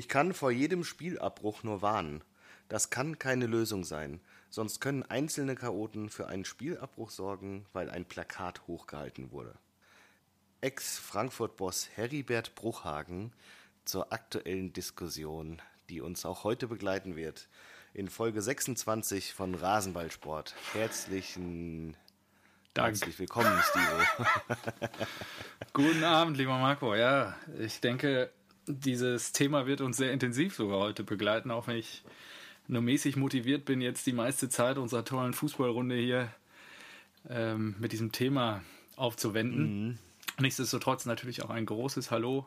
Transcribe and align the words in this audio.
Ich 0.00 0.08
kann 0.08 0.32
vor 0.32 0.50
jedem 0.50 0.82
Spielabbruch 0.82 1.62
nur 1.62 1.82
warnen. 1.82 2.24
Das 2.70 2.88
kann 2.88 3.18
keine 3.18 3.44
Lösung 3.44 3.84
sein. 3.84 4.22
Sonst 4.48 4.80
können 4.80 5.02
einzelne 5.02 5.56
Chaoten 5.56 6.08
für 6.08 6.26
einen 6.26 6.46
Spielabbruch 6.46 7.10
sorgen, 7.10 7.66
weil 7.74 7.90
ein 7.90 8.06
Plakat 8.06 8.66
hochgehalten 8.66 9.30
wurde. 9.30 9.54
Ex-Frankfurt-Boss 10.62 11.90
Heribert 11.96 12.54
Bruchhagen 12.54 13.34
zur 13.84 14.10
aktuellen 14.10 14.72
Diskussion, 14.72 15.60
die 15.90 16.00
uns 16.00 16.24
auch 16.24 16.44
heute 16.44 16.66
begleiten 16.66 17.14
wird. 17.14 17.50
In 17.92 18.08
Folge 18.08 18.40
26 18.40 19.34
von 19.34 19.54
Rasenballsport. 19.54 20.54
Herzlichen 20.72 21.94
Dank. 22.72 22.96
Herzlich 22.96 23.18
willkommen, 23.18 23.62
Stivo. 23.64 24.24
Guten 25.74 26.04
Abend, 26.04 26.38
lieber 26.38 26.56
Marco. 26.56 26.94
Ja, 26.94 27.36
ich 27.58 27.82
denke, 27.82 28.32
dieses 28.72 29.32
Thema 29.32 29.66
wird 29.66 29.80
uns 29.80 29.96
sehr 29.96 30.12
intensiv 30.12 30.54
sogar 30.54 30.78
heute 30.78 31.04
begleiten, 31.04 31.50
auch 31.50 31.66
wenn 31.66 31.76
ich 31.76 32.02
nur 32.68 32.82
mäßig 32.82 33.16
motiviert 33.16 33.64
bin, 33.64 33.80
jetzt 33.80 34.06
die 34.06 34.12
meiste 34.12 34.48
Zeit 34.48 34.78
unserer 34.78 35.04
tollen 35.04 35.32
Fußballrunde 35.32 35.96
hier 35.96 36.28
ähm, 37.28 37.74
mit 37.78 37.92
diesem 37.92 38.12
Thema 38.12 38.62
aufzuwenden. 38.96 39.88
Mhm. 39.88 39.98
Nichtsdestotrotz 40.38 41.04
natürlich 41.04 41.42
auch 41.42 41.50
ein 41.50 41.66
großes 41.66 42.10
Hallo 42.10 42.46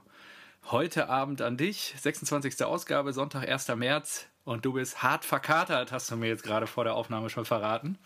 heute 0.71 1.09
Abend 1.09 1.41
an 1.41 1.57
dich. 1.57 1.93
26. 1.99 2.63
Ausgabe, 2.63 3.13
Sonntag, 3.13 3.47
1. 3.47 3.67
März. 3.75 4.27
Und 4.45 4.65
du 4.65 4.73
bist 4.73 5.01
hart 5.01 5.23
verkatert, 5.23 5.93
hast 5.93 6.11
du 6.11 6.17
mir 6.17 6.27
jetzt 6.27 6.43
gerade 6.43 6.67
vor 6.67 6.83
der 6.83 6.95
Aufnahme 6.95 7.29
schon 7.29 7.45
verraten. 7.45 7.97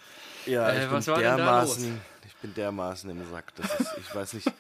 Ja, 0.46 0.72
ich, 0.72 0.84
äh, 0.84 0.88
bin, 0.88 1.04
dermaßen, 1.04 2.02
ich 2.28 2.36
bin 2.36 2.54
dermaßen 2.54 3.10
im 3.10 3.28
Sack. 3.32 3.54
Ist, 3.58 3.98
ich 4.00 4.14
weiß 4.14 4.34
nicht, 4.34 4.52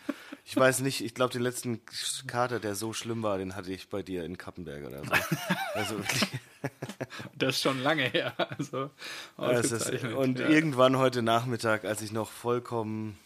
ich 0.49 0.55
weiß 0.55 0.79
nicht, 0.79 1.03
ich 1.03 1.13
glaube, 1.13 1.33
den 1.33 1.41
letzten 1.41 1.81
Kater, 2.25 2.61
der 2.61 2.73
so 2.73 2.93
schlimm 2.93 3.21
war, 3.21 3.37
den 3.37 3.57
hatte 3.57 3.73
ich 3.73 3.89
bei 3.89 4.01
dir 4.01 4.23
in 4.23 4.37
Kappenberg 4.37 4.85
oder 4.85 5.03
so. 5.03 5.11
Also 5.73 5.97
wirklich. 5.97 6.23
Das 7.37 7.55
ist 7.55 7.61
schon 7.61 7.81
lange 7.81 8.03
her. 8.03 8.33
Also, 8.57 8.89
ist, 9.37 10.03
und 10.03 10.39
ja. 10.39 10.49
irgendwann 10.49 10.97
heute 10.97 11.21
Nachmittag, 11.21 11.85
als 11.85 12.01
ich 12.01 12.11
noch 12.11 12.29
vollkommen 12.29 13.17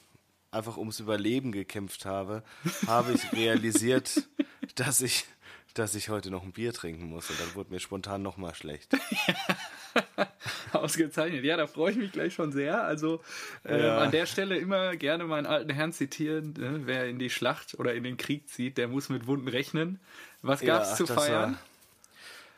einfach 0.52 0.78
ums 0.78 1.00
Überleben 1.00 1.52
gekämpft 1.52 2.06
habe, 2.06 2.44
habe 2.86 3.14
ich 3.14 3.32
realisiert, 3.32 4.28
dass 4.76 5.02
ich 5.02 5.26
dass 5.74 5.96
ich 5.96 6.10
heute 6.10 6.32
noch 6.32 6.44
ein 6.44 6.52
Bier 6.52 6.74
trinken 6.74 7.06
muss 7.06 7.30
und 7.30 7.40
dann 7.40 7.56
wurde 7.56 7.72
mir 7.72 7.80
spontan 7.80 8.22
nochmal 8.22 8.56
schlecht. 8.56 8.92
Ausgezeichnet. 10.74 11.44
Ja, 11.44 11.58
da 11.58 11.68
freue 11.68 11.92
ich 11.92 11.98
mich 11.98 12.12
gleich 12.12 12.34
schon 12.34 12.52
sehr. 12.52 12.84
Also 12.84 13.22
äh, 13.64 13.82
ja. 13.82 13.98
an 14.00 14.12
der 14.12 14.26
Stelle 14.26 14.58
immer 14.58 14.96
gerne 14.96 15.26
meinen 15.26 15.46
alten 15.46 15.70
Herrn 15.72 15.94
zitieren. 15.94 16.54
Ne? 16.58 16.82
Wer 16.86 17.08
in 17.08 17.20
die 17.20 17.30
Schlacht 17.30 17.78
oder 17.80 17.94
in 17.94 18.04
den 18.04 18.18
Krieg 18.18 18.50
zieht, 18.50 18.78
der 18.78 18.88
muss 18.88 19.10
mit 19.10 19.28
Wunden 19.28 19.48
rechnen. 19.48 20.00
Was 20.42 20.62
gab 20.62 20.84
es 20.84 20.92
ja, 20.92 20.96
zu 20.96 21.08
feiern? 21.08 21.54
War, 21.54 21.60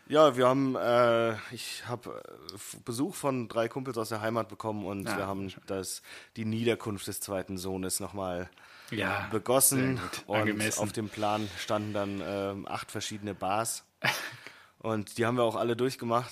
ja, 0.07 0.35
wir 0.35 0.47
haben, 0.47 0.75
äh, 0.75 1.33
ich 1.53 1.87
habe 1.87 2.21
äh, 2.27 2.57
Besuch 2.83 3.15
von 3.15 3.47
drei 3.47 3.69
Kumpels 3.69 3.97
aus 3.97 4.09
der 4.09 4.21
Heimat 4.21 4.49
bekommen 4.49 4.85
und 4.85 5.05
ja, 5.05 5.17
wir 5.17 5.27
haben 5.27 5.53
das, 5.65 6.01
die 6.35 6.45
Niederkunft 6.45 7.07
des 7.07 7.21
zweiten 7.21 7.57
Sohnes 7.57 7.99
nochmal 7.99 8.49
ja, 8.97 9.27
begossen. 9.31 9.99
Und 10.27 10.39
Angemessen. 10.39 10.81
auf 10.81 10.91
dem 10.91 11.09
Plan 11.09 11.49
standen 11.57 11.93
dann 11.93 12.21
äh, 12.21 12.69
acht 12.69 12.91
verschiedene 12.91 13.33
Bars. 13.33 13.85
und 14.79 15.17
die 15.17 15.25
haben 15.25 15.37
wir 15.37 15.43
auch 15.43 15.55
alle 15.55 15.75
durchgemacht. 15.75 16.31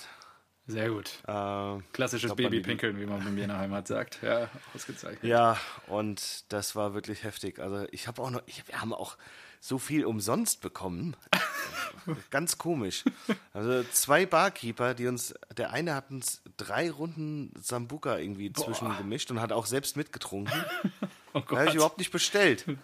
Sehr 0.67 0.89
gut. 0.89 1.11
Äh, 1.27 1.77
Klassisches 1.91 2.35
Babypinkeln, 2.35 2.99
wie 2.99 3.05
man 3.05 3.23
bei 3.23 3.31
mir 3.31 3.43
in 3.43 3.49
der 3.49 3.57
Heimat 3.57 3.87
sagt. 3.87 4.19
Ja, 4.21 4.49
ausgezeichnet. 4.73 5.23
Ja, 5.23 5.57
und 5.87 6.51
das 6.53 6.75
war 6.75 6.93
wirklich 6.93 7.23
heftig. 7.23 7.59
Also 7.59 7.85
ich 7.91 8.07
habe 8.07 8.21
auch 8.21 8.29
noch, 8.29 8.41
ich, 8.45 8.67
wir 8.67 8.79
haben 8.79 8.93
auch 8.93 9.17
so 9.61 9.77
viel 9.77 10.05
umsonst 10.05 10.59
bekommen. 10.59 11.15
Ganz 12.31 12.57
komisch. 12.57 13.05
Also 13.53 13.83
zwei 13.91 14.25
Barkeeper, 14.25 14.95
die 14.95 15.07
uns, 15.07 15.35
der 15.55 15.71
eine 15.71 15.93
hat 15.93 16.09
uns 16.09 16.41
drei 16.57 16.89
Runden 16.89 17.53
Sambuka 17.61 18.17
irgendwie 18.17 18.49
Boah. 18.49 18.65
zwischen 18.65 18.97
gemischt 18.97 19.29
und 19.29 19.39
hat 19.39 19.51
auch 19.51 19.67
selbst 19.67 19.95
mitgetrunken. 19.95 20.65
oh 21.33 21.43
habe 21.51 21.69
ich 21.69 21.75
überhaupt 21.75 21.99
nicht 21.99 22.11
bestellt. 22.11 22.65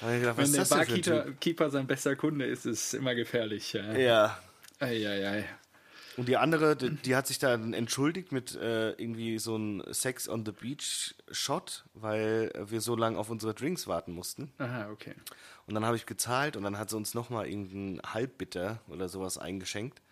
Gedacht, 0.00 0.36
Wenn 0.36 0.52
der 0.52 0.64
Barkeeper 0.64 1.70
sein 1.70 1.86
bester 1.86 2.16
Kunde 2.16 2.46
ist, 2.46 2.66
ist 2.66 2.86
es 2.86 2.94
immer 2.94 3.14
gefährlich. 3.14 3.72
Ja. 3.72 3.92
ja. 3.94 4.38
Ei, 4.80 5.06
ei, 5.06 5.28
ei. 5.28 5.44
Und 6.16 6.28
die 6.28 6.36
andere, 6.36 6.76
die, 6.76 6.90
die, 6.90 7.16
hat 7.16 7.26
sich 7.26 7.38
dann 7.38 7.74
entschuldigt 7.74 8.30
mit 8.30 8.54
äh, 8.54 8.92
irgendwie 8.92 9.38
so 9.38 9.56
einem 9.56 9.82
Sex 9.92 10.28
on 10.28 10.44
the 10.44 10.52
Beach 10.52 11.14
Shot, 11.30 11.84
weil 11.94 12.52
wir 12.66 12.80
so 12.80 12.94
lange 12.94 13.18
auf 13.18 13.30
unsere 13.30 13.54
Drinks 13.54 13.86
warten 13.86 14.12
mussten. 14.12 14.52
Aha, 14.58 14.90
okay. 14.90 15.14
Und 15.66 15.74
dann 15.74 15.84
habe 15.84 15.96
ich 15.96 16.06
gezahlt 16.06 16.56
und 16.56 16.62
dann 16.62 16.78
hat 16.78 16.90
sie 16.90 16.96
uns 16.96 17.14
nochmal 17.14 17.48
irgendeinen 17.48 18.00
Halbbitter 18.02 18.80
oder 18.88 19.08
sowas 19.08 19.38
eingeschenkt. 19.38 20.02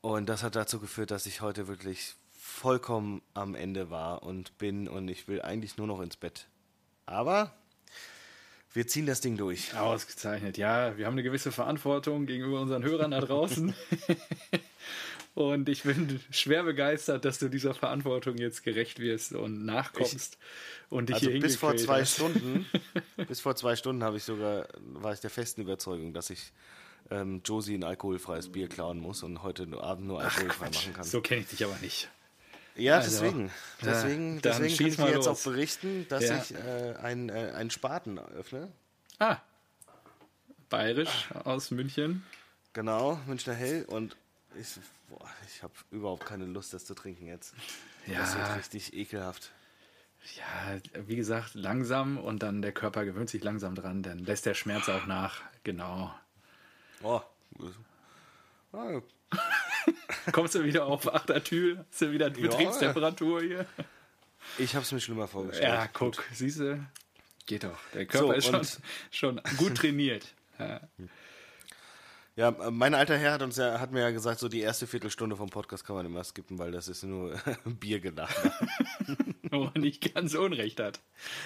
Und 0.00 0.28
das 0.28 0.42
hat 0.42 0.56
dazu 0.56 0.80
geführt, 0.80 1.10
dass 1.10 1.26
ich 1.26 1.40
heute 1.40 1.68
wirklich 1.68 2.14
vollkommen 2.30 3.22
am 3.34 3.54
Ende 3.54 3.90
war 3.90 4.22
und 4.22 4.58
bin 4.58 4.88
und 4.88 5.08
ich 5.08 5.28
will 5.28 5.42
eigentlich 5.42 5.76
nur 5.76 5.86
noch 5.86 6.00
ins 6.00 6.16
Bett. 6.16 6.48
Aber 7.06 7.52
wir 8.72 8.86
ziehen 8.86 9.06
das 9.06 9.20
Ding 9.20 9.36
durch. 9.36 9.74
Ausgezeichnet, 9.76 10.58
ja. 10.58 10.96
Wir 10.96 11.06
haben 11.06 11.14
eine 11.14 11.22
gewisse 11.22 11.52
Verantwortung 11.52 12.26
gegenüber 12.26 12.60
unseren 12.60 12.82
Hörern 12.82 13.12
da 13.12 13.20
draußen. 13.20 13.74
und 15.34 15.68
ich 15.68 15.84
bin 15.84 16.20
schwer 16.30 16.64
begeistert, 16.64 17.24
dass 17.24 17.38
du 17.38 17.48
dieser 17.48 17.74
Verantwortung 17.74 18.36
jetzt 18.36 18.64
gerecht 18.64 18.98
wirst 18.98 19.32
und 19.32 19.64
nachkommst 19.64 20.38
ich, 20.40 20.92
und 20.92 21.08
dich 21.08 21.16
also 21.16 21.30
hier 21.30 21.40
bis 21.40 21.56
vor 21.56 21.76
zwei 21.76 22.02
hast. 22.02 22.16
Stunden, 22.16 22.66
bis 23.28 23.40
vor 23.40 23.56
zwei 23.56 23.74
Stunden 23.74 24.04
habe 24.04 24.18
ich 24.18 24.24
sogar 24.24 24.68
war 24.80 25.12
ich 25.12 25.20
der 25.20 25.30
festen 25.30 25.62
Überzeugung, 25.62 26.12
dass 26.12 26.30
ich 26.30 26.52
ähm, 27.10 27.40
Josie 27.44 27.74
ein 27.74 27.84
alkoholfreies 27.84 28.52
Bier 28.52 28.68
klauen 28.68 29.00
muss 29.00 29.22
und 29.22 29.42
heute 29.42 29.66
Abend 29.80 30.08
nur 30.08 30.20
alkoholfrei 30.20 30.66
Ach, 30.68 30.74
machen 30.74 30.92
kann. 30.92 31.04
So 31.04 31.22
kenne 31.22 31.40
ich 31.40 31.48
dich 31.48 31.64
aber 31.64 31.78
nicht. 31.80 32.08
Ja, 32.78 32.96
also, 32.96 33.10
deswegen. 33.10 33.50
Deswegen, 33.82 34.40
da, 34.40 34.50
deswegen 34.50 34.76
kann 34.76 34.86
ich 34.86 34.96
dir 34.96 35.06
jetzt 35.06 35.26
los. 35.26 35.28
auch 35.28 35.42
berichten, 35.42 36.06
dass 36.08 36.24
ja. 36.24 36.38
ich 36.38 36.54
äh, 36.54 36.94
einen, 37.02 37.28
äh, 37.28 37.52
einen 37.54 37.70
Spaten 37.70 38.18
öffne. 38.18 38.72
Ah. 39.18 39.38
Bayerisch 40.68 41.28
aus 41.44 41.70
München. 41.70 42.24
Genau, 42.72 43.20
Münchner 43.26 43.54
Hell. 43.54 43.84
Und 43.86 44.16
ich, 44.60 44.78
ich 45.46 45.62
habe 45.62 45.72
überhaupt 45.90 46.24
keine 46.24 46.44
Lust, 46.44 46.72
das 46.72 46.84
zu 46.84 46.94
trinken 46.94 47.26
jetzt. 47.26 47.54
Ja. 48.06 48.20
Das 48.20 48.36
wird 48.36 48.56
richtig 48.56 48.94
ekelhaft. 48.94 49.50
Ja, 50.36 50.78
wie 51.06 51.16
gesagt, 51.16 51.54
langsam 51.54 52.18
und 52.18 52.42
dann 52.42 52.60
der 52.62 52.72
Körper 52.72 53.04
gewöhnt 53.04 53.30
sich 53.30 53.42
langsam 53.42 53.74
dran, 53.74 54.02
dann 54.02 54.18
lässt 54.18 54.46
der 54.46 54.54
Schmerz 54.54 54.88
auch 54.88 55.06
nach. 55.06 55.40
Genau. 55.64 56.14
Oh. 57.02 57.20
Ah, 58.72 59.00
Kommst 60.32 60.54
du 60.54 60.64
wieder 60.64 60.86
auf 60.86 61.12
Achtertür? 61.12 61.84
Hast 61.90 62.02
du 62.02 62.12
wieder 62.12 62.30
Betriebstemperatur 62.30 63.42
hier? 63.42 63.66
Ich 64.58 64.74
habe 64.74 64.84
es 64.84 64.92
mir 64.92 65.00
schlimmer 65.00 65.28
vorgestellt. 65.28 65.72
Ja, 65.72 65.88
guck, 65.92 66.22
siehst 66.32 66.60
du, 66.60 66.84
geht 67.46 67.64
doch. 67.64 67.78
Der 67.94 68.06
Körper 68.06 68.40
so, 68.40 68.56
ist 68.58 68.80
schon, 69.10 69.38
schon 69.38 69.56
gut 69.56 69.76
trainiert. 69.76 70.34
Ja. 70.58 70.80
Ja, 72.38 72.52
mein 72.70 72.94
alter 72.94 73.18
Herr 73.18 73.32
hat 73.32 73.42
uns 73.42 73.56
ja, 73.56 73.80
hat 73.80 73.90
mir 73.90 73.98
ja 73.98 74.10
gesagt, 74.12 74.38
so 74.38 74.48
die 74.48 74.60
erste 74.60 74.86
Viertelstunde 74.86 75.34
vom 75.34 75.50
Podcast 75.50 75.84
kann 75.84 75.96
man 75.96 76.06
immer 76.06 76.22
skippen, 76.22 76.56
weil 76.60 76.70
das 76.70 76.86
ist 76.86 77.02
nur 77.02 77.36
Bier 77.64 77.98
gedacht. 77.98 78.36
Wo 79.50 79.72
er 79.74 79.80
nicht 79.80 80.14
ganz 80.14 80.36
Unrecht 80.36 80.78
hat. 80.78 81.00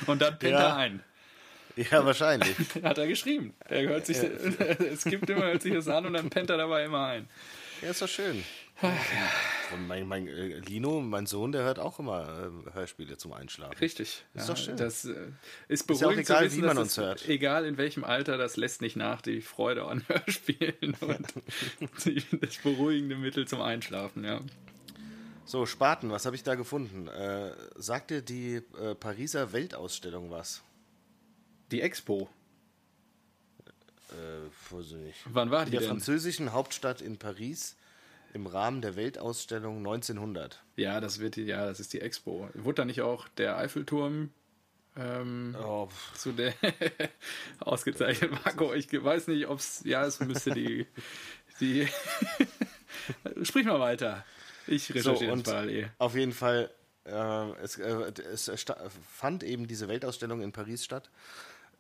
Und 0.07 0.21
dann 0.21 0.39
pennt 0.39 0.53
ja. 0.53 0.69
er 0.69 0.77
ein. 0.77 1.03
Ja, 1.77 2.05
wahrscheinlich. 2.05 2.55
hat 2.83 2.99
er 2.99 3.07
geschrieben. 3.07 3.55
Er 3.61 3.89
hört 3.89 4.05
sich, 4.05 4.19
ja. 4.19 4.29
es 4.29 5.05
gibt 5.05 5.31
immer, 5.31 5.47
hört 5.47 5.63
sich 5.63 5.73
das 5.73 5.89
an 5.89 6.05
und 6.05 6.13
dann 6.13 6.29
pennt 6.29 6.51
er 6.51 6.59
dabei 6.59 6.85
immer 6.85 7.07
ein. 7.07 7.27
Ja, 7.83 7.91
ist 7.91 8.01
doch 8.01 8.09
schön. 8.09 8.45
Und 9.73 9.87
mein, 9.89 10.07
mein 10.07 10.27
äh, 10.27 10.59
Lino, 10.61 11.01
mein 11.01 11.27
Sohn, 11.27 11.53
der 11.53 11.63
hört 11.63 11.79
auch 11.79 11.99
immer 11.99 12.53
äh, 12.69 12.75
Hörspiele 12.75 13.17
zum 13.17 13.33
Einschlafen. 13.33 13.77
Richtig. 13.79 14.25
Ist 14.35 14.49
ja, 14.49 14.55
doch 14.55 14.57
schön. 14.57 14.77
Das 14.77 15.05
äh, 15.05 15.15
ist 15.69 15.87
beruhigend 15.87 16.23
ist 16.23 16.29
ja 16.29 16.37
egal, 16.37 16.45
wissen, 16.47 16.63
wie 16.63 16.67
man 16.67 16.79
uns 16.79 16.97
hört. 16.97 17.29
Egal 17.29 17.65
in 17.65 17.79
welchem 17.79 18.05
Alter, 18.05 18.39
das 18.39 18.57
lässt 18.57 18.83
nicht 18.83 18.97
nach, 18.97 19.21
die 19.21 19.41
Freude 19.41 19.85
an 19.85 20.05
Hörspielen 20.09 20.97
und 21.01 21.27
das 22.41 22.57
beruhigende 22.59 23.17
Mittel 23.17 23.47
zum 23.47 23.61
Einschlafen, 23.61 24.25
ja. 24.25 24.41
So, 25.45 25.67
Spaten, 25.67 26.11
was 26.11 26.25
habe 26.25 26.37
ich 26.37 26.45
da 26.45 26.55
gefunden? 26.55 27.09
Äh, 27.09 27.53
sagt 27.77 28.11
dir 28.11 28.23
die 28.23 28.63
äh, 28.81 28.95
Pariser 28.95 29.53
Weltausstellung 29.53 30.31
was? 30.31 30.63
Die 31.73 31.81
Expo. 31.81 32.29
Äh, 34.13 34.75
weiß 34.75 34.87
ich 34.93 34.97
nicht. 34.97 35.19
Wann 35.27 35.51
war 35.51 35.65
die 35.65 35.67
In 35.67 35.73
der 35.73 35.81
denn? 35.81 35.89
französischen 35.89 36.53
Hauptstadt 36.53 37.01
in 37.01 37.19
Paris 37.19 37.77
im 38.35 38.47
Rahmen 38.47 38.81
der 38.81 38.97
Weltausstellung 38.97 39.79
1900. 39.79 40.63
Ja, 40.77 41.01
das 41.01 41.19
wird 41.19 41.37
die, 41.37 41.43
ja, 41.43 41.67
das 41.67 41.81
ist 41.81 41.93
die 41.93 42.01
Expo. 42.01 42.49
Wurde 42.55 42.77
da 42.77 42.85
nicht 42.85 43.03
auch 43.03 43.29
der 43.29 43.57
Eiffelturm 43.59 44.31
ähm, 44.97 45.57
oh. 45.63 45.89
zu 46.17 46.33
der 46.33 46.55
ausgezeichnet? 47.61 48.31
Marco, 48.45 48.73
ich 48.75 48.93
weiß 48.93 49.29
nicht, 49.29 49.47
ob 49.47 49.59
es, 49.59 49.83
ja, 49.85 50.05
es 50.05 50.21
müsste 50.21 50.53
die, 50.53 50.87
die 51.61 51.89
sprich 53.43 53.67
mal 53.67 53.81
weiter. 53.81 54.25
Ich 54.67 54.95
recherchiere 54.95 55.37
so, 55.37 55.43
parallel. 55.43 55.91
Auf 55.99 56.15
jeden 56.15 56.33
Fall, 56.33 56.71
äh, 57.05 57.51
es, 57.63 57.79
äh, 57.79 58.13
es 58.33 58.51
fand 59.11 59.43
eben 59.43 59.67
diese 59.67 59.89
Weltausstellung 59.89 60.41
in 60.41 60.53
Paris 60.53 60.85
statt 60.85 61.11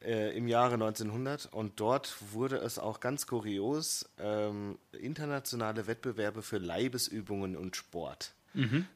äh, 0.04 0.37
im 0.37 0.49
Jahre 0.49 0.75
1900 0.75 1.52
und 1.52 1.81
dort 1.81 2.16
wurde 2.32 2.56
es 2.56 2.78
auch 2.78 3.00
ganz 3.00 3.26
kurios 3.26 4.08
ähm, 4.19 4.78
internationale 4.93 5.87
Wettbewerbe 5.87 6.43
für 6.43 6.58
Leibesübungen 6.58 7.56
und 7.56 7.76
Sport. 7.76 8.34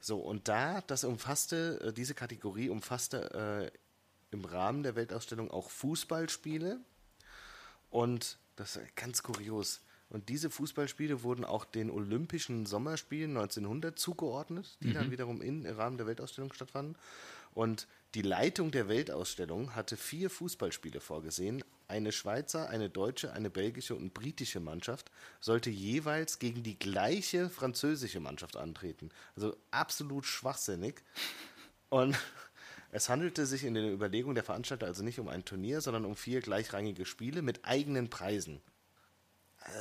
So, 0.01 0.19
und 0.19 0.49
da, 0.49 0.83
das 0.83 1.05
umfasste, 1.05 1.81
äh, 1.83 1.93
diese 1.93 2.15
Kategorie 2.15 2.69
umfasste 2.69 3.71
äh, 3.73 4.35
im 4.35 4.45
Rahmen 4.45 4.83
der 4.83 4.97
Weltausstellung 4.97 5.51
auch 5.51 5.71
Fußballspiele 5.71 6.81
und 7.91 8.39
das 8.57 8.77
ist 8.77 8.97
ganz 8.97 9.23
kurios. 9.23 9.81
Und 10.09 10.29
diese 10.29 10.51
Fußballspiele 10.51 11.23
wurden 11.23 11.45
auch 11.45 11.65
den 11.65 11.91
Olympischen 11.91 12.65
Sommerspielen 12.65 13.37
1900 13.37 13.99
zugeordnet, 13.99 14.79
die 14.81 14.93
dann 14.93 15.11
wiederum 15.11 15.43
in, 15.43 15.65
im 15.65 15.77
Rahmen 15.77 15.99
der 15.99 16.07
Weltausstellung 16.07 16.53
stattfanden. 16.53 16.97
Und 17.55 17.89
die 18.17 18.23
Leitung 18.23 18.71
der 18.71 18.89
Weltausstellung 18.89 19.75
hatte 19.75 19.99
vier 19.99 20.31
Fußballspiele 20.31 21.01
vorgesehen. 21.01 21.63
Eine 21.87 22.13
Schweizer, 22.13 22.71
eine 22.71 22.89
deutsche, 22.89 23.35
eine 23.35 23.51
belgische 23.51 23.95
und 23.95 24.15
britische 24.15 24.59
Mannschaft 24.59 25.11
sollte 25.39 25.69
jeweils 25.69 26.39
gegen 26.39 26.63
die 26.63 26.79
gleiche 26.79 27.51
französische 27.51 28.21
Mannschaft 28.21 28.57
antreten. 28.57 29.11
Also 29.37 29.55
absolut 29.71 30.25
schwachsinnig. 30.25 31.03
Und 31.91 32.17
es 32.91 33.11
handelte 33.11 33.45
sich 33.45 33.65
in 33.65 33.75
den 33.75 33.93
Überlegungen 33.93 34.35
der 34.35 34.45
Veranstalter 34.45 34.87
also 34.87 35.03
nicht 35.03 35.21
um 35.21 35.29
ein 35.29 35.45
Turnier, 35.45 35.83
sondern 35.83 36.07
um 36.07 36.17
vier 36.17 36.41
gleichrangige 36.41 37.05
Spiele 37.05 37.43
mit 37.43 37.67
eigenen 37.67 38.09
Preisen. 38.09 38.63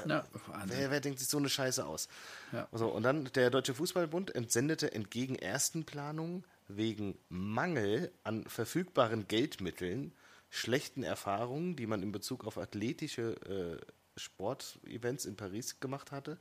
Ja, 0.10 0.26
Wahnsinn. 0.48 0.78
Wer, 0.78 0.92
wer 0.92 1.00
denkt 1.00 1.20
sich 1.20 1.30
so 1.30 1.38
eine 1.38 1.48
Scheiße 1.48 1.86
aus? 1.86 2.10
Ja. 2.52 2.68
So, 2.74 2.90
und 2.90 3.04
dann 3.04 3.32
der 3.36 3.50
Deutsche 3.50 3.74
Fußballbund 3.74 4.36
entsendete 4.36 4.92
entgegen 4.92 5.36
ersten 5.36 5.86
Planungen 5.86 6.44
wegen 6.68 7.18
Mangel 7.30 8.12
an 8.24 8.44
verfügbaren 8.46 9.28
Geldmitteln, 9.28 10.14
schlechten 10.50 11.04
Erfahrungen, 11.04 11.76
die 11.76 11.88
man 11.88 12.02
in 12.02 12.12
Bezug 12.12 12.46
auf 12.46 12.58
athletische 12.58 13.36
äh, 13.46 14.20
Sportevents 14.20 15.26
in 15.26 15.36
Paris 15.36 15.80
gemacht 15.80 16.12
hatte, 16.12 16.40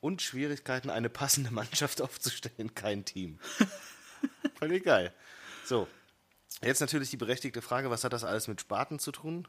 und 0.00 0.22
Schwierigkeiten, 0.22 0.90
eine 0.90 1.10
passende 1.10 1.52
Mannschaft 1.52 2.00
aufzustellen, 2.02 2.74
kein 2.74 3.04
Team. 3.04 3.38
Völlig 4.58 4.84
geil. 4.84 5.12
So, 5.64 5.88
Jetzt 6.60 6.80
natürlich 6.80 7.10
die 7.10 7.16
berechtigte 7.16 7.62
Frage, 7.62 7.88
was 7.88 8.02
hat 8.02 8.12
das 8.12 8.24
alles 8.24 8.48
mit 8.48 8.60
Spaten 8.60 8.98
zu 8.98 9.12
tun? 9.12 9.46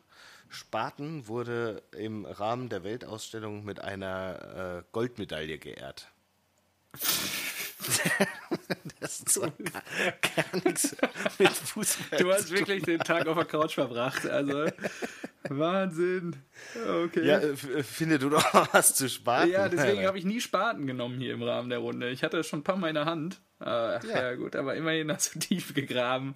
Spaten 0.47 1.27
wurde 1.27 1.81
im 1.91 2.25
Rahmen 2.25 2.69
der 2.69 2.83
Weltausstellung 2.83 3.65
mit 3.65 3.79
einer 3.79 4.77
äh, 4.77 4.83
Goldmedaille 4.91 5.57
geehrt. 5.57 6.11
das 8.99 9.19
ist 9.19 9.29
so 9.29 9.41
gar, 9.41 9.83
gar 10.35 10.63
nichts 10.63 10.95
mit 11.37 11.49
Fußball. 11.49 12.19
Du 12.19 12.31
hast 12.31 12.51
wirklich 12.51 12.83
den 12.83 12.99
Tag 12.99 13.27
auf 13.27 13.35
der 13.37 13.45
Couch 13.45 13.73
verbracht. 13.75 14.25
Also, 14.27 14.65
Wahnsinn. 15.49 16.35
Okay. 17.05 17.25
Ja, 17.25 17.39
äh, 17.39 17.55
finde 17.83 18.19
du 18.19 18.29
doch 18.29 18.73
was 18.73 18.95
zu 18.95 19.09
Spaten. 19.09 19.51
Ja, 19.51 19.69
deswegen 19.69 20.05
habe 20.05 20.17
ich 20.17 20.25
nie 20.25 20.41
Spaten 20.41 20.85
genommen 20.87 21.17
hier 21.19 21.33
im 21.33 21.43
Rahmen 21.43 21.69
der 21.69 21.79
Runde. 21.79 22.09
Ich 22.09 22.23
hatte 22.23 22.37
es 22.39 22.47
schon 22.47 22.59
ein 22.59 22.63
paar 22.63 22.77
Mal 22.77 22.89
in 22.89 22.95
der 22.95 23.05
Hand. 23.05 23.41
Ach, 23.59 24.03
ja. 24.03 24.29
Ja. 24.29 24.35
gut, 24.35 24.55
aber 24.55 24.75
immerhin 24.75 25.11
hast 25.11 25.35
du 25.35 25.39
tief 25.39 25.73
gegraben. 25.73 26.35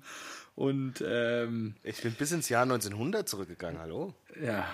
Und 0.55 1.03
ähm, 1.05 1.75
Ich 1.83 2.01
bin 2.01 2.13
bis 2.13 2.31
ins 2.31 2.47
Jahr 2.49 2.63
1900 2.63 3.27
zurückgegangen, 3.27 3.79
hallo? 3.81 4.13
ja, 4.39 4.67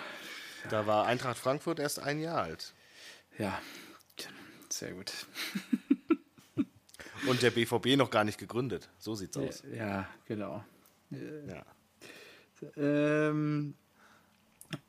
Da 0.70 0.86
war 0.88 1.06
Eintracht 1.06 1.38
Frankfurt 1.38 1.80
erst 1.80 2.00
ein 2.02 2.20
Jahr 2.20 2.42
alt. 2.42 2.74
ja, 3.38 3.60
sehr 4.70 4.92
gut. 4.92 5.12
Und 7.27 7.42
der 7.42 7.51
BVB 7.51 7.98
noch 7.98 8.10
gar 8.12 8.24
nicht 8.24 8.38
gegründet. 8.38 8.89
So 8.98 9.16
sieht's 9.16 9.38
aus. 9.38 9.63
Ja, 9.75 10.07
genau. 10.25 10.63
Ja. 11.12 11.66
Ähm, 12.77 13.74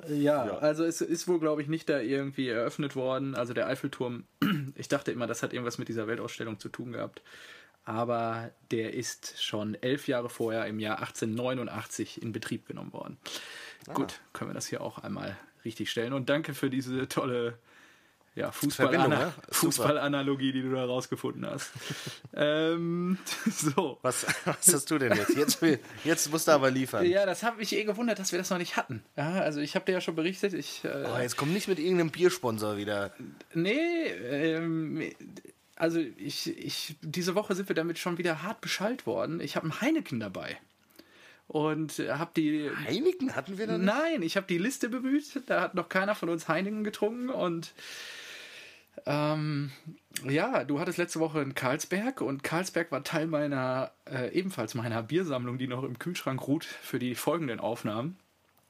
ja, 0.08 0.46
Ja. 0.46 0.58
also 0.58 0.84
es 0.84 1.00
ist 1.00 1.28
wohl, 1.28 1.40
glaube 1.40 1.62
ich, 1.62 1.68
nicht 1.68 1.88
da 1.88 2.00
irgendwie 2.00 2.48
eröffnet 2.48 2.96
worden. 2.96 3.34
Also 3.34 3.54
der 3.54 3.66
Eiffelturm, 3.66 4.24
ich 4.74 4.88
dachte 4.88 5.12
immer, 5.12 5.26
das 5.26 5.42
hat 5.42 5.52
irgendwas 5.52 5.78
mit 5.78 5.88
dieser 5.88 6.06
Weltausstellung 6.06 6.58
zu 6.58 6.68
tun 6.68 6.92
gehabt. 6.92 7.22
Aber 7.84 8.50
der 8.70 8.92
ist 8.94 9.42
schon 9.42 9.74
elf 9.74 10.06
Jahre 10.06 10.28
vorher, 10.28 10.66
im 10.66 10.78
Jahr 10.80 10.98
1889, 10.98 12.22
in 12.22 12.32
Betrieb 12.32 12.66
genommen 12.66 12.92
worden. 12.92 13.16
Gut, 13.94 14.20
können 14.34 14.50
wir 14.50 14.54
das 14.54 14.66
hier 14.66 14.82
auch 14.82 14.98
einmal 14.98 15.36
richtig 15.64 15.90
stellen. 15.90 16.12
Und 16.12 16.28
danke 16.28 16.52
für 16.54 16.68
diese 16.68 17.08
tolle 17.08 17.58
ja, 18.34 18.52
ne? 19.08 19.32
Fußballanalogie, 19.50 20.52
die 20.52 20.62
du 20.62 20.72
da 20.72 20.84
rausgefunden 20.84 21.46
hast. 21.46 21.72
ähm, 22.34 23.18
so. 23.50 23.98
Was, 24.02 24.26
was 24.44 24.72
hast 24.72 24.90
du 24.90 24.98
denn 24.98 25.16
jetzt? 25.16 25.36
Jetzt, 25.36 25.62
will, 25.62 25.80
jetzt 26.04 26.30
musst 26.30 26.48
du 26.48 26.52
aber 26.52 26.70
liefern. 26.70 27.04
Ja, 27.06 27.26
das 27.26 27.42
habe 27.42 27.60
ich 27.62 27.74
eh 27.74 27.84
gewundert, 27.84 28.18
dass 28.18 28.32
wir 28.32 28.38
das 28.38 28.50
noch 28.50 28.58
nicht 28.58 28.76
hatten. 28.76 29.02
Ja, 29.16 29.40
also 29.40 29.60
ich 29.60 29.74
habe 29.74 29.84
dir 29.84 29.92
ja 29.92 30.00
schon 30.00 30.14
berichtet, 30.14 30.54
ich 30.54 30.84
äh, 30.84 31.06
Oh, 31.06 31.18
jetzt 31.20 31.36
komm 31.36 31.52
nicht 31.52 31.66
mit 31.66 31.78
irgendeinem 31.78 32.10
Biersponsor 32.10 32.76
wieder. 32.76 33.12
nee, 33.52 34.06
ähm, 34.06 35.02
also 35.76 35.98
ich, 35.98 36.56
ich 36.58 36.96
diese 37.02 37.34
Woche 37.34 37.54
sind 37.54 37.68
wir 37.68 37.74
damit 37.74 37.98
schon 37.98 38.18
wieder 38.18 38.42
hart 38.42 38.60
beschallt 38.60 39.06
worden. 39.06 39.40
Ich 39.40 39.56
habe 39.56 39.64
einen 39.64 39.80
Heineken 39.80 40.20
dabei 40.20 40.56
und 41.50 41.98
habe 41.98 42.30
die 42.36 42.70
Heineken 42.86 43.34
hatten 43.34 43.58
wir 43.58 43.66
nicht? 43.66 43.80
Nein, 43.80 44.22
ich 44.22 44.36
habe 44.36 44.46
die 44.46 44.58
Liste 44.58 44.88
bemüht. 44.88 45.42
Da 45.46 45.60
hat 45.62 45.74
noch 45.74 45.88
keiner 45.88 46.14
von 46.14 46.28
uns 46.28 46.46
Heineken 46.46 46.84
getrunken 46.84 47.28
und 47.28 47.72
ähm, 49.06 49.70
ja, 50.28 50.64
du 50.64 50.80
hattest 50.80 50.98
letzte 50.98 51.20
Woche 51.20 51.40
in 51.40 51.54
Karlsberg 51.54 52.20
und 52.20 52.42
Karlsberg 52.42 52.90
war 52.92 53.04
Teil 53.04 53.26
meiner, 53.26 53.90
äh, 54.10 54.32
ebenfalls 54.32 54.74
meiner 54.74 55.02
Biersammlung, 55.02 55.58
die 55.58 55.66
noch 55.68 55.82
im 55.84 55.98
Kühlschrank 55.98 56.46
ruht 56.46 56.64
für 56.64 56.98
die 56.98 57.14
folgenden 57.14 57.60
Aufnahmen. 57.60 58.16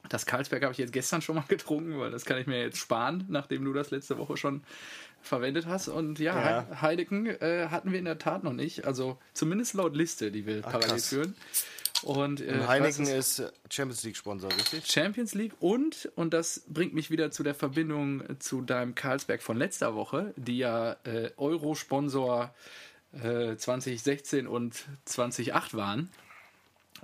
Das 0.08 0.26
Karlsberg 0.26 0.62
habe 0.62 0.72
ich 0.72 0.78
jetzt 0.78 0.92
gestern 0.92 1.20
schon 1.22 1.36
mal 1.36 1.44
getrunken, 1.48 1.98
weil 1.98 2.10
das 2.10 2.24
kann 2.24 2.38
ich 2.38 2.46
mir 2.46 2.60
jetzt 2.60 2.78
sparen, 2.78 3.24
nachdem 3.28 3.64
du 3.64 3.72
das 3.72 3.90
letzte 3.90 4.16
Woche 4.18 4.36
schon 4.36 4.62
verwendet 5.22 5.66
hast. 5.66 5.88
Und 5.88 6.18
ja, 6.18 6.34
Ja. 6.34 6.66
He- 6.70 6.76
Heineken 6.80 7.26
äh, 7.26 7.68
hatten 7.70 7.92
wir 7.92 7.98
in 7.98 8.06
der 8.06 8.18
Tat 8.18 8.42
noch 8.42 8.54
nicht. 8.54 8.86
Also 8.86 9.18
zumindest 9.34 9.74
laut 9.74 9.94
Liste, 9.94 10.30
die 10.30 10.46
wir 10.46 10.62
parallel 10.62 10.88
krass. 10.88 11.08
führen. 11.08 11.34
Und, 12.02 12.40
äh, 12.40 12.52
Und 12.52 12.68
Heineken 12.68 13.06
ist 13.06 13.42
Champions 13.70 14.02
League 14.04 14.16
Sponsor, 14.16 14.50
richtig? 14.50 14.86
Champions 14.86 15.34
League 15.34 15.52
und, 15.60 16.10
und 16.16 16.32
das 16.32 16.62
bringt 16.68 16.94
mich 16.94 17.10
wieder 17.10 17.30
zu 17.30 17.42
der 17.42 17.54
Verbindung 17.54 18.22
zu 18.40 18.62
deinem 18.62 18.94
Karlsberg 18.94 19.42
von 19.42 19.56
letzter 19.56 19.94
Woche, 19.94 20.32
die 20.36 20.58
ja 20.58 20.96
äh, 21.04 21.30
Euro-Sponsor 21.36 22.54
äh, 23.12 23.56
2016 23.56 24.46
und 24.46 24.84
2008 25.04 25.74
waren. 25.74 26.10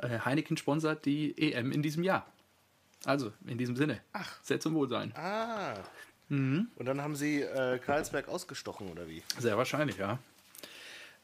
Äh, 0.01 0.21
Heineken 0.21 0.57
sponsert 0.57 1.05
die 1.05 1.37
EM 1.37 1.73
in 1.73 1.83
diesem 1.83 2.03
Jahr. 2.03 2.27
Also, 3.05 3.33
in 3.47 3.59
diesem 3.59 3.77
Sinne. 3.77 4.01
Ach. 4.13 4.39
Sehr 4.43 4.61
zum 4.61 4.75
Wohlsein. 4.75 5.13
Ah. 5.15 5.75
Mhm. 6.29 6.69
Und 6.77 6.87
dann 6.87 7.01
haben 7.01 7.15
sie 7.15 7.43
äh, 7.43 7.79
Karlsberg 7.79 8.29
ausgestochen, 8.29 8.89
oder 8.91 9.09
wie? 9.09 9.23
Sehr 9.38 9.57
wahrscheinlich, 9.57 9.99
ja. 9.99 10.19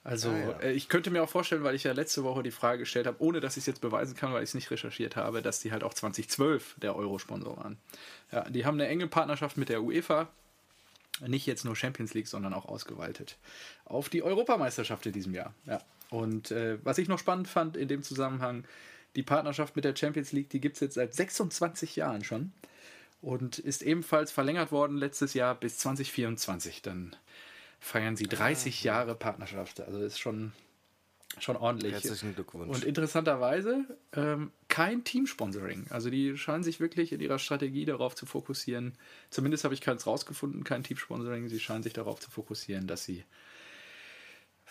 Also, 0.05 0.31
Ah, 0.31 0.39
ja. 0.39 0.51
äh, 0.61 0.73
ich 0.73 0.89
könnte 0.89 1.11
mir 1.11 1.23
auch 1.23 1.29
vorstellen, 1.29 1.63
weil 1.63 1.75
ich 1.77 1.85
ja 1.85 1.93
letzte 1.93 2.25
Woche 2.25 2.43
die 2.43 2.51
Frage 2.51 2.79
gestellt 2.81 3.07
habe, 3.07 3.23
ohne 3.23 3.41
dass 3.41 3.57
ich 3.57 3.63
es 3.63 3.67
jetzt 3.67 3.81
beweisen 3.81 4.17
kann, 4.17 4.33
weil 4.33 4.43
ich 4.43 4.51
es 4.51 4.55
nicht 4.55 4.71
recherchiert 4.71 5.15
habe, 5.17 5.43
dass 5.43 5.61
die 5.61 5.71
halt 5.71 5.85
auch 5.85 5.95
2012 5.95 6.77
der 6.83 6.97
Euro-Sponsor 6.97 7.57
waren. 7.57 7.79
Ja, 8.33 8.49
die 8.51 8.67
haben 8.67 8.75
eine 8.81 8.89
enge 8.89 9.07
Partnerschaft 9.07 9.57
mit 9.57 9.69
der 9.69 9.83
UEFA. 9.83 10.29
Nicht 11.27 11.47
jetzt 11.47 11.65
nur 11.65 11.77
Champions 11.77 12.15
League, 12.15 12.27
sondern 12.27 12.53
auch 12.55 12.65
ausgeweitet 12.67 13.37
auf 13.85 14.09
die 14.09 14.23
Europameisterschaft 14.23 15.07
in 15.07 15.13
diesem 15.13 15.35
Jahr. 15.35 15.55
Ja. 15.67 15.81
Und 16.11 16.51
äh, 16.51 16.79
was 16.85 16.99
ich 16.99 17.07
noch 17.07 17.19
spannend 17.19 17.47
fand 17.49 17.77
in 17.77 17.87
dem 17.87 18.03
Zusammenhang, 18.03 18.65
die 19.15 19.23
Partnerschaft 19.23 19.77
mit 19.77 19.85
der 19.85 19.95
Champions 19.95 20.33
League, 20.33 20.51
die 20.51 20.61
gibt 20.61 20.77
es 20.77 20.81
jetzt 20.81 20.95
seit 20.95 21.15
26 21.15 21.95
Jahren 21.97 22.25
schon 22.25 22.53
und 23.21 23.59
ist 23.59 23.83
ebenfalls 23.83 24.33
verlängert 24.33 24.73
worden 24.73 24.97
letztes 24.97 25.35
Jahr 25.35 25.55
bis 25.55 25.79
2024. 25.79 26.83
Dann 26.83 27.15
feiern 27.83 28.17
sie 28.17 28.29
30 28.29 28.85
Jahre 28.85 29.17
Partnerschaft. 29.17 29.81
Also 29.81 30.01
ist 30.01 30.21
schon, 30.21 30.53
schon 31.39 31.57
ordentlich. 31.57 31.93
Herzlichen 31.93 32.35
Glückwunsch. 32.35 32.73
Und 32.73 32.85
interessanterweise 32.85 33.85
ähm, 34.13 34.53
kein 34.69 35.03
Teamsponsoring. 35.03 35.87
Also 35.91 36.09
die 36.09 36.39
scheinen 36.39 36.63
sich 36.63 36.79
wirklich 36.79 37.13
in 37.13 37.21
ihrer 37.21 37.41
Strategie 37.41 37.85
darauf 37.85 38.15
zu 38.15 38.25
fokussieren. 38.25 38.97
Zumindest 39.31 39.65
habe 39.65 39.75
ich 39.75 39.81
keins 39.81 40.07
rausgefunden, 40.07 40.63
kein 40.63 40.85
Teamsponsoring. 40.85 41.49
Sie 41.49 41.59
scheinen 41.59 41.83
sich 41.83 41.93
darauf 41.93 42.21
zu 42.21 42.31
fokussieren, 42.31 42.87
dass 42.87 43.05
sie 43.05 43.25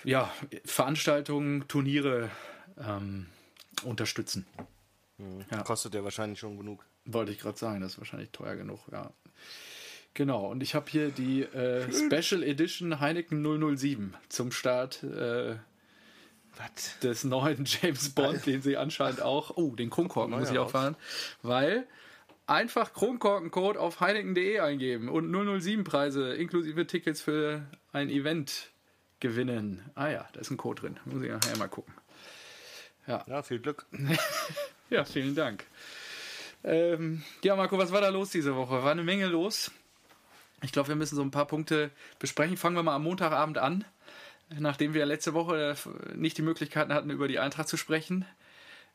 ja, 0.05 0.33
Veranstaltungen, 0.63 1.67
Turniere 1.67 2.31
ähm, 2.77 3.27
unterstützen. 3.83 4.47
Ja. 5.51 5.63
Kostet 5.63 5.93
ja 5.93 6.03
wahrscheinlich 6.03 6.39
schon 6.39 6.57
genug. 6.57 6.85
Wollte 7.03 7.33
ich 7.33 7.39
gerade 7.39 7.57
sagen, 7.57 7.81
das 7.81 7.93
ist 7.93 7.97
wahrscheinlich 7.97 8.31
teuer 8.31 8.55
genug, 8.55 8.79
ja. 8.91 9.11
Genau, 10.13 10.47
und 10.51 10.61
ich 10.61 10.75
habe 10.75 10.89
hier 10.89 11.09
die 11.09 11.43
äh, 11.43 11.87
Special 11.91 12.43
Edition 12.43 12.99
Heineken 12.99 13.41
007 13.77 14.13
zum 14.27 14.51
Start 14.51 15.03
äh, 15.03 15.55
des 17.01 17.23
neuen 17.23 17.63
James 17.65 18.09
Bond, 18.09 18.45
den 18.45 18.61
sie 18.61 18.77
anscheinend 18.77 19.21
auch. 19.21 19.55
Oh, 19.55 19.75
den 19.75 19.89
Kronkorken 19.89 20.37
muss 20.37 20.51
ich 20.51 20.59
auch 20.59 20.69
fahren, 20.69 20.95
weil 21.41 21.87
einfach 22.45 22.93
Kronkorkencode 22.93 23.77
auf 23.77 24.01
heineken.de 24.01 24.59
eingeben 24.59 25.07
und 25.07 25.31
007 25.31 25.85
Preise 25.85 26.33
inklusive 26.33 26.85
Tickets 26.85 27.21
für 27.21 27.65
ein 27.93 28.09
Event 28.09 28.71
gewinnen. 29.21 29.89
Ah 29.95 30.09
ja, 30.09 30.27
da 30.33 30.41
ist 30.41 30.51
ein 30.51 30.57
Code 30.57 30.81
drin. 30.81 30.99
Muss 31.05 31.23
ich 31.23 31.29
nachher 31.29 31.57
mal 31.57 31.69
gucken. 31.69 31.93
Ja, 33.07 33.43
viel 33.43 33.59
Glück. 33.59 33.85
Ja, 34.91 35.05
vielen 35.05 35.35
Dank. 35.35 35.63
Ähm, 36.65 37.23
ja, 37.45 37.55
Marco, 37.55 37.77
was 37.77 37.93
war 37.93 38.01
da 38.01 38.09
los 38.09 38.29
diese 38.29 38.57
Woche? 38.57 38.83
War 38.83 38.91
eine 38.91 39.05
Menge 39.05 39.27
los. 39.27 39.71
Ich 40.63 40.71
glaube, 40.71 40.89
wir 40.89 40.95
müssen 40.95 41.15
so 41.15 41.21
ein 41.21 41.31
paar 41.31 41.47
Punkte 41.47 41.91
besprechen. 42.19 42.57
Fangen 42.57 42.75
wir 42.75 42.83
mal 42.83 42.95
am 42.95 43.03
Montagabend 43.03 43.57
an, 43.57 43.83
nachdem 44.57 44.93
wir 44.93 45.05
letzte 45.05 45.33
Woche 45.33 45.75
nicht 46.15 46.37
die 46.37 46.43
Möglichkeiten 46.43 46.93
hatten, 46.93 47.09
über 47.09 47.27
die 47.27 47.39
Eintracht 47.39 47.67
zu 47.67 47.77
sprechen. 47.77 48.25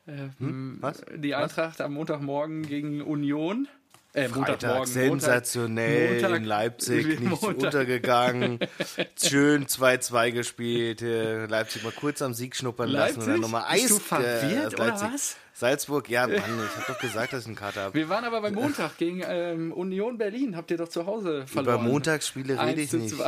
Hm? 0.05 0.77
Was? 0.79 1.03
Die 1.13 1.35
Eintracht 1.35 1.79
Was? 1.79 1.85
am 1.85 1.93
Montagmorgen 1.93 2.63
gegen 2.65 3.01
Union. 3.01 3.67
Äh, 4.13 4.29
Freitag, 4.29 4.87
sensationell 4.87 6.13
Montag, 6.13 6.37
in 6.37 6.43
Leipzig, 6.45 7.19
nicht 7.19 7.43
untergegangen. 7.43 8.59
Schön 9.21 9.67
2-2 9.67 10.31
gespielt. 10.31 11.01
Leipzig 11.01 11.83
mal 11.83 11.91
kurz 11.91 12.21
am 12.21 12.33
Sieg 12.33 12.55
schnuppern 12.55 12.89
Leipzig? 12.89 13.17
lassen 13.17 13.29
und 13.29 13.33
dann 13.35 13.41
nochmal 13.41 13.65
Eis. 13.67 13.81
Bist 13.83 13.91
du 13.91 13.99
verwirrt, 13.99 14.73
äh, 14.73 14.81
oder 14.81 15.11
was? 15.13 15.35
Salzburg, 15.53 16.07
ja, 16.07 16.27
Mann, 16.27 16.35
ich 16.35 16.43
habe 16.43 16.85
doch 16.87 16.99
gesagt, 16.99 17.33
dass 17.33 17.41
ich 17.41 17.47
eine 17.47 17.55
Karte 17.55 17.81
habe. 17.81 17.93
Wir 17.95 18.09
waren 18.09 18.23
aber 18.25 18.41
beim 18.41 18.53
Montag 18.53 18.95
gegen 18.97 19.23
ähm, 19.25 19.71
Union 19.71 20.19
Berlin. 20.19 20.55
Habt 20.55 20.69
ihr 20.69 20.77
doch 20.77 20.87
zu 20.87 21.07
Hause 21.07 21.47
verloren. 21.47 21.79
Über 21.79 21.83
Montagsspiele 21.83 22.61
rede 22.63 22.81
ich 22.81 22.93
nicht. 22.93 23.15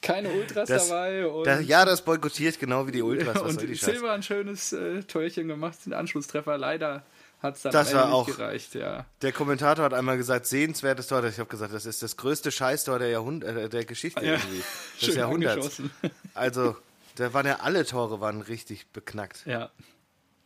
Keine 0.00 0.30
Ultras 0.30 0.68
das, 0.68 0.88
dabei. 0.88 1.30
Das, 1.44 1.66
ja, 1.66 1.84
das 1.84 2.02
boykottiert 2.02 2.58
genau 2.58 2.86
wie 2.86 2.92
die 2.92 3.02
Ultras. 3.02 3.42
und 3.42 3.60
Silber 3.76 4.12
ein 4.12 4.22
schönes 4.22 4.72
äh, 4.72 5.02
Torchen 5.02 5.48
gemacht, 5.48 5.78
den 5.84 5.92
Anschlusstreffer. 5.92 6.56
Leider 6.56 7.04
hat 7.44 7.56
es 7.56 7.62
dann 7.62 7.72
das 7.72 7.92
war 7.92 8.12
auch, 8.12 8.26
gereicht, 8.26 8.74
ja. 8.74 9.04
Der 9.20 9.32
Kommentator 9.32 9.84
hat 9.84 9.92
einmal 9.92 10.16
gesagt, 10.16 10.46
sehenswertes 10.46 11.08
Tor. 11.08 11.22
Ich 11.24 11.38
habe 11.38 11.48
gesagt, 11.48 11.74
das 11.74 11.84
ist 11.84 12.02
das 12.02 12.16
größte 12.16 12.50
Scheißtor 12.50 12.98
der, 12.98 13.10
Jahrhund 13.10 13.44
äh, 13.44 13.68
der 13.68 13.84
Geschichte 13.84 14.24
ja, 14.24 14.32
irgendwie. 14.32 14.62
Des 15.00 15.14
Jahrhunderts. 15.14 15.82
Also, 16.34 16.76
da 17.16 17.32
waren 17.32 17.46
ja 17.46 17.60
alle 17.60 17.84
Tore 17.84 18.20
waren 18.20 18.40
richtig 18.40 18.88
beknackt. 18.88 19.44
Ja. 19.46 19.70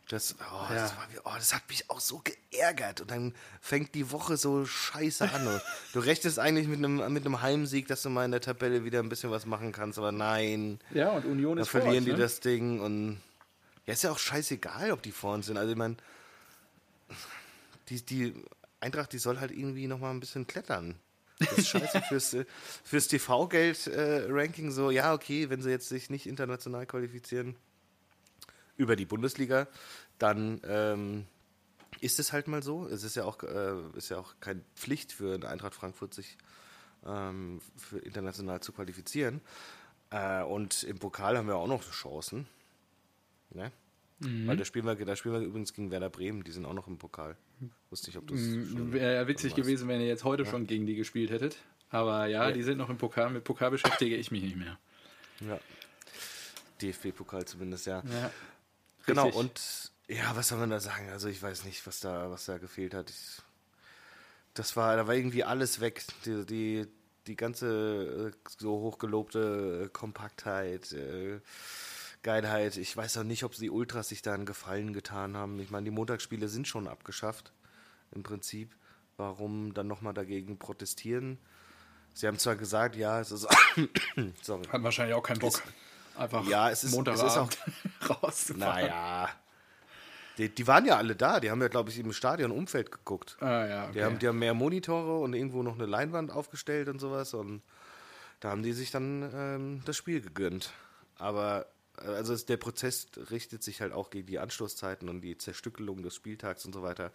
Das, 0.09 0.35
oh, 0.39 0.73
ja. 0.73 0.75
das, 0.75 0.97
war, 0.97 1.07
oh, 1.23 1.31
das, 1.35 1.53
hat 1.55 1.69
mich 1.69 1.89
auch 1.89 1.99
so 1.99 2.21
geärgert. 2.23 3.01
Und 3.01 3.11
dann 3.11 3.33
fängt 3.61 3.95
die 3.95 4.11
Woche 4.11 4.37
so 4.37 4.65
scheiße 4.65 5.31
an. 5.31 5.61
du 5.93 5.99
rechnest 5.99 6.37
eigentlich 6.37 6.67
mit 6.67 6.79
einem, 6.79 7.13
mit 7.13 7.25
einem 7.25 7.41
Heimsieg, 7.41 7.87
dass 7.87 8.01
du 8.01 8.09
mal 8.09 8.25
in 8.25 8.31
der 8.31 8.41
Tabelle 8.41 8.83
wieder 8.83 8.99
ein 8.99 9.09
bisschen 9.09 9.31
was 9.31 9.45
machen 9.45 9.71
kannst, 9.71 9.97
aber 9.97 10.11
nein. 10.11 10.79
Ja, 10.91 11.11
und 11.11 11.25
Union 11.25 11.57
ist 11.59 11.69
verlieren 11.69 12.03
vor 12.03 12.05
die 12.05 12.11
ne? 12.11 12.17
das 12.17 12.39
Ding 12.41 12.81
und 12.81 13.21
ja, 13.85 13.93
ist 13.93 14.03
ja 14.03 14.11
auch 14.11 14.19
scheißegal, 14.19 14.91
ob 14.91 15.01
die 15.01 15.11
vor 15.11 15.33
uns 15.33 15.45
sind. 15.45 15.57
Also 15.57 15.71
ich 15.71 15.77
meine, 15.77 15.95
die, 17.89 18.05
die 18.05 18.33
Eintracht, 18.79 19.13
die 19.13 19.17
soll 19.17 19.39
halt 19.39 19.51
irgendwie 19.51 19.87
nochmal 19.87 20.11
ein 20.11 20.19
bisschen 20.19 20.47
klettern. 20.47 20.95
Das 21.39 21.53
ist 21.53 21.67
scheiße 21.69 22.01
fürs, 22.07 22.35
fürs 22.83 23.07
TV-Geld-Ranking 23.07 24.71
so, 24.71 24.91
ja, 24.91 25.13
okay, 25.13 25.49
wenn 25.49 25.61
sie 25.61 25.69
jetzt 25.69 25.89
sich 25.89 26.09
nicht 26.09 26.27
international 26.27 26.85
qualifizieren 26.85 27.55
über 28.77 28.95
die 28.95 29.05
Bundesliga, 29.05 29.67
dann 30.17 30.61
ähm, 30.63 31.25
ist 32.01 32.19
es 32.19 32.31
halt 32.31 32.47
mal 32.47 32.63
so. 32.63 32.87
Es 32.87 33.03
ist 33.03 33.15
ja 33.15 33.25
auch, 33.25 33.43
äh, 33.43 33.75
ist 33.95 34.09
ja 34.09 34.17
auch 34.17 34.35
keine 34.39 34.61
Pflicht 34.75 35.11
für 35.11 35.35
eine 35.35 35.47
Eintracht 35.49 35.75
Frankfurt, 35.75 36.13
sich 36.13 36.37
ähm, 37.05 37.61
für 37.77 37.99
international 37.99 38.61
zu 38.61 38.71
qualifizieren. 38.71 39.41
Äh, 40.11 40.43
und 40.43 40.83
im 40.83 40.99
Pokal 40.99 41.37
haben 41.37 41.47
wir 41.47 41.57
auch 41.57 41.67
noch 41.67 41.83
Chancen. 41.91 42.47
Ne? 43.51 43.71
Mhm. 44.19 44.47
Weil 44.47 44.57
da 44.57 44.65
spielen, 44.65 44.85
wir, 44.85 45.05
da 45.05 45.15
spielen 45.15 45.35
wir 45.35 45.41
übrigens 45.41 45.73
gegen 45.73 45.91
Werder 45.91 46.09
Bremen, 46.09 46.43
die 46.43 46.51
sind 46.51 46.65
auch 46.65 46.73
noch 46.73 46.87
im 46.87 46.97
Pokal. 46.97 47.37
Wusste 47.89 48.09
ich, 48.09 48.17
ob 48.17 48.27
das. 48.27 48.39
Mhm. 48.39 48.91
Wäre 48.93 49.15
ja 49.15 49.27
witzig 49.27 49.55
gewesen, 49.55 49.87
wenn 49.87 50.01
ihr 50.01 50.07
jetzt 50.07 50.23
heute 50.23 50.43
ja. 50.43 50.49
schon 50.49 50.67
gegen 50.67 50.85
die 50.85 50.95
gespielt 50.95 51.31
hättet. 51.31 51.57
Aber 51.89 52.27
ja, 52.27 52.47
ja, 52.47 52.51
die 52.51 52.63
sind 52.63 52.77
noch 52.77 52.89
im 52.89 52.97
Pokal. 52.97 53.29
Mit 53.29 53.43
Pokal 53.43 53.71
beschäftige 53.71 54.15
ich 54.15 54.31
mich 54.31 54.43
nicht 54.43 54.57
mehr. 54.57 54.77
Ja. 55.39 55.59
DFB-Pokal 56.81 57.45
zumindest, 57.45 57.87
ja. 57.87 58.03
ja. 58.05 58.31
Genau, 59.05 59.29
und 59.29 59.91
ja, 60.07 60.35
was 60.35 60.49
soll 60.49 60.59
man 60.59 60.69
da 60.69 60.79
sagen? 60.79 61.09
Also 61.09 61.27
ich 61.27 61.41
weiß 61.41 61.65
nicht, 61.65 61.85
was 61.87 61.99
da, 61.99 62.29
was 62.29 62.45
da 62.45 62.57
gefehlt 62.57 62.93
hat. 62.93 63.09
Ich, 63.09 63.41
das 64.53 64.75
war, 64.75 64.95
da 64.95 65.07
war 65.07 65.15
irgendwie 65.15 65.43
alles 65.43 65.79
weg. 65.81 66.03
Die, 66.25 66.45
die, 66.45 66.87
die 67.27 67.35
ganze 67.35 68.33
äh, 68.33 68.51
so 68.57 68.71
hochgelobte 68.79 69.85
äh, 69.85 69.89
Kompaktheit, 69.89 70.91
äh, 70.93 71.39
Geilheit. 72.21 72.77
Ich 72.77 72.95
weiß 72.95 73.17
auch 73.17 73.23
nicht, 73.23 73.43
ob 73.43 73.53
die 73.53 73.69
Ultras 73.69 74.09
sich 74.09 74.21
da 74.21 74.33
einen 74.33 74.45
Gefallen 74.45 74.93
getan 74.93 75.37
haben. 75.37 75.59
Ich 75.59 75.71
meine, 75.71 75.85
die 75.85 75.91
Montagsspiele 75.91 76.47
sind 76.47 76.67
schon 76.67 76.87
abgeschafft, 76.87 77.53
im 78.11 78.23
Prinzip. 78.23 78.75
Warum 79.17 79.73
dann 79.73 79.87
nochmal 79.87 80.13
dagegen 80.13 80.57
protestieren? 80.57 81.39
Sie 82.13 82.27
haben 82.27 82.37
zwar 82.37 82.55
gesagt, 82.55 82.95
ja, 82.95 83.19
es 83.19 83.31
ist. 83.31 83.47
sorry. 84.41 84.65
Hat 84.67 84.83
wahrscheinlich 84.83 85.15
auch 85.15 85.23
keinen 85.23 85.39
Bock. 85.39 85.55
Es, 85.55 86.19
Einfach 86.19 86.45
ja, 86.47 86.69
es 86.69 86.83
ist, 86.83 86.93
Montagabend 86.93 87.57
es 87.57 87.61
ist 87.63 88.09
auch, 88.09 88.23
rauszufahren. 88.23 88.87
Naja. 88.87 89.29
Die, 90.37 90.49
die, 90.49 90.67
waren 90.67 90.85
ja 90.85 90.97
alle 90.97 91.15
da. 91.15 91.39
Die 91.39 91.49
haben 91.49 91.61
ja, 91.61 91.69
glaube 91.69 91.89
ich, 91.89 91.99
im 91.99 92.11
Stadionumfeld 92.11 92.91
geguckt. 92.91 93.37
Ah, 93.39 93.65
ja, 93.65 93.83
okay. 93.83 93.93
die, 93.93 94.03
haben, 94.03 94.19
die 94.19 94.27
haben 94.27 94.39
mehr 94.39 94.53
Monitore 94.53 95.19
und 95.19 95.33
irgendwo 95.33 95.63
noch 95.63 95.75
eine 95.75 95.85
Leinwand 95.85 96.31
aufgestellt 96.31 96.89
und 96.89 96.99
sowas. 96.99 97.33
Und 97.33 97.61
da 98.41 98.49
haben 98.49 98.63
die 98.63 98.73
sich 98.73 98.91
dann 98.91 99.29
ähm, 99.33 99.81
das 99.85 99.95
Spiel 99.95 100.21
gegönnt. 100.21 100.71
Aber 101.17 101.65
also 101.99 102.35
der 102.35 102.57
Prozess 102.57 103.07
richtet 103.29 103.63
sich 103.63 103.81
halt 103.81 103.93
auch 103.93 104.09
gegen 104.09 104.27
die 104.27 104.39
Anstoßzeiten 104.39 105.09
und 105.09 105.21
die 105.21 105.37
Zerstückelung 105.37 106.01
des 106.03 106.15
Spieltags 106.15 106.65
und 106.65 106.73
so 106.73 106.81
weiter. 106.81 107.11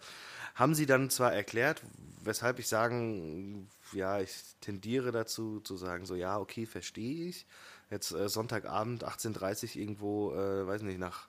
Haben 0.55 0.75
sie 0.75 0.85
dann 0.85 1.09
zwar 1.09 1.33
erklärt, 1.33 1.81
weshalb 2.23 2.59
ich 2.59 2.67
sagen, 2.67 3.69
ja, 3.91 4.19
ich 4.19 4.31
tendiere 4.61 5.11
dazu 5.11 5.59
zu 5.59 5.77
sagen, 5.77 6.05
so 6.05 6.15
ja, 6.15 6.39
okay, 6.39 6.65
verstehe 6.65 7.29
ich 7.29 7.45
jetzt 7.89 8.11
äh, 8.11 8.29
Sonntagabend 8.29 9.05
18.30 9.05 9.63
Uhr 9.75 9.81
irgendwo, 9.81 10.33
äh, 10.33 10.67
weiß 10.67 10.81
nicht, 10.81 10.99
nach, 10.99 11.27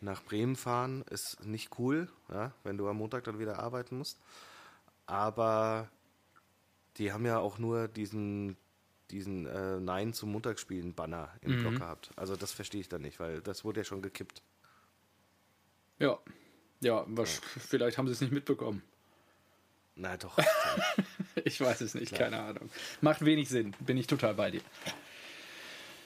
nach 0.00 0.22
Bremen 0.22 0.56
fahren, 0.56 1.04
ist 1.10 1.44
nicht 1.44 1.78
cool, 1.78 2.08
ja, 2.28 2.52
wenn 2.64 2.78
du 2.78 2.88
am 2.88 2.96
Montag 2.98 3.24
dann 3.24 3.38
wieder 3.38 3.58
arbeiten 3.58 3.98
musst. 3.98 4.18
Aber 5.06 5.88
die 6.96 7.12
haben 7.12 7.26
ja 7.26 7.38
auch 7.38 7.58
nur 7.58 7.88
diesen, 7.88 8.56
diesen 9.12 9.46
äh, 9.46 9.78
Nein 9.78 10.12
zum 10.12 10.32
Montagsspielen-Banner 10.32 11.30
im 11.42 11.56
mhm. 11.56 11.60
Blog 11.60 11.76
gehabt. 11.76 12.10
Also 12.16 12.36
das 12.36 12.52
verstehe 12.52 12.80
ich 12.80 12.88
dann 12.88 13.02
nicht, 13.02 13.20
weil 13.20 13.40
das 13.40 13.64
wurde 13.64 13.80
ja 13.80 13.84
schon 13.84 14.02
gekippt. 14.02 14.42
Ja. 15.98 16.18
Ja, 16.80 17.04
was, 17.06 17.36
ja. 17.36 17.42
vielleicht 17.60 17.98
haben 17.98 18.08
sie 18.08 18.14
es 18.14 18.20
nicht 18.20 18.32
mitbekommen. 18.32 18.82
Na 19.94 20.16
doch. 20.16 20.38
ich 21.44 21.60
weiß 21.60 21.82
es 21.82 21.94
nicht, 21.94 22.14
Klar. 22.14 22.30
keine 22.30 22.42
Ahnung. 22.42 22.70
Macht 23.00 23.24
wenig 23.24 23.48
Sinn, 23.48 23.76
bin 23.80 23.96
ich 23.98 24.06
total 24.06 24.34
bei 24.34 24.50
dir. 24.50 24.62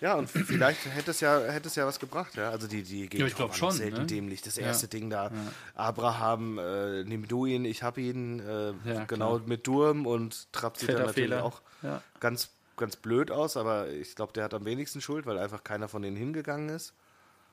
Ja, 0.01 0.15
und 0.15 0.29
vielleicht 0.29 0.85
hätte 0.85 1.11
es 1.13 1.21
ja, 1.21 1.41
hätte 1.41 1.69
es 1.69 1.75
ja 1.75 1.87
was 1.87 1.99
gebracht, 1.99 2.35
ja. 2.35 2.51
Also 2.51 2.67
die, 2.67 2.83
die 2.83 3.03
Gegner 3.03 3.21
ja, 3.21 3.27
ich 3.27 3.35
glaube 3.35 3.55
schon. 3.55 3.73
Selten 3.73 4.01
ne? 4.01 4.07
dämlich. 4.07 4.43
Das 4.43 4.59
erste 4.59 4.87
ja. 4.87 4.91
Ding 4.91 5.09
da. 5.09 5.25
Ja. 5.25 5.33
Abraham, 5.75 6.59
äh, 6.59 7.05
nimm 7.05 7.27
du 7.27 7.47
ihn, 7.47 7.65
ich 7.65 7.83
hab 7.83 7.97
ihn, 7.97 8.41
äh, 8.41 8.75
genau 9.07 9.37
klar. 9.37 9.49
mit 9.49 9.67
Durm 9.67 10.07
und 10.07 10.53
Trapp 10.53 10.77
sieht 10.77 10.91
dann 10.91 11.07
natürlich 11.07 11.31
Fehler. 11.31 11.45
auch 11.45 11.63
ganz, 12.21 12.51
ganz 12.77 12.97
blöd 12.97 13.31
aus, 13.31 13.57
aber 13.57 13.91
ich 13.91 14.15
glaube, 14.15 14.33
der 14.33 14.45
hat 14.45 14.55
am 14.55 14.65
wenigsten 14.65 15.01
Schuld, 15.01 15.27
weil 15.27 15.39
einfach 15.39 15.65
keiner 15.65 15.89
von 15.89 16.03
denen 16.03 16.17
hingegangen 16.17 16.69
ist. 16.69 16.95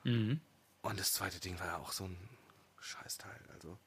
Mhm. 0.04 0.40
Und 0.82 1.00
das 1.00 1.14
zweite 1.14 1.40
Ding 1.40 1.58
war 1.60 1.66
ja 1.66 1.76
auch 1.78 1.92
so 1.92 2.04
ein 2.04 2.16
Scheißteil. 2.80 3.40
Also. 3.54 3.78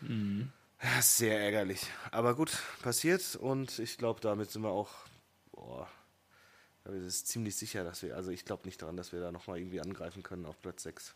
Mhm. 0.00 0.52
Ja, 0.82 1.02
sehr 1.02 1.40
ärgerlich. 1.40 1.86
Aber 2.10 2.34
gut, 2.34 2.58
passiert 2.82 3.36
und 3.36 3.78
ich 3.78 3.98
glaube, 3.98 4.20
damit 4.20 4.50
sind 4.50 4.62
wir 4.62 4.70
auch. 4.70 4.90
Boah, 5.52 5.88
aber 6.84 6.94
es 6.96 7.06
ist 7.06 7.28
ziemlich 7.28 7.56
sicher, 7.56 7.84
dass 7.84 8.02
wir, 8.02 8.16
also 8.16 8.30
ich 8.30 8.44
glaube 8.44 8.66
nicht 8.66 8.82
daran, 8.82 8.96
dass 8.96 9.12
wir 9.12 9.20
da 9.20 9.30
nochmal 9.30 9.58
irgendwie 9.58 9.80
angreifen 9.80 10.22
können 10.22 10.46
auf 10.46 10.60
Platz 10.60 10.82
6. 10.82 11.14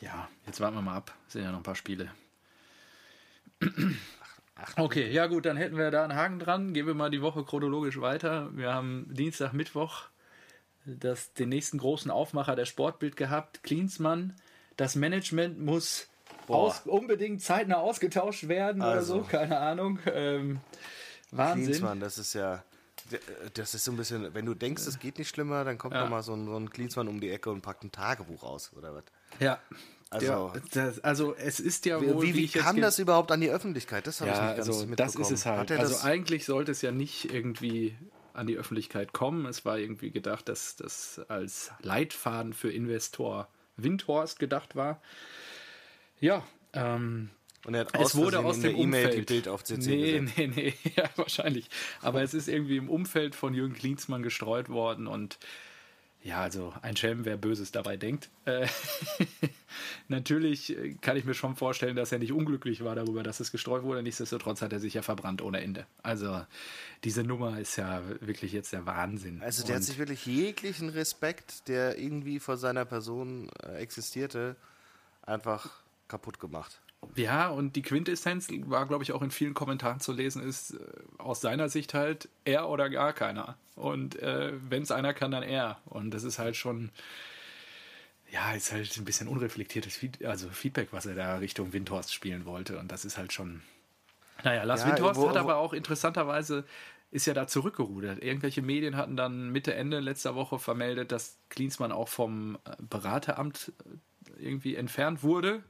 Ja, 0.00 0.28
jetzt 0.46 0.60
warten 0.60 0.76
wir 0.76 0.82
mal 0.82 0.96
ab. 0.96 1.14
Es 1.26 1.34
sind 1.34 1.42
ja 1.42 1.50
noch 1.50 1.58
ein 1.58 1.64
paar 1.64 1.76
Spiele. 1.76 2.12
Okay, 4.76 5.10
ja 5.10 5.26
gut, 5.26 5.46
dann 5.46 5.56
hätten 5.56 5.76
wir 5.76 5.90
da 5.90 6.04
einen 6.04 6.14
Haken 6.14 6.38
dran. 6.38 6.72
Gehen 6.74 6.86
wir 6.86 6.94
mal 6.94 7.10
die 7.10 7.22
Woche 7.22 7.44
chronologisch 7.44 8.00
weiter. 8.00 8.50
Wir 8.52 8.72
haben 8.72 9.06
Dienstag, 9.10 9.52
Mittwoch 9.52 10.08
das, 10.86 11.32
den 11.34 11.50
nächsten 11.50 11.78
großen 11.78 12.10
Aufmacher 12.10 12.56
der 12.56 12.64
Sportbild 12.64 13.16
gehabt. 13.16 13.62
Klinsmann. 13.62 14.34
Das 14.76 14.96
Management 14.96 15.58
muss 15.58 16.08
aus, 16.48 16.80
unbedingt 16.86 17.42
zeitnah 17.42 17.76
ausgetauscht 17.76 18.48
werden 18.48 18.82
also. 18.82 19.14
oder 19.14 19.24
so, 19.24 19.28
keine 19.28 19.58
Ahnung. 19.58 19.98
Ähm, 20.06 20.60
Wahnsinn. 21.30 21.66
Klinsmann, 21.66 22.00
das 22.00 22.18
ist 22.18 22.34
ja 22.34 22.64
das 23.54 23.74
ist 23.74 23.84
so 23.84 23.92
ein 23.92 23.96
bisschen, 23.96 24.32
wenn 24.34 24.46
du 24.46 24.54
denkst, 24.54 24.86
es 24.86 24.98
geht 24.98 25.18
nicht 25.18 25.28
schlimmer, 25.28 25.64
dann 25.64 25.78
kommt 25.78 25.94
ja. 25.94 26.02
nochmal 26.02 26.22
so 26.22 26.34
ein, 26.34 26.46
so 26.46 26.56
ein 26.56 26.70
Klinsmann 26.70 27.08
um 27.08 27.20
die 27.20 27.30
Ecke 27.30 27.50
und 27.50 27.60
packt 27.62 27.84
ein 27.84 27.92
Tagebuch 27.92 28.42
aus, 28.42 28.72
oder 28.76 28.94
was? 28.94 29.04
Ja. 29.38 29.58
Also, 30.12 30.26
ja, 30.26 30.52
das, 30.72 30.98
also 31.00 31.36
es 31.36 31.60
ist 31.60 31.86
ja 31.86 32.00
wohl. 32.00 32.22
Wie, 32.22 32.34
wie, 32.34 32.42
wie 32.42 32.48
kam 32.48 32.80
das 32.80 32.98
überhaupt 32.98 33.30
an 33.30 33.40
die 33.40 33.50
Öffentlichkeit? 33.50 34.08
Das 34.08 34.20
habe 34.20 34.30
ja, 34.30 34.36
ich 34.36 34.42
nicht 34.42 34.56
ganz 34.56 34.68
also, 34.68 34.86
mitbekommen. 34.86 34.96
Das 34.96 35.30
ist 35.30 35.30
es 35.30 35.46
halt. 35.46 35.70
Also 35.70 36.04
eigentlich 36.04 36.44
sollte 36.44 36.72
es 36.72 36.82
ja 36.82 36.90
nicht 36.90 37.32
irgendwie 37.32 37.96
an 38.32 38.48
die 38.48 38.56
Öffentlichkeit 38.56 39.12
kommen. 39.12 39.46
Es 39.46 39.64
war 39.64 39.78
irgendwie 39.78 40.10
gedacht, 40.10 40.48
dass 40.48 40.74
das 40.74 41.20
als 41.28 41.70
Leitfaden 41.80 42.54
für 42.54 42.72
Investor 42.72 43.48
Windhorst 43.76 44.40
gedacht 44.40 44.74
war. 44.74 45.00
Ja, 46.18 46.44
ähm, 46.72 47.30
und 47.66 47.74
er 47.74 47.80
hat 47.80 48.00
es 48.00 48.16
wurde 48.16 48.40
aus 48.40 48.60
dem 48.60 48.74
E-Mail 48.74 49.10
die 49.10 49.22
Bild 49.22 49.48
auf 49.48 49.64
CC 49.64 49.90
Nee, 49.90 50.18
gesetzt. 50.18 50.38
nee, 50.38 50.46
nee, 50.48 50.74
ja, 50.96 51.08
wahrscheinlich. 51.16 51.68
Aber 52.00 52.22
es 52.22 52.34
ist 52.34 52.48
irgendwie 52.48 52.78
im 52.78 52.88
Umfeld 52.88 53.34
von 53.34 53.54
Jürgen 53.54 53.74
Klinsmann 53.74 54.22
gestreut 54.22 54.68
worden 54.70 55.06
und 55.06 55.38
Ja, 56.22 56.42
also 56.42 56.74
ein 56.82 56.96
Schelm, 56.96 57.24
wer 57.24 57.38
Böses 57.38 57.72
dabei 57.72 57.96
denkt. 57.96 58.28
Äh, 58.44 58.66
natürlich 60.08 60.76
kann 61.00 61.16
ich 61.16 61.24
mir 61.24 61.32
schon 61.32 61.56
vorstellen, 61.56 61.96
dass 61.96 62.12
er 62.12 62.18
nicht 62.18 62.32
unglücklich 62.32 62.84
war 62.84 62.94
darüber, 62.94 63.22
dass 63.22 63.40
es 63.40 63.50
gestreut 63.50 63.84
wurde. 63.84 64.02
Nichtsdestotrotz 64.02 64.60
hat 64.60 64.72
er 64.74 64.80
sich 64.80 64.92
ja 64.92 65.00
verbrannt 65.00 65.40
ohne 65.40 65.62
Ende. 65.62 65.86
Also 66.02 66.44
diese 67.04 67.24
Nummer 67.24 67.58
ist 67.58 67.76
ja 67.76 68.02
wirklich 68.20 68.52
jetzt 68.52 68.74
der 68.74 68.84
Wahnsinn. 68.84 69.40
Also 69.40 69.62
der 69.62 69.76
Und 69.76 69.80
hat 69.80 69.86
sich 69.86 69.98
wirklich 69.98 70.26
jeglichen 70.26 70.90
Respekt, 70.90 71.68
der 71.68 71.98
irgendwie 71.98 72.38
vor 72.38 72.58
seiner 72.58 72.84
Person 72.84 73.48
äh, 73.62 73.76
existierte, 73.76 74.56
einfach 75.22 75.70
kaputt 76.06 76.38
gemacht. 76.38 76.82
Ja, 77.16 77.48
und 77.48 77.76
die 77.76 77.82
Quintessenz 77.82 78.48
war, 78.66 78.86
glaube 78.86 79.02
ich, 79.02 79.12
auch 79.12 79.22
in 79.22 79.30
vielen 79.30 79.54
Kommentaren 79.54 80.00
zu 80.00 80.12
lesen, 80.12 80.42
ist 80.42 80.74
äh, 80.74 80.78
aus 81.18 81.40
seiner 81.40 81.68
Sicht 81.68 81.94
halt 81.94 82.28
er 82.44 82.68
oder 82.68 82.88
gar 82.90 83.12
keiner. 83.12 83.56
Und 83.74 84.16
äh, 84.16 84.52
wenn 84.68 84.82
es 84.82 84.90
einer 84.90 85.14
kann, 85.14 85.30
dann 85.30 85.42
er. 85.42 85.80
Und 85.86 86.12
das 86.12 86.24
ist 86.24 86.38
halt 86.38 86.56
schon, 86.56 86.90
ja, 88.30 88.52
ist 88.52 88.72
halt 88.72 88.96
ein 88.96 89.04
bisschen 89.04 89.28
unreflektiertes 89.28 89.96
Feed 89.96 90.24
also 90.24 90.48
Feedback, 90.50 90.88
was 90.92 91.06
er 91.06 91.14
da 91.14 91.36
Richtung 91.36 91.72
Windhorst 91.72 92.12
spielen 92.14 92.44
wollte. 92.44 92.78
Und 92.78 92.92
das 92.92 93.04
ist 93.04 93.18
halt 93.18 93.32
schon. 93.32 93.62
Naja, 94.44 94.62
Lars 94.64 94.82
Ja, 94.82 94.88
Windhorst 94.88 95.20
wo- 95.20 95.28
hat 95.28 95.36
aber 95.36 95.56
auch 95.56 95.72
interessanterweise 95.72 96.64
ist 97.10 97.26
ja 97.26 97.34
da 97.34 97.48
zurückgerudert. 97.48 98.22
Irgendwelche 98.22 98.62
Medien 98.62 98.96
hatten 98.96 99.16
dann 99.16 99.50
Mitte, 99.50 99.74
Ende 99.74 99.98
letzter 99.98 100.36
Woche 100.36 100.60
vermeldet, 100.60 101.10
dass 101.10 101.38
Klinsmann 101.48 101.90
auch 101.90 102.08
vom 102.08 102.56
äh, 102.64 102.76
Berateramt 102.78 103.72
äh, 104.38 104.44
irgendwie 104.44 104.76
entfernt 104.76 105.22
wurde. 105.24 105.64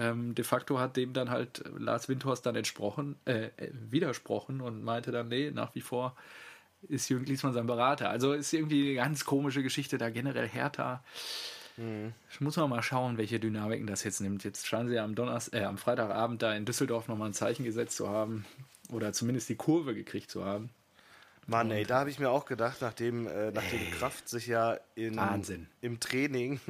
Ähm, 0.00 0.34
de 0.34 0.44
facto 0.44 0.78
hat 0.78 0.96
dem 0.96 1.12
dann 1.12 1.28
halt 1.28 1.62
Lars 1.78 2.08
Windhorst 2.08 2.46
dann 2.46 2.56
entsprochen, 2.56 3.16
äh, 3.26 3.48
äh, 3.56 3.70
widersprochen 3.90 4.62
und 4.62 4.82
meinte 4.82 5.12
dann, 5.12 5.28
nee, 5.28 5.50
nach 5.50 5.74
wie 5.74 5.82
vor 5.82 6.16
ist 6.88 7.10
Jürgen 7.10 7.26
Klinsmann 7.26 7.52
sein 7.52 7.66
Berater. 7.66 8.08
Also 8.08 8.32
ist 8.32 8.52
irgendwie 8.54 8.86
eine 8.86 8.94
ganz 8.94 9.26
komische 9.26 9.62
Geschichte 9.62 9.98
da 9.98 10.08
generell 10.08 10.48
Hertha. 10.48 11.04
Ich 12.30 12.40
muss 12.40 12.56
mal 12.56 12.82
schauen, 12.82 13.18
welche 13.18 13.38
Dynamiken 13.40 13.86
das 13.86 14.04
jetzt 14.04 14.20
nimmt. 14.20 14.44
Jetzt 14.44 14.66
scheinen 14.66 14.88
sie 14.88 14.96
ja 14.96 15.04
am, 15.04 15.14
Donnerstag, 15.14 15.60
äh, 15.60 15.64
am 15.64 15.78
Freitagabend 15.78 16.42
da 16.42 16.54
in 16.54 16.64
Düsseldorf 16.64 17.08
nochmal 17.08 17.28
ein 17.28 17.34
Zeichen 17.34 17.64
gesetzt 17.64 17.96
zu 17.96 18.08
haben 18.08 18.44
oder 18.90 19.12
zumindest 19.12 19.48
die 19.48 19.56
Kurve 19.56 19.94
gekriegt 19.94 20.30
zu 20.30 20.44
haben. 20.44 20.70
Mann, 21.50 21.70
ey, 21.72 21.84
da 21.84 21.98
habe 22.00 22.10
ich 22.10 22.18
mir 22.18 22.30
auch 22.30 22.44
gedacht, 22.46 22.78
nachdem, 22.80 23.26
äh, 23.26 23.50
nachdem 23.50 23.80
Kraft 23.98 24.28
sich 24.28 24.46
ja 24.46 24.78
in, 24.94 25.16
Wahnsinn. 25.16 25.66
im 25.80 25.98
Training. 26.00 26.60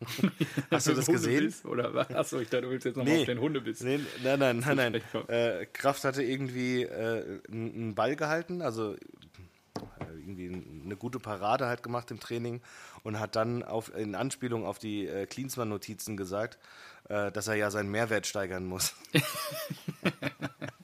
Hast 0.70 0.86
du 0.86 0.94
das 0.94 1.06
gesehen? 1.06 1.32
Hundebiss? 1.34 1.64
Oder 1.64 1.92
was? 1.94 2.10
Achso, 2.14 2.38
ich 2.38 2.48
dachte, 2.48 2.62
du 2.62 2.70
willst 2.70 2.86
jetzt 2.86 2.96
nochmal 2.96 3.12
Nee. 3.14 3.20
auf 3.20 3.26
den 3.26 3.40
Hundebiss. 3.40 3.80
Nee, 3.82 4.00
nein, 4.22 4.38
nein, 4.38 4.58
nein, 4.64 4.76
nein. 5.12 5.28
Äh, 5.28 5.66
Kraft 5.66 6.04
hatte 6.04 6.22
irgendwie 6.22 6.84
äh, 6.84 7.40
einen 7.50 7.74
einen 7.74 7.94
Ball 7.94 8.14
gehalten, 8.16 8.62
also 8.62 8.94
äh, 8.94 8.98
irgendwie 10.16 10.64
eine 10.84 10.96
gute 10.96 11.18
Parade 11.18 11.66
halt 11.66 11.82
gemacht 11.82 12.10
im 12.12 12.20
Training 12.20 12.62
und 13.02 13.18
hat 13.18 13.34
dann 13.36 13.62
auf, 13.62 13.94
in 13.94 14.14
Anspielung 14.14 14.64
auf 14.64 14.78
die 14.78 15.06
äh, 15.06 15.26
Klinsmann-Notizen 15.26 16.16
gesagt, 16.16 16.58
äh, 17.08 17.30
dass 17.32 17.48
er 17.48 17.56
ja 17.56 17.70
seinen 17.70 17.90
Mehrwert 17.90 18.26
steigern 18.26 18.64
muss. 18.64 18.94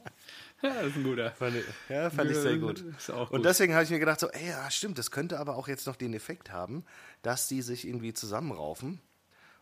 Ja, 0.67 0.75
das 0.83 0.87
ist 0.89 0.97
ein 0.97 1.05
guter. 1.05 1.31
Fand 1.33 1.57
ich, 1.57 1.65
ja, 1.89 2.11
fand 2.11 2.31
ich 2.31 2.37
sehr 2.37 2.57
gut. 2.59 2.85
Auch 3.11 3.31
Und 3.31 3.39
gut. 3.39 3.45
deswegen 3.45 3.75
habe 3.75 3.85
ich 3.85 3.91
mir 3.91 3.99
gedacht, 3.99 4.21
so, 4.21 4.29
ey, 4.29 4.49
ja, 4.49 4.71
stimmt, 4.71 4.99
das 4.99 5.11
könnte 5.11 5.39
aber 5.39 5.57
auch 5.57 5.69
jetzt 5.69 5.87
noch 5.87 5.97
den 5.97 6.15
Effekt 6.15 6.51
haben, 6.51 6.85
dass 7.23 7.49
die 7.49 7.63
sich 7.63 7.87
irgendwie 7.87 8.13
zusammenraufen. 8.13 9.01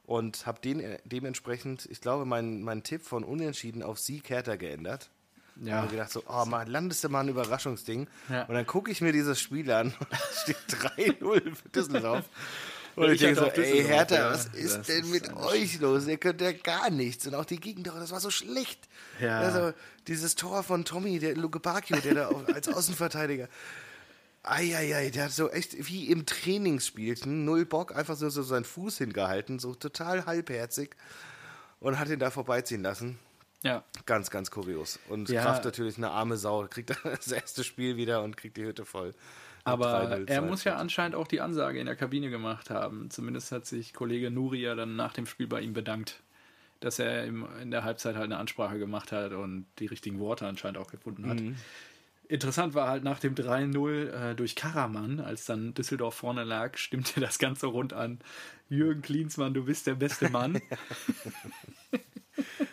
Und 0.06 0.44
habe 0.44 0.60
den 0.60 0.80
äh, 0.80 0.98
dementsprechend, 1.04 1.86
ich 1.90 2.00
glaube, 2.00 2.26
meinen 2.26 2.62
mein 2.62 2.82
Tipp 2.82 3.02
von 3.02 3.24
Unentschieden 3.24 3.82
auf 3.82 3.98
Sieg 3.98 4.28
härter 4.28 4.58
geändert. 4.58 5.10
Ja. 5.56 5.82
Und 5.82 5.90
gedacht 5.90 6.10
so, 6.10 6.22
oh 6.28 6.44
Mann, 6.44 6.68
landest 6.68 7.04
du 7.04 7.08
mal 7.08 7.20
ein 7.20 7.28
Überraschungsding. 7.28 8.08
Ja. 8.28 8.42
Und 8.44 8.54
dann 8.54 8.66
gucke 8.66 8.90
ich 8.90 9.00
mir 9.00 9.12
dieses 9.12 9.40
Spiel 9.40 9.70
an 9.70 9.94
und 9.98 10.08
steht 10.42 10.56
3-0 10.68 11.54
für 11.54 11.68
Düsseldorf. 11.70 12.24
Und 12.96 13.10
ich, 13.10 13.20
denke 13.20 13.40
so, 13.40 13.46
ey 13.46 13.84
Hertha, 13.84 14.14
ja. 14.14 14.30
was 14.30 14.46
ist 14.46 14.78
Das 14.78 14.86
denn 14.86 15.04
ist 15.04 15.10
mit 15.10 15.28
eine 15.28 15.40
euch 15.40 15.80
los? 15.80 16.06
Ihr 16.06 16.16
könnt 16.16 16.40
ja 16.40 16.52
gar 16.52 16.90
nichts. 16.90 17.26
Und 17.26 17.34
auch 17.34 17.44
die 17.44 17.58
Gegentore, 17.58 17.98
das 17.98 18.12
war 18.12 18.20
so 18.20 18.30
schlecht. 18.30 18.88
Ja. 19.20 19.40
Also 19.40 19.72
dieses 20.06 20.34
Tor 20.36 20.62
von 20.62 20.84
Tommy, 20.84 21.18
der 21.18 21.34
Luke 21.34 21.60
Bacchio, 21.60 21.96
der 21.98 22.14
da 22.14 22.28
als 22.54 22.68
Außenverteidiger. 22.68 23.48
Eieiei, 24.42 25.10
der 25.10 25.24
hat 25.24 25.32
so 25.32 25.50
echt 25.50 25.88
wie 25.88 26.10
im 26.10 26.26
Trainingsspielchen, 26.26 27.46
null 27.46 27.64
Bock, 27.64 27.96
einfach 27.96 28.14
so, 28.14 28.28
so 28.28 28.42
seinen 28.42 28.64
Fuß 28.66 28.98
hingehalten, 28.98 29.58
so 29.58 29.74
total 29.74 30.26
halbherzig 30.26 30.90
und 31.80 31.98
hat 31.98 32.08
ihn 32.08 32.18
da 32.18 32.30
vorbeiziehen 32.30 32.82
lassen. 32.82 33.18
Ja. 33.62 33.82
Ganz, 34.04 34.30
ganz 34.30 34.50
kurios. 34.50 34.98
Und 35.08 35.30
Ja. 35.30 35.42
Kraft 35.42 35.64
natürlich 35.64 35.96
eine 35.96 36.10
arme 36.10 36.36
Sau, 36.36 36.66
kriegt 36.68 36.90
das 37.04 37.32
erste 37.32 37.64
Spiel 37.64 37.96
wieder 37.96 38.22
und 38.22 38.36
kriegt 38.36 38.58
die 38.58 38.64
Hütte 38.64 38.84
voll. 38.84 39.14
Mit 39.66 39.74
3-0 39.74 39.84
Aber 39.84 40.28
er 40.28 40.42
muss 40.42 40.64
ja 40.64 40.76
anscheinend 40.76 41.14
auch 41.14 41.26
die 41.26 41.40
Ansage 41.40 41.78
in 41.80 41.86
der 41.86 41.96
Kabine 41.96 42.30
gemacht 42.30 42.70
haben. 42.70 43.10
Zumindest 43.10 43.52
hat 43.52 43.66
sich 43.66 43.94
Kollege 43.94 44.30
Nuri 44.30 44.60
ja 44.60 44.74
dann 44.74 44.96
nach 44.96 45.12
dem 45.12 45.26
Spiel 45.26 45.46
bei 45.46 45.60
ihm 45.60 45.72
bedankt, 45.72 46.22
dass 46.80 46.98
er 46.98 47.24
in 47.24 47.70
der 47.70 47.84
Halbzeit 47.84 48.14
halt 48.14 48.26
eine 48.26 48.36
Ansprache 48.36 48.78
gemacht 48.78 49.12
hat 49.12 49.32
und 49.32 49.66
die 49.78 49.86
richtigen 49.86 50.18
Worte 50.18 50.46
anscheinend 50.46 50.78
auch 50.78 50.90
gefunden 50.90 51.28
hat. 51.28 51.40
Interessant 52.26 52.74
war 52.74 52.88
halt 52.88 53.04
nach 53.04 53.18
dem 53.18 53.34
3-0 53.34 54.30
äh, 54.30 54.34
durch 54.34 54.56
Karaman, 54.56 55.20
als 55.20 55.44
dann 55.44 55.74
Düsseldorf 55.74 56.14
vorne 56.14 56.44
lag, 56.44 56.78
stimmte 56.78 57.20
das 57.20 57.38
Ganze 57.38 57.66
rund 57.66 57.92
an. 57.92 58.18
Jürgen 58.68 59.02
Klinsmann, 59.02 59.52
du 59.52 59.64
bist 59.64 59.86
der 59.86 59.94
beste 59.94 60.30
Mann. 60.30 60.60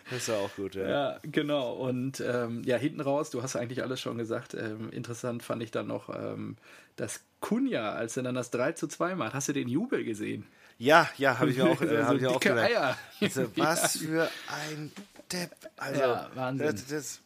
Das 0.10 0.20
ist 0.20 0.28
ja 0.28 0.36
auch 0.36 0.54
gut, 0.56 0.76
ja. 0.76 0.90
Ja, 0.90 1.20
genau. 1.24 1.74
Und 1.74 2.20
ähm, 2.20 2.64
ja, 2.66 2.78
hinten 2.78 3.02
raus, 3.02 3.30
du 3.30 3.44
hast 3.44 3.56
eigentlich 3.56 3.84
alles 3.84 4.00
schon 4.02 4.18
gesagt. 4.18 4.54
Ähm, 4.54 4.90
interessant 4.92 5.44
fand 5.44 5.62
ich 5.64 5.72
dann 5.72 5.88
noch, 5.88 6.10
ähm, 6.10 6.58
dass 6.96 7.22
Kunja, 7.40 7.94
als 7.94 8.18
er 8.18 8.24
dann 8.24 8.36
das 8.36 8.52
3 8.52 8.74
zu 8.74 8.88
2 8.88 9.16
macht, 9.16 9.34
hast 9.34 9.48
du 9.48 9.54
den 9.54 9.68
Jubel 9.68 10.04
gesehen? 10.04 10.46
Ja, 10.78 11.10
ja, 11.18 11.38
habe 11.40 11.52
ich 11.52 11.58
mir 11.58 11.66
auch, 11.66 11.82
äh, 11.82 11.88
So 11.88 12.06
hab 12.06 12.16
ich 12.16 12.26
auch 12.28 12.34
dicke 12.40 12.50
gemerkt. 12.50 12.76
Eier. 12.76 12.98
Also, 13.22 13.52
was 13.56 13.98
für 13.98 14.30
ein 14.48 14.92
Depp. 15.32 15.52
Also, 15.78 16.02
Ja, 16.02 16.32
Wahnsinn. 16.34 16.68
Das, 16.68 16.88
das, 16.88 17.20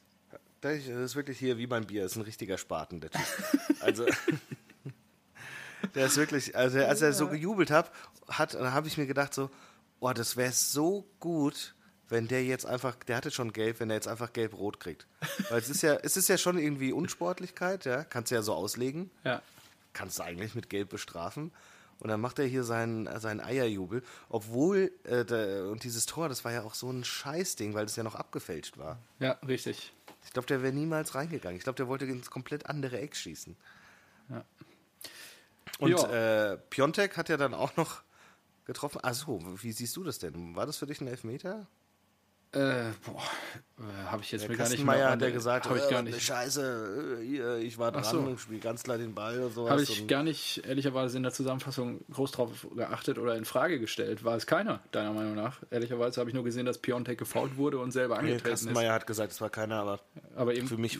das 0.61 0.87
ist 0.87 1.15
wirklich 1.15 1.39
hier 1.39 1.57
wie 1.57 1.67
beim 1.67 1.85
Bier, 1.85 2.03
das 2.03 2.13
ist 2.13 2.17
ein 2.17 2.23
richtiger 2.23 2.57
Spaten, 2.57 2.99
der 2.99 3.11
Typ. 3.11 3.21
Also, 3.79 4.05
der 5.95 6.05
ist 6.07 6.17
wirklich, 6.17 6.55
also 6.55 6.79
als 6.79 7.01
er 7.01 7.13
so 7.13 7.27
gejubelt 7.27 7.71
hat, 7.71 7.91
hat 8.27 8.53
dann 8.55 8.73
habe 8.73 8.87
ich 8.87 8.97
mir 8.97 9.05
gedacht 9.05 9.33
so, 9.33 9.49
oh, 9.99 10.11
das 10.13 10.35
wäre 10.37 10.51
so 10.51 11.07
gut, 11.19 11.75
wenn 12.09 12.27
der 12.27 12.43
jetzt 12.43 12.65
einfach, 12.65 12.95
der 12.95 13.17
hatte 13.17 13.31
schon 13.31 13.51
gelb, 13.53 13.79
wenn 13.79 13.89
der 13.89 13.95
jetzt 13.97 14.07
einfach 14.07 14.31
gelb-rot 14.33 14.79
kriegt. 14.79 15.07
Weil 15.49 15.59
es 15.59 15.69
ist 15.69 15.81
ja, 15.81 15.95
es 15.95 16.17
ist 16.17 16.27
ja 16.29 16.37
schon 16.37 16.57
irgendwie 16.57 16.91
Unsportlichkeit, 16.93 17.85
ja, 17.85 18.03
kannst 18.03 18.31
du 18.31 18.35
ja 18.35 18.41
so 18.41 18.53
auslegen 18.53 19.09
Ja. 19.23 19.41
kannst 19.93 20.19
du 20.19 20.23
eigentlich 20.23 20.55
mit 20.55 20.69
Gelb 20.69 20.89
bestrafen. 20.89 21.51
Und 21.99 22.09
dann 22.09 22.19
macht 22.19 22.39
er 22.39 22.45
hier 22.45 22.65
seinen, 22.65 23.07
seinen 23.21 23.39
Eierjubel. 23.39 24.03
Obwohl, 24.27 24.91
äh, 25.05 25.23
der, 25.23 25.67
und 25.69 25.85
dieses 25.85 26.05
Tor, 26.05 26.27
das 26.27 26.43
war 26.43 26.51
ja 26.51 26.63
auch 26.63 26.73
so 26.73 26.91
ein 26.91 27.05
Scheißding, 27.05 27.73
weil 27.73 27.85
es 27.85 27.95
ja 27.95 28.03
noch 28.03 28.15
abgefälscht 28.15 28.77
war. 28.77 28.99
Ja, 29.19 29.31
richtig. 29.47 29.93
Ich 30.25 30.33
glaube, 30.33 30.45
der 30.47 30.61
wäre 30.61 30.73
niemals 30.73 31.15
reingegangen. 31.15 31.55
Ich 31.57 31.63
glaube, 31.63 31.77
der 31.77 31.87
wollte 31.87 32.03
ins 32.05 32.29
komplett 32.29 32.65
andere 32.65 32.99
Eck 32.99 33.15
schießen. 33.15 33.55
Ja. 34.29 34.43
Und 35.79 35.93
äh, 36.09 36.57
Piontek 36.69 37.15
hat 37.15 37.29
ja 37.29 37.37
dann 37.37 37.53
auch 37.53 37.77
noch 37.77 38.01
getroffen. 38.65 38.99
Achso, 39.03 39.39
wie 39.61 39.71
siehst 39.71 39.95
du 39.95 40.03
das 40.03 40.19
denn? 40.19 40.55
War 40.55 40.65
das 40.65 40.77
für 40.77 40.87
dich 40.87 40.99
ein 40.99 41.07
Elfmeter? 41.07 41.65
Äh, 42.55 42.91
boah, 43.05 43.21
äh, 43.79 44.05
habe 44.09 44.21
ich 44.23 44.31
jetzt 44.31 44.43
Der 44.43 44.49
mir 44.49 44.55
gar 44.55 44.69
nicht 44.69 44.83
mehr 44.85 45.09
hat 45.09 45.21
ja 45.21 45.29
gesagt, 45.29 45.67
habe 45.67 45.77
ich 45.77 45.89
gar 45.89 46.01
nicht, 46.01 46.21
Scheiße, 46.21 47.17
äh, 47.21 47.59
ich 47.61 47.77
war 47.77 47.91
dran 47.91 48.03
so. 48.05 48.19
und 48.19 48.39
spiele 48.39 48.59
ganz 48.59 48.83
klar 48.83 48.97
den 48.97 49.13
Ball 49.13 49.39
und 49.43 49.53
sowas. 49.53 49.71
habe 49.71 49.83
ich 49.83 50.07
gar 50.07 50.23
nicht 50.23 50.65
ehrlicherweise 50.65 51.17
in 51.17 51.23
der 51.23 51.33
Zusammenfassung 51.33 51.99
groß 52.11 52.31
drauf 52.31 52.65
geachtet 52.75 53.17
oder 53.19 53.35
in 53.35 53.43
Frage 53.43 53.79
gestellt. 53.79 54.23
War 54.23 54.37
es 54.37 54.47
keiner, 54.47 54.79
deiner 54.93 55.11
Meinung 55.11 55.35
nach? 55.35 55.57
Ehrlicherweise 55.69 56.21
habe 56.21 56.29
ich 56.29 56.33
nur 56.33 56.45
gesehen, 56.45 56.65
dass 56.65 56.77
Piontek 56.77 57.17
gefault 57.19 57.57
wurde 57.57 57.77
und 57.79 57.91
selber 57.91 58.15
Nee, 58.15 58.29
angetreten 58.31 58.45
ist. 58.45 58.51
Kastenmeier 58.61 58.93
hat 58.93 59.05
gesagt, 59.05 59.33
es 59.33 59.41
war 59.41 59.49
keiner, 59.49 59.75
aber 59.81 59.99
Aber 60.35 60.53
eben, 60.55 60.67
Für 60.67 60.77
mich 60.77 60.99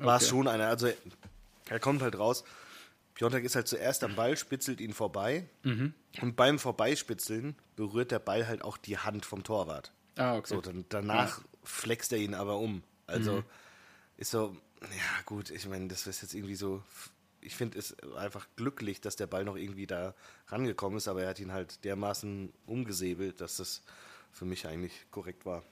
war 0.00 0.16
es 0.16 0.24
Okay. 0.24 0.30
schon 0.30 0.48
einer. 0.48 0.66
Also 0.66 0.88
er 1.68 1.78
kommt 1.78 2.02
halt 2.02 2.18
raus. 2.18 2.42
Piontek 3.14 3.44
ist 3.44 3.54
halt 3.54 3.68
zuerst 3.68 4.02
am 4.04 4.14
Ball, 4.16 4.36
spitzelt 4.36 4.80
ihn 4.80 4.92
vorbei. 4.92 5.46
Mhm. 5.62 5.94
Und 6.20 6.34
beim 6.36 6.58
Vorbeispitzeln 6.58 7.54
berührt 7.76 8.10
der 8.10 8.18
Ball 8.18 8.46
halt 8.48 8.62
auch 8.62 8.76
die 8.76 8.98
Hand 8.98 9.24
vom 9.24 9.42
Torwart. 9.44 9.92
Ah, 10.16 10.36
okay. 10.36 10.54
So, 10.54 10.60
dann, 10.60 10.84
danach 10.88 11.40
flext 11.64 12.12
er 12.12 12.18
ihn 12.18 12.34
aber 12.34 12.58
um. 12.58 12.82
Also 13.06 13.32
Mhm. 13.38 13.44
ist 14.16 14.30
so, 14.30 14.56
ja 14.82 15.22
gut, 15.24 15.50
ich 15.50 15.66
meine, 15.68 15.88
das 15.88 16.06
ist 16.06 16.22
jetzt 16.22 16.34
irgendwie 16.34 16.56
so. 16.56 16.82
Ich 17.40 17.54
finde 17.54 17.78
es 17.78 17.94
einfach 18.16 18.48
glücklich, 18.56 19.00
dass 19.00 19.14
der 19.14 19.28
Ball 19.28 19.44
noch 19.44 19.56
irgendwie 19.56 19.86
da 19.86 20.14
rangekommen 20.48 20.96
ist, 20.98 21.06
aber 21.06 21.22
er 21.22 21.28
hat 21.28 21.38
ihn 21.38 21.52
halt 21.52 21.84
dermaßen 21.84 22.52
umgesäbelt, 22.66 23.40
dass 23.40 23.58
das 23.58 23.82
für 24.32 24.44
mich 24.44 24.66
eigentlich 24.66 25.06
korrekt 25.12 25.46
war. 25.46 25.62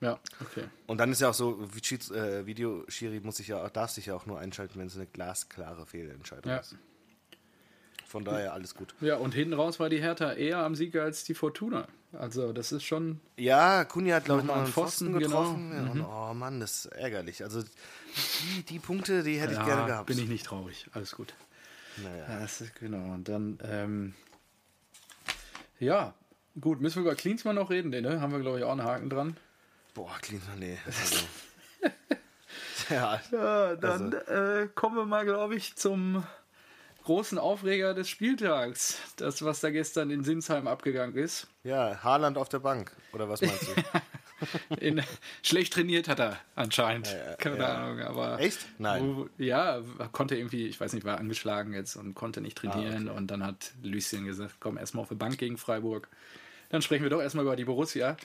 Ja, 0.00 0.18
okay. 0.40 0.64
Und 0.86 0.98
dann 0.98 1.12
ist 1.12 1.20
ja 1.20 1.28
auch 1.30 1.34
so, 1.34 1.62
äh, 1.62 2.46
Videoschiri 2.46 3.20
muss 3.20 3.36
sich 3.36 3.48
ja, 3.48 3.68
darf 3.68 3.90
sich 3.90 4.06
ja 4.06 4.14
auch 4.14 4.26
nur 4.26 4.38
einschalten, 4.38 4.78
wenn 4.78 4.86
es 4.88 4.96
eine 4.96 5.06
glasklare 5.06 5.86
Fehlentscheidung 5.86 6.50
Ja. 6.50 6.58
ist. 6.58 6.76
Von 8.12 8.26
daher 8.26 8.52
alles 8.52 8.74
gut. 8.74 8.94
Ja, 9.00 9.16
und 9.16 9.32
hinten 9.32 9.54
raus 9.54 9.80
war 9.80 9.88
die 9.88 9.98
Hertha 9.98 10.34
eher 10.34 10.58
am 10.58 10.74
Sieg 10.74 10.94
als 10.96 11.24
die 11.24 11.32
Fortuna. 11.32 11.88
Also, 12.12 12.52
das 12.52 12.70
ist 12.70 12.82
schon. 12.84 13.20
Ja, 13.38 13.86
Kunja 13.86 14.16
hat, 14.16 14.26
glaube 14.26 14.42
ich, 14.42 14.46
noch 14.46 14.56
einen 14.56 14.66
Pfosten, 14.66 15.12
Pfosten, 15.12 15.18
getroffen. 15.18 15.70
genau. 15.70 15.84
Ja, 15.86 15.90
und, 15.92 16.30
oh 16.30 16.34
Mann, 16.34 16.60
das 16.60 16.84
ist 16.84 16.92
ärgerlich. 16.92 17.42
Also 17.42 17.62
die, 17.62 18.64
die 18.64 18.78
Punkte, 18.78 19.22
die 19.22 19.40
hätte 19.40 19.52
ich 19.52 19.58
ja, 19.58 19.64
gerne 19.64 19.86
gehabt. 19.86 20.08
bin 20.08 20.18
ich 20.18 20.28
nicht 20.28 20.44
traurig. 20.44 20.88
Alles 20.92 21.16
gut. 21.16 21.32
Naja. 22.02 22.26
Ja, 22.28 22.40
das 22.40 22.60
ist 22.60 22.74
genau. 22.74 23.14
Und 23.14 23.30
dann, 23.30 23.58
ähm, 23.64 24.14
Ja, 25.78 26.12
gut, 26.60 26.82
müssen 26.82 26.96
wir 26.96 27.10
über 27.10 27.14
Klinsmann 27.14 27.56
noch 27.56 27.70
reden? 27.70 27.92
Den, 27.92 28.04
ne? 28.04 28.20
Haben 28.20 28.32
wir, 28.34 28.40
glaube 28.40 28.58
ich, 28.58 28.64
auch 28.64 28.72
einen 28.72 28.84
Haken 28.84 29.08
dran. 29.08 29.38
Boah, 29.94 30.18
Klinsmann, 30.20 30.58
nee. 30.58 30.76
Also, 30.86 31.16
ja, 32.90 33.20
ja, 33.32 33.76
dann 33.76 34.12
also. 34.12 34.30
äh, 34.30 34.68
kommen 34.74 34.96
wir 34.96 35.06
mal, 35.06 35.24
glaube 35.24 35.54
ich, 35.54 35.76
zum 35.76 36.24
großen 37.04 37.38
Aufreger 37.38 37.94
des 37.94 38.08
Spieltags. 38.08 38.98
Das, 39.16 39.42
was 39.44 39.60
da 39.60 39.70
gestern 39.70 40.10
in 40.10 40.24
Sinsheim 40.24 40.66
abgegangen 40.66 41.16
ist. 41.16 41.46
Ja, 41.64 42.02
Haaland 42.02 42.38
auf 42.38 42.48
der 42.48 42.60
Bank, 42.60 42.92
oder 43.12 43.28
was 43.28 43.42
meinst 43.42 43.68
du? 43.68 43.72
in, 44.80 45.02
schlecht 45.42 45.72
trainiert 45.72 46.08
hat 46.08 46.20
er 46.20 46.38
anscheinend. 46.54 47.08
Ja, 47.08 47.34
Keine 47.36 47.58
ja. 47.58 47.74
Ahnung, 47.74 48.00
aber. 48.00 48.40
Echt? 48.40 48.66
Nein. 48.78 49.16
Wo, 49.16 49.28
ja, 49.38 49.80
konnte 50.12 50.36
irgendwie, 50.36 50.66
ich 50.66 50.80
weiß 50.80 50.92
nicht, 50.92 51.04
war 51.04 51.18
angeschlagen 51.18 51.72
jetzt 51.72 51.96
und 51.96 52.14
konnte 52.14 52.40
nicht 52.40 52.58
trainieren. 52.58 53.08
Ah, 53.08 53.10
okay. 53.10 53.18
Und 53.18 53.30
dann 53.30 53.44
hat 53.44 53.72
Lucien 53.82 54.24
gesagt: 54.24 54.56
komm, 54.60 54.76
erstmal 54.76 55.02
auf 55.02 55.08
die 55.08 55.14
Bank 55.14 55.38
gegen 55.38 55.58
Freiburg. 55.58 56.08
Dann 56.70 56.82
sprechen 56.82 57.02
wir 57.02 57.10
doch 57.10 57.20
erstmal 57.20 57.44
über 57.44 57.56
die 57.56 57.66
Borussia. 57.66 58.16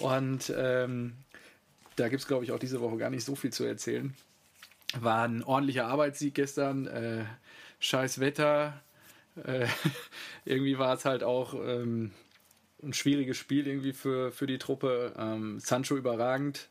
Und 0.00 0.52
ähm, 0.56 1.14
da 1.96 2.08
gibt 2.08 2.22
es, 2.22 2.26
glaube 2.26 2.44
ich, 2.44 2.52
auch 2.52 2.58
diese 2.58 2.80
Woche 2.80 2.96
gar 2.96 3.10
nicht 3.10 3.24
so 3.24 3.36
viel 3.36 3.52
zu 3.52 3.64
erzählen. 3.64 4.14
War 4.98 5.26
ein 5.26 5.42
ordentlicher 5.42 5.86
Arbeitssieg 5.86 6.34
gestern. 6.34 6.86
Äh, 6.86 7.24
scheiß 7.82 8.20
Wetter. 8.20 8.80
Äh, 9.44 9.66
irgendwie 10.44 10.78
war 10.78 10.94
es 10.94 11.04
halt 11.04 11.22
auch. 11.22 11.54
Ähm, 11.54 12.12
ein 12.82 12.92
schwieriges 12.92 13.36
Spiel 13.36 13.66
irgendwie 13.66 13.92
für, 13.92 14.32
für 14.32 14.46
die 14.46 14.58
Truppe. 14.58 15.12
Ähm, 15.16 15.60
Sancho 15.60 15.96
überragend. 15.96 16.68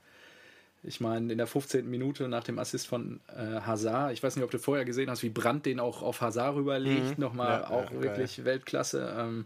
Ich 0.83 0.99
meine, 0.99 1.31
in 1.31 1.37
der 1.37 1.47
15. 1.47 1.89
Minute 1.89 2.27
nach 2.27 2.43
dem 2.43 2.57
Assist 2.57 2.87
von 2.87 3.21
äh, 3.27 3.61
Hazard, 3.61 4.13
ich 4.13 4.23
weiß 4.23 4.35
nicht, 4.35 4.43
ob 4.43 4.51
du 4.51 4.57
vorher 4.57 4.83
gesehen 4.83 5.09
hast, 5.09 5.21
wie 5.21 5.29
Brandt 5.29 5.65
den 5.67 5.79
auch 5.79 6.01
auf 6.01 6.21
Hazard 6.21 6.55
rüberlegt, 6.55 7.17
mhm. 7.17 7.23
nochmal 7.23 7.61
ja, 7.61 7.69
auch 7.69 7.91
ja, 7.91 8.01
wirklich 8.01 8.37
geil. 8.37 8.45
Weltklasse. 8.45 9.15
Ähm, 9.17 9.45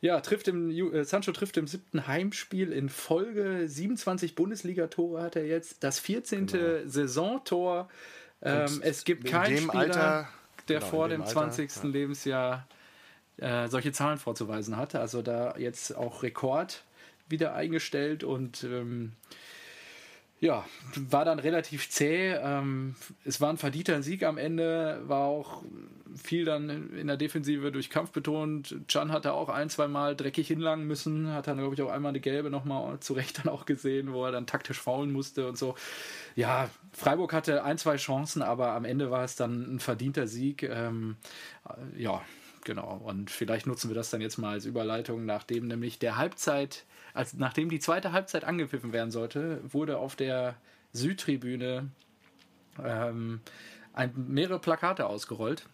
ja, 0.00 0.20
trifft 0.20 0.48
im, 0.48 0.70
äh, 0.70 1.04
Sancho 1.04 1.32
trifft 1.32 1.56
im 1.56 1.66
siebten 1.66 2.06
Heimspiel 2.06 2.72
in 2.72 2.88
Folge 2.88 3.66
27 3.66 4.34
Bundesliga-Tore 4.36 5.22
hat 5.22 5.34
er 5.34 5.46
jetzt, 5.46 5.82
das 5.82 5.98
14. 5.98 6.46
Genau. 6.46 6.88
Saisontor. 6.88 7.88
Ähm, 8.42 8.80
es 8.82 9.04
gibt 9.04 9.24
keinen 9.24 9.56
Spieler, 9.56 9.74
Alter, 9.74 10.28
der 10.68 10.80
genau, 10.80 10.90
vor 10.90 11.08
dem 11.08 11.22
Alter, 11.22 11.32
20. 11.32 11.76
Ja. 11.76 11.82
Lebensjahr 11.84 12.66
äh, 13.36 13.68
solche 13.68 13.92
Zahlen 13.92 14.18
vorzuweisen 14.18 14.76
hatte. 14.76 15.00
Also 15.00 15.22
da 15.22 15.56
jetzt 15.56 15.96
auch 15.96 16.22
Rekord 16.22 16.84
wieder 17.28 17.54
eingestellt 17.54 18.24
und 18.24 18.64
ähm, 18.64 19.12
ja, 20.44 20.62
war 21.08 21.24
dann 21.24 21.38
relativ 21.38 21.88
zäh. 21.88 22.34
Ähm, 22.34 22.96
es 23.24 23.40
war 23.40 23.48
ein 23.48 23.56
verdienter 23.56 24.02
Sieg 24.02 24.24
am 24.24 24.36
Ende, 24.36 25.00
war 25.06 25.22
auch 25.24 25.62
viel 26.22 26.44
dann 26.44 26.94
in 26.94 27.06
der 27.06 27.16
Defensive 27.16 27.72
durch 27.72 27.88
Kampf 27.88 28.12
betont. 28.12 28.76
Chan 28.86 29.10
hatte 29.10 29.32
auch 29.32 29.48
ein, 29.48 29.70
zwei 29.70 29.88
Mal 29.88 30.14
dreckig 30.14 30.46
hinlangen 30.46 30.86
müssen, 30.86 31.32
hat 31.32 31.46
dann, 31.46 31.56
glaube 31.56 31.74
ich, 31.74 31.80
auch 31.80 31.90
einmal 31.90 32.10
eine 32.10 32.20
gelbe 32.20 32.50
nochmal 32.50 33.00
zurecht 33.00 33.38
dann 33.38 33.50
auch 33.50 33.64
gesehen, 33.64 34.12
wo 34.12 34.26
er 34.26 34.32
dann 34.32 34.46
taktisch 34.46 34.78
faulen 34.78 35.12
musste 35.12 35.48
und 35.48 35.56
so. 35.56 35.76
Ja, 36.36 36.68
Freiburg 36.92 37.32
hatte 37.32 37.64
ein, 37.64 37.78
zwei 37.78 37.96
Chancen, 37.96 38.42
aber 38.42 38.72
am 38.72 38.84
Ende 38.84 39.10
war 39.10 39.24
es 39.24 39.36
dann 39.36 39.76
ein 39.76 39.80
verdienter 39.80 40.26
Sieg. 40.26 40.62
Ähm, 40.62 41.16
ja, 41.96 42.20
Genau, 42.64 42.98
und 43.04 43.30
vielleicht 43.30 43.66
nutzen 43.66 43.90
wir 43.90 43.94
das 43.94 44.08
dann 44.08 44.22
jetzt 44.22 44.38
mal 44.38 44.52
als 44.52 44.64
Überleitung, 44.64 45.26
nachdem 45.26 45.66
nämlich 45.66 45.98
der 45.98 46.16
Halbzeit, 46.16 46.84
als 47.14 47.34
nachdem 47.34 47.70
die 47.70 47.78
zweite 47.78 48.12
Halbzeit 48.12 48.44
angepfiffen 48.44 48.92
werden 48.92 49.10
sollte, 49.10 49.60
wurde 49.72 49.98
auf 49.98 50.16
der 50.16 50.56
Südtribüne 50.92 51.88
ähm, 52.82 53.40
ein, 53.92 54.12
mehrere 54.28 54.58
Plakate 54.58 55.06
ausgerollt. 55.06 55.66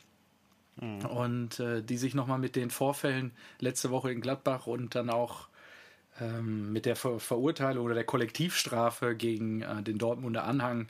Mhm. 0.76 1.04
Und 1.06 1.60
äh, 1.60 1.82
die 1.82 1.96
sich 1.96 2.14
nochmal 2.14 2.38
mit 2.38 2.56
den 2.56 2.70
Vorfällen 2.70 3.32
letzte 3.58 3.90
Woche 3.90 4.12
in 4.12 4.20
Gladbach 4.20 4.66
und 4.66 4.94
dann 4.94 5.10
auch 5.10 5.48
ähm, 6.20 6.72
mit 6.72 6.86
der 6.86 6.96
Ver 6.96 7.18
Verurteilung 7.18 7.84
oder 7.84 7.94
der 7.94 8.04
Kollektivstrafe 8.04 9.16
gegen 9.16 9.62
äh, 9.62 9.82
den 9.82 9.98
Dortmunder 9.98 10.44
Anhang 10.44 10.88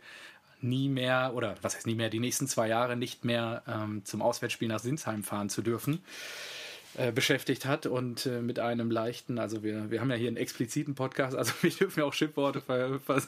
nie 0.61 0.89
mehr, 0.89 1.33
oder 1.35 1.55
was 1.63 1.75
heißt 1.75 1.87
nie 1.87 1.95
mehr, 1.95 2.11
die 2.11 2.21
nächsten 2.21 2.47
zwei 2.47 2.69
Jahre 2.69 2.97
nicht 2.97 3.25
mehr 3.25 3.63
ähm, 3.67 4.05
zum 4.05 4.21
Auswärtsspiel 4.21 4.69
nach 4.69 4.81
Sinsheim 4.81 5.23
fahren 5.23 5.49
zu 5.49 5.63
dürfen, 5.63 6.03
äh, 7.01 7.13
beschäftigt 7.13 7.65
hat 7.65 7.87
und 7.87 8.27
äh, 8.27 8.43
mit 8.43 8.59
einem 8.59 8.91
leichten, 8.91 9.39
also 9.39 9.63
wir, 9.63 9.91
wir 9.91 10.03
haben 10.03 10.11
ja 10.11 10.17
hier 10.17 10.29
einen 10.29 10.37
expliziten 10.37 10.95
Podcast, 10.95 11.35
also 11.35 11.55
wir 11.63 11.71
dürfen 11.71 12.01
ja 12.01 12.05
auch 12.05 12.13
Schimpfworte 12.13 12.61
ver, 12.61 13.01
ver, 13.01 13.23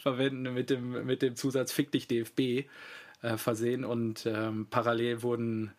verwenden 0.00 0.52
mit 0.52 0.70
dem, 0.70 1.06
mit 1.06 1.22
dem 1.22 1.36
Zusatz 1.36 1.70
Fick 1.70 1.92
dich 1.92 2.08
DFB 2.08 2.66
äh, 3.22 3.36
versehen 3.36 3.84
und 3.84 4.26
ähm, 4.26 4.66
parallel 4.68 5.22
wurden 5.22 5.70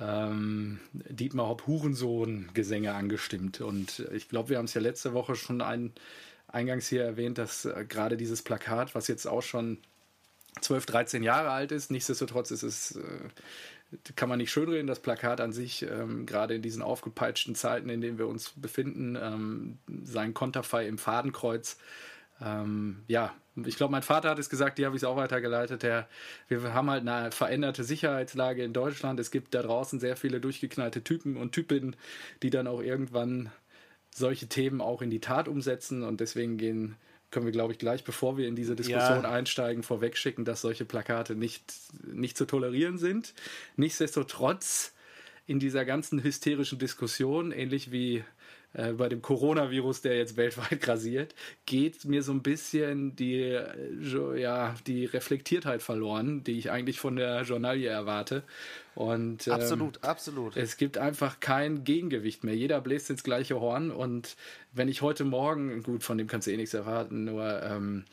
ähm, 0.00 0.80
Dietmar 0.92 1.48
Hopp 1.48 1.68
Hurensohn-Gesänge 1.68 2.92
angestimmt. 2.92 3.60
Und 3.60 4.00
ich 4.12 4.28
glaube, 4.28 4.48
wir 4.48 4.58
haben 4.58 4.64
es 4.64 4.74
ja 4.74 4.80
letzte 4.80 5.12
Woche 5.14 5.36
schon 5.36 5.60
ein, 5.60 5.92
eingangs 6.48 6.88
hier 6.88 7.04
erwähnt, 7.04 7.38
dass 7.38 7.66
äh, 7.66 7.84
gerade 7.88 8.16
dieses 8.16 8.42
Plakat, 8.42 8.96
was 8.96 9.06
jetzt 9.06 9.26
auch 9.26 9.42
schon 9.42 9.78
12, 10.60 10.86
13 10.86 11.22
Jahre 11.22 11.50
alt 11.50 11.72
ist. 11.72 11.92
Nichtsdestotrotz 11.92 12.50
ist 12.50 12.62
es, 12.64 12.96
äh, 12.96 13.28
kann 14.16 14.28
man 14.28 14.38
nicht 14.38 14.50
schönreden, 14.50 14.86
das 14.86 15.00
Plakat 15.00 15.40
an 15.40 15.52
sich, 15.52 15.82
ähm, 15.82 16.26
gerade 16.26 16.54
in 16.54 16.62
diesen 16.62 16.82
aufgepeitschten 16.82 17.54
Zeiten, 17.54 17.88
in 17.88 18.00
denen 18.00 18.18
wir 18.18 18.26
uns 18.26 18.50
befinden, 18.56 19.16
ähm, 19.20 19.78
sein 20.04 20.34
Konterfei 20.34 20.86
im 20.86 20.98
Fadenkreuz. 20.98 21.78
Ähm, 22.40 23.02
ja, 23.08 23.34
ich 23.66 23.76
glaube, 23.76 23.92
mein 23.92 24.02
Vater 24.02 24.30
hat 24.30 24.38
es 24.38 24.50
gesagt, 24.50 24.78
die 24.78 24.86
habe 24.86 24.94
ich 24.94 25.02
es 25.02 25.08
auch 25.08 25.16
weitergeleitet. 25.16 25.82
Der, 25.82 26.08
wir 26.48 26.74
haben 26.74 26.90
halt 26.90 27.06
eine 27.08 27.32
veränderte 27.32 27.82
Sicherheitslage 27.82 28.62
in 28.62 28.72
Deutschland. 28.72 29.18
Es 29.18 29.30
gibt 29.30 29.54
da 29.54 29.62
draußen 29.62 29.98
sehr 29.98 30.16
viele 30.16 30.40
durchgeknallte 30.40 31.02
Typen 31.02 31.36
und 31.36 31.52
Typinnen, 31.52 31.96
die 32.42 32.50
dann 32.50 32.66
auch 32.66 32.80
irgendwann 32.80 33.50
solche 34.14 34.48
Themen 34.48 34.80
auch 34.80 35.02
in 35.02 35.10
die 35.10 35.20
Tat 35.20 35.48
umsetzen 35.48 36.02
und 36.02 36.20
deswegen 36.20 36.58
gehen 36.58 36.96
können 37.30 37.46
wir, 37.46 37.52
glaube 37.52 37.72
ich, 37.72 37.78
gleich, 37.78 38.04
bevor 38.04 38.36
wir 38.36 38.48
in 38.48 38.56
diese 38.56 38.74
Diskussion 38.74 39.22
ja. 39.22 39.30
einsteigen, 39.30 39.82
vorwegschicken, 39.82 40.44
dass 40.44 40.60
solche 40.60 40.84
Plakate 40.84 41.34
nicht, 41.34 41.62
nicht 42.04 42.36
zu 42.36 42.46
tolerieren 42.46 42.98
sind. 42.98 43.34
Nichtsdestotrotz 43.76 44.94
in 45.46 45.60
dieser 45.60 45.84
ganzen 45.84 46.22
hysterischen 46.22 46.78
Diskussion, 46.78 47.52
ähnlich 47.52 47.90
wie 47.90 48.24
äh, 48.74 48.92
bei 48.92 49.08
dem 49.08 49.22
Coronavirus, 49.22 50.02
der 50.02 50.16
jetzt 50.16 50.36
weltweit 50.36 50.80
grasiert, 50.82 51.34
geht 51.66 52.04
mir 52.04 52.22
so 52.22 52.32
ein 52.32 52.42
bisschen 52.42 53.16
die, 53.16 53.40
äh, 53.40 54.38
ja, 54.38 54.74
die 54.86 55.06
Reflektiertheit 55.06 55.82
verloren, 55.82 56.44
die 56.44 56.58
ich 56.58 56.70
eigentlich 56.70 57.00
von 57.00 57.16
der 57.16 57.42
Journalie 57.42 57.88
erwarte. 57.88 58.42
Und, 58.98 59.46
ähm, 59.46 59.52
absolut, 59.52 60.02
absolut. 60.02 60.56
Es 60.56 60.76
gibt 60.76 60.98
einfach 60.98 61.38
kein 61.38 61.84
Gegengewicht 61.84 62.42
mehr. 62.42 62.56
Jeder 62.56 62.80
bläst 62.80 63.08
ins 63.10 63.22
gleiche 63.22 63.60
Horn. 63.60 63.92
Und 63.92 64.34
wenn 64.72 64.88
ich 64.88 65.02
heute 65.02 65.22
Morgen, 65.22 65.84
gut, 65.84 66.02
von 66.02 66.18
dem 66.18 66.26
kannst 66.26 66.48
du 66.48 66.50
eh 66.50 66.56
nichts 66.56 66.74
erwarten, 66.74 67.22
nur 67.22 67.62
ähm, 67.62 68.06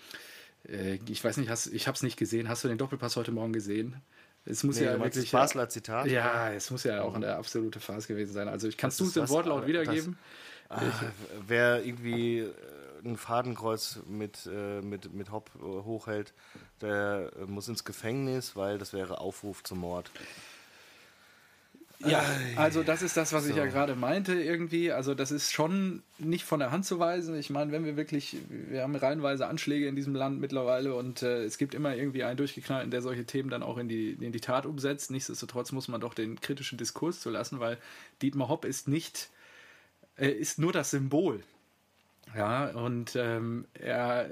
äh, 0.70 1.00
ich 1.10 1.24
weiß 1.24 1.38
nicht, 1.38 1.50
hast, 1.50 1.74
ich 1.74 1.88
habe 1.88 1.96
es 1.96 2.04
nicht 2.04 2.18
gesehen. 2.18 2.50
Hast 2.50 2.64
du 2.64 2.68
den 2.68 2.78
Doppelpass 2.78 3.16
heute 3.16 3.32
Morgen 3.32 3.52
gesehen? 3.52 3.96
Es 4.46 4.64
muss 4.64 4.76
nee, 4.76 4.86
ja 4.86 5.00
wirklich. 5.00 5.32
Das 5.32 5.32
Basler 5.32 5.70
Zitat. 5.70 6.06
Ja, 6.06 6.52
es 6.52 6.70
muss 6.70 6.84
ja 6.84 7.02
auch 7.02 7.16
eine 7.16 7.34
absolute 7.34 7.80
Phase 7.80 8.08
gewesen 8.08 8.34
sein. 8.34 8.48
Also, 8.48 8.68
ich 8.68 8.78
kannst 8.78 9.00
du 9.00 9.06
es 9.06 9.18
im 9.18 9.28
Wortlaut 9.30 9.66
wiedergeben? 9.66 10.20
Das, 10.70 10.80
ah, 10.80 11.12
wer 11.48 11.84
irgendwie 11.84 12.42
äh, 12.42 12.54
ein 13.04 13.18
Fadenkreuz 13.18 14.02
mit, 14.08 14.48
äh, 14.54 14.82
mit, 14.82 15.12
mit 15.16 15.32
Hopp 15.32 15.50
hochhält, 15.60 16.36
der 16.82 17.32
muss 17.48 17.68
ins 17.70 17.86
Gefängnis, 17.86 18.56
weil 18.56 18.78
das 18.78 18.94
wäre 18.94 19.20
Aufruf 19.20 19.64
zum 19.64 19.80
Mord. 19.80 20.12
Ja, 22.00 22.24
also 22.56 22.84
das 22.84 23.02
ist 23.02 23.16
das, 23.18 23.34
was 23.34 23.46
so. 23.46 23.50
ich 23.50 23.56
ja 23.56 23.66
gerade 23.66 23.96
meinte 23.96 24.34
irgendwie. 24.34 24.92
Also 24.92 25.16
das 25.16 25.32
ist 25.32 25.52
schon 25.52 26.04
nicht 26.18 26.44
von 26.44 26.60
der 26.60 26.72
Hand 26.72 26.86
zu 26.86 27.00
weisen. 27.00 27.38
Ich 27.38 27.50
meine, 27.50 27.72
wenn 27.72 27.86
wir 27.86 27.96
wirklich, 27.96 28.38
wir 28.50 28.82
haben 28.84 28.96
reihenweise 28.96 29.48
Anschläge 29.48 29.88
in 29.88 29.96
diesem 29.96 30.14
Land 30.14 30.40
mittlerweile 30.40 30.96
und 30.96 31.22
äh, 31.22 31.44
es 31.44 31.58
gibt 31.58 31.74
immer 31.74 31.96
irgendwie 31.96 32.24
einen 32.24 32.38
durchgeknallten, 32.38 32.92
der 32.92 33.02
solche 33.02 33.26
Themen 33.26 33.50
dann 33.50 33.64
auch 33.64 33.78
in 33.78 33.88
die, 33.88 34.12
in 34.12 34.32
die 34.32 34.42
Tat 34.42 34.66
umsetzt. 34.66 35.12
Nichtsdestotrotz 35.12 35.72
muss 35.72 35.88
man 35.88 36.02
doch 36.02 36.14
den 36.14 36.40
kritischen 36.42 36.78
Diskurs 36.78 37.22
zulassen, 37.22 37.60
weil 37.60 37.78
Dietmar 38.22 38.50
Hopp 38.50 38.66
ist 38.66 38.88
nicht, 38.88 39.30
äh, 40.18 40.30
ist 40.30 40.60
nur 40.60 40.74
das 40.74 40.92
Symbol. 40.92 41.42
Ja, 42.36 42.68
und 42.72 43.16
ähm, 43.16 43.66
er 43.74 44.30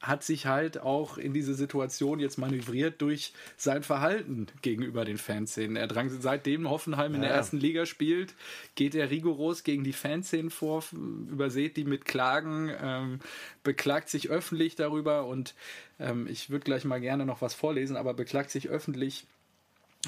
hat 0.00 0.24
sich 0.24 0.46
halt 0.46 0.80
auch 0.80 1.18
in 1.18 1.34
diese 1.34 1.54
Situation 1.54 2.20
jetzt 2.20 2.38
manövriert 2.38 3.02
durch 3.02 3.34
sein 3.56 3.82
Verhalten 3.82 4.46
gegenüber 4.62 5.04
den 5.04 5.18
Fanszenen. 5.18 5.76
Er 5.76 5.88
drang 5.88 6.08
seitdem 6.08 6.70
Hoffenheim 6.70 7.14
in 7.14 7.20
der 7.20 7.30
ersten 7.30 7.58
Liga 7.58 7.84
spielt, 7.84 8.34
geht 8.76 8.94
er 8.94 9.10
rigoros 9.10 9.62
gegen 9.62 9.84
die 9.84 9.92
Fanszenen 9.92 10.50
vor, 10.50 10.82
übersät 10.92 11.76
die 11.76 11.84
mit 11.84 12.06
Klagen, 12.06 12.72
ähm, 12.80 13.20
beklagt 13.62 14.08
sich 14.08 14.30
öffentlich 14.30 14.74
darüber 14.74 15.26
und 15.26 15.54
ähm, 15.98 16.26
ich 16.26 16.48
würde 16.48 16.64
gleich 16.64 16.84
mal 16.84 17.00
gerne 17.00 17.26
noch 17.26 17.42
was 17.42 17.52
vorlesen, 17.52 17.96
aber 17.96 18.14
beklagt 18.14 18.50
sich 18.50 18.68
öffentlich 18.70 19.26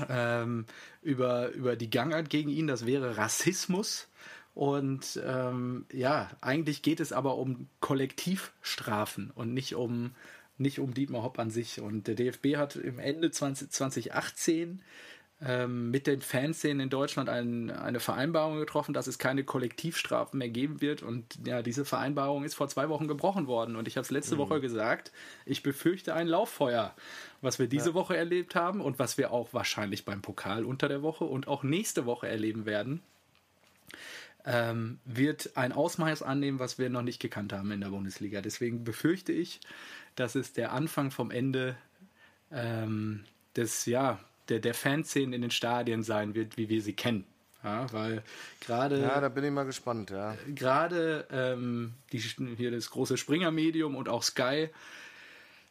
ähm, 0.08 0.64
über, 1.02 1.50
über 1.50 1.76
die 1.76 1.90
Gangart 1.90 2.30
gegen 2.30 2.48
ihn, 2.48 2.66
das 2.66 2.86
wäre 2.86 3.18
Rassismus 3.18 4.08
und 4.54 5.20
ähm, 5.24 5.86
ja, 5.92 6.30
eigentlich 6.40 6.82
geht 6.82 7.00
es 7.00 7.12
aber 7.12 7.36
um 7.36 7.68
Kollektivstrafen 7.80 9.30
und 9.34 9.54
nicht 9.54 9.74
um, 9.74 10.14
nicht 10.58 10.78
um 10.78 10.92
Dietmar 10.92 11.22
Hopp 11.22 11.38
an 11.38 11.50
sich. 11.50 11.80
Und 11.80 12.06
der 12.06 12.14
DFB 12.14 12.56
hat 12.56 12.76
im 12.76 12.98
Ende 12.98 13.30
20, 13.30 13.70
2018 13.70 14.82
ähm, 15.40 15.90
mit 15.90 16.06
den 16.06 16.20
Fanszenen 16.20 16.80
in 16.80 16.90
Deutschland 16.90 17.30
ein, 17.30 17.70
eine 17.70 17.98
Vereinbarung 17.98 18.58
getroffen, 18.58 18.92
dass 18.92 19.06
es 19.06 19.18
keine 19.18 19.42
Kollektivstrafen 19.42 20.38
mehr 20.38 20.50
geben 20.50 20.82
wird. 20.82 21.02
Und 21.02 21.38
ja, 21.46 21.62
diese 21.62 21.86
Vereinbarung 21.86 22.44
ist 22.44 22.54
vor 22.54 22.68
zwei 22.68 22.90
Wochen 22.90 23.08
gebrochen 23.08 23.46
worden. 23.46 23.74
Und 23.74 23.88
ich 23.88 23.96
habe 23.96 24.04
es 24.04 24.10
letzte 24.10 24.34
mhm. 24.34 24.40
Woche 24.40 24.60
gesagt, 24.60 25.12
ich 25.46 25.62
befürchte 25.62 26.12
ein 26.12 26.28
Lauffeuer, 26.28 26.94
was 27.40 27.58
wir 27.58 27.68
diese 27.68 27.90
ja. 27.90 27.94
Woche 27.94 28.18
erlebt 28.18 28.54
haben 28.54 28.82
und 28.82 28.98
was 28.98 29.16
wir 29.16 29.32
auch 29.32 29.54
wahrscheinlich 29.54 30.04
beim 30.04 30.20
Pokal 30.20 30.66
unter 30.66 30.88
der 30.88 31.00
Woche 31.00 31.24
und 31.24 31.48
auch 31.48 31.62
nächste 31.62 32.04
Woche 32.04 32.28
erleben 32.28 32.66
werden. 32.66 33.02
Ähm, 34.44 34.98
wird 35.04 35.56
ein 35.56 35.72
Ausmaß 35.72 36.22
annehmen, 36.22 36.58
was 36.58 36.78
wir 36.78 36.90
noch 36.90 37.02
nicht 37.02 37.20
gekannt 37.20 37.52
haben 37.52 37.70
in 37.70 37.80
der 37.80 37.90
Bundesliga. 37.90 38.40
Deswegen 38.40 38.82
befürchte 38.82 39.32
ich, 39.32 39.60
dass 40.16 40.34
es 40.34 40.52
der 40.52 40.72
Anfang 40.72 41.10
vom 41.12 41.30
Ende 41.30 41.76
ähm, 42.50 43.24
des, 43.56 43.86
ja, 43.86 44.18
der, 44.48 44.58
der 44.58 44.74
Fanszenen 44.74 45.32
in 45.32 45.42
den 45.42 45.50
Stadien 45.50 46.02
sein 46.02 46.34
wird, 46.34 46.56
wie 46.56 46.68
wir 46.68 46.82
sie 46.82 46.94
kennen. 46.94 47.24
Ja, 47.62 47.92
weil 47.92 48.22
gerade. 48.60 49.00
Ja, 49.00 49.20
da 49.20 49.28
bin 49.28 49.44
ich 49.44 49.52
mal 49.52 49.64
gespannt, 49.64 50.10
ja. 50.10 50.36
Gerade 50.48 51.26
ähm, 51.30 51.94
die, 52.12 52.18
hier 52.18 52.72
das 52.72 52.90
große 52.90 53.16
Springer-Medium 53.16 53.94
und 53.94 54.08
auch 54.08 54.24
Sky 54.24 54.70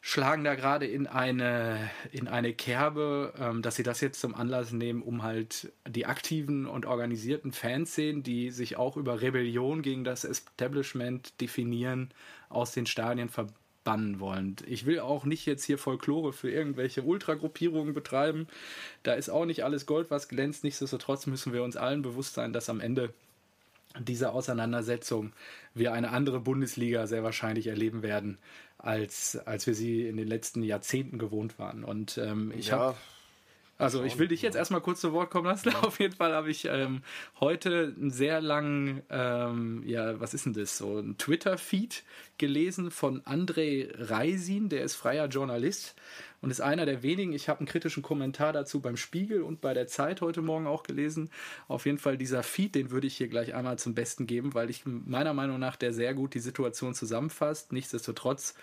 schlagen 0.01 0.43
da 0.43 0.55
gerade 0.55 0.87
in 0.87 1.05
eine, 1.05 1.89
in 2.11 2.27
eine 2.27 2.53
Kerbe, 2.53 3.33
ähm, 3.39 3.61
dass 3.61 3.75
sie 3.75 3.83
das 3.83 4.01
jetzt 4.01 4.19
zum 4.19 4.33
Anlass 4.33 4.71
nehmen, 4.71 5.03
um 5.03 5.21
halt 5.21 5.71
die 5.87 6.07
aktiven 6.07 6.65
und 6.65 6.87
organisierten 6.87 7.51
Fanszenen, 7.51 8.23
die 8.23 8.49
sich 8.49 8.77
auch 8.77 8.97
über 8.97 9.21
Rebellion 9.21 9.83
gegen 9.83 10.03
das 10.03 10.23
Establishment 10.23 11.39
definieren, 11.39 12.09
aus 12.49 12.71
den 12.71 12.87
Stadien 12.87 13.29
ver 13.29 13.47
bannen 13.83 14.19
wollen. 14.19 14.57
Ich 14.67 14.85
will 14.85 14.99
auch 14.99 15.25
nicht 15.25 15.47
jetzt 15.47 15.63
hier 15.63 15.79
Folklore 15.79 16.33
für 16.33 16.51
irgendwelche 16.51 17.01
Ultragruppierungen 17.01 17.95
betreiben. 17.95 18.47
Da 19.01 19.13
ist 19.13 19.29
auch 19.29 19.45
nicht 19.45 19.63
alles 19.63 19.87
Gold, 19.87 20.11
was 20.11 20.27
glänzt. 20.27 20.63
Nichtsdestotrotz 20.63 21.25
müssen 21.25 21.51
wir 21.51 21.63
uns 21.63 21.77
allen 21.77 22.03
bewusst 22.03 22.35
sein, 22.35 22.53
dass 22.53 22.69
am 22.69 22.79
Ende 22.79 23.11
dieser 23.99 24.33
Auseinandersetzung 24.33 25.33
wir 25.73 25.93
eine 25.93 26.11
andere 26.11 26.39
Bundesliga 26.39 27.07
sehr 27.07 27.23
wahrscheinlich 27.23 27.67
erleben 27.67 28.03
werden, 28.03 28.37
als, 28.83 29.37
als 29.45 29.67
wir 29.67 29.75
sie 29.75 30.07
in 30.07 30.17
den 30.17 30.27
letzten 30.27 30.63
Jahrzehnten 30.63 31.17
gewohnt 31.17 31.59
waren. 31.59 31.83
Und 31.83 32.17
ähm, 32.17 32.51
ich 32.55 32.67
ja. 32.67 32.79
habe 32.79 32.97
also 33.81 34.03
ich 34.03 34.19
will 34.19 34.27
dich 34.27 34.43
jetzt 34.43 34.55
erstmal 34.55 34.81
kurz 34.81 35.01
zu 35.01 35.11
Wort 35.11 35.31
kommen 35.31 35.47
lassen. 35.47 35.73
Auf 35.81 35.99
jeden 35.99 36.15
Fall 36.15 36.33
habe 36.33 36.51
ich 36.51 36.65
ähm, 36.65 37.01
heute 37.39 37.95
einen 37.97 38.11
sehr 38.11 38.39
langen, 38.39 39.01
ähm, 39.09 39.81
ja, 39.85 40.19
was 40.19 40.35
ist 40.35 40.45
denn 40.45 40.53
das, 40.53 40.77
so 40.77 40.99
ein 40.99 41.17
Twitter-Feed 41.17 42.03
gelesen 42.37 42.91
von 42.91 43.21
André 43.23 43.89
Reisin, 43.95 44.69
der 44.69 44.83
ist 44.83 44.95
freier 44.95 45.27
Journalist 45.27 45.95
und 46.41 46.51
ist 46.51 46.61
einer 46.61 46.85
der 46.85 47.03
wenigen. 47.03 47.33
Ich 47.33 47.49
habe 47.49 47.59
einen 47.59 47.67
kritischen 47.67 48.03
Kommentar 48.03 48.53
dazu 48.53 48.81
beim 48.81 48.97
Spiegel 48.97 49.41
und 49.41 49.61
bei 49.61 49.73
der 49.73 49.87
Zeit 49.87 50.21
heute 50.21 50.41
Morgen 50.41 50.67
auch 50.67 50.83
gelesen. 50.83 51.29
Auf 51.67 51.85
jeden 51.85 51.97
Fall 51.97 52.17
dieser 52.17 52.43
Feed, 52.43 52.75
den 52.75 52.91
würde 52.91 53.07
ich 53.07 53.17
hier 53.17 53.29
gleich 53.29 53.53
einmal 53.55 53.79
zum 53.79 53.95
Besten 53.95 54.27
geben, 54.27 54.53
weil 54.53 54.69
ich 54.69 54.85
meiner 54.85 55.33
Meinung 55.33 55.59
nach 55.59 55.75
der 55.75 55.93
sehr 55.93 56.13
gut 56.13 56.33
die 56.33 56.39
Situation 56.39 56.93
zusammenfasst. 56.93 57.71
Nichtsdestotrotz 57.73 58.55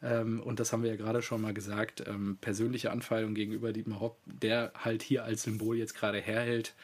und 0.00 0.60
das 0.60 0.72
haben 0.72 0.82
wir 0.82 0.90
ja 0.90 0.96
gerade 0.96 1.22
schon 1.22 1.40
mal 1.40 1.54
gesagt, 1.54 2.04
ähm, 2.06 2.36
persönliche 2.40 2.90
Anfeindung 2.90 3.34
gegenüber 3.34 3.72
Dietmar 3.72 4.00
Hopp, 4.00 4.18
der 4.26 4.72
halt 4.76 5.02
hier 5.02 5.24
als 5.24 5.44
Symbol 5.44 5.76
jetzt 5.76 5.94
gerade 5.94 6.20
herhält, 6.20 6.74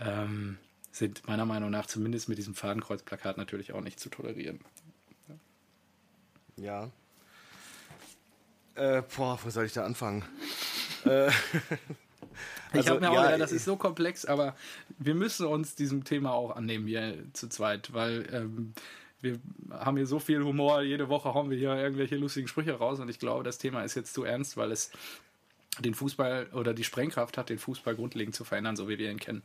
ähm, 0.00 0.58
sind 0.90 1.26
meiner 1.26 1.44
Meinung 1.44 1.70
nach 1.70 1.86
zumindest 1.86 2.28
mit 2.28 2.38
diesem 2.38 2.54
Fadenkreuzplakat 2.54 3.36
natürlich 3.36 3.72
auch 3.72 3.80
nicht 3.80 4.00
zu 4.00 4.08
tolerieren. 4.08 4.60
Ja. 6.56 6.90
Äh, 8.74 9.02
boah, 9.16 9.38
wo 9.42 9.50
soll 9.50 9.66
ich 9.66 9.72
da 9.72 9.84
anfangen? 9.84 10.24
äh, 11.04 11.28
ich 11.28 11.34
also, 12.72 12.90
habe 12.90 13.00
mir 13.00 13.10
auch, 13.10 13.14
ja, 13.14 13.38
das 13.38 13.52
ist 13.52 13.64
so 13.64 13.76
komplex, 13.76 14.24
aber 14.24 14.56
wir 14.98 15.14
müssen 15.14 15.46
uns 15.46 15.74
diesem 15.74 16.04
Thema 16.04 16.32
auch 16.32 16.54
annehmen 16.54 16.86
hier 16.86 17.16
zu 17.32 17.48
zweit, 17.48 17.92
weil 17.92 18.28
ähm, 18.32 18.72
wir 19.20 19.38
haben 19.70 19.96
hier 19.96 20.06
so 20.06 20.18
viel 20.18 20.42
Humor, 20.42 20.82
jede 20.82 21.08
Woche 21.08 21.34
hauen 21.34 21.50
wir 21.50 21.58
hier 21.58 21.74
irgendwelche 21.74 22.16
lustigen 22.16 22.48
Sprüche 22.48 22.74
raus 22.74 23.00
und 23.00 23.08
ich 23.08 23.18
glaube, 23.18 23.44
das 23.44 23.58
Thema 23.58 23.82
ist 23.82 23.94
jetzt 23.94 24.14
zu 24.14 24.24
ernst, 24.24 24.56
weil 24.56 24.72
es 24.72 24.90
den 25.80 25.94
Fußball 25.94 26.48
oder 26.52 26.74
die 26.74 26.84
Sprengkraft 26.84 27.38
hat, 27.38 27.50
den 27.50 27.58
Fußball 27.58 27.94
grundlegend 27.94 28.34
zu 28.34 28.44
verändern, 28.44 28.76
so 28.76 28.88
wie 28.88 28.98
wir 28.98 29.10
ihn 29.10 29.20
kennen. 29.20 29.42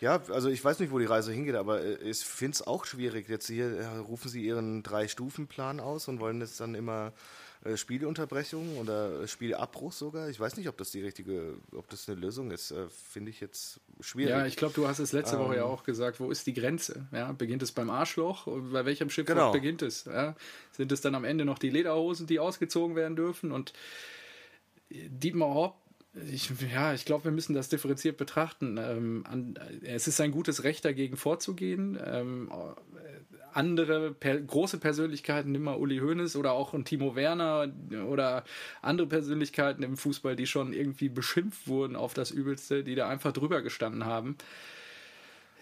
Ja, 0.00 0.22
also 0.30 0.48
ich 0.48 0.64
weiß 0.64 0.78
nicht, 0.78 0.92
wo 0.92 0.98
die 0.98 1.06
Reise 1.06 1.32
hingeht, 1.32 1.56
aber 1.56 1.82
äh, 1.82 1.96
ich 2.08 2.18
finde 2.18 2.54
es 2.54 2.66
auch 2.66 2.84
schwierig. 2.84 3.28
Jetzt 3.28 3.48
hier 3.48 3.78
äh, 3.78 3.96
rufen 3.96 4.28
sie 4.28 4.44
ihren 4.44 4.82
Drei-Stufen-Plan 4.84 5.80
aus 5.80 6.06
und 6.06 6.20
wollen 6.20 6.40
jetzt 6.40 6.60
dann 6.60 6.76
immer 6.76 7.12
äh, 7.64 7.76
Spielunterbrechung 7.76 8.78
oder 8.78 9.26
Spielabbruch 9.26 9.92
sogar. 9.92 10.28
Ich 10.28 10.38
weiß 10.38 10.56
nicht, 10.56 10.68
ob 10.68 10.76
das 10.76 10.90
die 10.90 11.02
richtige, 11.02 11.54
ob 11.74 11.88
das 11.90 12.08
eine 12.08 12.20
Lösung 12.20 12.50
ist. 12.50 12.70
Äh, 12.70 12.88
Finde 12.88 13.30
ich 13.30 13.40
jetzt 13.40 13.80
schwierig. 14.00 14.30
Ja, 14.30 14.46
ich 14.46 14.56
glaube, 14.56 14.74
du 14.74 14.86
hast 14.86 14.98
es 14.98 15.12
letzte 15.12 15.36
ähm, 15.36 15.42
Woche 15.42 15.56
ja 15.56 15.64
auch 15.64 15.84
gesagt. 15.84 16.20
Wo 16.20 16.30
ist 16.30 16.46
die 16.46 16.54
Grenze? 16.54 17.08
Ja, 17.12 17.32
beginnt 17.32 17.62
es 17.62 17.72
beim 17.72 17.90
Arschloch? 17.90 18.46
Bei 18.72 18.84
welchem 18.84 19.10
Schiff 19.10 19.26
genau. 19.26 19.52
beginnt 19.52 19.82
es? 19.82 20.04
Ja? 20.04 20.36
Sind 20.72 20.92
es 20.92 21.00
dann 21.00 21.14
am 21.14 21.24
Ende 21.24 21.44
noch 21.44 21.58
die 21.58 21.70
Lederhosen, 21.70 22.26
die 22.26 22.38
ausgezogen 22.38 22.96
werden 22.96 23.16
dürfen? 23.16 23.52
Und 23.52 23.72
Dietmar 24.90 25.54
Hopp 25.54 25.76
ich, 26.30 26.50
ja, 26.72 26.94
ich 26.94 27.04
glaube, 27.04 27.24
wir 27.24 27.30
müssen 27.30 27.54
das 27.54 27.68
differenziert 27.68 28.16
betrachten. 28.16 28.78
Ähm, 28.78 29.24
an, 29.28 29.54
es 29.82 30.08
ist 30.08 30.20
ein 30.20 30.32
gutes 30.32 30.64
Recht, 30.64 30.84
dagegen 30.84 31.16
vorzugehen. 31.16 31.98
Ähm, 32.04 32.50
andere 33.58 34.14
per 34.14 34.40
große 34.40 34.78
Persönlichkeiten, 34.78 35.50
nimm 35.50 35.64
mal 35.64 35.76
Uli 35.76 35.98
Hoeneß 35.98 36.36
oder 36.36 36.52
auch 36.52 36.74
ein 36.74 36.84
Timo 36.84 37.16
Werner 37.16 37.66
oder 38.06 38.44
andere 38.82 39.08
Persönlichkeiten 39.08 39.82
im 39.82 39.96
Fußball, 39.96 40.36
die 40.36 40.46
schon 40.46 40.72
irgendwie 40.72 41.08
beschimpft 41.08 41.66
wurden 41.66 41.96
auf 41.96 42.14
das 42.14 42.30
Übelste, 42.30 42.84
die 42.84 42.94
da 42.94 43.08
einfach 43.08 43.32
drüber 43.32 43.60
gestanden 43.60 44.04
haben. 44.04 44.38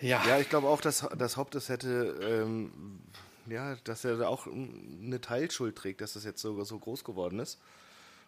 Ja, 0.03 0.23
ja 0.29 0.39
ich 0.39 0.51
glaube 0.51 0.69
auch, 0.69 0.83
dass 0.83 1.09
das 1.17 1.39
Haupt 1.39 1.55
es 1.55 1.71
hätte, 1.71 2.15
ähm, 2.21 3.01
ja, 3.47 3.77
dass 3.85 4.05
er 4.05 4.19
da 4.19 4.29
auch 4.29 4.47
eine 4.47 5.21
Teilschuld 5.23 5.75
trägt, 5.75 6.03
dass 6.03 6.13
das 6.13 6.25
jetzt 6.25 6.43
so, 6.43 6.63
so 6.65 6.79
groß 6.79 7.03
geworden 7.03 7.39
ist 7.39 7.59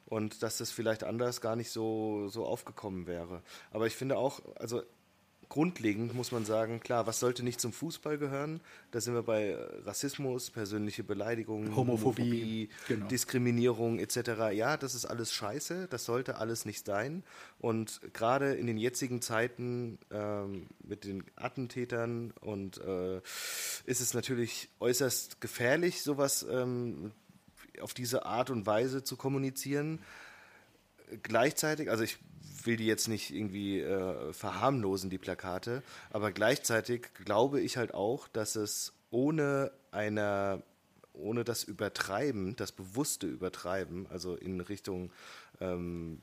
und 0.06 0.42
dass 0.42 0.56
das 0.56 0.70
vielleicht 0.70 1.04
anders 1.04 1.42
gar 1.42 1.56
nicht 1.56 1.70
so, 1.70 2.28
so 2.28 2.46
aufgekommen 2.46 3.06
wäre. 3.06 3.42
Aber 3.70 3.86
ich 3.86 3.96
finde 3.96 4.16
auch, 4.16 4.40
also 4.56 4.82
grundlegend 5.48 6.14
muss 6.14 6.32
man 6.32 6.44
sagen, 6.44 6.80
klar, 6.80 7.06
was 7.06 7.20
sollte 7.20 7.42
nicht 7.42 7.60
zum 7.60 7.72
Fußball 7.72 8.18
gehören? 8.18 8.60
Da 8.90 9.00
sind 9.00 9.14
wir 9.14 9.22
bei 9.22 9.56
Rassismus, 9.84 10.50
persönliche 10.50 11.04
Beleidigung, 11.04 11.74
Homophobie, 11.74 12.22
Homophobie 12.22 12.68
genau. 12.86 13.06
Diskriminierung 13.06 13.98
etc. 13.98 14.52
Ja, 14.52 14.76
das 14.76 14.94
ist 14.94 15.06
alles 15.06 15.32
scheiße, 15.32 15.88
das 15.88 16.04
sollte 16.04 16.36
alles 16.36 16.64
nicht 16.64 16.84
sein. 16.86 17.22
Und 17.58 18.00
gerade 18.12 18.54
in 18.54 18.66
den 18.66 18.78
jetzigen 18.78 19.22
Zeiten 19.22 19.98
ähm, 20.10 20.66
mit 20.80 21.04
den 21.04 21.24
Attentätern 21.36 22.32
und 22.40 22.78
äh, 22.78 23.18
ist 23.18 24.00
es 24.00 24.14
natürlich 24.14 24.68
äußerst 24.80 25.40
gefährlich, 25.40 26.02
sowas 26.02 26.46
ähm, 26.48 27.12
auf 27.80 27.94
diese 27.94 28.26
Art 28.26 28.50
und 28.50 28.66
Weise 28.66 29.02
zu 29.02 29.16
kommunizieren. 29.16 30.00
Gleichzeitig, 31.22 31.90
also 31.90 32.04
ich 32.04 32.18
will 32.64 32.76
die 32.76 32.86
jetzt 32.86 33.08
nicht 33.08 33.34
irgendwie 33.34 33.80
äh, 33.80 34.32
verharmlosen, 34.32 35.10
die 35.10 35.18
Plakate, 35.18 35.82
aber 36.10 36.32
gleichzeitig 36.32 37.08
glaube 37.24 37.60
ich 37.60 37.76
halt 37.76 37.94
auch, 37.94 38.28
dass 38.28 38.56
es 38.56 38.92
ohne 39.10 39.72
einer 39.90 40.62
ohne 41.12 41.42
das 41.42 41.64
Übertreiben, 41.64 42.54
das 42.54 42.70
bewusste 42.70 43.26
Übertreiben, 43.26 44.06
also 44.08 44.36
in 44.36 44.60
Richtung 44.60 45.10
ähm, 45.60 46.20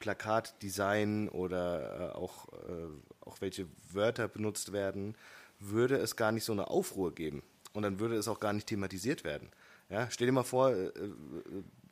Plakatdesign 0.00 1.28
oder 1.28 2.12
äh, 2.12 2.16
auch, 2.16 2.48
äh, 2.52 2.86
auch 3.20 3.40
welche 3.40 3.66
Wörter 3.92 4.28
benutzt 4.28 4.72
werden, 4.72 5.16
würde 5.58 5.96
es 5.96 6.16
gar 6.16 6.32
nicht 6.32 6.44
so 6.44 6.52
eine 6.52 6.68
Aufruhr 6.68 7.14
geben. 7.14 7.42
Und 7.72 7.82
dann 7.82 8.00
würde 8.00 8.16
es 8.16 8.26
auch 8.26 8.40
gar 8.40 8.52
nicht 8.52 8.66
thematisiert 8.66 9.24
werden. 9.24 9.50
Ja, 9.90 10.08
stell 10.10 10.26
dir 10.26 10.32
mal 10.32 10.42
vor, 10.42 10.70
äh, 10.70 10.90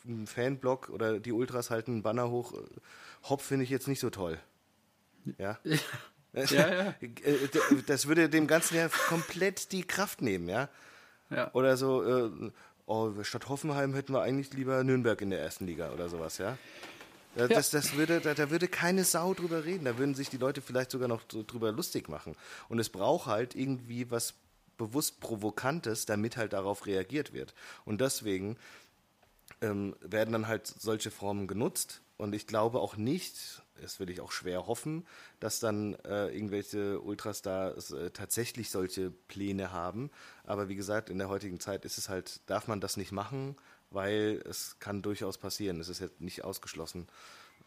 äh 0.09 0.23
ein 0.23 0.27
Fanblog 0.27 0.88
oder 0.90 1.21
die 1.21 1.33
Ultras 1.33 1.71
halten 1.71 1.92
einen 1.92 2.03
Banner 2.03 2.31
hoch, 2.31 2.55
Hop 3.29 3.40
finde 3.40 3.64
ich 3.64 3.71
jetzt 3.71 3.88
nicht 3.88 4.01
so 4.01 4.11
toll. 4.11 4.38
Ja. 5.38 5.59
ja, 6.33 6.44
ja. 6.53 6.94
Äh, 7.01 7.49
das 7.87 8.07
würde 8.07 8.29
dem 8.29 8.47
Ganzen 8.47 8.77
ja 8.77 8.88
komplett 8.88 9.73
die 9.73 9.83
Kraft 9.83 10.23
nehmen, 10.23 10.49
ja. 10.49 10.68
ja. 11.31 11.53
Oder 11.53 11.77
so, 11.77 12.03
äh, 12.03 12.51
oh, 12.87 13.12
statt 13.23 13.49
Hoffenheim 13.49 13.94
hätten 13.94 14.12
wir 14.12 14.23
eigentlich 14.23 14.53
lieber 14.53 14.83
Nürnberg 14.85 15.21
in 15.21 15.31
der 15.31 15.40
ersten 15.40 15.66
Liga 15.66 15.90
oder 15.92 16.09
sowas, 16.09 16.38
ja. 16.38 16.57
Das, 17.35 17.71
das 17.71 17.94
würde, 17.94 18.21
da, 18.21 18.35
da, 18.35 18.51
würde 18.51 18.66
keine 18.66 19.05
Sau 19.05 19.33
drüber 19.33 19.64
reden. 19.64 19.85
Da 19.85 19.97
würden 19.97 20.14
sich 20.14 20.29
die 20.29 20.38
Leute 20.38 20.61
vielleicht 20.61 20.90
sogar 20.90 21.07
noch 21.07 21.23
drüber 21.23 21.71
lustig 21.71 22.09
machen. 22.09 22.35
Und 22.68 22.81
es 22.81 22.88
braucht 22.88 23.27
halt 23.27 23.55
irgendwie 23.55 24.11
was 24.11 24.35
bewusst 24.77 25.21
Provokantes, 25.21 26.07
damit 26.07 26.37
halt 26.37 26.53
darauf 26.53 26.87
reagiert 26.87 27.33
wird. 27.33 27.55
Und 27.85 28.01
deswegen 28.01 28.57
ähm, 29.61 29.94
werden 30.01 30.33
dann 30.33 30.49
halt 30.49 30.66
solche 30.66 31.11
Formen 31.11 31.47
genutzt. 31.47 32.03
Und 32.16 32.35
ich 32.35 32.47
glaube 32.47 32.81
auch 32.81 32.97
nicht, 32.97 33.62
das 33.81 34.01
will 34.01 34.11
ich 34.11 34.21
auch 34.21 34.33
schwer 34.33 34.66
hoffen, 34.66 35.07
dass 35.38 35.61
dann 35.61 35.94
äh, 36.05 36.27
irgendwelche 36.35 37.01
Ultrastars 37.01 37.92
äh, 37.92 38.11
tatsächlich 38.11 38.71
solche 38.71 39.12
Pläne 39.29 39.71
haben. 39.73 40.11
Aber 40.44 40.68
wie 40.68 40.75
gesagt, 40.75 41.11
in 41.11 41.18
der 41.18 41.29
heutigen 41.29 41.61
Zeit 41.61 41.85
ist 41.85 41.97
es 41.97 42.09
halt, 42.09 42.40
darf 42.47 42.66
man 42.66 42.81
das 42.81 42.97
nicht 42.97 43.12
machen, 43.12 43.57
weil 43.90 44.42
es 44.49 44.79
kann 44.81 45.01
durchaus 45.01 45.38
passieren. 45.38 45.81
Es 45.81 45.88
ist 45.88 46.01
jetzt 46.01 46.21
nicht 46.21 46.42
ausgeschlossen. 46.44 47.07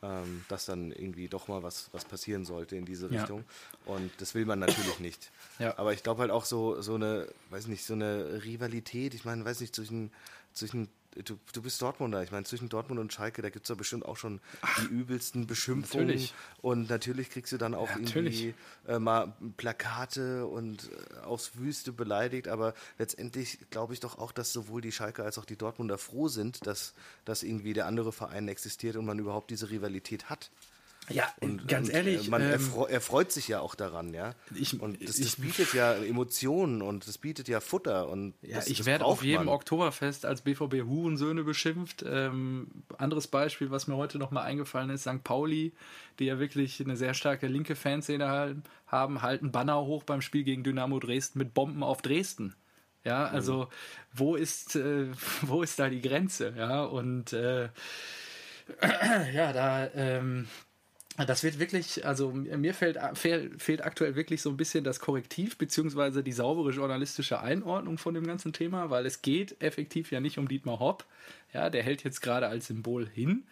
ähm, 0.03 0.43
dass 0.47 0.65
dann 0.65 0.91
irgendwie 0.91 1.27
doch 1.27 1.47
mal 1.47 1.63
was, 1.63 1.89
was 1.91 2.05
passieren 2.05 2.45
sollte 2.45 2.75
in 2.75 2.85
diese 2.85 3.09
Richtung. 3.11 3.43
Ja. 3.85 3.93
Und 3.93 4.11
das 4.19 4.33
will 4.33 4.45
man 4.45 4.59
natürlich 4.59 4.99
nicht. 4.99 5.31
Ja. 5.59 5.77
Aber 5.77 5.93
ich 5.93 6.03
glaube 6.03 6.21
halt 6.21 6.31
auch 6.31 6.45
so, 6.45 6.81
so 6.81 6.95
eine, 6.95 7.27
weiß 7.49 7.67
nicht, 7.67 7.85
so 7.85 7.93
eine 7.93 8.43
Rivalität, 8.43 9.13
ich 9.13 9.25
meine, 9.25 9.45
weiß 9.45 9.59
nicht, 9.61 9.75
zwischen, 9.75 10.11
zwischen 10.53 10.89
du, 11.25 11.37
du 11.53 11.61
bist 11.61 11.81
Dortmunder. 11.81 12.23
Ich 12.23 12.31
meine, 12.31 12.45
zwischen 12.45 12.69
Dortmund 12.69 12.99
und 12.99 13.11
Schalke, 13.13 13.41
da 13.41 13.49
gibt 13.49 13.65
es 13.65 13.69
ja 13.69 13.75
bestimmt 13.75 14.05
auch 14.05 14.17
schon 14.17 14.39
Ach, 14.61 14.79
die 14.79 14.93
übelsten 14.93 15.47
Beschimpfungen. 15.47 16.07
Natürlich. 16.07 16.33
Und 16.61 16.89
natürlich 16.89 17.29
kriegst 17.29 17.51
du 17.51 17.57
dann 17.57 17.73
auch 17.73 17.89
ja, 17.89 17.97
irgendwie 17.99 18.53
äh, 18.87 18.99
mal 18.99 19.33
Plakate 19.57 20.45
und 20.45 20.89
äh, 20.89 21.19
aufs 21.21 21.57
Wüste 21.57 21.91
beleidigt. 21.91 22.47
Aber 22.47 22.73
letztendlich 22.97 23.59
glaube 23.69 23.93
ich 23.93 23.99
doch 23.99 24.17
auch, 24.17 24.31
dass 24.31 24.53
sowohl 24.53 24.81
die 24.81 24.91
Schalke 24.91 25.23
als 25.23 25.37
auch 25.37 25.45
die 25.45 25.57
Dortmunder 25.57 25.97
froh 25.97 26.27
sind, 26.27 26.65
dass, 26.65 26.93
dass 27.25 27.43
irgendwie 27.43 27.73
der 27.73 27.87
andere 27.87 28.11
Verein 28.11 28.47
existiert 28.47 28.95
und 28.95 29.05
man 29.05 29.19
überhaupt 29.19 29.49
diese 29.51 29.69
Rivalität 29.69 30.29
hat. 30.29 30.51
Ja, 31.09 31.27
und, 31.39 31.67
ganz 31.67 31.89
und, 31.89 31.95
ehrlich. 31.95 32.27
Äh, 32.27 32.29
man 32.29 32.41
ähm, 32.41 32.51
erfre 32.51 32.89
erfreut 32.89 33.31
sich 33.31 33.47
ja 33.47 33.59
auch 33.59 33.75
daran, 33.75 34.13
ja. 34.13 34.33
Ich, 34.55 34.79
und 34.79 35.01
das, 35.01 35.17
das 35.17 35.35
bietet 35.35 35.73
ja 35.73 35.93
Emotionen 35.93 36.81
und 36.81 37.07
das 37.07 37.17
bietet 37.17 37.47
ja 37.47 37.59
Futter. 37.59 38.07
Und 38.07 38.33
ja, 38.41 38.57
das, 38.57 38.67
ich 38.67 38.85
werde 38.85 39.05
auf 39.05 39.23
jedem 39.23 39.45
man. 39.45 39.55
Oktoberfest 39.55 40.25
als 40.25 40.41
BVB 40.41 40.83
Hurensöhne 40.85 41.43
beschimpft. 41.43 42.05
Ähm, 42.07 42.67
anderes 42.97 43.27
Beispiel, 43.27 43.71
was 43.71 43.87
mir 43.87 43.97
heute 43.97 44.19
nochmal 44.19 44.45
eingefallen 44.45 44.89
ist, 44.89 45.03
St. 45.03 45.23
Pauli, 45.23 45.73
die 46.19 46.25
ja 46.25 46.39
wirklich 46.39 46.79
eine 46.81 46.95
sehr 46.95 47.13
starke 47.13 47.47
linke 47.47 47.75
Fanszene 47.75 48.61
haben, 48.87 49.21
halten 49.21 49.51
Banner 49.51 49.81
hoch 49.81 50.03
beim 50.03 50.21
Spiel 50.21 50.43
gegen 50.43 50.63
Dynamo 50.63 50.99
Dresden 50.99 51.39
mit 51.39 51.53
Bomben 51.53 51.83
auf 51.83 52.01
Dresden. 52.01 52.55
Ja, 53.03 53.25
also 53.25 53.63
mhm. 53.63 53.67
wo 54.13 54.35
ist, 54.35 54.75
äh, 54.75 55.07
wo 55.41 55.63
ist 55.63 55.79
da 55.79 55.89
die 55.89 56.01
Grenze? 56.01 56.53
Ja, 56.55 56.83
und 56.83 57.33
äh, 57.33 57.69
ja, 59.33 59.51
da 59.53 59.89
ähm, 59.95 60.47
das 61.25 61.43
wird 61.43 61.59
wirklich, 61.59 62.05
also 62.05 62.31
mir 62.31 62.73
fällt, 62.73 62.97
fehlt 63.15 63.83
aktuell 63.83 64.15
wirklich 64.15 64.41
so 64.41 64.49
ein 64.49 64.57
bisschen 64.57 64.83
das 64.83 64.99
Korrektiv 64.99 65.57
beziehungsweise 65.57 66.23
die 66.23 66.31
saubere 66.31 66.71
journalistische 66.71 67.41
Einordnung 67.41 67.97
von 67.97 68.13
dem 68.13 68.25
ganzen 68.25 68.53
Thema, 68.53 68.89
weil 68.89 69.05
es 69.05 69.21
geht 69.21 69.61
effektiv 69.61 70.11
ja 70.11 70.19
nicht 70.19 70.37
um 70.37 70.47
Dietmar 70.47 70.79
Hopp. 70.79 71.05
Ja, 71.53 71.69
der 71.69 71.83
hält 71.83 72.03
jetzt 72.03 72.21
gerade 72.21 72.47
als 72.47 72.67
Symbol 72.67 73.07
hin, 73.07 73.43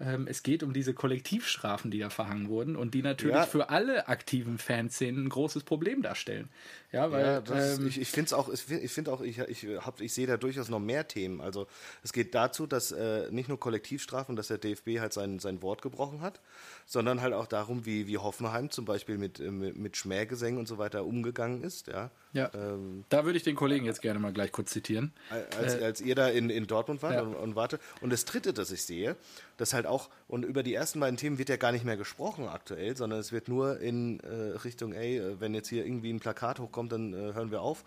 ähm, 0.00 0.26
es 0.26 0.42
geht 0.42 0.62
um 0.62 0.72
diese 0.72 0.94
Kollektivstrafen, 0.94 1.90
die 1.90 1.98
da 1.98 2.08
verhangen 2.08 2.48
wurden 2.48 2.74
und 2.74 2.94
die 2.94 3.02
natürlich 3.02 3.36
ja. 3.36 3.46
für 3.46 3.68
alle 3.68 4.08
aktiven 4.08 4.56
Fanszenen 4.56 5.26
ein 5.26 5.28
großes 5.28 5.62
Problem 5.64 6.00
darstellen. 6.02 6.48
Ja, 6.90 7.12
weil 7.12 7.24
ja, 7.24 7.40
das, 7.40 7.78
ähm, 7.78 7.86
ich, 7.86 8.00
ich 8.00 8.08
finde 8.08 8.26
es 8.26 8.32
auch, 8.32 8.48
ich 8.48 8.90
finde 8.90 9.12
auch, 9.12 9.20
ich, 9.20 9.38
ich, 9.38 9.66
hab, 9.78 10.00
ich 10.00 10.12
sehe 10.12 10.26
da 10.26 10.38
durchaus 10.38 10.70
noch 10.70 10.80
mehr 10.80 11.06
Themen. 11.06 11.40
Also 11.40 11.66
es 12.02 12.12
geht 12.12 12.34
dazu, 12.34 12.66
dass 12.66 12.92
äh, 12.92 13.30
nicht 13.30 13.48
nur 13.48 13.60
Kollektivstrafen, 13.60 14.36
dass 14.36 14.48
der 14.48 14.58
DFB 14.58 14.98
halt 14.98 15.12
sein, 15.12 15.38
sein 15.38 15.62
Wort 15.62 15.82
gebrochen 15.82 16.22
hat, 16.22 16.40
sondern 16.86 17.20
halt 17.20 17.34
auch 17.34 17.46
darum, 17.46 17.84
wie, 17.84 18.06
wie 18.06 18.18
Hoffenheim 18.18 18.70
zum 18.70 18.86
Beispiel 18.86 19.18
mit, 19.18 19.38
äh, 19.38 19.50
mit, 19.50 19.76
mit 19.76 19.96
Schmähgesängen 19.96 20.58
und 20.58 20.66
so 20.66 20.78
weiter 20.78 21.04
umgegangen 21.04 21.62
ist. 21.62 21.88
Ja, 21.88 22.10
ja. 22.32 22.50
Ähm, 22.54 23.04
da 23.08 23.24
würde 23.24 23.36
ich 23.36 23.42
den 23.42 23.56
Kollegen 23.56 23.84
jetzt 23.84 24.02
gerne 24.02 24.20
mal 24.20 24.32
gleich 24.32 24.52
kurz 24.52 24.70
zitieren. 24.70 25.12
Als, 25.58 25.74
äh, 25.74 25.84
als 25.84 26.00
ihr 26.00 26.14
da 26.14 26.28
in, 26.28 26.50
in 26.50 26.66
Dortmund 26.66 27.02
wart 27.02 27.14
ja. 27.14 27.22
und, 27.22 27.34
und 27.34 27.56
warte. 27.56 27.80
Und 28.00 28.12
das 28.12 28.24
Dritte, 28.24 28.52
das 28.52 28.70
ich 28.70 28.84
sehe, 28.84 29.16
das 29.56 29.74
halt 29.74 29.86
auch, 29.86 30.10
und 30.28 30.44
über 30.44 30.62
die 30.62 30.74
ersten 30.74 31.00
beiden 31.00 31.16
Themen 31.16 31.38
wird 31.38 31.48
ja 31.48 31.56
gar 31.56 31.72
nicht 31.72 31.84
mehr 31.84 31.96
gesprochen 31.96 32.48
aktuell, 32.48 32.96
sondern 32.96 33.18
es 33.18 33.32
wird 33.32 33.48
nur 33.48 33.80
in 33.80 34.20
äh, 34.20 34.56
Richtung, 34.64 34.92
ey, 34.92 35.22
wenn 35.40 35.54
jetzt 35.54 35.68
hier 35.68 35.84
irgendwie 35.84 36.12
ein 36.12 36.20
Plakat 36.20 36.60
hochkommt, 36.60 36.92
dann 36.92 37.12
äh, 37.12 37.34
hören 37.34 37.50
wir 37.50 37.62
auf. 37.62 37.84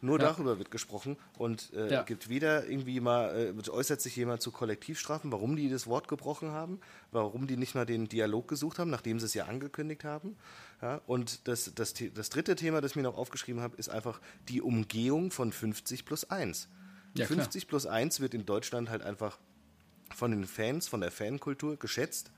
Nur 0.00 0.20
ja. 0.20 0.26
darüber 0.26 0.58
wird 0.58 0.70
gesprochen 0.70 1.16
und 1.38 1.72
äh, 1.72 1.90
ja. 1.90 2.02
gibt 2.02 2.28
wieder 2.28 2.66
irgendwie 2.66 3.00
mal, 3.00 3.54
äh, 3.56 3.70
äußert 3.70 4.02
sich 4.02 4.14
jemand 4.16 4.42
zu 4.42 4.50
Kollektivstrafen, 4.50 5.32
warum 5.32 5.56
die 5.56 5.70
das 5.70 5.86
Wort 5.86 6.08
gebrochen 6.08 6.50
haben, 6.50 6.78
warum 7.10 7.46
die 7.46 7.56
nicht 7.56 7.74
mal 7.74 7.86
den 7.86 8.06
Dialog 8.06 8.48
gesucht 8.48 8.78
haben, 8.78 8.90
nachdem 8.90 9.18
sie 9.18 9.24
es 9.24 9.32
ja 9.32 9.46
angekündigt 9.46 10.04
haben. 10.04 10.36
Ja, 10.82 11.00
und 11.06 11.46
das, 11.48 11.72
das, 11.74 11.94
das 11.94 12.30
dritte 12.30 12.56
Thema, 12.56 12.80
das 12.80 12.92
ich 12.92 12.96
mir 12.96 13.02
noch 13.02 13.16
aufgeschrieben 13.16 13.62
habe, 13.62 13.76
ist 13.76 13.88
einfach 13.88 14.20
die 14.48 14.60
Umgehung 14.60 15.30
von 15.30 15.52
50 15.52 16.04
plus 16.04 16.30
1. 16.30 16.68
Ja, 17.16 17.26
50 17.26 17.62
klar. 17.62 17.68
plus 17.68 17.86
1 17.86 18.20
wird 18.20 18.34
in 18.34 18.44
Deutschland 18.44 18.90
halt 18.90 19.02
einfach 19.02 19.38
von 20.14 20.30
den 20.30 20.46
Fans, 20.46 20.88
von 20.88 21.00
der 21.00 21.10
Fankultur 21.10 21.76
geschätzt 21.76 22.32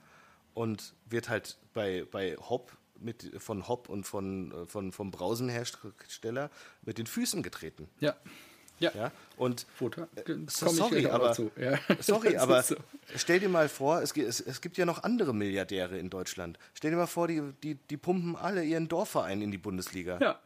und 0.55 0.95
wird 1.09 1.29
halt 1.29 1.59
bei, 1.75 2.07
bei 2.11 2.37
Hop 2.37 2.77
mit, 2.99 3.31
von 3.43 3.69
Hop 3.69 3.89
und 3.89 4.05
von, 4.05 4.53
äh, 4.53 4.67
von, 4.67 4.93
vom 4.93 5.11
Brausenhersteller 5.11 6.51
mit 6.83 6.99
den 6.99 7.07
Füßen 7.07 7.43
getreten. 7.43 7.89
Ja. 8.01 8.17
Ja. 8.79 8.91
ja. 8.95 9.13
Und 9.37 9.67
Futter. 9.75 10.09
Äh, 10.17 10.35
sorry, 10.49 11.07
aber, 11.07 11.37
ja. 11.57 11.79
sorry, 12.01 12.37
aber 12.37 12.63
so. 12.63 12.77
stell 13.17 13.41
dir 13.41 13.49
mal 13.49 13.69
vor, 13.69 14.03
es, 14.03 14.17
es, 14.17 14.41
es, 14.41 14.61
gibt 14.61 14.77
ja 14.79 14.87
noch 14.87 15.03
andere 15.03 15.35
Milliardäre 15.35 15.99
in 15.99 16.11
Deutschland. 16.11 16.59
Stell 16.75 16.91
dir 16.91 16.97
mal 16.97 17.07
vor, 17.07 17.29
die, 17.29 17.43
die, 17.63 17.75
die 17.75 17.97
pumpen 17.97 18.37
alle 18.37 18.65
ihren 18.65 18.89
Dorfverein 18.89 19.43
in 19.43 19.51
die 19.51 19.59
Bundesliga. 19.59 20.19
Ja. 20.21 20.39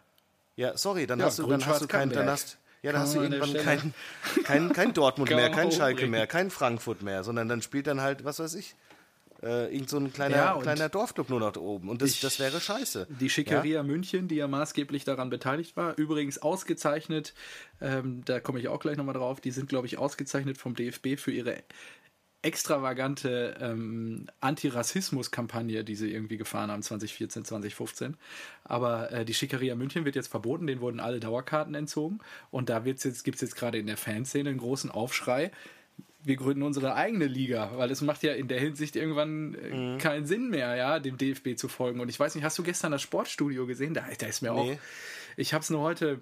Ja, 0.57 0.77
sorry, 0.77 1.07
dann 1.07 1.21
ja, 1.21 1.27
hast 1.27 1.39
du, 1.39 1.47
dann 1.47 1.65
hast 1.65 1.81
du 1.81 1.87
kein, 1.87 2.11
dann 2.11 2.29
hast, 2.29 2.59
ja, 2.83 2.93
dann 2.93 3.03
hast 3.03 3.15
du 3.15 3.23
irgendwann 3.23 3.55
kein, 3.55 3.95
kein, 4.45 4.73
kein 4.73 4.93
Dortmund 4.95 5.31
mehr, 5.31 5.51
kein 5.51 5.73
Schalke 5.73 6.07
mehr, 6.07 6.27
kein 6.27 6.51
Frankfurt 6.51 7.03
mehr, 7.03 7.25
sondern 7.25 7.49
dann 7.49 7.63
spielt 7.63 7.87
dann 7.87 8.01
halt, 8.01 8.25
was 8.25 8.41
weiß 8.41 8.55
ich, 8.55 8.75
äh, 9.43 9.73
irgend 9.75 9.89
so 9.89 9.99
ein 9.99 10.13
kleiner, 10.13 10.37
ja, 10.37 10.59
kleiner 10.61 10.89
Dorfclub 10.89 11.29
nur 11.29 11.41
noch 11.41 11.57
oben. 11.57 11.89
Und 11.89 12.03
das, 12.03 12.11
ich, 12.11 12.21
das 12.21 12.39
wäre 12.39 12.61
scheiße. 12.61 13.07
Die 13.21 13.31
Schickeria 13.31 13.77
ja? 13.77 13.83
München, 13.83 14.29
die 14.29 14.37
ja 14.37 14.49
maßgeblich 14.49 15.05
daran 15.05 15.31
beteiligt 15.31 15.77
war, 15.77 15.97
übrigens 15.97 16.39
ausgezeichnet, 16.39 17.35
ähm, 17.81 18.23
da 18.25 18.41
komme 18.41 18.61
ich 18.61 18.69
auch 18.69 18.81
gleich 18.81 18.97
nochmal 18.97 19.15
drauf, 19.15 19.41
die 19.41 19.51
sind, 19.51 19.69
glaube 19.69 19.87
ich, 19.87 19.99
ausgezeichnet 19.99 20.59
vom 20.59 20.75
DFB 20.75 21.17
für 21.17 21.33
ihre 21.33 21.63
extravagante 22.43 23.57
ähm, 23.61 24.27
Antirassismus-Kampagne, 24.41 25.85
die 25.85 25.95
sie 25.95 26.11
irgendwie 26.11 26.39
gefahren 26.39 26.71
haben 26.71 26.83
2014, 26.83 27.45
2015. 27.45 28.17
Aber 28.65 29.13
äh, 29.13 29.25
die 29.25 29.35
Schickeria 29.35 29.75
München 29.75 30.05
wird 30.07 30.17
jetzt 30.17 30.29
verboten, 30.29 30.67
denen 30.67 30.81
wurden 30.81 31.01
alle 31.01 31.21
Dauerkarten 31.21 31.75
entzogen. 31.75 32.21
Und 32.51 32.71
da 32.71 32.83
jetzt, 32.85 33.25
gibt 33.25 33.35
es 33.37 33.43
jetzt 33.43 33.57
gerade 33.57 33.79
in 33.79 33.87
der 33.87 33.99
Fanszene 33.99 34.49
einen 34.49 34.59
großen 34.59 34.91
Aufschrei 34.91 35.51
wir 36.23 36.37
gründen 36.37 36.63
unsere 36.63 36.95
eigene 36.95 37.27
Liga, 37.27 37.73
weil 37.77 37.91
es 37.91 38.01
macht 38.03 38.23
ja 38.23 38.33
in 38.33 38.49
der 38.49 38.61
Hinsicht 38.61 38.97
irgendwann 38.97 39.55
äh, 39.55 39.75
mhm. 39.75 39.99
keinen 39.99 40.27
Sinn 40.27 40.51
mehr, 40.51 40.77
ja, 40.77 40.99
dem 40.99 41.17
DFB 41.17 41.57
zu 41.57 41.69
folgen. 41.69 42.01
Und 42.01 42.09
ich 42.09 42.21
weiß 42.21 42.35
nicht, 42.35 42.45
hast 42.45 42.59
du 42.59 42.63
gestern 42.63 42.93
das 42.93 43.03
Sportstudio 43.03 43.67
gesehen? 43.67 43.95
Da, 43.95 44.05
da 44.19 44.27
ist 44.27 44.43
mir 44.43 44.53
nee. 44.53 44.59
auch. 44.59 44.79
Ich 45.37 45.55
habe 45.55 45.63
es 45.63 45.71
nur 45.71 45.81
heute 45.81 46.21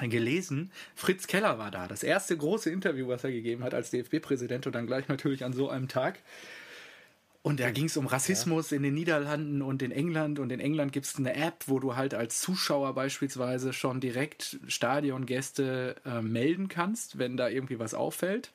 gelesen. 0.00 0.70
Fritz 0.94 1.26
Keller 1.26 1.58
war 1.58 1.70
da. 1.70 1.86
Das 1.86 2.02
erste 2.02 2.36
große 2.36 2.70
Interview, 2.70 3.08
was 3.08 3.24
er 3.24 3.32
gegeben 3.32 3.62
hat 3.64 3.74
als 3.74 3.90
DFB-Präsident 3.90 4.66
und 4.66 4.74
dann 4.74 4.86
gleich 4.86 5.08
natürlich 5.08 5.44
an 5.44 5.52
so 5.52 5.68
einem 5.68 5.88
Tag. 5.88 6.20
Und 7.42 7.58
da 7.58 7.70
ging 7.70 7.86
es 7.86 7.96
um 7.96 8.06
Rassismus 8.06 8.70
ja. 8.70 8.76
in 8.76 8.82
den 8.82 8.94
Niederlanden 8.94 9.62
und 9.62 9.82
in 9.82 9.92
England. 9.92 10.38
Und 10.38 10.52
in 10.52 10.60
England 10.60 10.92
gibt 10.92 11.06
es 11.06 11.16
eine 11.16 11.34
App, 11.34 11.64
wo 11.66 11.78
du 11.78 11.96
halt 11.96 12.14
als 12.14 12.40
Zuschauer 12.40 12.94
beispielsweise 12.94 13.72
schon 13.72 14.00
direkt 14.00 14.58
Stadiongäste 14.66 15.96
äh, 16.04 16.20
melden 16.20 16.68
kannst, 16.68 17.18
wenn 17.18 17.36
da 17.36 17.48
irgendwie 17.48 17.78
was 17.78 17.94
auffällt. 17.94 18.52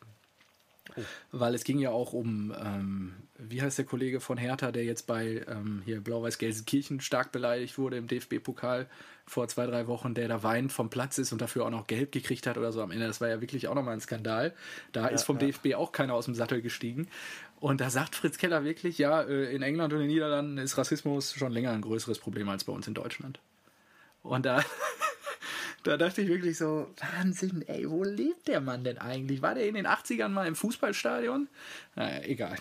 Oh. 0.98 1.02
Weil 1.32 1.56
es 1.56 1.64
ging 1.64 1.80
ja 1.80 1.90
auch 1.92 2.14
um, 2.14 2.54
ähm, 2.60 3.14
wie 3.38 3.62
heißt 3.62 3.78
der 3.78 3.86
Kollege 3.86 4.20
von 4.20 4.38
Hertha, 4.38 4.72
der 4.72 4.84
jetzt 4.84 5.08
bei 5.08 5.46
ähm, 5.48 5.82
hier 5.86 6.02
Blau-Weiß-Gelsenkirchen 6.02 7.02
stark 7.02 7.32
beleidigt 7.32 7.78
wurde 7.78 7.98
im 7.98 8.08
DFB-Pokal 8.08 8.88
vor 9.28 9.48
zwei, 9.48 9.66
drei 9.66 9.88
Wochen, 9.88 10.14
der 10.14 10.28
da 10.28 10.44
weinend 10.44 10.72
vom 10.72 10.90
Platz 10.90 11.18
ist 11.18 11.32
und 11.32 11.42
dafür 11.42 11.66
auch 11.66 11.72
noch 11.72 11.88
Gelb 11.88 12.12
gekriegt 12.12 12.46
hat 12.46 12.58
oder 12.58 12.72
so 12.72 12.82
am 12.82 12.92
Ende. 12.92 13.08
Das 13.08 13.22
war 13.22 13.28
ja 13.28 13.42
wirklich 13.42 13.68
auch 13.68 13.76
nochmal 13.76 13.94
ein 13.94 14.02
Skandal. 14.02 14.54
Da 14.92 15.04
ja, 15.04 15.08
ist 15.08 15.24
vom 15.24 15.40
ja. 15.40 15.48
DFB 15.48 15.76
auch 15.76 15.92
keiner 15.92 16.14
aus 16.14 16.26
dem 16.26 16.36
Sattel 16.36 16.62
gestiegen. 16.62 17.08
Und 17.60 17.82
da 17.82 17.90
sagt 17.90 18.16
Fritz 18.16 18.38
Keller 18.38 18.64
wirklich, 18.64 18.98
ja, 18.98 19.24
äh, 19.24 19.56
in 19.56 19.64
England 19.64 19.94
und 19.94 20.00
in 20.00 20.08
den 20.08 20.14
Niederlanden 20.14 20.58
ist 20.60 20.78
Rassismus 20.78 21.34
schon 21.34 21.52
länger 21.52 21.72
ein 21.72 21.82
größeres 21.82 22.20
Problem 22.20 22.50
als 22.50 22.66
bei 22.66 22.74
uns 22.74 22.88
in 22.88 22.94
Deutschland. 22.94 23.40
Und 24.22 24.46
da 24.46 24.64
da 25.86 25.98
dachte 25.98 26.24
ich 26.24 26.28
wirklich 26.30 26.58
so, 26.58 26.88
Wahnsinn, 27.16 27.64
ey, 27.68 27.88
wo 27.88 28.04
lebt 28.04 28.48
der 28.48 28.60
Mann 28.60 28.84
denn 28.84 28.98
eigentlich? 28.98 29.44
War 29.44 29.54
der 29.54 29.68
in 29.68 29.76
den 29.76 29.86
80ern 29.86 30.30
mal 30.30 30.48
im 30.48 30.56
Fußballstadion? 30.56 31.48
Naja, 31.96 32.24
egal. 32.24 32.56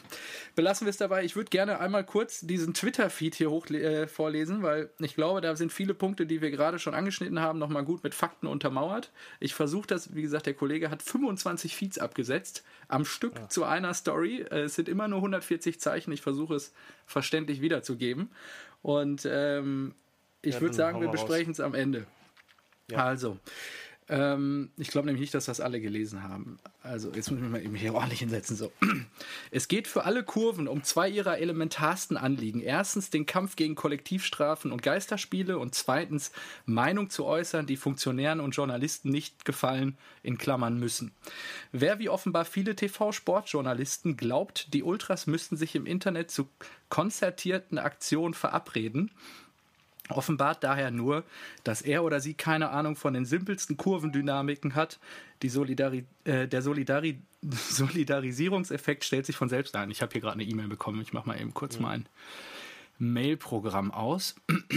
Belassen 0.55 0.87
wir 0.87 0.91
es 0.91 0.99
dabei. 0.99 1.25
Ich 1.25 1.35
würde 1.35 1.49
gerne 1.49 1.81
einmal 1.81 2.05
kurz 2.05 2.41
diesen 2.41 2.75
Twitter-Feed 2.75 3.35
hier 3.35 3.51
hoch 3.51 3.71
äh, 3.71 4.07
vorlesen, 4.09 4.63
weil 4.63 4.91
ich 4.99 5.15
glaube, 5.15 5.41
da 5.41 5.57
sind 5.57 5.73
viele 5.73 5.95
Punkte, 5.95 6.27
die 6.27 6.43
wir 6.43 6.51
gerade 6.51 6.79
schon 6.79 6.95
angeschnitten 6.95 7.41
haben, 7.41 7.59
nochmal 7.59 7.83
gut 7.83 8.05
mit 8.05 8.15
Fakten 8.15 8.47
untermauert. 8.47 9.11
Ich 9.41 9.55
versuche 9.55 9.87
das, 9.87 10.15
wie 10.15 10.23
gesagt, 10.23 10.45
der 10.45 10.55
Kollege 10.55 10.91
hat 10.91 11.03
25 11.03 11.75
Feeds 11.75 11.99
abgesetzt, 11.99 12.63
am 12.89 13.07
Stück 13.07 13.39
ja. 13.39 13.49
zu 13.49 13.65
einer 13.65 13.95
Story. 13.95 14.43
Äh, 14.43 14.65
es 14.65 14.75
sind 14.75 14.87
immer 14.87 15.09
nur 15.09 15.21
140 15.21 15.81
Zeichen. 15.81 16.13
Ich 16.13 16.21
versuche 16.21 16.57
es 16.57 16.75
verständlich 17.07 17.63
wiederzugeben. 17.63 18.31
Und 18.83 19.27
ähm, 19.31 19.95
ich 20.43 20.57
ja, 20.57 20.61
würde 20.61 20.75
sagen, 20.75 21.01
wir 21.01 21.09
besprechen 21.09 21.53
es 21.53 21.61
am 21.61 21.73
Ende. 21.73 22.07
Ja. 22.91 23.05
Also, 23.05 23.39
Ähm, 24.07 24.71
ich 24.77 24.89
glaube 24.89 25.07
nämlich 25.07 25.23
nicht, 25.23 25.35
dass 25.35 25.47
das 25.47 25.61
alle 25.61 25.81
gelesen 25.81 26.23
haben. 26.23 26.59
Also 26.83 27.11
jetzt 27.15 27.31
muss 27.31 27.39
ich 27.39 27.43
mich 27.43 27.53
mal 27.53 27.63
eben 27.63 27.75
hier 27.75 27.95
ordentlich 27.95 28.19
hinsetzen. 28.19 28.57
So. 28.57 28.71
Es 29.51 29.69
geht 29.69 29.89
für 29.89 30.05
alle 30.05 30.25
Kurven 30.25 30.69
um 30.69 30.83
zwei 30.83 31.09
ihrer 31.09 31.39
elementarsten 31.39 32.17
Anliegen. 32.17 32.61
Erstens 32.61 33.09
den 33.09 33.25
Kampf 33.25 33.57
gegen 33.57 33.77
Kollektivstrafen 33.77 34.73
und 34.73 34.83
Geisterspiele 34.83 35.59
und 35.59 35.75
zweitens 35.75 36.33
Meinung 36.67 37.09
zu 37.09 37.25
äußern, 37.25 37.67
die 37.67 37.77
Funktionären 37.77 38.41
und 38.41 38.55
Journalisten 38.55 39.11
nicht 39.11 39.45
gefallen, 39.47 39.97
in 40.23 40.37
Klammern 40.37 40.79
müssen. 40.79 41.13
Wer 41.73 41.99
wie 41.99 42.11
offenbar 42.11 42.45
viele 42.45 42.77
TV-Sportjournalisten 42.77 44.17
glaubt, 44.17 44.75
die 44.75 44.83
Ultras 44.83 45.27
müssten 45.27 45.57
sich 45.57 45.75
im 45.77 45.87
Internet 45.87 46.31
zu 46.31 46.49
konzertierten 46.91 47.79
Aktionen 47.79 48.35
verabreden, 48.35 49.11
offenbart 50.09 50.63
daher 50.63 50.91
nur, 50.91 51.25
dass 51.63 51.83
er 51.83 52.05
oder 52.05 52.21
sie 52.21 52.35
keine 52.35 52.71
Ahnung 52.71 52.97
von 52.97 53.15
den 53.15 53.25
simpelsten 53.25 53.77
Kurvendynamiken 53.77 54.75
hat. 54.75 54.99
Die 55.43 55.49
Solidari 55.49 56.05
äh, 56.25 56.47
der 56.47 56.63
Solidari 56.63 57.21
Solidarisierungseffekt 57.43 59.05
stellt 59.05 59.27
sich 59.27 59.37
von 59.37 59.49
selbst 59.49 59.77
ein. 59.77 59.91
Ich 59.91 60.03
habe 60.03 60.13
hier 60.13 60.21
gerade 60.21 60.35
eine 60.35 60.45
E-Mail 60.45 60.69
bekommen. 60.69 61.01
Ich 61.01 61.13
mache 61.13 61.29
mal 61.29 61.41
eben 61.41 61.55
kurz 61.55 61.77
ja. 61.77 61.83
mein 61.83 62.07
Mail-Programm 62.99 63.91
aus. 63.91 64.37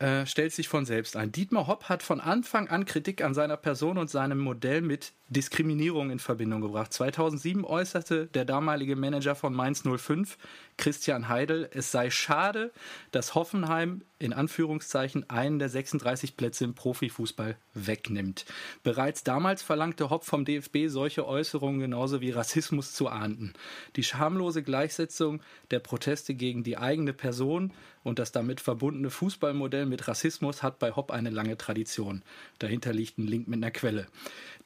Äh, 0.00 0.26
stellt 0.26 0.52
sich 0.52 0.68
von 0.68 0.86
selbst 0.86 1.16
ein. 1.16 1.32
Dietmar 1.32 1.66
Hopp 1.66 1.88
hat 1.88 2.04
von 2.04 2.20
Anfang 2.20 2.68
an 2.68 2.84
Kritik 2.84 3.20
an 3.20 3.34
seiner 3.34 3.56
Person 3.56 3.98
und 3.98 4.08
seinem 4.08 4.38
Modell 4.38 4.80
mit 4.80 5.12
Diskriminierung 5.28 6.10
in 6.10 6.18
Verbindung 6.18 6.62
gebracht. 6.62 6.92
2007 6.92 7.64
äußerte 7.64 8.26
der 8.28 8.44
damalige 8.44 8.96
Manager 8.96 9.34
von 9.34 9.54
Mainz 9.54 9.82
05, 9.82 10.38
Christian 10.78 11.28
Heidel, 11.28 11.68
es 11.72 11.92
sei 11.92 12.10
schade, 12.10 12.72
dass 13.10 13.34
Hoffenheim 13.34 14.02
in 14.18 14.32
Anführungszeichen 14.32 15.28
einen 15.30 15.58
der 15.58 15.68
36 15.68 16.36
Plätze 16.36 16.64
im 16.64 16.74
Profifußball 16.74 17.56
wegnimmt. 17.74 18.46
Bereits 18.82 19.22
damals 19.22 19.62
verlangte 19.62 20.10
Hopp 20.10 20.24
vom 20.24 20.44
DFB 20.44 20.88
solche 20.88 21.26
Äußerungen 21.26 21.80
genauso 21.80 22.20
wie 22.20 22.30
Rassismus 22.30 22.94
zu 22.94 23.08
ahnden. 23.08 23.52
Die 23.96 24.02
schamlose 24.02 24.62
Gleichsetzung 24.62 25.40
der 25.70 25.78
Proteste 25.78 26.34
gegen 26.34 26.64
die 26.64 26.78
eigene 26.78 27.12
Person 27.12 27.72
und 28.02 28.18
das 28.18 28.32
damit 28.32 28.60
verbundene 28.60 29.10
Fußballmodell 29.10 29.86
mit 29.86 30.08
Rassismus 30.08 30.62
hat 30.62 30.78
bei 30.78 30.92
Hopp 30.92 31.10
eine 31.10 31.30
lange 31.30 31.56
Tradition. 31.56 32.22
Dahinter 32.58 32.92
liegt 32.92 33.18
ein 33.18 33.26
Link 33.26 33.46
mit 33.48 33.58
einer 33.58 33.70
Quelle. 33.70 34.06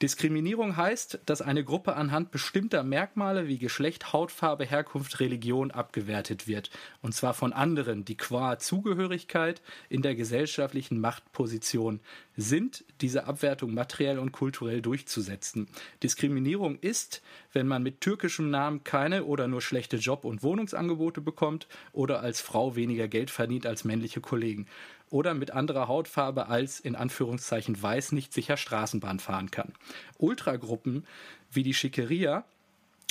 Diskriminierung 0.01 0.52
heißt, 0.57 1.19
dass 1.25 1.41
eine 1.41 1.63
Gruppe 1.63 1.95
anhand 1.95 2.31
bestimmter 2.31 2.83
Merkmale 2.83 3.47
wie 3.47 3.57
Geschlecht, 3.57 4.13
Hautfarbe, 4.13 4.65
Herkunft, 4.65 5.19
Religion 5.19 5.71
abgewertet 5.71 6.47
wird. 6.47 6.69
Und 7.01 7.13
zwar 7.13 7.33
von 7.33 7.53
anderen, 7.53 8.05
die 8.05 8.17
qua 8.17 8.59
Zugehörigkeit 8.59 9.61
in 9.89 10.01
der 10.01 10.15
gesellschaftlichen 10.15 10.99
Machtposition 10.99 11.99
sind, 12.35 12.83
diese 13.01 13.25
Abwertung 13.25 13.73
materiell 13.73 14.19
und 14.19 14.31
kulturell 14.31 14.81
durchzusetzen. 14.81 15.67
Diskriminierung 16.01 16.79
ist, 16.79 17.21
wenn 17.51 17.67
man 17.67 17.83
mit 17.83 18.01
türkischem 18.01 18.49
Namen 18.49 18.83
keine 18.83 19.25
oder 19.25 19.47
nur 19.47 19.61
schlechte 19.61 19.97
Job- 19.97 20.25
und 20.25 20.43
Wohnungsangebote 20.43 21.21
bekommt 21.21 21.67
oder 21.91 22.21
als 22.21 22.41
Frau 22.41 22.75
weniger 22.75 23.07
Geld 23.07 23.29
verdient 23.29 23.65
als 23.65 23.83
männliche 23.83 24.21
Kollegen 24.21 24.67
oder 25.13 25.35
mit 25.35 25.51
anderer 25.51 25.87
Hautfarbe 25.87 26.47
als 26.47 26.79
in 26.79 26.95
Anführungszeichen 26.95 27.79
weiß 27.79 28.13
nicht 28.13 28.33
sicher 28.33 28.57
Straßenbahn 28.57 29.19
fahren 29.19 29.51
kann. 29.51 29.71
Ultragruppen 30.17 31.05
wie 31.51 31.61
die 31.61 31.75
Schickeria 31.75 32.45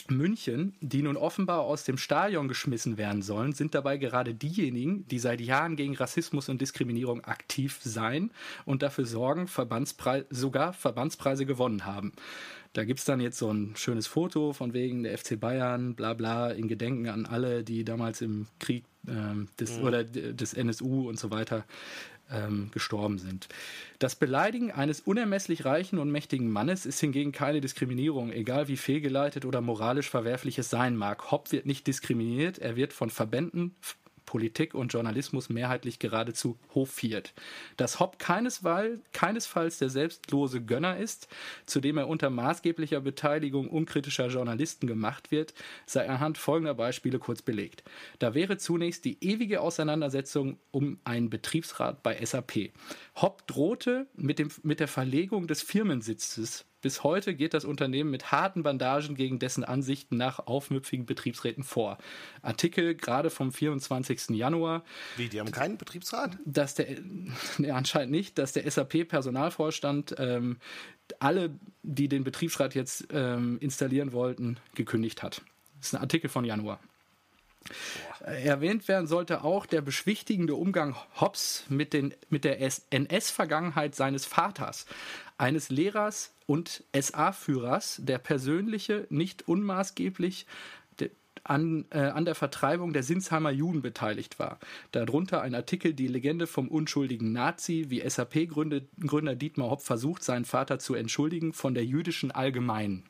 München, 0.08 0.74
die 0.80 1.00
nun 1.02 1.16
offenbar 1.16 1.60
aus 1.60 1.84
dem 1.84 1.96
Stadion 1.96 2.48
geschmissen 2.48 2.98
werden 2.98 3.22
sollen, 3.22 3.52
sind 3.52 3.76
dabei 3.76 3.98
gerade 3.98 4.34
diejenigen, 4.34 5.06
die 5.06 5.20
seit 5.20 5.40
Jahren 5.40 5.76
gegen 5.76 5.94
Rassismus 5.94 6.48
und 6.48 6.60
Diskriminierung 6.60 7.22
aktiv 7.22 7.78
sein 7.84 8.32
und 8.64 8.82
dafür 8.82 9.06
sorgen, 9.06 9.46
Verbandspreis, 9.46 10.24
sogar 10.28 10.72
Verbandspreise 10.72 11.46
gewonnen 11.46 11.86
haben. 11.86 12.12
Da 12.72 12.84
gibt 12.84 13.00
es 13.00 13.04
dann 13.04 13.20
jetzt 13.20 13.38
so 13.38 13.52
ein 13.52 13.74
schönes 13.76 14.06
Foto 14.06 14.52
von 14.52 14.72
wegen 14.72 15.02
der 15.02 15.16
FC 15.18 15.38
Bayern, 15.38 15.94
bla 15.94 16.14
bla, 16.14 16.50
in 16.50 16.68
Gedenken 16.68 17.08
an 17.08 17.26
alle, 17.26 17.64
die 17.64 17.84
damals 17.84 18.22
im 18.22 18.46
Krieg 18.58 18.84
ähm, 19.06 19.48
des, 19.60 19.78
mhm. 19.78 19.84
oder 19.84 20.04
des 20.04 20.54
NSU 20.54 21.08
und 21.08 21.18
so 21.18 21.30
weiter 21.30 21.64
ähm, 22.30 22.70
gestorben 22.72 23.18
sind. 23.18 23.48
Das 23.98 24.16
Beleidigen 24.16 24.72
eines 24.72 25.00
unermesslich 25.00 25.64
reichen 25.64 25.98
und 25.98 26.10
mächtigen 26.10 26.50
Mannes 26.50 26.86
ist 26.86 27.00
hingegen 27.00 27.32
keine 27.32 27.60
Diskriminierung, 27.60 28.32
egal 28.32 28.68
wie 28.68 28.76
fehlgeleitet 28.76 29.44
oder 29.44 29.60
moralisch 29.60 30.08
verwerflich 30.08 30.58
es 30.58 30.70
sein 30.70 30.96
mag. 30.96 31.30
Hopp 31.30 31.52
wird 31.52 31.66
nicht 31.66 31.86
diskriminiert, 31.86 32.58
er 32.58 32.76
wird 32.76 32.92
von 32.92 33.10
Verbänden, 33.10 33.74
Politik 34.32 34.72
und 34.72 34.94
Journalismus 34.94 35.50
mehrheitlich 35.50 35.98
geradezu 35.98 36.58
hofiert. 36.74 37.34
Dass 37.76 38.00
Hopp 38.00 38.18
keinesfalls, 38.18 39.76
der 39.78 39.90
selbstlose 39.90 40.62
Gönner 40.62 40.96
ist, 40.96 41.28
zu 41.66 41.80
dem 41.80 41.98
er 41.98 42.08
unter 42.08 42.30
maßgeblicher 42.30 43.02
Beteiligung 43.02 43.68
unkritischer 43.68 44.28
Journalisten 44.28 44.86
gemacht 44.86 45.32
wird, 45.32 45.52
sei 45.84 46.08
anhand 46.08 46.38
folgender 46.38 46.72
Beispiele 46.72 47.18
kurz 47.18 47.42
belegt. 47.42 47.82
Da 48.20 48.32
wäre 48.32 48.56
zunächst 48.56 49.04
die 49.04 49.22
ewige 49.22 49.60
Auseinandersetzung 49.60 50.56
um 50.70 50.98
einen 51.04 51.28
Betriebsrat 51.28 52.02
bei 52.02 52.24
SAP. 52.24 52.72
Hopp 53.16 53.46
drohte 53.46 54.06
mit, 54.14 54.38
dem, 54.38 54.48
mit 54.62 54.80
der 54.80 54.88
Verlegung 54.88 55.46
des 55.46 55.60
Firmensitzes 55.60 56.64
bis 56.82 57.02
heute 57.02 57.34
geht 57.34 57.54
das 57.54 57.64
Unternehmen 57.64 58.10
mit 58.10 58.30
harten 58.30 58.62
Bandagen 58.62 59.14
gegen 59.14 59.38
dessen 59.38 59.64
Ansichten 59.64 60.16
nach 60.16 60.46
aufmüpfigen 60.46 61.06
Betriebsräten 61.06 61.64
vor. 61.64 61.96
Artikel 62.42 62.94
gerade 62.94 63.30
vom 63.30 63.52
24. 63.52 64.30
Januar. 64.30 64.84
Wie, 65.16 65.28
die 65.28 65.40
haben 65.40 65.50
keinen 65.50 65.78
Betriebsrat? 65.78 66.36
Dass 66.44 66.74
der, 66.74 66.98
nee, 67.58 67.70
anscheinend 67.70 68.10
nicht, 68.10 68.36
dass 68.36 68.52
der 68.52 68.70
SAP-Personalvorstand 68.70 70.16
ähm, 70.18 70.58
alle, 71.20 71.50
die 71.82 72.08
den 72.08 72.24
Betriebsrat 72.24 72.74
jetzt 72.74 73.06
ähm, 73.12 73.58
installieren 73.60 74.12
wollten, 74.12 74.58
gekündigt 74.74 75.22
hat. 75.22 75.42
Das 75.78 75.88
ist 75.88 75.94
ein 75.94 76.00
Artikel 76.00 76.28
von 76.28 76.44
Januar. 76.44 76.80
Erwähnt 78.20 78.88
werden 78.88 79.06
sollte 79.06 79.44
auch 79.44 79.66
der 79.66 79.82
beschwichtigende 79.82 80.54
Umgang 80.54 80.96
Hobbes 81.20 81.64
mit, 81.68 81.92
den, 81.92 82.14
mit 82.28 82.44
der 82.44 82.60
NS-Vergangenheit 82.60 83.94
seines 83.94 84.26
Vaters, 84.26 84.86
eines 85.38 85.68
Lehrers 85.70 86.31
und 86.46 86.84
SA-Führers, 86.94 88.00
der 88.02 88.18
persönliche, 88.18 89.06
nicht 89.10 89.48
unmaßgeblich 89.48 90.46
an, 91.44 91.86
äh, 91.90 91.98
an 91.98 92.24
der 92.24 92.34
Vertreibung 92.34 92.92
der 92.92 93.02
Sinsheimer 93.02 93.50
Juden 93.50 93.82
beteiligt 93.82 94.38
war. 94.38 94.58
Darunter 94.92 95.42
ein 95.42 95.54
Artikel 95.54 95.94
Die 95.94 96.06
Legende 96.06 96.46
vom 96.46 96.68
unschuldigen 96.68 97.32
Nazi, 97.32 97.86
wie 97.88 98.08
SAP-Gründer 98.08 99.34
Dietmar 99.34 99.70
Hopp 99.70 99.82
versucht, 99.82 100.22
seinen 100.22 100.44
Vater 100.44 100.78
zu 100.78 100.94
entschuldigen 100.94 101.52
von 101.52 101.74
der 101.74 101.84
jüdischen 101.84 102.30
Allgemeinen. 102.30 103.04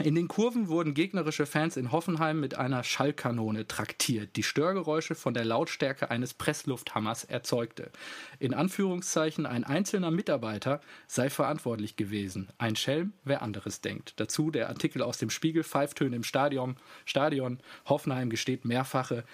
In 0.00 0.14
den 0.14 0.28
Kurven 0.28 0.68
wurden 0.68 0.94
gegnerische 0.94 1.44
Fans 1.44 1.76
in 1.76 1.90
Hoffenheim 1.90 2.38
mit 2.38 2.56
einer 2.56 2.84
Schallkanone 2.84 3.66
traktiert, 3.66 4.36
die 4.36 4.44
Störgeräusche 4.44 5.16
von 5.16 5.34
der 5.34 5.44
Lautstärke 5.44 6.08
eines 6.08 6.34
Presslufthammers 6.34 7.24
erzeugte. 7.24 7.90
In 8.38 8.54
Anführungszeichen 8.54 9.44
ein 9.44 9.64
einzelner 9.64 10.12
Mitarbeiter 10.12 10.80
sei 11.08 11.28
verantwortlich 11.30 11.96
gewesen. 11.96 12.48
Ein 12.58 12.76
Schelm, 12.76 13.12
wer 13.24 13.42
anderes 13.42 13.80
denkt. 13.80 14.14
Dazu 14.20 14.52
der 14.52 14.68
Artikel 14.68 15.02
aus 15.02 15.18
dem 15.18 15.30
Spiegel, 15.30 15.64
Pfeiftöne 15.64 16.14
im 16.14 16.22
Stadion, 16.22 16.76
Stadion 17.04 17.58
Hoffenheim 17.88 18.30
gesteht 18.30 18.64
mehrfache, 18.64 19.24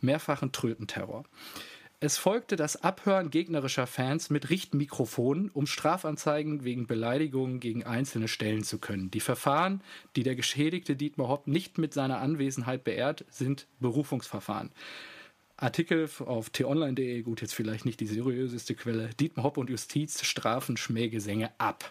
mehrfachen 0.00 0.52
Trötenterror. 0.52 1.24
Es 2.04 2.18
folgte 2.18 2.56
das 2.56 2.82
Abhören 2.84 3.30
gegnerischer 3.30 3.86
Fans 3.86 4.28
mit 4.28 4.50
Richtmikrofonen, 4.50 5.48
um 5.48 5.66
Strafanzeigen 5.66 6.62
wegen 6.62 6.86
Beleidigungen 6.86 7.60
gegen 7.60 7.84
Einzelne 7.84 8.28
stellen 8.28 8.62
zu 8.62 8.78
können. 8.78 9.10
Die 9.10 9.20
Verfahren, 9.20 9.80
die 10.14 10.22
der 10.22 10.36
geschädigte 10.36 10.96
Dietmar 10.96 11.28
Hopp 11.28 11.46
nicht 11.46 11.78
mit 11.78 11.94
seiner 11.94 12.18
Anwesenheit 12.18 12.84
beehrt, 12.84 13.24
sind 13.30 13.66
Berufungsverfahren. 13.80 14.70
Artikel 15.56 16.06
auf 16.26 16.50
t-online.de, 16.50 17.22
gut, 17.22 17.40
jetzt 17.40 17.54
vielleicht 17.54 17.86
nicht 17.86 18.00
die 18.00 18.06
seriöseste 18.06 18.74
Quelle. 18.74 19.08
Dietmar 19.18 19.44
Hopp 19.44 19.56
und 19.56 19.70
Justiz 19.70 20.26
strafen 20.26 20.76
Schmähgesänge 20.76 21.52
ab. 21.56 21.90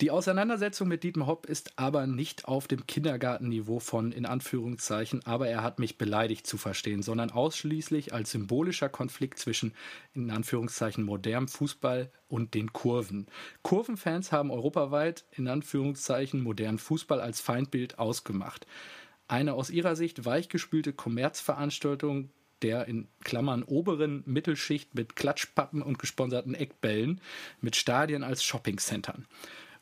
Die 0.00 0.12
Auseinandersetzung 0.12 0.86
mit 0.86 1.02
Dietmar 1.02 1.26
Hopp 1.26 1.46
ist 1.46 1.72
aber 1.76 2.06
nicht 2.06 2.44
auf 2.44 2.68
dem 2.68 2.86
Kindergartenniveau 2.86 3.80
von 3.80 4.12
in 4.12 4.26
Anführungszeichen, 4.26 5.26
aber 5.26 5.48
er 5.48 5.64
hat 5.64 5.80
mich 5.80 5.98
beleidigt 5.98 6.46
zu 6.46 6.56
verstehen, 6.56 7.02
sondern 7.02 7.32
ausschließlich 7.32 8.14
als 8.14 8.30
symbolischer 8.30 8.88
Konflikt 8.88 9.40
zwischen 9.40 9.74
in 10.14 10.30
Anführungszeichen 10.30 11.02
modernem 11.02 11.48
Fußball 11.48 12.12
und 12.28 12.54
den 12.54 12.72
Kurven. 12.72 13.26
Kurvenfans 13.62 14.30
haben 14.30 14.52
europaweit 14.52 15.24
in 15.32 15.48
Anführungszeichen 15.48 16.44
modernen 16.44 16.78
Fußball 16.78 17.20
als 17.20 17.40
Feindbild 17.40 17.98
ausgemacht. 17.98 18.68
Eine 19.26 19.54
aus 19.54 19.68
ihrer 19.68 19.96
Sicht 19.96 20.24
weichgespülte 20.24 20.92
Kommerzveranstaltung 20.92 22.30
der 22.62 22.86
in 22.86 23.08
Klammern 23.22 23.62
oberen 23.62 24.24
Mittelschicht 24.26 24.94
mit 24.94 25.14
Klatschpappen 25.14 25.80
und 25.80 26.00
gesponserten 26.00 26.54
Eckbällen, 26.54 27.20
mit 27.60 27.76
Stadien 27.76 28.24
als 28.24 28.42
Shoppingcentern. 28.42 29.26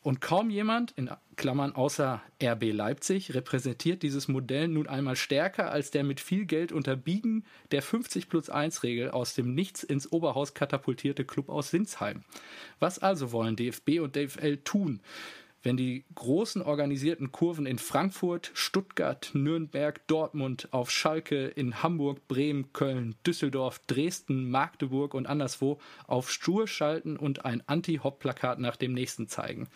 Und 0.07 0.21
kaum 0.21 0.49
jemand, 0.49 0.91
in 0.91 1.09
Klammern 1.35 1.75
außer 1.75 2.21
RB 2.41 2.71
Leipzig, 2.71 3.33
repräsentiert 3.33 4.03
dieses 4.03 4.29
Modell 4.29 4.69
nun 4.69 4.87
einmal 4.87 5.17
stärker 5.17 5.69
als 5.69 5.91
der 5.91 6.05
mit 6.05 6.21
viel 6.21 6.45
Geld 6.45 6.71
unterbiegen 6.71 7.43
der 7.71 7.81
50 7.81 8.29
plus 8.29 8.49
1 8.49 8.83
Regel 8.83 9.11
aus 9.11 9.35
dem 9.35 9.53
Nichts 9.53 9.83
ins 9.83 10.09
Oberhaus 10.09 10.53
katapultierte 10.53 11.25
Club 11.25 11.49
aus 11.49 11.71
Sinsheim. 11.71 12.23
Was 12.79 12.99
also 12.99 13.33
wollen 13.33 13.57
DFB 13.57 13.99
und 13.99 14.15
DFL 14.15 14.59
tun? 14.63 15.01
Wenn 15.67 15.75
die 15.75 16.05
großen 16.15 16.61
organisierten 16.61 17.33
Kurven 17.33 17.65
in 17.65 17.77
Frankfurt, 17.77 18.51
Stuttgart, 18.53 19.31
Nürnberg, 19.33 19.99
Dortmund, 20.07 20.69
auf 20.71 20.89
Schalke, 20.89 21.47
in 21.47 21.83
Hamburg, 21.83 22.25
Bremen, 22.29 22.71
Köln, 22.71 23.15
Düsseldorf, 23.25 23.79
Dresden, 23.85 24.49
Magdeburg 24.49 25.13
und 25.13 25.27
anderswo 25.27 25.77
auf 26.07 26.31
Stur 26.31 26.69
schalten 26.69 27.17
und 27.17 27.43
ein 27.43 27.61
Anti-Hop-Plakat 27.67 28.59
nach 28.59 28.77
dem 28.77 28.93
nächsten 28.93 29.27
zeigen. 29.27 29.67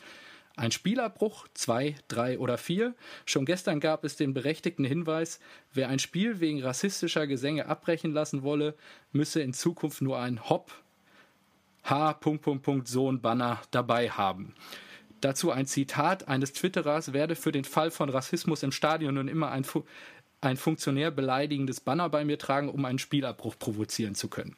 Ein 0.56 0.72
Spielerbruch, 0.72 1.50
zwei, 1.56 1.96
drei 2.08 2.40
oder 2.40 2.58
vier. 2.58 2.96
Schon 3.26 3.44
gestern 3.44 3.82
gab 3.82 4.06
es 4.06 4.16
den 4.16 4.34
berechtigten 4.34 4.86
Hinweis, 4.86 5.42
wer 5.74 5.90
ein 5.90 6.00
Spiel 6.00 6.40
wegen 6.40 6.64
rassistischer 6.64 7.28
Gesänge 7.28 7.66
abbrechen 7.66 8.14
lassen 8.14 8.44
wolle, 8.44 8.76
müsse 9.12 9.42
in 9.42 9.52
Zukunft 9.52 10.02
nur 10.02 10.18
ein 10.20 10.50
Hop, 10.50 10.72
H. 11.84 12.18
so 12.86 13.12
ein 13.12 13.20
Banner 13.20 13.60
dabei 13.72 14.10
haben. 14.10 14.56
Dazu 15.22 15.52
ein 15.52 15.68
Zitat 15.68 16.28
eines 16.28 16.54
Twitterers 16.54 17.14
werde 17.14 17.36
für 17.36 17.52
den 17.52 17.64
Fall 17.64 17.92
von 17.92 18.10
Rassismus 18.10 18.64
im 18.64 18.72
Stadion 18.72 19.16
nun 19.16 19.28
immer 19.28 19.52
ein, 19.52 19.64
Fu 19.64 19.84
ein 20.42 20.58
Funktionär 20.58 21.12
beleidigendes 21.12 21.80
Banner 21.80 22.10
bei 22.10 22.26
mir 22.26 22.40
tragen, 22.40 22.70
um 22.70 22.84
einen 22.86 23.00
Spielabbruch 23.00 23.58
provozieren 23.58 24.16
zu 24.16 24.28
können. 24.28 24.56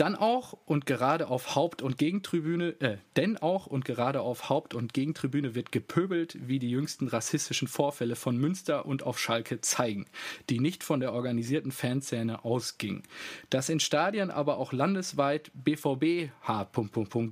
Dann 0.00 0.16
auch 0.16 0.54
und 0.64 0.86
gerade 0.86 1.28
auf 1.28 1.54
Haupt- 1.56 1.82
und 1.82 1.98
Gegentribüne, 1.98 2.74
äh, 2.80 2.96
denn 3.16 3.36
auch 3.36 3.66
und 3.66 3.84
gerade 3.84 4.22
auf 4.22 4.48
Haupt- 4.48 4.72
und 4.72 4.94
Gegentribüne 4.94 5.54
wird 5.54 5.72
gepöbelt, 5.72 6.38
wie 6.40 6.58
die 6.58 6.70
jüngsten 6.70 7.06
rassistischen 7.06 7.68
Vorfälle 7.68 8.16
von 8.16 8.38
Münster 8.38 8.86
und 8.86 9.02
auf 9.02 9.18
Schalke 9.18 9.60
zeigen, 9.60 10.06
die 10.48 10.58
nicht 10.58 10.84
von 10.84 11.00
der 11.00 11.12
organisierten 11.12 11.70
Fanszene 11.70 12.46
ausgingen. 12.46 13.02
Dass 13.50 13.68
in 13.68 13.78
Stadien 13.78 14.30
aber 14.30 14.56
auch 14.56 14.72
landesweit 14.72 15.50
BVB 15.52 16.30
H. 16.44 16.70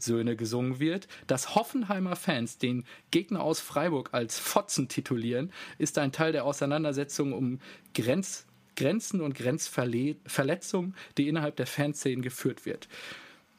Söhne 0.01 0.37
gesungen 0.37 0.79
wird, 0.79 1.09
dass 1.27 1.55
Hoffenheimer 1.55 2.16
Fans 2.16 2.59
den 2.59 2.85
Gegner 3.11 3.45
aus 3.45 3.61
Freiburg 3.61 4.11
als 4.12 4.39
Fotzen 4.39 4.89
titulieren, 4.89 5.55
ist 5.79 5.97
ein 5.97 6.12
Teil 6.12 6.33
der 6.33 6.45
Auseinandersetzung 6.45 7.33
um 7.33 7.61
Grenz 7.95 8.45
Grenzen 8.79 9.20
und 9.20 9.35
Grenzverletzungen, 9.35 10.95
die 11.18 11.29
innerhalb 11.29 11.57
der 11.57 11.66
Fanszenen 11.66 12.22
geführt 12.22 12.64
wird. 12.64 12.89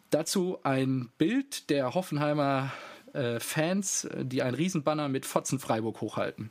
Dazu 0.10 0.60
ein 0.64 1.12
Bild 1.18 1.70
der 1.70 1.94
Hoffenheimer 1.94 2.72
äh, 3.14 3.40
Fans, 3.40 4.08
die 4.18 4.42
ein 4.42 4.56
Riesenbanner 4.56 5.10
mit 5.10 5.26
Fotzen 5.26 5.60
Freiburg 5.60 6.02
hochhalten. 6.02 6.50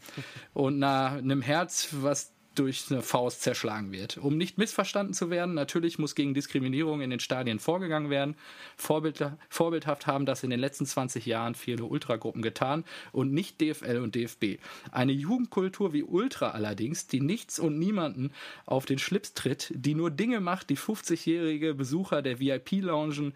Und 0.53 0.79
nach 0.79 1.12
einem 1.12 1.41
Herz, 1.41 1.89
was 1.93 2.33
durch 2.59 2.87
eine 2.91 3.03
Faust 3.03 3.43
zerschlagen 3.43 3.93
wird. 3.93 4.19
Um 4.19 4.37
nicht 4.37 4.59
missverstanden 4.59 5.15
zu 5.15 5.31
werden, 5.31 5.55
natürlich 5.55 5.99
muss 5.99 6.15
gegen 6.15 6.35
Diskriminierung 6.35 7.01
in 7.01 7.11
den 7.11 7.21
Stadien 7.21 7.59
vorgegangen 7.59 8.11
werden. 8.11 8.37
Vorbild, 8.77 9.33
vorbildhaft 9.49 10.07
haben 10.07 10.27
das 10.27 10.43
in 10.43 10.51
den 10.51 10.61
letzten 10.61 10.87
20 10.87 11.27
Jahren 11.27 11.55
viele 11.55 11.85
Ultragruppen 11.85 12.43
getan 12.43 12.85
und 13.13 13.33
nicht 13.33 13.61
DFL 13.61 14.01
und 14.03 14.15
DFB. 14.15 14.61
Eine 14.91 15.13
Jugendkultur 15.13 15.93
wie 15.93 16.03
Ultra 16.03 16.51
allerdings, 16.51 17.07
die 17.07 17.21
nichts 17.21 17.59
und 17.59 17.79
niemanden 17.79 18.33
auf 18.67 18.87
den 18.87 18.99
Schlips 18.99 19.35
tritt, 19.35 19.73
die 19.75 19.95
nur 19.95 20.11
Dinge 20.11 20.41
macht, 20.41 20.71
die 20.71 20.77
50-jährige 20.77 21.75
Besucher 21.75 22.23
der 22.23 22.41
VIP-Loungen 22.41 23.35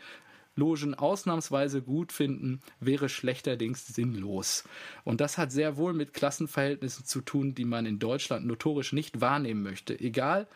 Logen 0.55 0.95
ausnahmsweise 0.95 1.83
gut 1.83 2.13
finden, 2.13 2.61
wäre 2.81 3.09
schlechterdings 3.09 3.87
sinnlos. 3.87 4.65
Und 5.05 5.21
das 5.21 5.39
hat 5.39 5.53
sehr 5.53 5.77
wohl 5.77 5.93
mit 5.93 6.13
Klassenverhältnissen 6.13 7.05
zu 7.05 7.21
tun, 7.21 7.55
die 7.55 7.65
man 7.65 7.87
in 7.87 7.99
Deutschland 7.99 8.47
notorisch 8.47 8.93
nicht 8.93 9.21
wahrnehmen 9.21 9.63
möchte. 9.63 9.99
Egal, 9.99 10.47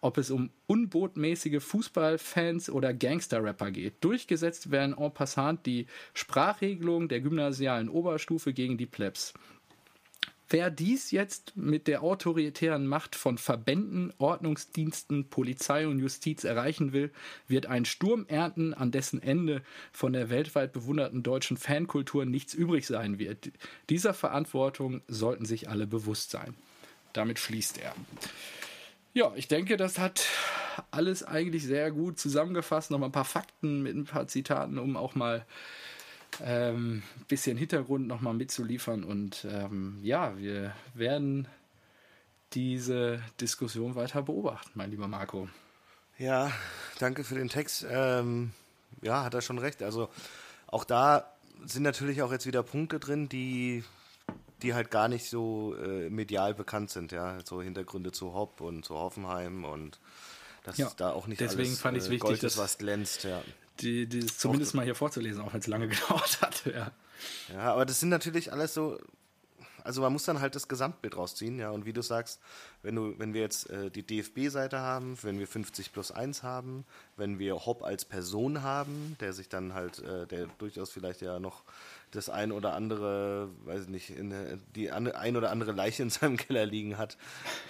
ob 0.00 0.18
es 0.18 0.30
um 0.30 0.50
unbotmäßige 0.66 1.62
Fußballfans 1.62 2.70
oder 2.70 2.92
Gangster-Rapper 2.92 3.70
geht. 3.70 4.04
Durchgesetzt 4.04 4.70
werden 4.70 4.96
en 4.96 5.12
passant 5.12 5.64
die 5.66 5.86
Sprachregelungen 6.14 7.08
der 7.08 7.20
gymnasialen 7.20 7.88
Oberstufe 7.88 8.52
gegen 8.52 8.76
die 8.76 8.86
Plebs. 8.86 9.34
Wer 10.48 10.70
dies 10.70 11.10
jetzt 11.10 11.56
mit 11.56 11.88
der 11.88 12.02
autoritären 12.02 12.86
Macht 12.86 13.16
von 13.16 13.36
Verbänden, 13.36 14.12
Ordnungsdiensten, 14.18 15.28
Polizei 15.28 15.88
und 15.88 15.98
Justiz 15.98 16.44
erreichen 16.44 16.92
will, 16.92 17.10
wird 17.48 17.66
einen 17.66 17.84
Sturm 17.84 18.26
ernten, 18.28 18.72
an 18.72 18.92
dessen 18.92 19.20
Ende 19.20 19.62
von 19.92 20.12
der 20.12 20.30
weltweit 20.30 20.72
bewunderten 20.72 21.24
deutschen 21.24 21.56
Fankultur 21.56 22.24
nichts 22.24 22.54
übrig 22.54 22.86
sein 22.86 23.18
wird. 23.18 23.50
Dieser 23.90 24.14
Verantwortung 24.14 25.02
sollten 25.08 25.46
sich 25.46 25.68
alle 25.68 25.88
bewusst 25.88 26.30
sein. 26.30 26.54
Damit 27.12 27.40
schließt 27.40 27.78
er. 27.78 27.94
Ja, 29.14 29.32
ich 29.34 29.48
denke, 29.48 29.76
das 29.76 29.98
hat 29.98 30.26
alles 30.90 31.24
eigentlich 31.24 31.64
sehr 31.64 31.90
gut 31.90 32.20
zusammengefasst. 32.20 32.90
Nochmal 32.90 33.08
ein 33.08 33.12
paar 33.12 33.24
Fakten 33.24 33.82
mit 33.82 33.96
ein 33.96 34.04
paar 34.04 34.28
Zitaten, 34.28 34.78
um 34.78 34.96
auch 34.96 35.14
mal 35.14 35.44
ähm, 36.44 37.02
bisschen 37.28 37.56
Hintergrund 37.56 38.06
nochmal 38.06 38.34
mitzuliefern. 38.34 39.04
Und 39.04 39.46
ähm, 39.50 39.98
ja, 40.02 40.36
wir 40.38 40.74
werden 40.94 41.48
diese 42.52 43.20
Diskussion 43.40 43.94
weiter 43.94 44.22
beobachten, 44.22 44.70
mein 44.74 44.90
lieber 44.90 45.08
Marco. 45.08 45.48
Ja, 46.18 46.50
danke 46.98 47.24
für 47.24 47.34
den 47.34 47.48
Text. 47.48 47.86
Ähm, 47.88 48.52
ja, 49.02 49.24
hat 49.24 49.34
er 49.34 49.42
schon 49.42 49.58
recht. 49.58 49.82
Also 49.82 50.08
auch 50.66 50.84
da 50.84 51.30
sind 51.64 51.82
natürlich 51.82 52.22
auch 52.22 52.32
jetzt 52.32 52.46
wieder 52.46 52.62
Punkte 52.62 52.98
drin, 52.98 53.28
die, 53.28 53.84
die 54.62 54.74
halt 54.74 54.90
gar 54.90 55.08
nicht 55.08 55.28
so 55.28 55.74
äh, 55.76 56.08
medial 56.08 56.54
bekannt 56.54 56.90
sind, 56.90 57.12
ja. 57.12 57.38
So 57.44 57.60
Hintergründe 57.60 58.12
zu 58.12 58.32
Hopp 58.34 58.60
und 58.60 58.84
zu 58.84 58.94
Hoffenheim 58.94 59.64
und 59.64 59.98
dass 60.64 60.78
ja, 60.78 60.90
da 60.96 61.10
auch 61.10 61.26
nicht 61.26 61.40
deswegen 61.40 61.68
alles 61.68 61.80
fand 61.80 61.98
äh, 61.98 62.00
wichtig, 62.00 62.20
Gold 62.20 62.42
ist, 62.42 62.56
was 62.56 62.78
glänzt, 62.78 63.24
ja 63.24 63.42
die, 63.80 64.06
die 64.06 64.26
zumindest 64.26 64.74
mal 64.74 64.84
hier 64.84 64.94
vorzulesen, 64.94 65.42
auch 65.42 65.52
wenn 65.52 65.60
es 65.60 65.66
lange 65.66 65.88
gedauert 65.88 66.40
hat. 66.40 66.66
Ja. 66.66 66.90
ja, 67.52 67.72
aber 67.72 67.86
das 67.86 68.00
sind 68.00 68.08
natürlich 68.08 68.52
alles 68.52 68.74
so, 68.74 68.98
also 69.86 70.00
man 70.00 70.12
muss 70.12 70.24
dann 70.24 70.40
halt 70.40 70.54
das 70.54 70.68
Gesamtbild 70.68 71.16
rausziehen, 71.16 71.58
ja. 71.58 71.70
Und 71.70 71.86
wie 71.86 71.92
du 71.92 72.02
sagst, 72.02 72.40
wenn 72.82 72.96
du, 72.96 73.18
wenn 73.18 73.34
wir 73.34 73.40
jetzt 73.40 73.70
äh, 73.70 73.90
die 73.90 74.02
DFB-Seite 74.02 74.80
haben, 74.80 75.16
wenn 75.22 75.38
wir 75.38 75.46
50 75.46 75.92
plus 75.92 76.10
1 76.10 76.42
haben, 76.42 76.84
wenn 77.16 77.38
wir 77.38 77.66
Hopp 77.66 77.84
als 77.84 78.04
Person 78.04 78.62
haben, 78.62 79.16
der 79.20 79.32
sich 79.32 79.48
dann 79.48 79.74
halt, 79.74 80.00
äh, 80.00 80.26
der 80.26 80.46
durchaus 80.58 80.90
vielleicht 80.90 81.22
ja 81.22 81.38
noch 81.38 81.62
das 82.10 82.28
ein 82.28 82.52
oder 82.52 82.74
andere, 82.74 83.50
weiß 83.64 83.82
ich 83.82 83.88
nicht, 83.88 84.10
in, 84.10 84.60
die 84.74 84.90
ein 84.90 85.36
oder 85.36 85.50
andere 85.50 85.72
Leiche 85.72 86.02
in 86.02 86.10
seinem 86.10 86.36
Keller 86.36 86.66
liegen 86.66 86.98
hat, 86.98 87.16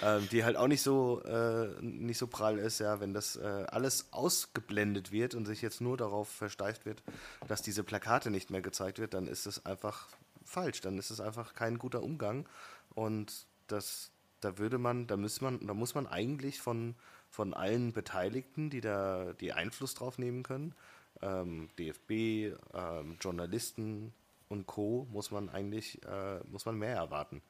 äh, 0.03 0.21
die 0.31 0.45
halt 0.45 0.57
auch 0.57 0.69
nicht 0.69 0.83
so 0.83 1.23
äh, 1.23 1.69
nicht 1.81 2.19
so 2.19 2.27
prall 2.27 2.59
ist, 2.59 2.79
ja, 2.79 3.01
wenn 3.01 3.15
das 3.15 3.37
äh, 3.37 3.65
alles 3.69 4.09
ausgeblendet 4.13 5.13
wird 5.13 5.35
und 5.35 5.47
sich 5.47 5.63
jetzt 5.63 5.81
nur 5.81 5.97
darauf 5.97 6.29
versteift 6.29 6.87
wird, 6.87 7.03
dass 7.49 7.63
diese 7.63 7.85
Plakate 7.85 8.31
nicht 8.31 8.51
mehr 8.51 8.63
gezeigt 8.63 8.99
wird, 8.99 9.15
dann 9.15 9.27
ist 9.27 9.47
es 9.47 9.67
einfach 9.67 10.07
falsch, 10.45 10.81
dann 10.81 10.99
ist 10.99 11.11
es 11.11 11.21
einfach 11.21 11.55
kein 11.55 11.79
guter 11.79 12.03
Umgang. 12.03 12.47
Und 12.95 13.47
das 13.67 14.11
da 14.41 14.59
würde 14.59 14.79
man, 14.79 15.07
da 15.07 15.17
muss 15.17 15.41
man, 15.41 15.67
da 15.67 15.75
muss 15.75 15.95
man 15.95 16.07
eigentlich 16.07 16.61
von 16.61 16.95
von 17.31 17.53
allen 17.53 17.93
Beteiligten, 17.93 18.71
die 18.71 18.81
da 18.81 19.35
die 19.41 19.53
Einfluss 19.53 19.95
drauf 19.95 20.19
nehmen 20.19 20.43
können, 20.43 20.75
ähm, 21.23 21.69
DFB, 21.79 22.57
ähm, 22.73 23.17
Journalisten, 23.21 24.15
und 24.49 24.67
Co. 24.67 25.07
muss 25.11 25.31
man 25.31 25.49
eigentlich 25.49 26.03
äh, 26.05 26.41
muss 26.51 26.67
man 26.67 26.77
mehr 26.77 26.95
erwarten. 26.97 27.43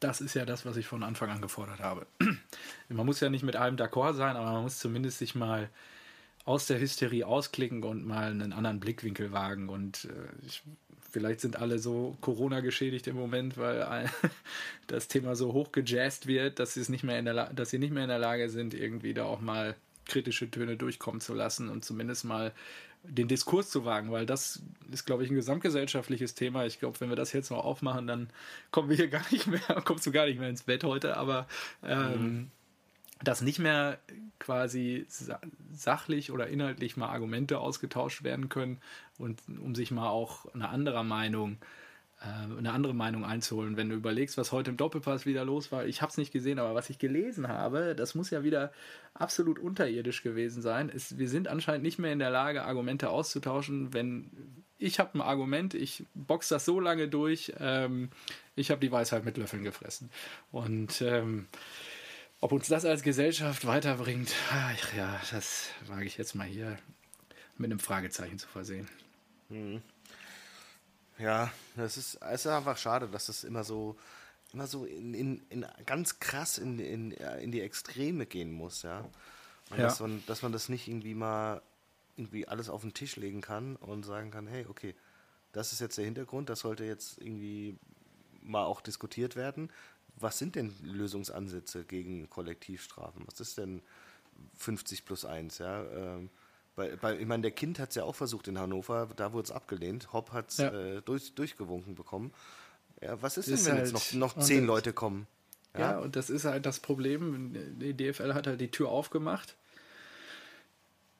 Das 0.00 0.20
ist 0.20 0.34
ja 0.34 0.44
das, 0.44 0.66
was 0.66 0.76
ich 0.76 0.86
von 0.86 1.02
Anfang 1.02 1.30
an 1.30 1.40
gefordert 1.40 1.80
habe. 1.80 2.06
man 2.88 3.06
muss 3.06 3.20
ja 3.20 3.30
nicht 3.30 3.44
mit 3.44 3.56
allem 3.56 3.76
d'accord 3.76 4.14
sein, 4.14 4.36
aber 4.36 4.52
man 4.52 4.62
muss 4.62 4.78
zumindest 4.78 5.18
sich 5.18 5.34
mal 5.34 5.70
aus 6.44 6.66
der 6.66 6.78
Hysterie 6.78 7.26
ausklicken 7.26 7.82
und 7.82 8.06
mal 8.06 8.30
einen 8.30 8.52
anderen 8.52 8.78
Blickwinkel 8.78 9.32
wagen. 9.32 9.68
Und 9.68 10.04
äh, 10.04 10.46
ich, 10.46 10.62
vielleicht 11.10 11.40
sind 11.40 11.56
alle 11.56 11.78
so 11.78 12.16
Corona 12.20 12.60
geschädigt 12.60 13.06
im 13.08 13.16
Moment, 13.16 13.56
weil 13.56 14.08
das 14.86 15.08
Thema 15.08 15.34
so 15.34 15.52
hoch 15.52 15.72
gejazzt 15.72 16.26
wird, 16.26 16.60
dass 16.60 16.74
sie 16.74 16.80
es 16.80 16.88
nicht 16.88 17.04
mehr 17.04 17.18
in 17.18 17.24
der 17.24 17.52
dass 17.52 17.70
sie 17.70 17.78
nicht 17.78 17.92
mehr 17.92 18.04
in 18.04 18.10
der 18.10 18.18
Lage 18.18 18.48
sind, 18.48 18.74
irgendwie 18.74 19.12
da 19.12 19.24
auch 19.24 19.40
mal 19.40 19.74
kritische 20.06 20.50
Töne 20.50 20.76
durchkommen 20.76 21.20
zu 21.20 21.34
lassen 21.34 21.68
und 21.68 21.84
zumindest 21.84 22.24
mal 22.24 22.52
den 23.08 23.28
Diskurs 23.28 23.70
zu 23.70 23.84
wagen, 23.84 24.10
weil 24.10 24.26
das 24.26 24.62
ist, 24.90 25.06
glaube 25.06 25.24
ich, 25.24 25.30
ein 25.30 25.36
gesamtgesellschaftliches 25.36 26.34
Thema. 26.34 26.66
Ich 26.66 26.78
glaube, 26.78 27.00
wenn 27.00 27.08
wir 27.08 27.16
das 27.16 27.32
jetzt 27.32 27.50
noch 27.50 27.64
aufmachen, 27.64 28.06
dann 28.06 28.30
kommen 28.70 28.88
wir 28.88 28.96
hier 28.96 29.08
gar 29.08 29.24
nicht 29.30 29.46
mehr, 29.46 29.60
kommst 29.84 30.06
du 30.06 30.12
gar 30.12 30.26
nicht 30.26 30.38
mehr 30.38 30.48
ins 30.48 30.62
Bett 30.62 30.84
heute, 30.84 31.16
aber 31.16 31.46
ähm, 31.82 32.22
mhm. 32.22 32.50
dass 33.22 33.40
nicht 33.40 33.58
mehr 33.58 33.98
quasi 34.38 35.06
sachlich 35.72 36.30
oder 36.30 36.48
inhaltlich 36.48 36.96
mal 36.96 37.08
Argumente 37.08 37.58
ausgetauscht 37.58 38.22
werden 38.22 38.48
können 38.48 38.78
und 39.18 39.42
um 39.60 39.74
sich 39.74 39.90
mal 39.90 40.08
auch 40.08 40.52
eine 40.54 40.68
andere 40.68 41.04
Meinung 41.04 41.54
äh, 41.54 41.85
eine 42.18 42.72
andere 42.72 42.94
Meinung 42.94 43.24
einzuholen. 43.24 43.76
Wenn 43.76 43.90
du 43.90 43.94
überlegst, 43.94 44.38
was 44.38 44.50
heute 44.50 44.70
im 44.70 44.76
Doppelpass 44.76 45.26
wieder 45.26 45.44
los 45.44 45.70
war, 45.70 45.84
ich 45.84 46.00
habe 46.00 46.10
es 46.10 46.16
nicht 46.16 46.32
gesehen, 46.32 46.58
aber 46.58 46.74
was 46.74 46.88
ich 46.88 46.98
gelesen 46.98 47.48
habe, 47.48 47.94
das 47.94 48.14
muss 48.14 48.30
ja 48.30 48.42
wieder 48.42 48.72
absolut 49.12 49.58
unterirdisch 49.58 50.22
gewesen 50.22 50.62
sein. 50.62 50.90
Es, 50.94 51.18
wir 51.18 51.28
sind 51.28 51.46
anscheinend 51.48 51.82
nicht 51.82 51.98
mehr 51.98 52.12
in 52.12 52.18
der 52.18 52.30
Lage, 52.30 52.64
Argumente 52.64 53.10
auszutauschen, 53.10 53.92
wenn 53.92 54.30
ich 54.78 54.98
habe 54.98 55.18
ein 55.18 55.20
Argument, 55.22 55.74
ich 55.74 56.04
box 56.14 56.48
das 56.48 56.64
so 56.64 56.80
lange 56.80 57.08
durch, 57.08 57.52
ähm, 57.58 58.10
ich 58.54 58.70
habe 58.70 58.80
die 58.80 58.92
Weisheit 58.92 59.24
mit 59.24 59.36
Löffeln 59.36 59.62
gefressen. 59.62 60.10
Und 60.50 61.02
ähm, 61.02 61.46
ob 62.40 62.52
uns 62.52 62.68
das 62.68 62.84
als 62.84 63.02
Gesellschaft 63.02 63.66
weiterbringt, 63.66 64.32
ach 64.50 64.94
ja, 64.94 65.20
das 65.30 65.68
wage 65.86 66.04
ich 66.04 66.16
jetzt 66.16 66.34
mal 66.34 66.46
hier 66.46 66.78
mit 67.56 67.70
einem 67.70 67.78
Fragezeichen 67.78 68.38
zu 68.38 68.48
versehen. 68.48 68.88
Mhm. 69.48 69.82
Ja, 71.18 71.50
das 71.76 71.96
ist, 71.96 72.16
es 72.16 72.44
ist 72.44 72.46
einfach 72.46 72.76
schade, 72.76 73.08
dass 73.08 73.26
das 73.26 73.44
immer 73.44 73.64
so, 73.64 73.96
immer 74.52 74.66
so 74.66 74.84
in, 74.84 75.14
in, 75.14 75.42
in 75.48 75.66
ganz 75.86 76.20
krass 76.20 76.58
in, 76.58 76.78
in, 76.78 77.10
in 77.12 77.52
die 77.52 77.60
Extreme 77.60 78.26
gehen 78.26 78.52
muss, 78.52 78.82
ja. 78.82 79.00
Und 79.70 79.78
ja. 79.78 79.84
Dass, 79.84 80.00
man, 80.00 80.22
dass 80.26 80.42
man 80.42 80.52
das 80.52 80.68
nicht 80.68 80.86
irgendwie 80.86 81.14
mal 81.14 81.62
irgendwie 82.16 82.48
alles 82.48 82.68
auf 82.68 82.82
den 82.82 82.94
Tisch 82.94 83.16
legen 83.16 83.40
kann 83.40 83.76
und 83.76 84.04
sagen 84.04 84.30
kann, 84.30 84.46
hey, 84.46 84.66
okay, 84.68 84.94
das 85.52 85.72
ist 85.72 85.80
jetzt 85.80 85.98
der 85.98 86.04
Hintergrund, 86.04 86.48
das 86.48 86.60
sollte 86.60 86.84
jetzt 86.84 87.18
irgendwie 87.18 87.76
mal 88.42 88.64
auch 88.64 88.80
diskutiert 88.80 89.36
werden. 89.36 89.70
Was 90.18 90.38
sind 90.38 90.54
denn 90.54 90.74
Lösungsansätze 90.82 91.84
gegen 91.84 92.30
Kollektivstrafen? 92.30 93.26
Was 93.26 93.40
ist 93.40 93.58
denn 93.58 93.82
50 94.56 95.04
plus 95.04 95.24
1? 95.24 95.58
Ja? 95.58 95.84
Ähm, 95.84 96.30
weil, 96.76 97.02
weil, 97.02 97.20
ich 97.20 97.26
meine, 97.26 97.42
der 97.42 97.50
Kind 97.50 97.78
hat 97.78 97.90
es 97.90 97.96
ja 97.96 98.04
auch 98.04 98.14
versucht 98.14 98.48
in 98.48 98.58
Hannover, 98.58 99.08
da 99.16 99.32
wurde 99.32 99.46
es 99.46 99.50
abgelehnt. 99.50 100.12
Hopp 100.12 100.32
hat 100.32 100.50
es 100.50 100.58
ja. 100.58 100.68
äh, 100.68 101.02
durch, 101.02 101.34
durchgewunken 101.34 101.94
bekommen. 101.94 102.32
Ja, 103.02 103.20
was 103.20 103.36
ist, 103.36 103.48
ist 103.48 103.66
denn, 103.66 103.72
wenn 103.72 103.78
halt 103.80 103.92
jetzt 103.92 104.14
noch, 104.14 104.36
noch 104.36 104.42
zehn 104.42 104.64
Leute 104.64 104.92
kommen? 104.92 105.26
Ja? 105.74 105.80
ja, 105.80 105.98
und 105.98 106.16
das 106.16 106.30
ist 106.30 106.44
halt 106.44 106.64
das 106.66 106.80
Problem. 106.80 107.54
Die 107.80 107.94
DFL 107.94 108.34
hat 108.34 108.46
halt 108.46 108.60
die 108.60 108.70
Tür 108.70 108.88
aufgemacht 108.88 109.56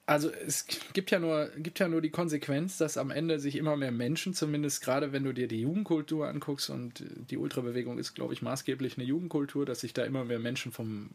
also 0.07 0.31
es 0.31 0.65
gibt 0.93 1.11
ja 1.11 1.19
nur 1.19 1.49
gibt 1.57 1.79
ja 1.79 1.89
nur 1.89 2.01
die 2.01 2.09
Konsequenz, 2.09 2.77
dass 2.77 2.97
am 2.97 3.11
Ende 3.11 3.39
sich 3.39 3.57
immer 3.57 3.75
mehr 3.75 3.91
Menschen, 3.91 4.33
zumindest 4.33 4.81
gerade 4.81 5.11
wenn 5.11 5.25
du 5.25 5.33
dir 5.33 5.49
die 5.49 5.61
Jugendkultur 5.61 6.29
anguckst 6.29 6.69
und 6.69 7.03
die 7.29 7.37
Ultrabewegung 7.37 7.99
ist, 7.99 8.15
glaube 8.15 8.33
ich, 8.33 8.41
maßgeblich 8.41 8.97
eine 8.97 9.05
Jugendkultur, 9.05 9.65
dass 9.65 9.81
sich 9.81 9.93
da 9.93 10.05
immer 10.05 10.23
mehr 10.23 10.39
Menschen 10.39 10.71
vom 10.71 11.09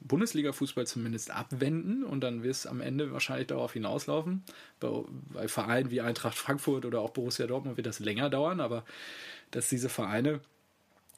Bundesliga-Fußball 0.00 0.86
zumindest 0.86 1.30
abwenden 1.30 2.04
und 2.04 2.20
dann 2.20 2.42
wird 2.42 2.54
es 2.54 2.66
am 2.66 2.82
Ende 2.82 3.12
wahrscheinlich 3.12 3.46
darauf 3.46 3.72
hinauslaufen. 3.72 4.44
Bei, 4.78 4.90
bei 5.32 5.48
Vereinen 5.48 5.90
wie 5.90 6.02
Eintracht 6.02 6.36
Frankfurt 6.36 6.84
oder 6.84 7.00
auch 7.00 7.10
Borussia 7.10 7.46
Dortmund 7.46 7.78
wird 7.78 7.86
das 7.86 7.98
länger 7.98 8.28
dauern, 8.28 8.60
aber 8.60 8.84
dass 9.52 9.70
diese 9.70 9.88
Vereine 9.88 10.40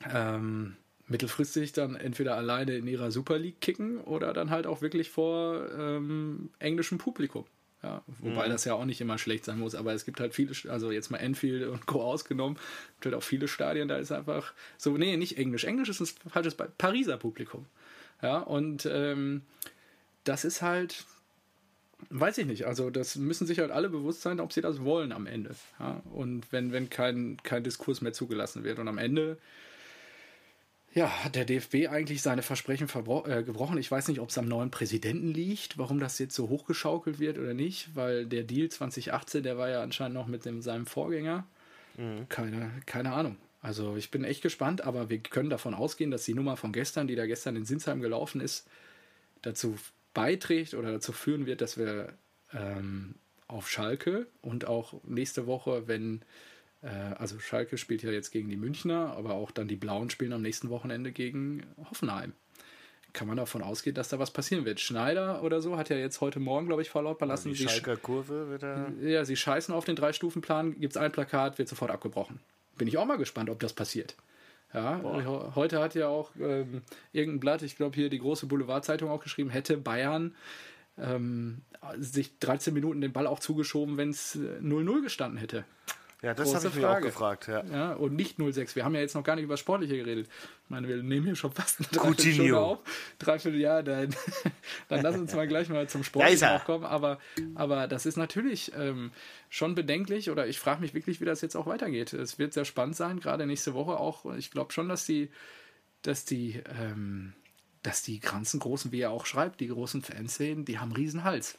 ähm, 0.08 0.76
mittelfristig 1.08 1.72
dann 1.72 1.96
entweder 1.96 2.36
alleine 2.36 2.76
in 2.76 2.86
ihrer 2.86 3.10
Super 3.10 3.38
League 3.38 3.60
kicken 3.60 3.98
oder 3.98 4.32
dann 4.32 4.50
halt 4.50 4.66
auch 4.66 4.82
wirklich 4.82 5.10
vor 5.10 5.68
ähm, 5.76 6.50
englischem 6.58 6.98
Publikum. 6.98 7.44
Ja, 7.82 8.02
wobei 8.20 8.46
mhm. 8.46 8.50
das 8.50 8.64
ja 8.64 8.74
auch 8.74 8.84
nicht 8.84 9.00
immer 9.00 9.18
schlecht 9.18 9.44
sein 9.44 9.58
muss, 9.58 9.74
aber 9.74 9.92
es 9.92 10.04
gibt 10.04 10.18
halt 10.18 10.34
viele, 10.34 10.52
also 10.68 10.90
jetzt 10.90 11.10
mal 11.10 11.18
Enfield 11.18 11.68
und 11.68 11.86
Co. 11.86 12.02
ausgenommen, 12.02 12.56
gibt 12.94 13.06
halt 13.06 13.14
auch 13.14 13.22
viele 13.22 13.46
Stadien, 13.46 13.86
da 13.86 13.98
ist 13.98 14.10
einfach 14.10 14.54
so, 14.76 14.96
nee, 14.96 15.16
nicht 15.16 15.38
Englisch. 15.38 15.64
Englisch 15.64 15.88
ist 15.88 16.00
ein 16.00 16.30
falsches 16.30 16.54
bei 16.54 16.66
Pariser 16.78 17.16
Publikum. 17.16 17.66
Ja, 18.22 18.38
und 18.38 18.88
ähm, 18.90 19.42
das 20.24 20.44
ist 20.44 20.62
halt, 20.62 21.04
weiß 22.10 22.38
ich 22.38 22.46
nicht, 22.46 22.66
also 22.66 22.90
das 22.90 23.16
müssen 23.16 23.46
sich 23.46 23.60
halt 23.60 23.70
alle 23.70 23.90
bewusst 23.90 24.22
sein, 24.22 24.40
ob 24.40 24.52
sie 24.52 24.62
das 24.62 24.82
wollen 24.82 25.12
am 25.12 25.26
Ende. 25.26 25.54
Ja, 25.78 26.02
und 26.12 26.50
wenn, 26.50 26.72
wenn 26.72 26.90
kein, 26.90 27.36
kein 27.44 27.62
Diskurs 27.62 28.00
mehr 28.00 28.14
zugelassen 28.14 28.64
wird. 28.64 28.78
Und 28.78 28.88
am 28.88 28.98
Ende 28.98 29.38
ja, 30.96 31.24
hat 31.24 31.34
der 31.34 31.44
DFB 31.44 31.88
eigentlich 31.90 32.22
seine 32.22 32.40
Versprechen 32.40 32.88
äh, 32.88 33.42
gebrochen. 33.42 33.76
Ich 33.76 33.90
weiß 33.90 34.08
nicht, 34.08 34.18
ob 34.18 34.30
es 34.30 34.38
am 34.38 34.48
neuen 34.48 34.70
Präsidenten 34.70 35.28
liegt, 35.28 35.76
warum 35.76 36.00
das 36.00 36.18
jetzt 36.18 36.34
so 36.34 36.48
hochgeschaukelt 36.48 37.18
wird 37.18 37.38
oder 37.38 37.52
nicht, 37.52 37.94
weil 37.94 38.24
der 38.24 38.44
Deal 38.44 38.70
2018, 38.70 39.42
der 39.42 39.58
war 39.58 39.68
ja 39.68 39.82
anscheinend 39.82 40.14
noch 40.14 40.26
mit 40.26 40.46
dem, 40.46 40.62
seinem 40.62 40.86
Vorgänger. 40.86 41.46
Mhm. 41.98 42.26
Keine, 42.30 42.70
keine 42.86 43.12
Ahnung. 43.12 43.36
Also 43.60 43.96
ich 43.96 44.10
bin 44.10 44.24
echt 44.24 44.40
gespannt, 44.40 44.80
aber 44.80 45.10
wir 45.10 45.18
können 45.18 45.50
davon 45.50 45.74
ausgehen, 45.74 46.10
dass 46.10 46.24
die 46.24 46.32
Nummer 46.32 46.56
von 46.56 46.72
gestern, 46.72 47.06
die 47.06 47.14
da 47.14 47.26
gestern 47.26 47.56
in 47.56 47.66
Sinsheim 47.66 48.00
gelaufen 48.00 48.40
ist, 48.40 48.66
dazu 49.42 49.76
beiträgt 50.14 50.72
oder 50.72 50.92
dazu 50.92 51.12
führen 51.12 51.44
wird, 51.44 51.60
dass 51.60 51.76
wir 51.76 52.14
ähm, 52.54 53.16
auf 53.48 53.68
Schalke 53.68 54.28
und 54.40 54.66
auch 54.66 54.94
nächste 55.04 55.46
Woche, 55.46 55.88
wenn 55.88 56.22
also 56.82 57.38
Schalke 57.38 57.78
spielt 57.78 58.02
ja 58.02 58.10
jetzt 58.10 58.30
gegen 58.30 58.48
die 58.48 58.56
Münchner, 58.56 59.14
aber 59.16 59.34
auch 59.34 59.50
dann 59.50 59.68
die 59.68 59.76
Blauen 59.76 60.10
spielen 60.10 60.32
am 60.32 60.42
nächsten 60.42 60.70
Wochenende 60.70 61.12
gegen 61.12 61.64
Hoffenheim. 61.90 62.32
Kann 63.12 63.28
man 63.28 63.38
davon 63.38 63.62
ausgehen, 63.62 63.94
dass 63.94 64.10
da 64.10 64.18
was 64.18 64.30
passieren 64.30 64.66
wird. 64.66 64.78
Schneider 64.78 65.42
oder 65.42 65.62
so 65.62 65.78
hat 65.78 65.88
ja 65.88 65.96
jetzt 65.96 66.20
heute 66.20 66.38
Morgen, 66.38 66.66
glaube 66.66 66.82
ich, 66.82 66.90
verlautbar 66.90 67.26
lassen. 67.26 67.52
Die 67.52 67.56
Schalker 67.56 67.96
Kurve 67.96 68.50
wird 68.50 68.62
er. 68.62 68.92
Ja, 69.00 69.24
sie 69.24 69.36
scheißen 69.36 69.74
auf 69.74 69.86
den 69.86 69.96
Drei-Stufen-Plan, 69.96 70.78
gibt 70.78 70.92
es 70.92 70.96
ein 70.98 71.12
Plakat, 71.12 71.58
wird 71.58 71.68
sofort 71.68 71.90
abgebrochen. 71.90 72.40
Bin 72.76 72.88
ich 72.88 72.98
auch 72.98 73.06
mal 73.06 73.16
gespannt, 73.16 73.48
ob 73.48 73.58
das 73.58 73.72
passiert. 73.72 74.16
Ja, 74.74 74.98
Boah. 74.98 75.54
heute 75.54 75.80
hat 75.80 75.94
ja 75.94 76.08
auch 76.08 76.32
ähm, 76.38 76.82
irgendein 77.12 77.40
Blatt, 77.40 77.62
ich 77.62 77.76
glaube 77.76 77.94
hier 77.94 78.10
die 78.10 78.18
große 78.18 78.46
Boulevardzeitung 78.46 79.08
auch 79.08 79.22
geschrieben, 79.22 79.48
hätte 79.48 79.78
Bayern 79.78 80.34
ähm, 80.98 81.62
sich 81.98 82.38
13 82.38 82.74
Minuten 82.74 83.00
den 83.00 83.12
Ball 83.12 83.26
auch 83.26 83.38
zugeschoben, 83.38 83.96
wenn 83.96 84.10
es 84.10 84.36
0-0 84.36 85.02
gestanden 85.02 85.38
hätte. 85.38 85.64
Ja, 86.26 86.34
das 86.34 86.52
habe 86.56 86.66
ich 86.66 86.74
mich 86.74 86.84
auch 86.84 87.00
gefragt. 87.00 87.46
Ja. 87.46 87.62
ja. 87.66 87.92
Und 87.92 88.16
nicht 88.16 88.36
06. 88.36 88.74
Wir 88.74 88.84
haben 88.84 88.96
ja 88.96 89.00
jetzt 89.00 89.14
noch 89.14 89.22
gar 89.22 89.36
nicht 89.36 89.44
über 89.44 89.56
Sportliche 89.56 89.96
geredet. 89.96 90.26
Ich 90.64 90.70
meine, 90.70 90.88
wir 90.88 91.00
nehmen 91.00 91.24
hier 91.24 91.36
schon 91.36 91.52
fast 91.52 91.78
eine 91.78 91.88
Dreiviertelstunde 91.88 92.58
auf. 92.58 92.78
Dreiviertel 93.20 93.84
dann, 93.84 94.16
dann 94.88 95.02
lass 95.02 95.16
uns 95.16 95.32
mal 95.36 95.46
gleich 95.46 95.68
mal 95.68 95.88
zum 95.88 96.02
Sportlichen 96.02 96.48
auch 96.48 96.64
kommen. 96.64 96.84
Aber, 96.84 97.20
aber 97.54 97.86
das 97.86 98.06
ist 98.06 98.16
natürlich 98.16 98.72
ähm, 98.76 99.12
schon 99.50 99.76
bedenklich 99.76 100.28
oder 100.28 100.48
ich 100.48 100.58
frage 100.58 100.80
mich 100.80 100.94
wirklich, 100.94 101.20
wie 101.20 101.26
das 101.26 101.42
jetzt 101.42 101.54
auch 101.54 101.66
weitergeht. 101.66 102.12
Es 102.12 102.40
wird 102.40 102.54
sehr 102.54 102.64
spannend 102.64 102.96
sein, 102.96 103.20
gerade 103.20 103.46
nächste 103.46 103.74
Woche 103.74 103.96
auch. 103.96 104.34
Ich 104.34 104.50
glaube 104.50 104.72
schon, 104.72 104.88
dass 104.88 105.06
die, 105.06 105.30
dass 106.02 106.24
die, 106.24 106.60
ähm, 106.80 107.34
dass 107.84 108.02
die 108.02 108.18
ganzen 108.18 108.58
großen, 108.58 108.90
wie 108.90 109.02
er 109.02 109.12
auch 109.12 109.26
schreibt, 109.26 109.60
die 109.60 109.68
großen 109.68 110.02
Fanszenen, 110.02 110.64
die 110.64 110.80
haben 110.80 110.90
Riesenhals. 110.90 111.56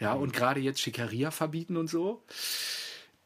Ja, 0.00 0.14
und 0.14 0.32
gerade 0.32 0.58
jetzt 0.58 0.80
Schikaria 0.80 1.30
verbieten 1.30 1.76
und 1.76 1.86
so 1.86 2.20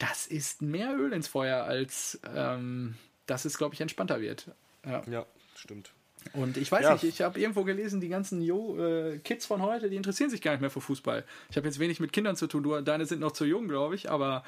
das 0.00 0.26
ist 0.26 0.62
mehr 0.62 0.96
Öl 0.96 1.12
ins 1.12 1.28
Feuer, 1.28 1.64
als 1.64 2.18
ähm, 2.34 2.96
dass 3.26 3.44
es, 3.44 3.56
glaube 3.58 3.74
ich, 3.74 3.80
entspannter 3.80 4.20
wird. 4.20 4.50
Ja, 4.84 5.02
ja 5.08 5.26
stimmt. 5.54 5.92
Und 6.32 6.56
ich 6.56 6.70
weiß 6.70 6.82
ja. 6.82 6.92
nicht, 6.94 7.04
ich 7.04 7.22
habe 7.22 7.40
irgendwo 7.40 7.64
gelesen, 7.64 8.00
die 8.00 8.08
ganzen 8.08 8.42
jo, 8.42 8.76
äh, 8.78 9.18
Kids 9.18 9.46
von 9.46 9.62
heute, 9.62 9.88
die 9.88 9.96
interessieren 9.96 10.30
sich 10.30 10.42
gar 10.42 10.52
nicht 10.52 10.60
mehr 10.60 10.70
für 10.70 10.80
Fußball. 10.80 11.24
Ich 11.48 11.56
habe 11.56 11.66
jetzt 11.66 11.78
wenig 11.78 12.00
mit 12.00 12.12
Kindern 12.12 12.36
zu 12.36 12.46
tun. 12.46 12.62
Du, 12.62 12.80
deine 12.80 13.06
sind 13.06 13.20
noch 13.20 13.32
zu 13.32 13.44
jung, 13.44 13.68
glaube 13.68 13.94
ich, 13.94 14.10
aber. 14.10 14.44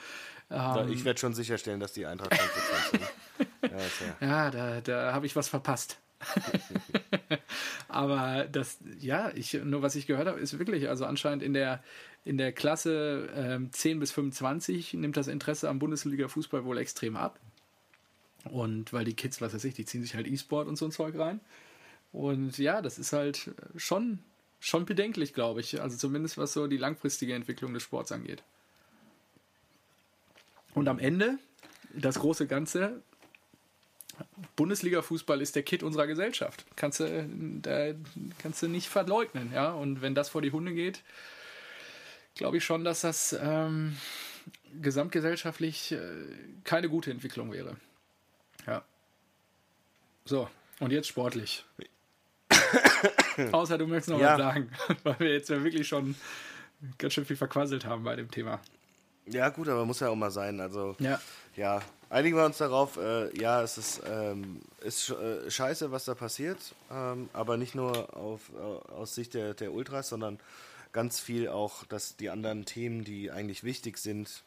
Ähm, 0.51 0.91
ich 0.91 1.05
werde 1.05 1.19
schon 1.19 1.35
sicherstellen, 1.35 1.81
dass 1.81 1.93
die 1.93 2.07
Eintracht 2.07 2.35
sind. 2.91 3.03
ja, 4.21 4.27
ja, 4.27 4.51
da, 4.51 4.81
da 4.81 5.13
habe 5.13 5.27
ich 5.27 5.35
was 5.35 5.49
verpasst. 5.49 5.99
aber 7.89 8.47
das, 8.51 8.79
ja, 8.99 9.31
ich, 9.35 9.55
nur 9.55 9.83
was 9.83 9.95
ich 9.95 10.07
gehört 10.07 10.29
habe, 10.29 10.41
ist 10.41 10.59
wirklich, 10.59 10.89
also 10.89 11.05
anscheinend 11.05 11.43
in 11.43 11.55
der, 11.55 11.83
in 12.25 12.39
der 12.39 12.53
Klasse 12.53 13.29
ähm, 13.35 13.73
10 13.73 13.99
bis 13.99 14.13
25 14.13 14.95
nimmt 14.95 15.17
das 15.17 15.27
Interesse 15.27 15.69
am 15.69 15.79
Bundesliga-Fußball 15.79 16.65
wohl 16.65 16.79
extrem 16.79 17.17
ab. 17.17 17.39
Und 18.45 18.93
weil 18.93 19.05
die 19.05 19.15
Kids, 19.15 19.41
was 19.41 19.55
weiß 19.55 19.65
ich, 19.65 19.75
die 19.75 19.85
ziehen 19.85 20.03
sich 20.03 20.15
halt 20.15 20.27
E-Sport 20.27 20.69
und 20.69 20.77
so 20.77 20.85
ein 20.85 20.93
Zeug 20.93 21.17
rein. 21.19 21.41
Und 22.13 22.59
ja, 22.59 22.83
das 22.83 22.99
ist 22.99 23.13
halt 23.13 23.51
schon, 23.77 24.19
schon 24.61 24.85
bedenklich, 24.85 25.35
glaube 25.35 25.61
ich. 25.61 25.81
Also 25.81 25.97
zumindest 25.97 26.39
was 26.39 26.53
so 26.53 26.67
die 26.67 26.77
langfristige 26.77 27.35
Entwicklung 27.35 27.75
des 27.75 27.83
Sports 27.83 28.13
angeht. 28.13 28.43
Und 30.75 30.89
am 30.89 30.99
Ende, 30.99 31.39
das 31.95 32.19
große 32.19 32.47
Ganze, 32.47 33.03
Bundesliga-Fußball 34.57 35.41
ist 35.41 35.57
der 35.57 35.63
Kit 35.63 35.83
unserer 35.83 36.07
Gesellschaft. 36.07 36.65
Kannst 36.77 37.01
du, 37.01 37.29
da 37.63 37.95
kannst 38.39 38.63
du 38.63 38.69
nicht 38.69 38.89
verleugnen, 38.89 39.53
ja. 39.53 39.73
Und 39.73 40.03
wenn 40.03 40.15
das 40.15 40.29
vor 40.29 40.43
die 40.43 40.53
Hunde 40.53 40.73
geht, 40.73 41.03
glaube 42.35 42.59
ich 42.59 42.65
schon, 42.65 42.85
dass 42.85 43.03
das 43.03 43.37
ähm, 43.41 43.97
gesamtgesellschaftlich 44.81 45.93
äh, 45.93 45.99
keine 46.65 46.89
gute 46.89 47.11
Entwicklung 47.11 47.53
wäre. 47.53 47.77
Ja. 48.67 48.83
So, 50.25 50.49
und 50.81 50.93
jetzt 50.93 51.09
sportlich. 51.09 51.65
Außer 53.53 53.79
du 53.79 53.87
möchtest 53.87 54.11
noch 54.11 54.21
ja. 54.21 54.33
was 54.33 54.39
sagen, 54.39 54.71
weil 55.03 55.19
wir 55.19 55.33
jetzt 55.33 55.51
ja 55.51 55.63
wirklich 55.63 55.89
schon 55.89 56.15
ganz 56.99 57.15
schön 57.15 57.25
viel 57.25 57.37
verquasselt 57.37 57.85
haben 57.85 58.05
bei 58.05 58.17
dem 58.17 58.31
Thema. 58.31 58.61
Ja, 59.27 59.49
gut, 59.51 59.69
aber 59.69 59.85
muss 59.85 60.01
ja 60.01 60.09
auch 60.09 60.17
mal 60.17 60.31
sein. 60.31 60.61
Also, 60.61 60.97
ja, 60.99 61.21
ja 61.55 61.83
einigen 62.13 62.37
wir 62.37 62.45
uns 62.45 62.59
darauf, 62.59 62.99
äh, 62.99 63.37
ja, 63.39 63.63
es 63.63 63.79
ist, 63.79 64.03
ähm, 64.07 64.61
ist 64.81 65.11
äh, 65.11 65.51
scheiße, 65.51 65.91
was 65.91 66.05
da 66.05 66.15
passiert, 66.15 66.59
ähm, 66.91 67.29
aber 67.33 67.57
nicht 67.57 67.75
nur 67.75 68.15
auf, 68.17 68.51
äh, 68.55 68.93
aus 68.93 69.15
Sicht 69.15 69.35
der, 69.35 69.55
der 69.55 69.73
Ultras, 69.73 70.09
sondern 70.09 70.39
ganz 70.93 71.21
viel 71.21 71.49
auch, 71.49 71.85
dass 71.85 72.17
die 72.17 72.31
anderen 72.31 72.65
Themen, 72.65 73.05
die 73.05 73.31
eigentlich 73.31 73.65
wichtig 73.65 73.99
sind, 73.99 74.43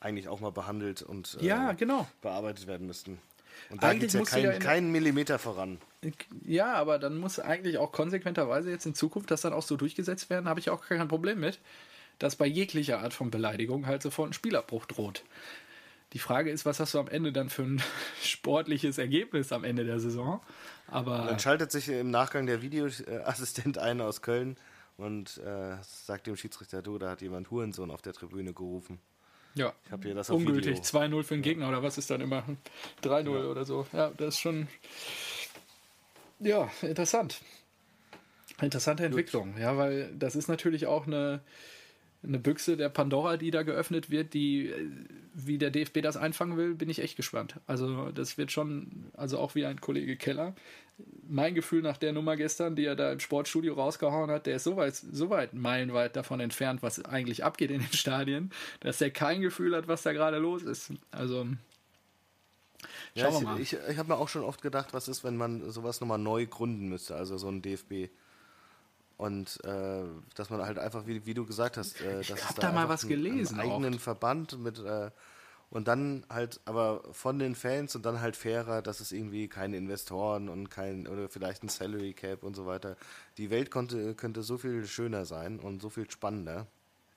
eigentlich 0.00 0.28
auch 0.28 0.40
mal 0.40 0.52
behandelt 0.52 1.02
und 1.02 1.38
äh, 1.40 1.46
ja, 1.46 1.72
genau. 1.72 2.06
bearbeitet 2.22 2.66
werden 2.66 2.86
müssten. 2.86 3.18
Und 3.70 3.82
da 3.82 3.92
geht 3.92 4.04
es 4.04 4.12
ja, 4.12 4.22
kein, 4.22 4.44
ja 4.44 4.58
keinen 4.58 4.92
Millimeter 4.92 5.38
voran. 5.38 5.78
Ja, 6.44 6.74
aber 6.74 6.98
dann 6.98 7.18
muss 7.18 7.40
eigentlich 7.40 7.78
auch 7.78 7.90
konsequenterweise 7.90 8.70
jetzt 8.70 8.86
in 8.86 8.94
Zukunft 8.94 9.30
das 9.30 9.40
dann 9.40 9.52
auch 9.52 9.62
so 9.62 9.76
durchgesetzt 9.76 10.30
werden, 10.30 10.48
habe 10.48 10.60
ich 10.60 10.70
auch 10.70 10.84
kein 10.86 11.08
Problem 11.08 11.40
mit, 11.40 11.58
dass 12.20 12.36
bei 12.36 12.46
jeglicher 12.46 13.00
Art 13.00 13.14
von 13.14 13.30
Beleidigung 13.30 13.86
halt 13.86 14.02
sofort 14.02 14.30
ein 14.30 14.32
Spielabbruch 14.32 14.86
droht. 14.86 15.24
Die 16.12 16.18
Frage 16.20 16.50
ist, 16.50 16.64
was 16.64 16.80
hast 16.80 16.94
du 16.94 17.00
am 17.00 17.08
Ende 17.08 17.32
dann 17.32 17.50
für 17.50 17.62
ein 17.62 17.82
sportliches 18.22 18.98
Ergebnis 18.98 19.52
am 19.52 19.64
Ende 19.64 19.84
der 19.84 19.98
Saison? 19.98 20.40
Aber 20.86 21.26
dann 21.26 21.38
schaltet 21.38 21.72
sich 21.72 21.88
im 21.88 22.10
Nachgang 22.10 22.46
der 22.46 22.62
Videoassistent 22.62 23.76
ein 23.78 24.00
aus 24.00 24.22
Köln 24.22 24.56
und 24.98 25.38
äh, 25.38 25.76
sagt 25.82 26.26
dem 26.26 26.36
Schiedsrichter, 26.36 26.82
du, 26.82 26.98
da 26.98 27.10
hat 27.10 27.22
jemand 27.22 27.50
Hurensohn 27.50 27.90
auf 27.90 28.02
der 28.02 28.12
Tribüne 28.12 28.52
gerufen. 28.52 28.98
Ja, 29.54 29.72
ich 29.86 29.92
habe 29.92 30.02
hier 30.02 30.14
das 30.14 30.28
ungültig. 30.28 30.78
2-0 30.80 31.22
für 31.22 31.34
den 31.34 31.42
Gegner 31.42 31.68
oder 31.68 31.82
was 31.82 31.98
ist 31.98 32.10
dann 32.10 32.20
immer? 32.20 32.44
3-0 33.02 33.24
ja. 33.24 33.44
oder 33.46 33.64
so. 33.64 33.86
Ja, 33.92 34.10
das 34.10 34.34
ist 34.34 34.40
schon. 34.40 34.68
Ja, 36.40 36.70
interessant. 36.82 37.40
Interessante 38.60 39.04
Entwicklung, 39.04 39.52
Gut. 39.52 39.60
ja, 39.60 39.76
weil 39.76 40.12
das 40.16 40.34
ist 40.34 40.48
natürlich 40.48 40.86
auch 40.86 41.06
eine, 41.06 41.40
eine 42.22 42.38
Büchse 42.38 42.76
der 42.76 42.88
Pandora, 42.88 43.36
die 43.36 43.50
da 43.50 43.62
geöffnet 43.62 44.10
wird, 44.10 44.34
die, 44.34 44.72
wie 45.34 45.58
der 45.58 45.70
DFB 45.70 46.02
das 46.02 46.16
einfangen 46.16 46.56
will, 46.56 46.74
bin 46.74 46.90
ich 46.90 47.00
echt 47.00 47.16
gespannt. 47.16 47.54
Also, 47.66 48.10
das 48.10 48.38
wird 48.38 48.50
schon, 48.50 49.10
also 49.16 49.38
auch 49.38 49.54
wie 49.54 49.64
ein 49.64 49.80
Kollege 49.80 50.16
Keller. 50.16 50.54
Mein 51.28 51.54
Gefühl 51.54 51.80
nach 51.80 51.96
der 51.96 52.12
Nummer 52.12 52.36
gestern, 52.36 52.74
die 52.74 52.84
er 52.84 52.96
da 52.96 53.12
im 53.12 53.20
Sportstudio 53.20 53.74
rausgehauen 53.74 54.30
hat, 54.30 54.46
der 54.46 54.56
ist 54.56 54.64
so 54.64 54.76
weit, 54.76 54.96
so 54.96 55.30
weit 55.30 55.54
meilenweit 55.54 56.16
davon 56.16 56.40
entfernt, 56.40 56.82
was 56.82 57.04
eigentlich 57.04 57.44
abgeht 57.44 57.70
in 57.70 57.80
den 57.80 57.92
Stadien, 57.92 58.50
dass 58.80 59.00
er 59.00 59.10
kein 59.10 59.40
Gefühl 59.40 59.76
hat, 59.76 59.86
was 59.86 60.02
da 60.02 60.12
gerade 60.12 60.38
los 60.38 60.62
ist. 60.62 60.92
Also, 61.12 61.46
ja, 63.14 63.28
ich, 63.28 63.40
mal. 63.40 63.60
ich, 63.60 63.72
ich 63.74 63.98
habe 63.98 64.08
mir 64.08 64.18
auch 64.18 64.28
schon 64.28 64.42
oft 64.42 64.60
gedacht, 64.60 64.92
was 64.92 65.06
ist, 65.06 65.22
wenn 65.22 65.36
man 65.36 65.70
sowas 65.70 66.00
nochmal 66.00 66.18
neu 66.18 66.46
gründen 66.46 66.88
müsste, 66.88 67.14
also 67.14 67.38
so 67.38 67.48
ein 67.48 67.62
DFB. 67.62 68.10
Und 69.18 69.62
äh, 69.64 70.04
dass 70.36 70.48
man 70.48 70.62
halt 70.62 70.78
einfach, 70.78 71.06
wie, 71.06 71.26
wie 71.26 71.34
du 71.34 71.44
gesagt 71.44 71.76
hast, 71.76 72.00
äh, 72.00 72.20
ich 72.20 72.30
habe 72.30 72.60
da, 72.60 72.68
da 72.68 72.72
mal 72.72 72.88
was 72.88 73.02
einen, 73.02 73.10
gelesen. 73.10 73.58
Einen 73.58 73.72
eigenen 73.72 73.94
auch. 73.96 74.00
Verband 74.00 74.58
mit 74.58 74.78
äh, 74.78 75.10
und 75.70 75.86
dann 75.86 76.24
halt 76.30 76.60
aber 76.64 77.02
von 77.12 77.38
den 77.38 77.54
Fans 77.54 77.94
und 77.94 78.06
dann 78.06 78.20
halt 78.20 78.36
fairer, 78.36 78.80
dass 78.80 79.00
es 79.00 79.12
irgendwie 79.12 79.48
keine 79.48 79.76
Investoren 79.76 80.48
und 80.48 80.70
kein 80.70 81.06
oder 81.06 81.28
vielleicht 81.28 81.62
ein 81.62 81.68
Salary 81.68 82.14
Cap 82.14 82.42
und 82.42 82.56
so 82.56 82.64
weiter. 82.64 82.96
Die 83.36 83.50
Welt 83.50 83.70
konnte, 83.70 84.14
könnte 84.14 84.42
so 84.42 84.56
viel 84.56 84.86
schöner 84.86 85.26
sein 85.26 85.58
und 85.58 85.82
so 85.82 85.90
viel 85.90 86.10
spannender. 86.10 86.66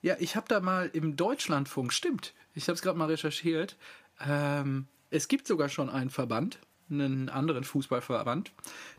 Ja, 0.01 0.15
ich 0.19 0.35
habe 0.35 0.47
da 0.49 0.59
mal 0.59 0.89
im 0.93 1.15
Deutschlandfunk, 1.15 1.93
stimmt, 1.93 2.33
ich 2.55 2.63
habe 2.63 2.73
es 2.73 2.81
gerade 2.81 2.97
mal 2.97 3.05
recherchiert, 3.05 3.77
ähm, 4.19 4.87
es 5.11 5.27
gibt 5.27 5.45
sogar 5.45 5.69
schon 5.69 5.89
einen 5.89 6.09
Verband, 6.09 6.59
einen 6.91 7.29
anderen 7.29 7.63
Fußballverband, 7.63 8.51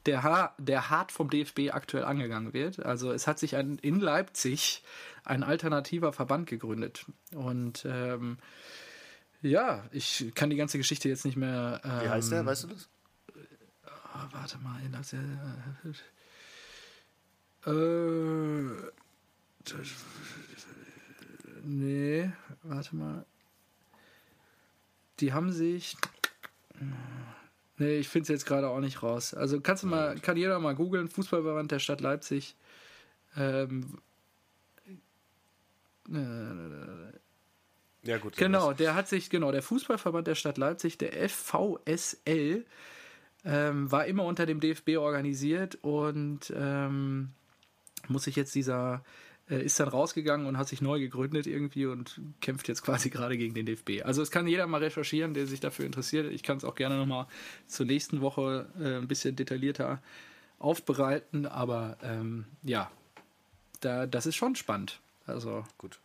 der, 0.06 0.54
der 0.58 0.90
hart 0.90 1.12
vom 1.12 1.30
DFB 1.30 1.70
aktuell 1.72 2.04
angegangen 2.04 2.52
wird. 2.52 2.84
Also 2.84 3.12
es 3.12 3.26
hat 3.26 3.38
sich 3.38 3.56
ein, 3.56 3.78
in 3.78 4.00
Leipzig 4.00 4.82
ein 5.24 5.42
alternativer 5.42 6.12
Verband 6.12 6.48
gegründet. 6.48 7.04
Und 7.34 7.84
ähm, 7.86 8.38
ja, 9.42 9.84
ich 9.92 10.32
kann 10.34 10.50
die 10.50 10.56
ganze 10.56 10.78
Geschichte 10.78 11.08
jetzt 11.08 11.24
nicht 11.24 11.36
mehr. 11.36 11.80
Ähm, 11.84 12.00
Wie 12.02 12.08
heißt 12.08 12.32
der, 12.32 12.46
weißt 12.46 12.64
du 12.64 12.68
das? 12.68 12.88
Oh, 13.34 14.28
warte 14.32 14.58
mal, 14.58 14.80
das, 14.92 15.12
äh, 15.12 15.18
äh, 17.66 18.92
nee, 21.62 22.30
warte 22.62 22.96
mal 22.96 23.24
die 25.22 25.32
haben 25.32 25.52
sich. 25.52 25.96
Nee, 27.82 27.98
ich 27.98 28.08
finde 28.08 28.22
es 28.22 28.28
jetzt 28.28 28.46
gerade 28.46 28.68
auch 28.68 28.78
nicht 28.78 29.02
raus. 29.02 29.34
Also 29.34 29.60
kannst 29.60 29.82
du 29.82 29.88
mal, 29.88 30.16
kann 30.20 30.36
jeder 30.36 30.60
mal 30.60 30.76
googeln, 30.76 31.08
Fußballverband 31.08 31.72
der 31.72 31.80
Stadt 31.80 32.00
Leipzig. 32.00 32.54
Ähm, 33.36 33.98
ja, 38.04 38.18
gut. 38.18 38.36
Genau, 38.36 38.72
der 38.72 38.94
hat 38.94 39.08
sich, 39.08 39.30
genau, 39.30 39.50
der 39.50 39.62
Fußballverband 39.62 40.28
der 40.28 40.36
Stadt 40.36 40.58
Leipzig, 40.58 40.96
der 40.96 41.28
FVSL, 41.28 42.64
ähm, 43.44 43.90
war 43.90 44.06
immer 44.06 44.26
unter 44.26 44.46
dem 44.46 44.60
DFB 44.60 44.90
organisiert 44.98 45.76
und 45.82 46.52
ähm, 46.56 47.30
muss 48.06 48.22
sich 48.24 48.36
jetzt 48.36 48.54
dieser 48.54 48.94
äh, 48.94 48.98
ist 49.48 49.80
dann 49.80 49.88
rausgegangen 49.88 50.46
und 50.46 50.56
hat 50.56 50.68
sich 50.68 50.80
neu 50.80 51.00
gegründet 51.00 51.46
irgendwie 51.46 51.86
und 51.86 52.20
kämpft 52.40 52.68
jetzt 52.68 52.82
quasi 52.82 53.10
gerade 53.10 53.36
gegen 53.36 53.54
den 53.54 53.66
DFB. 53.66 54.04
Also 54.04 54.22
es 54.22 54.30
kann 54.30 54.46
jeder 54.46 54.66
mal 54.66 54.82
recherchieren, 54.82 55.34
der 55.34 55.46
sich 55.46 55.60
dafür 55.60 55.84
interessiert. 55.84 56.32
Ich 56.32 56.42
kann 56.42 56.56
es 56.56 56.64
auch 56.64 56.74
gerne 56.74 56.96
nochmal 56.96 57.26
zur 57.66 57.86
nächsten 57.86 58.20
Woche 58.20 58.66
äh, 58.80 58.98
ein 58.98 59.08
bisschen 59.08 59.36
detaillierter 59.36 60.00
aufbereiten, 60.58 61.46
aber 61.46 61.98
ähm, 62.02 62.46
ja, 62.62 62.90
da, 63.80 64.06
das 64.06 64.26
ist 64.26 64.36
schon 64.36 64.56
spannend. 64.56 65.00
Also 65.26 65.64
gut. 65.76 65.98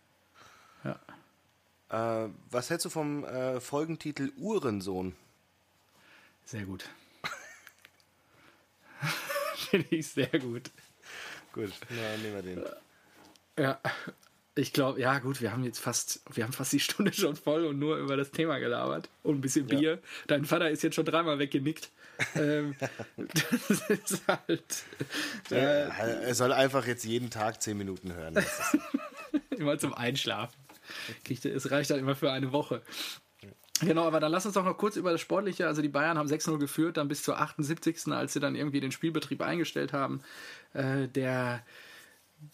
Ja. 0.83 2.25
Äh, 2.25 2.29
was 2.49 2.69
hältst 2.69 2.85
du 2.85 2.89
vom 2.89 3.23
äh, 3.23 3.59
Folgentitel 3.59 4.31
Uhrensohn? 4.37 5.15
Sehr 6.43 6.65
gut. 6.65 6.89
Finde 9.69 9.87
ich 9.89 10.07
sehr 10.07 10.39
gut. 10.39 10.71
Gut, 11.53 11.71
na, 11.89 12.17
nehmen 12.17 12.35
wir 12.35 12.41
den. 12.41 12.65
Ja, 13.57 13.79
ich 14.57 14.73
glaube, 14.73 14.99
ja 14.99 15.19
gut, 15.19 15.41
wir 15.41 15.51
haben 15.51 15.63
jetzt 15.63 15.79
fast, 15.79 16.21
wir 16.33 16.43
haben 16.43 16.53
fast 16.53 16.73
die 16.73 16.79
Stunde 16.79 17.13
schon 17.13 17.35
voll 17.35 17.65
und 17.65 17.79
nur 17.79 17.97
über 17.97 18.17
das 18.17 18.31
Thema 18.31 18.59
gelabert 18.59 19.09
und 19.23 19.35
ein 19.35 19.41
bisschen 19.41 19.67
Bier. 19.67 19.93
Ja. 19.93 19.97
Dein 20.27 20.45
Vater 20.45 20.69
ist 20.69 20.83
jetzt 20.83 20.95
schon 20.95 21.05
dreimal 21.05 21.39
weggenickt. 21.39 21.91
ähm, 22.35 22.75
das 23.17 23.89
ist 23.89 24.27
halt. 24.27 24.83
Äh, 25.51 25.89
er 25.89 26.35
soll 26.35 26.51
einfach 26.51 26.87
jetzt 26.87 27.05
jeden 27.05 27.29
Tag 27.29 27.61
zehn 27.61 27.77
Minuten 27.77 28.13
hören. 28.13 28.35
immer 29.51 29.77
zum 29.77 29.93
Einschlafen. 29.93 30.55
Es 31.29 31.69
reicht 31.69 31.91
dann 31.91 31.99
immer 31.99 32.15
für 32.15 32.31
eine 32.31 32.51
Woche. 32.51 32.81
Genau, 33.81 34.05
aber 34.07 34.19
dann 34.19 34.31
lass 34.31 34.45
uns 34.45 34.55
doch 34.55 34.65
noch 34.65 34.77
kurz 34.77 34.95
über 34.95 35.11
das 35.11 35.21
Sportliche. 35.21 35.67
Also 35.67 35.83
die 35.83 35.89
Bayern 35.89 36.17
haben 36.17 36.27
6-0 36.27 36.57
geführt, 36.57 36.97
dann 36.97 37.07
bis 37.07 37.21
zur 37.21 37.39
78. 37.39 38.07
als 38.07 38.33
sie 38.33 38.39
dann 38.39 38.55
irgendwie 38.55 38.79
den 38.79 38.91
Spielbetrieb 38.91 39.41
eingestellt 39.41 39.93
haben. 39.93 40.21
Äh, 40.73 41.07
der 41.07 41.63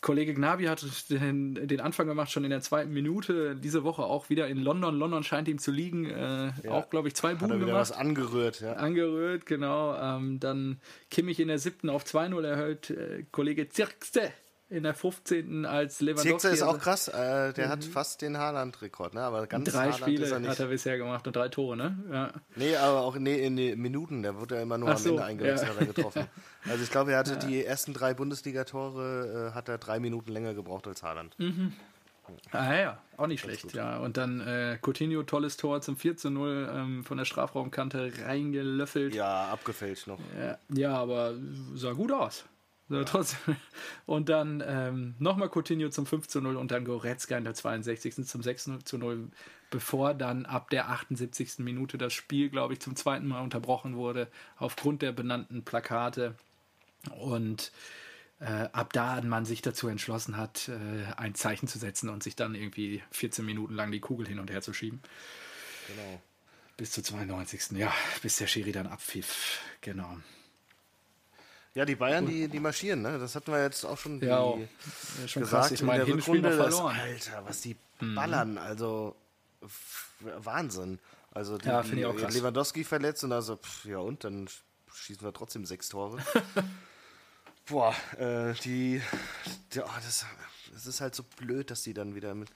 Kollege 0.02 0.34
Gnabi 0.34 0.66
hat 0.66 0.86
den, 1.10 1.56
den, 1.68 1.82
Anfang 1.82 2.08
gemacht, 2.08 2.32
schon 2.32 2.44
in 2.44 2.50
der 2.50 2.62
zweiten 2.62 2.92
Minute. 2.94 3.56
Diese 3.56 3.84
Woche 3.84 4.04
auch 4.04 4.30
wieder 4.30 4.48
in 4.48 4.58
London. 4.58 4.98
London 4.98 5.24
scheint 5.24 5.48
ihm 5.48 5.58
zu 5.58 5.72
liegen. 5.72 6.06
Äh, 6.06 6.52
ja. 6.64 6.72
Auch, 6.72 6.90
glaube 6.90 7.10
ich, 7.10 7.16
zwei 7.16 7.36
Buben 7.36 7.60
gemacht. 7.60 7.76
was 7.76 7.92
angerührt, 7.92 8.62
ja. 8.62 8.74
Angerührt, 8.74 9.46
genau. 9.46 9.96
Ähm, 9.96 10.40
dann 10.40 10.80
Kimmich 11.10 11.40
in 11.40 11.50
der 11.50 11.60
siebten 11.60 11.90
auf 11.90 12.06
2-0 12.06 12.44
erhöht. 12.44 12.90
Äh, 12.92 13.26
Kollege 13.32 13.70
Zirkste 13.70 14.32
in 14.74 14.84
der 14.84 14.96
15. 14.96 15.66
als 15.66 16.02
Lewandowski. 16.02 16.30
Zirkse 16.30 16.50
ist 16.50 16.64
auch 16.64 16.80
krass, 16.80 17.08
äh, 17.08 17.54
der 17.54 17.68
mhm. 17.68 17.72
hat 17.72 17.84
fast 17.86 18.22
den 18.24 18.38
Haaland-Rekord, 18.38 19.14
ne? 19.14 19.22
aber 19.22 19.46
ganz 19.46 19.72
Drei 19.72 19.92
Haaland 19.92 19.98
Spiele 19.98 20.28
er 20.28 20.50
hat 20.50 20.60
er 20.60 20.68
bisher 20.68 20.98
gemacht 20.98 21.28
und 21.28 21.36
drei 21.36 21.48
Tore, 21.50 21.78
ne? 21.78 21.98
Ja. 22.12 22.32
Nee, 22.56 22.76
aber 22.76 23.02
auch 23.02 23.16
nee, 23.18 23.46
in 23.46 23.56
den 23.56 23.80
Minuten, 23.80 24.24
der 24.24 24.40
wurde 24.40 24.56
ja 24.56 24.62
immer 24.64 24.80
nur 24.80 24.90
Ach 24.90 24.96
am 24.96 25.02
so, 25.02 25.10
Ende 25.12 25.26
eingewechselt, 25.26 25.70
ja. 25.70 25.76
hat 25.76 25.82
er 25.82 25.88
getroffen. 25.94 26.26
Also 26.66 26.82
ich 26.82 26.92
glaube, 26.92 27.12
er 27.12 27.18
hatte 27.18 27.34
ja. 27.34 27.40
die 27.40 27.66
ersten 27.66 27.94
drei 27.94 28.14
Bundesliga-Tore, 28.14 29.50
äh, 29.52 29.54
hat 29.54 29.68
er 29.68 29.78
drei 29.78 30.00
Minuten 30.00 30.32
länger 30.32 30.54
gebraucht 30.54 30.88
als 30.88 31.04
Haaland. 31.04 31.38
Mhm. 31.38 31.74
Ah 32.52 32.74
ja, 32.74 32.98
auch 33.18 33.28
nicht 33.28 33.42
schlecht, 33.42 33.74
ja. 33.74 33.98
Und 33.98 34.16
dann 34.16 34.40
äh, 34.40 34.78
Coutinho, 34.82 35.24
tolles 35.24 35.58
Tor 35.58 35.82
zum 35.82 35.98
4 35.98 36.16
zu 36.16 36.30
0 36.30 36.72
ähm, 36.74 37.04
von 37.04 37.18
der 37.18 37.26
Strafraumkante 37.26 38.14
reingelöffelt. 38.26 39.14
Ja, 39.14 39.50
abgefälscht 39.50 40.08
noch. 40.08 40.20
Ja, 40.40 40.58
ja 40.70 40.96
aber 40.96 41.34
sah 41.76 41.92
gut 41.92 42.14
aus. 42.14 42.46
So, 42.90 43.04
trotzdem. 43.04 43.56
Und 44.06 44.30
dann 44.30 44.62
ähm, 44.66 45.16
nochmal 45.20 45.50
Coutinho 45.50 45.90
zum 45.90 46.06
5 46.06 46.28
zu 46.28 46.42
0 46.42 46.58
und 46.58 46.72
dann 46.72 46.86
Goretzka 46.86 47.38
in 47.38 47.44
der 47.44 47.54
62. 47.54 48.26
zum 48.26 48.44
6 48.44 48.72
zu 48.84 48.98
0, 48.98 49.30
bevor 49.70 50.14
dann 50.14 50.46
ab 50.46 50.70
der 50.70 50.90
78. 50.90 51.60
Minute 51.60 51.98
das 51.98 52.14
Spiel, 52.14 52.50
glaube 52.50 52.74
ich, 52.74 52.80
zum 52.82 52.96
zweiten 52.96 53.28
Mal 53.28 53.42
unterbrochen 53.42 53.96
wurde, 53.96 54.28
aufgrund 54.58 55.02
der 55.02 55.12
benannten 55.12 55.64
Plakate. 55.64 56.36
Und 57.18 57.72
äh, 58.40 58.68
ab 58.74 58.92
da 58.92 59.22
man 59.22 59.46
sich 59.46 59.62
dazu 59.62 59.88
entschlossen 59.88 60.36
hat, 60.36 60.68
äh, 60.68 61.14
ein 61.16 61.36
Zeichen 61.36 61.68
zu 61.68 61.80
setzen 61.80 62.10
und 62.10 62.24
sich 62.24 62.36
dann 62.36 62.56
irgendwie 62.56 63.02
14 63.12 63.46
Minuten 63.46 63.74
lang 63.74 63.92
die 63.92 64.02
Kugel 64.02 64.28
hin 64.28 64.40
und 64.40 64.52
her 64.52 64.62
zu 64.62 64.74
schieben. 64.74 65.02
Genau. 65.88 66.22
Bis 66.76 66.92
zur 66.92 67.04
92. 67.04 67.78
Ja, 67.78 67.94
bis 68.22 68.38
der 68.38 68.48
Schiri 68.48 68.72
dann 68.72 68.88
abpfiff. 68.88 69.62
Genau. 69.82 70.18
Ja, 71.76 71.86
die 71.86 71.96
Bayern, 71.96 72.28
die, 72.28 72.48
die 72.48 72.60
marschieren, 72.60 73.02
ne? 73.02 73.18
Das 73.18 73.36
hatten 73.36 73.52
wir 73.52 73.64
jetzt 73.64 73.84
auch 73.84 73.98
schon, 73.98 74.22
ja, 74.22 74.38
auch. 74.38 74.60
ja, 74.60 75.28
schon 75.28 75.42
gesagt. 75.42 75.64
Krass. 75.64 75.72
Ich 75.72 75.82
meine, 75.82 76.06
Hinspiel 76.06 76.42
noch 76.42 76.52
verloren. 76.52 76.96
Das, 76.96 77.30
Alter, 77.30 77.46
was 77.48 77.62
die 77.62 77.76
mhm. 78.00 78.16
ballern, 78.16 78.58
also 78.60 79.16
Wahnsinn. 80.20 81.00
Also 81.32 81.58
die, 81.58 81.68
ja, 81.68 81.82
finde 81.82 82.02
ich 82.02 82.06
auch 82.06 82.16
krass. 82.16 82.34
Lewandowski 82.36 82.84
verletzt 82.84 83.24
und 83.24 83.32
also, 83.32 83.56
pff, 83.56 83.86
ja 83.86 83.98
und, 83.98 84.24
dann 84.24 84.48
schießen 84.94 85.26
wir 85.26 85.34
trotzdem 85.34 85.66
sechs 85.66 85.90
Tore. 85.90 86.20
Boah, 87.66 87.96
äh, 88.18 88.54
die, 88.64 89.02
die 89.74 89.80
oh, 89.80 89.90
das, 89.96 90.26
das 90.74 90.86
ist 90.86 91.02
halt 91.02 91.16
so 91.16 91.24
blöd, 91.38 91.72
dass 91.72 91.82
die 91.82 91.94
dann 91.96 92.14
wieder 92.14 92.36
mit. 92.36 92.50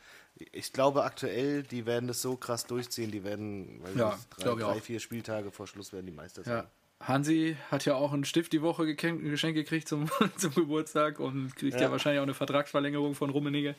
Ich 0.52 0.74
glaube 0.74 1.04
aktuell, 1.04 1.64
die 1.64 1.88
werden 1.88 2.08
das 2.08 2.22
so 2.22 2.36
krass 2.36 2.68
durchziehen, 2.68 3.10
die 3.10 3.24
werden, 3.24 3.82
weil 3.82 3.98
ja, 3.98 4.20
drei, 4.38 4.54
drei 4.54 4.82
vier 4.82 5.00
Spieltage 5.00 5.50
vor 5.52 5.66
Schluss 5.66 5.92
werden 5.92 6.06
die 6.06 6.12
Meister 6.12 6.44
sein. 6.44 6.58
Ja. 6.58 6.72
Hansi 7.00 7.58
hat 7.70 7.86
ja 7.86 7.96
auch 7.96 8.12
einen 8.12 8.26
Stift 8.26 8.54
die 8.54 8.62
Woche 8.62 8.86
geschenkt 8.96 9.56
gekriegt 9.56 9.88
zum, 9.88 10.10
zum 10.38 10.54
Geburtstag 10.54 11.20
und 11.20 11.56
kriegt 11.56 11.76
ja. 11.76 11.84
ja. 11.84 11.92
wahrscheinlich 11.92 12.20
auch 12.20 12.24
eine 12.24 12.34
Vertragsverlängerung 12.34 13.16
von 13.16 13.30
Rummenigge. 13.30 13.76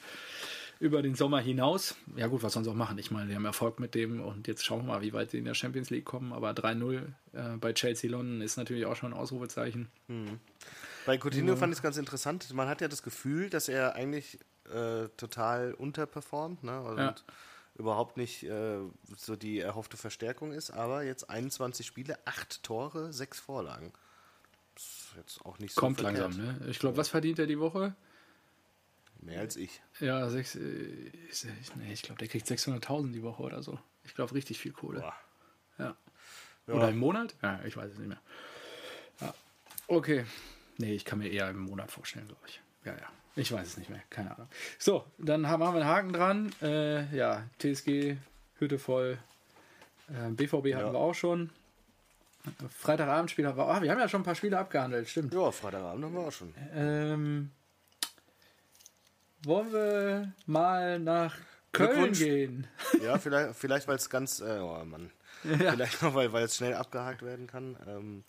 über 0.80 1.02
den 1.02 1.14
Sommer 1.14 1.40
hinaus. 1.40 1.96
Ja 2.16 2.28
gut, 2.28 2.42
was 2.42 2.52
sollen 2.52 2.64
sie 2.64 2.70
auch 2.70 2.74
machen? 2.74 2.98
Ich 2.98 3.10
meine, 3.10 3.28
die 3.28 3.34
haben 3.34 3.44
Erfolg 3.44 3.80
mit 3.80 3.94
dem 3.94 4.20
und 4.20 4.46
jetzt 4.46 4.64
schauen 4.64 4.80
wir 4.80 4.94
mal, 4.94 5.02
wie 5.02 5.12
weit 5.12 5.32
sie 5.32 5.38
in 5.38 5.44
der 5.44 5.54
Champions 5.54 5.90
League 5.90 6.04
kommen. 6.04 6.32
Aber 6.32 6.50
3-0 6.52 7.02
äh, 7.32 7.56
bei 7.56 7.72
Chelsea 7.72 8.08
London 8.10 8.40
ist 8.40 8.56
natürlich 8.56 8.86
auch 8.86 8.94
schon 8.94 9.12
ein 9.12 9.18
Ausrufezeichen. 9.18 9.88
Bei 11.04 11.18
Coutinho 11.18 11.56
fand 11.56 11.72
ich 11.72 11.78
es 11.78 11.82
ganz 11.82 11.96
interessant. 11.96 12.52
Man 12.54 12.68
hat 12.68 12.80
ja 12.80 12.88
das 12.88 13.02
Gefühl, 13.02 13.50
dass 13.50 13.68
er 13.68 13.96
eigentlich 13.96 14.38
äh, 14.72 15.08
total 15.16 15.74
unterperformt 15.74 16.62
ne? 16.62 16.80
und 16.80 16.98
Ja. 16.98 17.14
Überhaupt 17.78 18.16
nicht 18.16 18.42
äh, 18.42 18.80
so 19.16 19.36
die 19.36 19.60
erhoffte 19.60 19.96
Verstärkung 19.96 20.52
ist. 20.52 20.70
Aber 20.70 21.04
jetzt 21.04 21.30
21 21.30 21.86
Spiele, 21.86 22.18
8 22.26 22.62
Tore, 22.62 23.12
6 23.12 23.40
Vorlagen. 23.40 23.92
Das 24.74 24.84
ist 24.84 25.14
jetzt 25.16 25.46
auch 25.46 25.58
nicht 25.58 25.74
so 25.74 25.80
Kommt 25.80 26.00
verkehrt. 26.00 26.34
langsam, 26.34 26.58
ne? 26.58 26.66
Ich 26.68 26.78
glaube, 26.78 26.96
was 26.96 27.08
verdient 27.08 27.38
er 27.38 27.46
die 27.46 27.58
Woche? 27.58 27.94
Mehr 29.20 29.40
als 29.40 29.56
ich. 29.56 29.82
Ja, 29.98 30.28
sechs, 30.28 30.54
äh, 30.54 30.60
ist, 31.28 31.46
nee, 31.74 31.92
ich 31.92 32.02
glaube, 32.02 32.18
der 32.20 32.28
kriegt 32.28 32.46
600.000 32.46 33.10
die 33.12 33.22
Woche 33.22 33.42
oder 33.42 33.62
so. 33.62 33.78
Ich 34.04 34.14
glaube, 34.14 34.34
richtig 34.34 34.58
viel 34.60 34.72
Kohle. 34.72 35.00
Boah. 35.00 35.14
Ja. 35.78 35.96
Ja. 36.68 36.74
Oder 36.74 36.90
im 36.90 36.98
Monat? 36.98 37.34
Ja, 37.42 37.60
ich 37.64 37.76
weiß 37.76 37.92
es 37.92 37.98
nicht 37.98 38.08
mehr. 38.08 38.20
Ja. 39.20 39.34
Okay. 39.88 40.24
Nee, 40.76 40.94
ich 40.94 41.04
kann 41.04 41.18
mir 41.18 41.28
eher 41.28 41.48
im 41.50 41.60
Monat 41.60 41.90
vorstellen, 41.90 42.28
glaube 42.28 42.42
ich. 42.46 42.60
Ja, 42.84 42.92
ja. 42.92 43.10
Ich 43.38 43.52
weiß 43.52 43.66
es 43.68 43.76
nicht 43.76 43.88
mehr. 43.90 44.00
Keine 44.10 44.32
Ahnung. 44.34 44.48
So, 44.78 45.04
dann 45.18 45.46
haben 45.48 45.62
wir 45.62 45.68
einen 45.70 45.84
Haken 45.84 46.12
dran. 46.12 46.52
Äh, 46.60 47.14
ja, 47.16 47.44
TSG, 47.58 48.16
Hütte 48.58 48.78
voll. 48.78 49.18
Äh, 50.08 50.30
BVB 50.30 50.74
hatten 50.74 50.86
Ja. 50.86 50.92
wir 50.92 50.98
auch 50.98 51.14
schon. 51.14 51.50
Freitagabendspiel 52.78 53.46
haben 53.46 53.56
wir 53.56 53.64
auch. 53.64 53.74
Ah, 53.74 53.82
wir 53.82 53.90
haben 53.90 53.98
ja 53.98 54.08
schon 54.08 54.22
ein 54.22 54.24
paar 54.24 54.34
Spiele 54.34 54.58
abgehandelt, 54.58 55.08
stimmt. 55.08 55.34
Ja, 55.34 55.50
Freitagabend 55.50 56.04
haben 56.04 56.14
wir 56.14 56.20
auch 56.20 56.32
schon. 56.32 56.54
Ähm, 56.74 57.50
wollen 59.44 59.72
wir 59.72 60.32
mal 60.46 60.98
nach 60.98 61.36
Köln 61.72 62.12
gehen? 62.12 62.66
Ja, 63.02 63.18
vielleicht, 63.18 63.54
vielleicht 63.54 63.86
weil 63.88 63.96
es 63.96 64.08
ganz, 64.10 64.40
äh, 64.40 64.58
oh 64.60 64.82
Mann, 64.84 65.10
Ja. 65.44 65.72
vielleicht 65.72 66.02
noch, 66.02 66.14
weil 66.14 66.32
weil 66.32 66.44
es 66.44 66.56
schnell 66.56 66.74
abgehakt 66.74 67.22
werden 67.22 67.46
kann. 67.46 67.76
Ähm, 67.86 68.24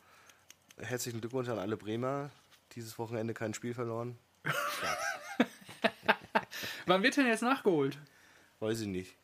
herzlichen 0.77 1.21
Glückwunsch 1.21 1.49
an 1.49 1.57
alle 1.59 1.77
Bremer. 1.77 2.29
Dieses 2.75 2.99
Wochenende 2.99 3.33
kein 3.33 3.53
Spiel 3.53 3.73
verloren. 3.73 4.17
Wann 6.85 7.03
wird 7.03 7.17
denn 7.17 7.27
jetzt 7.27 7.41
nachgeholt? 7.43 7.97
Weiß 8.59 8.81
ich 8.81 8.87
nicht. 8.87 9.15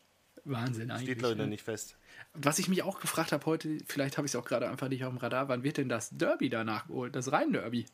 Wahnsinn 0.43 0.91
eigentlich. 0.91 1.09
Steht, 1.17 1.21
noch 1.21 1.35
ne? 1.35 1.47
nicht 1.47 1.63
fest. 1.63 1.97
Was 2.33 2.59
ich 2.59 2.67
mich 2.67 2.83
auch 2.83 2.99
gefragt 2.99 3.31
habe 3.31 3.45
heute, 3.45 3.77
vielleicht 3.87 4.17
habe 4.17 4.27
ich 4.27 4.31
es 4.31 4.35
auch 4.35 4.45
gerade 4.45 4.69
einfach 4.69 4.87
nicht 4.89 5.03
auf 5.03 5.09
dem 5.11 5.17
Radar, 5.17 5.47
wann 5.49 5.63
wird 5.63 5.77
denn 5.77 5.89
das 5.89 6.09
Derby 6.11 6.49
da 6.49 6.63
nachgeholt? 6.63 7.15
Das 7.15 7.31
Rhein-Derby? 7.31 7.85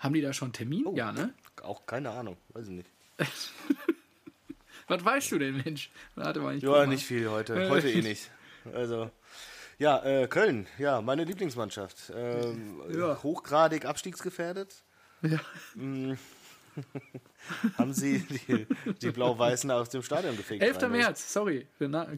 Haben 0.00 0.14
die 0.14 0.20
da 0.20 0.32
schon 0.32 0.46
einen 0.46 0.52
Termin? 0.54 0.86
Oh. 0.86 0.94
Ja, 0.96 1.12
ne? 1.12 1.32
Auch 1.62 1.86
keine 1.86 2.10
Ahnung, 2.10 2.36
weiß 2.50 2.66
ich 2.66 2.72
nicht. 2.72 2.90
Was 4.88 5.04
weißt 5.04 5.32
du 5.32 5.38
denn, 5.38 5.56
Mensch? 5.64 5.90
Warte 6.14 6.40
mal, 6.40 6.56
ich 6.56 6.62
Ja, 6.62 6.70
mal. 6.70 6.86
nicht 6.86 7.04
viel 7.04 7.28
heute. 7.30 7.54
Heute 7.68 7.90
eh 7.90 8.00
nicht. 8.02 8.30
Also, 8.72 9.10
ja, 9.78 10.02
äh, 10.04 10.26
Köln, 10.28 10.66
ja, 10.78 11.00
meine 11.02 11.24
Lieblingsmannschaft. 11.24 12.10
Ähm, 12.14 12.80
Ja. 12.90 13.22
Hochgradig 13.22 13.84
abstiegsgefährdet. 13.84 14.82
Ja. 15.22 15.40
Haben 17.76 17.92
sie 17.92 18.20
die, 18.20 18.66
die 19.02 19.10
Blau-Weißen 19.10 19.70
aus 19.70 19.88
dem 19.88 20.02
Stadion 20.02 20.36
gefegt. 20.36 20.62
11. 20.62 20.82
reinlos. 20.82 20.98
März, 20.98 21.32
sorry. 21.32 21.66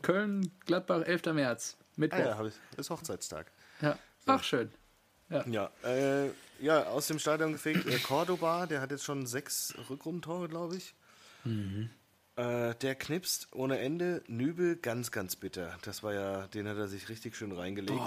Köln, 0.03 0.51
Gladbach, 0.67 1.03
11. 1.03 1.27
März. 1.33 1.77
Mittwoch. 1.97 2.19
Ah, 2.19 2.23
ja, 2.23 2.45
ja, 2.45 2.51
ist 2.77 2.91
Hochzeitstag. 2.91 3.51
Ach, 4.27 4.43
schön. 4.43 4.71
Ja, 5.47 5.71
äh, 5.85 6.31
ja, 6.61 6.85
aus 6.85 7.07
dem 7.07 7.19
Stadion 7.19 7.53
gefegt. 7.53 7.87
Äh, 7.87 7.99
Cordoba, 7.99 8.67
der 8.67 8.81
hat 8.81 8.91
jetzt 8.91 9.05
schon 9.05 9.27
sechs 9.27 9.75
Rückrundentore, 9.89 10.49
glaube 10.49 10.77
ich. 10.77 10.95
Mhm. 11.45 11.89
Äh, 12.37 12.75
der 12.75 12.95
knipst 12.97 13.49
ohne 13.53 13.79
Ende. 13.79 14.23
Nübel, 14.27 14.77
ganz, 14.77 15.11
ganz 15.11 15.37
bitter. 15.37 15.79
Das 15.83 16.03
war 16.03 16.15
ja, 16.15 16.47
den 16.49 16.69
hat 16.69 16.77
er 16.77 16.89
sich 16.89 17.09
richtig 17.09 17.37
schön 17.37 17.53
reingelegt. 17.53 18.01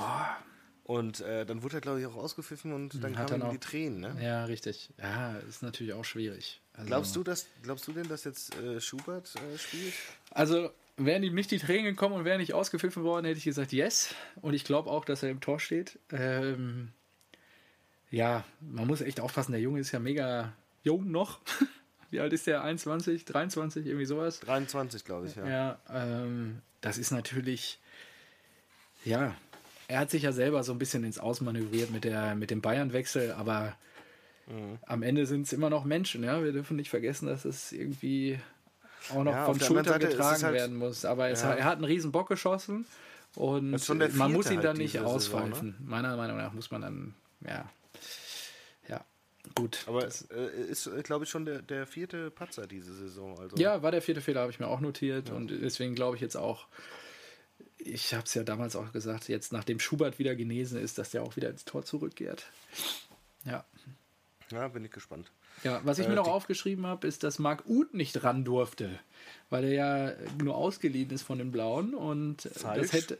Und 0.83 1.21
äh, 1.21 1.45
dann 1.45 1.63
wurde 1.63 1.77
er, 1.77 1.81
glaube 1.81 2.01
ich, 2.01 2.05
auch 2.05 2.15
ausgepfiffen 2.15 2.73
und 2.73 3.01
dann 3.01 3.13
Mhm, 3.13 3.17
Hat 3.17 3.29
kamen 3.29 3.41
er 3.41 3.47
ihm 3.47 3.51
die 3.53 3.59
Tränen. 3.59 3.99
Ne? 4.01 4.17
Ja, 4.21 4.45
richtig. 4.45 4.89
Ja, 5.01 5.37
ist 5.37 5.63
natürlich 5.63 5.93
auch 5.93 6.03
schwierig. 6.03 6.59
Also, 6.73 6.87
Glaubst 6.87 7.15
du, 7.15 7.23
dass, 7.23 7.47
glaubst 7.61 7.87
du 7.87 7.93
denn, 7.93 8.07
dass 8.09 8.25
jetzt 8.25 8.53
äh, 8.57 8.81
Schubert 8.81 9.33
äh, 9.35 9.57
spielt? 9.57 9.93
Also, 10.31 10.71
wären 10.97 11.23
ihm 11.23 11.35
nicht 11.35 11.51
die 11.51 11.59
Tränen 11.59 11.85
gekommen 11.85 12.15
und 12.15 12.25
wäre 12.25 12.37
nicht 12.37 12.53
ausgepfiffen 12.53 13.03
worden, 13.03 13.25
hätte 13.25 13.37
ich 13.37 13.45
gesagt, 13.45 13.71
yes. 13.71 14.13
Und 14.41 14.53
ich 14.55 14.65
glaube 14.65 14.89
auch, 14.89 15.05
dass 15.05 15.23
er 15.23 15.29
im 15.29 15.39
Tor 15.39 15.59
steht. 15.59 15.99
Ähm, 16.11 16.91
ja, 18.11 18.43
man 18.59 18.85
muss 18.85 18.99
echt 19.01 19.21
aufpassen. 19.21 19.53
Der 19.53 19.61
Junge 19.61 19.79
ist 19.79 19.91
ja 19.91 19.99
mega 19.99 20.53
jung 20.83 21.09
noch. 21.11 21.39
Wie 22.11 22.19
alt 22.19 22.33
ist 22.33 22.45
der? 22.45 22.61
21, 22.61 23.23
23, 23.25 23.85
irgendwie 23.85 24.05
sowas? 24.05 24.39
23, 24.41 25.03
glaube 25.05 25.27
ich, 25.27 25.35
ja. 25.35 25.47
Ja, 25.47 25.79
ähm, 25.89 26.61
das 26.81 26.97
ist 26.97 27.11
natürlich, 27.11 27.79
ja, 29.05 29.33
er 29.93 29.99
hat 29.99 30.09
sich 30.09 30.23
ja 30.23 30.31
selber 30.31 30.63
so 30.63 30.71
ein 30.71 30.79
bisschen 30.79 31.03
ins 31.03 31.19
Ausmanövriert 31.19 31.91
mit, 31.91 32.03
der, 32.03 32.33
mit 32.35 32.49
dem 32.51 32.61
Bayern-Wechsel, 32.61 33.31
aber 33.33 33.75
Mhm. 34.47 34.77
am 34.87 35.03
Ende 35.03 35.25
sind 35.25 35.43
es 35.43 35.53
immer 35.53 35.69
noch 35.69 35.85
Menschen, 35.85 36.21
ja. 36.23 36.43
Wir 36.43 36.51
dürfen 36.51 36.75
nicht 36.75 36.89
vergessen, 36.89 37.27
dass 37.27 37.45
es 37.45 37.71
irgendwie 37.71 38.37
auch 39.11 39.23
noch 39.23 39.31
Ja, 39.31 39.45
von 39.45 39.51
auf 39.53 39.57
der 39.59 39.67
anderen 39.69 39.85
Schulter 39.85 39.89
Seite 39.91 40.05
ist 40.07 40.13
es 40.13 40.17
getragen 40.17 40.43
halt- 40.43 40.53
werden 40.55 40.75
muss. 40.77 41.05
Aber 41.05 41.29
Ja. 41.29 41.41
hat- 41.43 41.57
er 41.59 41.63
hat 41.65 41.75
einen 41.75 41.85
riesen 41.85 42.11
Bock 42.11 42.27
geschossen 42.27 42.85
und 43.35 43.71
man 44.17 44.33
muss 44.33 44.49
ihn 44.49 44.57
halt 44.57 44.65
dann 44.65 44.77
nicht 44.77 44.93
Saison, 44.93 45.07
auspfeifen. 45.07 45.75
Meiner 45.85 46.17
Meinung 46.17 46.35
nach 46.37 46.51
muss 46.51 46.71
man 46.71 46.81
dann, 46.81 47.13
ja, 47.47 47.69
ja, 48.89 49.05
gut. 49.55 49.83
Aber 49.87 50.05
es 50.05 50.23
äh, 50.23 50.45
ist, 50.69 50.89
glaube 51.03 51.23
ich, 51.23 51.29
schon 51.29 51.45
der, 51.45 51.61
der 51.61 51.87
vierte 51.87 52.29
Patzer 52.29 52.67
diese 52.67 52.93
Saison. 52.93 53.39
Also. 53.39 53.55
Ja, 53.55 53.81
war 53.81 53.91
der 53.91 54.01
vierte 54.01 54.19
Fehler, 54.21 54.41
habe 54.41 54.51
ich 54.51 54.59
mir 54.59 54.67
auch 54.67 54.81
notiert. 54.81 55.29
Und 55.29 55.51
deswegen 55.51 55.95
glaube 55.95 56.17
ich 56.17 56.21
jetzt 56.21 56.35
auch, 56.35 56.67
ich 57.85 58.13
habe 58.13 58.23
es 58.25 58.33
ja 58.33 58.43
damals 58.43 58.75
auch 58.75 58.91
gesagt, 58.91 59.27
jetzt 59.29 59.53
nachdem 59.53 59.79
Schubert 59.79 60.19
wieder 60.19 60.35
genesen 60.35 60.79
ist, 60.79 60.97
dass 60.97 61.11
der 61.11 61.23
auch 61.23 61.35
wieder 61.35 61.49
ins 61.49 61.65
Tor 61.65 61.83
zurückkehrt. 61.85 62.45
Ja. 63.45 63.65
ja, 64.51 64.67
bin 64.69 64.85
ich 64.85 64.91
gespannt. 64.91 65.31
Ja, 65.63 65.81
was 65.83 65.99
ich 65.99 66.05
Äh, 66.05 66.09
mir 66.09 66.15
noch 66.15 66.27
aufgeschrieben 66.27 66.85
habe, 66.87 67.07
ist, 67.07 67.23
dass 67.23 67.39
Marc 67.39 67.63
Uth 67.67 67.93
nicht 67.93 68.23
ran 68.23 68.43
durfte, 68.43 68.99
weil 69.49 69.65
er 69.65 69.71
ja 69.73 70.11
nur 70.41 70.55
ausgeliehen 70.55 71.09
ist 71.11 71.21
von 71.23 71.37
den 71.37 71.51
Blauen 71.51 71.93
und 71.93 72.41
Falsch. 72.55 72.81
das 72.81 72.93
hätte. 72.93 73.19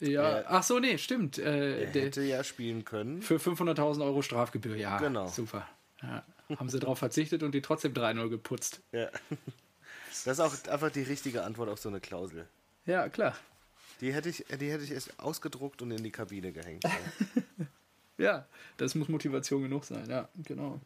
Ja, 0.00 0.38
Er- 0.38 0.50
ach 0.50 0.62
so, 0.62 0.78
nee, 0.78 0.96
stimmt. 0.98 1.38
Äh, 1.38 1.84
Er 1.86 1.90
der, 1.92 2.02
hätte 2.04 2.22
ja 2.22 2.44
spielen 2.44 2.84
können. 2.84 3.20
für 3.22 3.36
500.000 3.38 4.02
Euro 4.04 4.22
Strafgebühr, 4.22 4.76
ja. 4.76 4.98
Genau. 4.98 5.26
Super. 5.28 5.68
Ja. 6.02 6.24
Haben 6.56 6.68
sie 6.68 6.78
darauf 6.78 6.98
verzichtet 6.98 7.42
und 7.42 7.52
die 7.52 7.60
trotzdem 7.62 7.92
3-0 7.94 8.28
geputzt. 8.28 8.80
Ja. 8.92 9.08
Das 10.24 10.38
ist 10.38 10.40
auch 10.40 10.72
einfach 10.72 10.90
die 10.90 11.02
richtige 11.02 11.44
Antwort 11.44 11.68
auf 11.68 11.78
so 11.78 11.88
eine 11.88 12.00
Klausel. 12.00 12.48
Ja, 12.88 13.08
klar. 13.10 13.36
Die 14.00 14.14
hätte 14.14 14.30
ich, 14.30 14.46
die 14.48 14.70
hätte 14.70 14.82
ich 14.82 14.92
erst 14.92 15.20
ausgedruckt 15.20 15.82
und 15.82 15.90
in 15.90 16.02
die 16.02 16.10
Kabine 16.10 16.52
gehängt. 16.52 16.84
Ja, 18.20 18.48
das 18.78 18.96
muss 18.96 19.06
Motivation 19.06 19.62
genug 19.62 19.84
sein, 19.84 20.10
ja, 20.10 20.28
genau. 20.42 20.80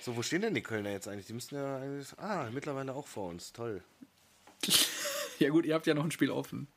so, 0.00 0.16
wo 0.16 0.22
stehen 0.22 0.42
denn 0.42 0.52
die 0.52 0.64
Kölner 0.64 0.90
jetzt 0.90 1.06
eigentlich? 1.06 1.26
Die 1.26 1.32
müssten 1.32 1.54
ja 1.54 1.76
eigentlich. 1.76 2.08
Ah, 2.18 2.50
mittlerweile 2.52 2.92
auch 2.92 3.06
vor 3.06 3.28
uns. 3.28 3.52
Toll. 3.52 3.82
Ja 5.40 5.50
gut, 5.50 5.64
ihr 5.66 5.74
habt 5.74 5.86
ja 5.86 5.94
noch 5.94 6.04
ein 6.04 6.12
Spiel 6.12 6.30
offen 6.30 6.68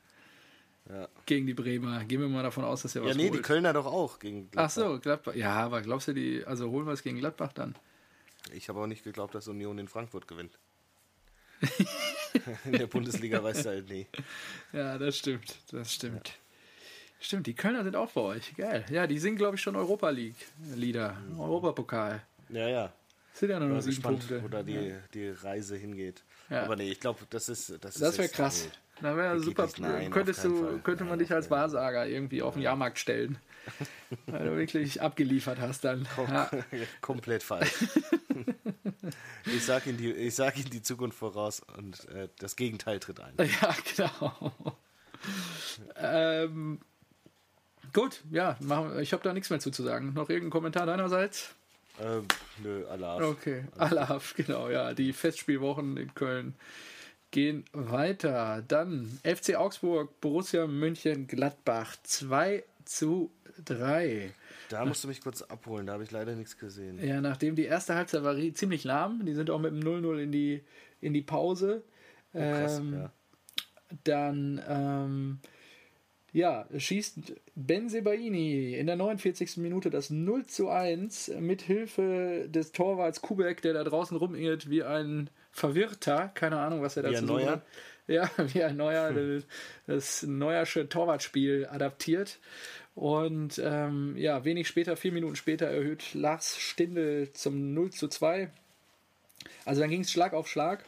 Ja, 0.88 1.08
gegen 1.26 1.46
die 1.46 1.54
Bremer. 1.54 2.04
Gehen 2.04 2.20
wir 2.20 2.28
mal 2.28 2.42
davon 2.42 2.64
aus, 2.64 2.82
dass 2.82 2.94
ihr 2.96 3.02
was 3.02 3.10
ja 3.10 3.16
nee, 3.16 3.30
die 3.30 3.36
holt. 3.36 3.42
Kölner 3.44 3.72
doch 3.72 3.86
auch 3.86 4.18
gegen 4.18 4.50
Gladbach. 4.50 4.64
Ach 4.64 4.70
so, 4.70 4.98
Gladbach. 5.00 5.34
Ja, 5.36 5.54
aber 5.54 5.80
glaubst 5.80 6.08
du, 6.08 6.12
die, 6.12 6.44
also 6.44 6.68
holen 6.68 6.84
wir 6.86 6.92
es 6.92 7.04
gegen 7.04 7.18
Gladbach 7.18 7.52
dann? 7.52 7.76
Ich 8.52 8.68
habe 8.68 8.80
auch 8.80 8.88
nicht 8.88 9.04
geglaubt, 9.04 9.34
dass 9.34 9.46
Union 9.46 9.78
in 9.78 9.86
Frankfurt 9.86 10.26
gewinnt. 10.26 10.58
in 12.64 12.72
der 12.72 12.86
Bundesliga 12.86 13.42
weißt 13.42 13.64
du 13.64 13.68
halt 13.70 13.88
nie. 13.88 14.06
Ja, 14.72 14.98
das 14.98 15.16
stimmt, 15.18 15.56
das 15.70 15.92
stimmt. 15.94 16.32
Stimmt, 17.20 17.46
die 17.46 17.54
Kölner 17.54 17.82
sind 17.82 17.96
auch 17.96 18.12
bei 18.12 18.20
euch. 18.20 18.54
Geil. 18.56 18.84
Ja, 18.90 19.06
die 19.06 19.18
singen, 19.18 19.36
glaube 19.36 19.56
ich, 19.56 19.62
schon 19.62 19.74
Europa 19.74 20.08
League-Lieder. 20.10 21.16
Europapokal. 21.36 22.22
Ja, 22.48 22.68
ja. 22.68 22.92
Sind 23.32 23.50
ja 23.50 23.58
nur 23.58 23.68
noch 23.68 23.80
sieben 23.80 23.96
gespannt, 23.96 24.18
Punkte. 24.20 24.42
wo 24.42 24.48
da 24.48 24.62
die, 24.62 24.94
die 25.14 25.28
Reise 25.28 25.76
hingeht. 25.76 26.22
Ja. 26.48 26.62
Aber 26.62 26.76
nee, 26.76 26.90
ich 26.90 27.00
glaube, 27.00 27.20
das 27.30 27.48
ist. 27.48 27.70
Das, 27.80 27.96
ist 27.96 28.02
Das 28.02 28.18
wäre 28.18 28.28
krass. 28.28 28.68
Da 29.00 29.16
wäre 29.16 29.38
super. 29.38 29.68
Nein, 29.78 30.10
Könntest 30.10 30.44
du, 30.44 30.56
Fall. 30.56 30.80
könnte 30.82 31.04
man 31.04 31.10
Nein, 31.12 31.18
dich 31.20 31.32
als 31.32 31.50
Wahrsager 31.50 32.06
irgendwie 32.06 32.42
auf 32.42 32.54
den 32.54 32.62
Jahrmarkt 32.62 32.98
stellen. 32.98 33.38
Weil 34.26 34.46
du 34.46 34.56
wirklich 34.56 35.00
abgeliefert 35.02 35.60
hast 35.60 35.84
dann. 35.84 36.08
Ja. 36.16 36.50
Komplett 37.00 37.42
falsch. 37.42 37.72
Ich 39.46 39.64
sage 39.64 39.90
Ihnen, 39.90 39.98
die- 39.98 40.12
ich 40.12 40.34
sag 40.34 40.56
Ihnen 40.58 40.70
die 40.70 40.82
Zukunft 40.82 41.18
voraus 41.18 41.60
und 41.76 42.08
äh, 42.10 42.28
das 42.38 42.56
Gegenteil 42.56 43.00
tritt 43.00 43.20
ein. 43.20 43.34
Ja, 43.38 43.74
genau. 43.96 44.52
ähm, 45.96 46.80
gut, 47.92 48.22
ja, 48.30 48.56
machen, 48.60 48.98
ich 49.00 49.12
habe 49.12 49.22
da 49.22 49.32
nichts 49.32 49.50
mehr 49.50 49.60
zu, 49.60 49.70
zu 49.70 49.82
sagen. 49.82 50.12
Noch 50.14 50.28
irgendein 50.30 50.50
Kommentar 50.50 50.86
deinerseits? 50.86 51.54
Ähm, 52.00 52.26
nö, 52.62 52.86
Allah. 52.86 53.16
Okay, 53.28 53.64
Alaf, 53.76 54.34
genau, 54.36 54.68
ja. 54.68 54.94
Die 54.94 55.12
Festspielwochen 55.12 55.96
in 55.96 56.14
Köln 56.14 56.54
gehen 57.30 57.64
weiter. 57.72 58.62
Dann 58.66 59.18
FC 59.24 59.56
Augsburg, 59.56 60.20
Borussia 60.20 60.66
München, 60.66 61.26
Gladbach 61.26 61.96
2 62.04 62.64
zu 62.84 63.30
3. 63.64 64.32
Da 64.68 64.84
musst 64.84 65.02
du 65.04 65.08
mich 65.08 65.20
kurz 65.20 65.42
abholen, 65.42 65.86
da 65.86 65.94
habe 65.94 66.02
ich 66.04 66.10
leider 66.10 66.34
nichts 66.34 66.58
gesehen. 66.58 66.98
Ja, 67.04 67.20
nachdem 67.20 67.54
die 67.56 67.64
erste 67.64 67.94
Halbzeit 67.94 68.22
war 68.22 68.36
ziemlich 68.54 68.84
lahm, 68.84 69.24
die 69.24 69.34
sind 69.34 69.50
auch 69.50 69.58
mit 69.60 69.72
dem 69.72 69.80
0-0 69.80 70.18
in 70.18 70.32
die, 70.32 70.62
in 71.00 71.14
die 71.14 71.22
Pause. 71.22 71.82
Oh, 72.34 72.38
krass, 72.38 72.78
ähm, 72.78 72.92
ja. 72.94 73.12
Dann 74.04 74.62
ähm, 74.68 75.38
ja, 76.32 76.66
schießt 76.76 77.34
Ben 77.54 77.88
Sebaini 77.88 78.74
in 78.74 78.86
der 78.86 78.96
49. 78.96 79.56
Minute 79.56 79.88
das 79.88 80.10
0 80.10 80.44
zu 80.46 80.68
1 80.68 81.32
mit 81.40 81.62
Hilfe 81.62 82.46
des 82.48 82.72
Torwarts 82.72 83.22
Kubek, 83.22 83.62
der 83.62 83.72
da 83.72 83.84
draußen 83.84 84.16
rumirrt 84.16 84.68
wie 84.68 84.82
ein 84.82 85.30
Verwirrter. 85.52 86.28
Keine 86.34 86.58
Ahnung, 86.60 86.82
was 86.82 86.96
er 86.98 87.04
dazu 87.04 87.16
ein 87.18 87.24
Neuer? 87.26 87.50
hat. 87.52 87.62
Ja, 88.06 88.30
wie 88.52 88.62
ein 88.62 88.76
Neuer, 88.76 89.12
das- 89.12 89.44
das 89.86 90.22
Neuersche 90.24 90.88
Torwartspiel 90.88 91.66
adaptiert. 91.70 92.38
Und 92.98 93.62
ähm, 93.64 94.16
ja, 94.16 94.44
wenig 94.44 94.66
später, 94.66 94.96
vier 94.96 95.12
Minuten 95.12 95.36
später, 95.36 95.68
erhöht 95.68 96.14
Lars 96.14 96.58
Stindl 96.58 97.32
zum 97.32 97.72
0 97.72 97.90
zu 97.92 98.08
2. 98.08 98.50
Also 99.64 99.82
dann 99.82 99.90
ging 99.90 100.00
es 100.00 100.10
Schlag 100.10 100.32
auf 100.32 100.48
Schlag, 100.48 100.84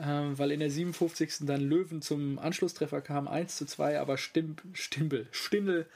ähm, 0.00 0.36
weil 0.36 0.50
in 0.50 0.58
der 0.58 0.68
57. 0.68 1.46
dann 1.46 1.60
Löwen 1.60 2.02
zum 2.02 2.40
Anschlusstreffer 2.40 3.00
kam, 3.02 3.28
1 3.28 3.54
zu 3.56 3.66
2, 3.66 4.00
aber 4.00 4.18
Stim 4.18 4.56
Stimbel, 4.72 5.28
Stindl 5.30 5.86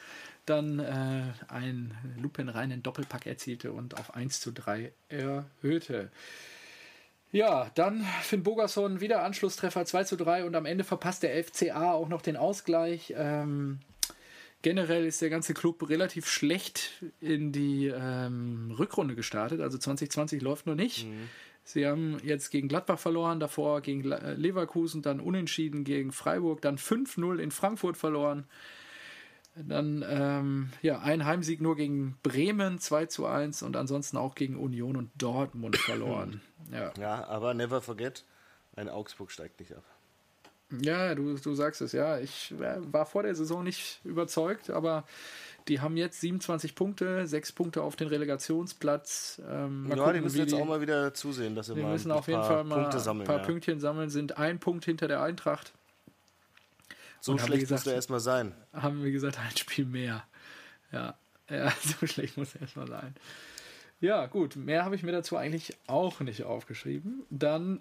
dann 0.47 0.79
äh, 0.79 1.25
einen 1.49 1.93
lupenreinen 2.23 2.85
Doppelpack 2.85 3.27
erzielte 3.27 3.73
und 3.73 3.99
auf 3.99 4.15
1 4.15 4.39
zu 4.39 4.53
3 4.53 4.93
erhöhte. 5.09 6.13
Ja, 7.33 7.69
dann 7.75 8.07
Finn 8.23 8.45
Bogerson 8.45 9.01
wieder 9.01 9.25
Anschlusstreffer 9.25 9.85
2 9.85 10.05
zu 10.05 10.15
3 10.15 10.45
und 10.45 10.55
am 10.55 10.67
Ende 10.67 10.85
verpasst 10.85 11.25
der 11.25 11.43
FCA 11.43 11.95
auch 11.95 12.09
noch 12.09 12.23
den 12.23 12.37
Ausgleich. 12.37 13.13
Ähm, 13.17 13.81
generell 14.63 15.07
ist 15.07 15.23
der 15.23 15.31
ganze 15.31 15.55
Club 15.55 15.89
relativ 15.89 16.27
schlecht 16.27 17.05
in 17.21 17.53
die 17.53 17.87
ähm, 17.87 18.75
Rückrunde 18.79 19.15
gestartet. 19.15 19.61
Also 19.61 19.79
2020 19.79 20.43
läuft 20.43 20.67
noch 20.67 20.75
nicht. 20.75 21.07
Sie 21.65 21.87
haben 21.87 22.17
jetzt 22.23 22.51
gegen 22.51 22.69
Gladbach 22.69 22.99
verloren, 22.99 23.41
davor 23.41 23.83
gegen 23.83 24.11
äh, 24.11 24.33
Leverkusen, 24.35 25.03
dann 25.03 25.21
unentschieden 25.21 25.85
gegen 25.85 26.13
Freiburg, 26.13 26.63
dann 26.63 26.79
5-0 26.79 27.39
in 27.39 27.51
Frankfurt 27.51 27.97
verloren. 27.97 28.47
Dann 29.55 30.05
ähm, 30.09 30.71
ja, 30.83 31.01
ein 31.01 31.25
Heimsieg 31.25 31.61
nur 31.61 31.77
gegen 31.77 32.17
Bremen 32.23 32.79
2 32.79 33.07
zu 33.07 33.27
1 33.27 33.63
und 33.63 33.77
ansonsten 33.77 34.17
auch 34.17 34.35
gegen 34.35 34.57
Union 34.57 34.97
und 34.97 35.11
Dortmund 35.17 35.77
verloren. 35.77 36.41
Ja, 36.71 36.93
Ja, 37.01 37.27
aber 37.27 37.55
never 37.55 37.81
forget, 37.81 38.27
ein 38.77 38.91
Augsburg 38.91 39.31
steigt 39.31 39.59
nicht 39.59 39.73
ab. 39.73 39.85
Ja 40.83 41.15
du, 41.15 41.35
du 41.37 41.55
sagst 41.55 41.81
es, 41.81 41.93
ja. 41.93 42.19
Ich 42.19 42.53
äh, 42.61 42.77
war 42.93 43.07
vor 43.07 43.23
der 43.23 43.35
Saison 43.35 43.63
nicht 43.65 44.01
überzeugt, 44.05 44.71
aber 44.71 45.05
die 45.69 45.81
haben 45.81 45.97
jetzt 45.97 46.21
27 46.21 46.75
Punkte, 46.75 47.27
6 47.27 47.53
Punkte 47.53 47.83
auf 47.83 47.95
den 47.97 48.09
Relegationsplatz. 48.09 49.41
Ähm, 49.49 49.87
ja, 49.89 49.95
die 49.97 50.01
gucken, 50.01 50.23
müssen 50.23 50.37
wie 50.37 50.41
jetzt 50.41 50.53
die- 50.53 50.57
auch 50.61 50.65
mal 50.67 50.81
wieder 50.81 51.13
zusehen, 51.15 51.55
dass 51.55 51.67
sie 51.67 51.77
Wir 51.77 51.83
mal 51.83 51.93
müssen 51.93 52.11
ein 52.11 52.19
auf 52.19 52.27
jeden 52.27 52.41
paar 52.41 52.49
Fall 52.49 52.65
mal 52.65 52.81
Punkte 52.83 53.01
sammeln. 53.01 53.25
ein 53.27 53.27
paar 53.27 53.41
ja. 53.41 53.45
Pünktchen 53.47 53.81
sammeln, 53.81 54.09
sind 54.11 54.39
ein 54.39 54.59
Punkt 54.59 54.85
hinter 54.87 55.09
der 55.09 55.23
Eintracht. 55.23 55.73
So 57.21 57.33
Und 57.33 57.41
schlecht 57.41 57.63
gesagt- 57.63 57.79
musst 57.81 57.87
du 57.87 57.91
erstmal 57.91 58.21
sein. 58.21 58.55
Haben 58.73 59.03
wir 59.05 59.11
gesagt, 59.11 59.39
ein 59.39 59.57
Spiel 59.57 59.85
mehr. 59.85 60.25
Ja, 60.93 61.15
ja 61.51 61.71
so 61.83 62.07
schlecht 62.07 62.37
muss 62.37 62.55
er 62.55 62.63
erstmal 62.63 62.87
sein. 62.89 63.15
Ja, 64.01 64.27
gut, 64.27 64.55
mehr 64.55 64.85
habe 64.85 64.95
ich 64.95 65.03
mir 65.03 65.11
dazu 65.13 65.37
eigentlich 65.37 65.77
auch 65.89 66.21
nicht 66.21 66.45
aufgeschrieben. 66.45 67.25
Dann, 67.31 67.81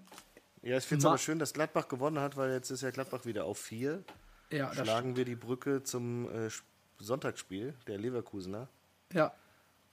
Ja, 0.68 0.78
ich 0.78 0.84
finde 0.84 0.99
es 1.01 1.05
aber 1.05 1.18
schön, 1.18 1.39
dass 1.39 1.53
Gladbach 1.53 1.88
gewonnen 1.88 2.20
hat, 2.20 2.36
weil 2.36 2.51
jetzt 2.51 2.70
ist 2.72 2.82
ja 2.82 2.91
Gladbach 2.91 3.26
wieder 3.26 3.45
auf 3.45 3.57
vier. 3.57 4.03
ja, 4.51 4.74
Schlagen 4.74 5.15
wir 5.15 5.24
die 5.26 5.36
Brücke 5.36 5.84
zum 5.84 6.30
äh, 6.30 6.47
Sp- 6.51 6.65
Sonntagsspiel 6.99 7.74
der 7.88 7.97
Leverkusener 7.97 8.68
ja, 9.13 9.32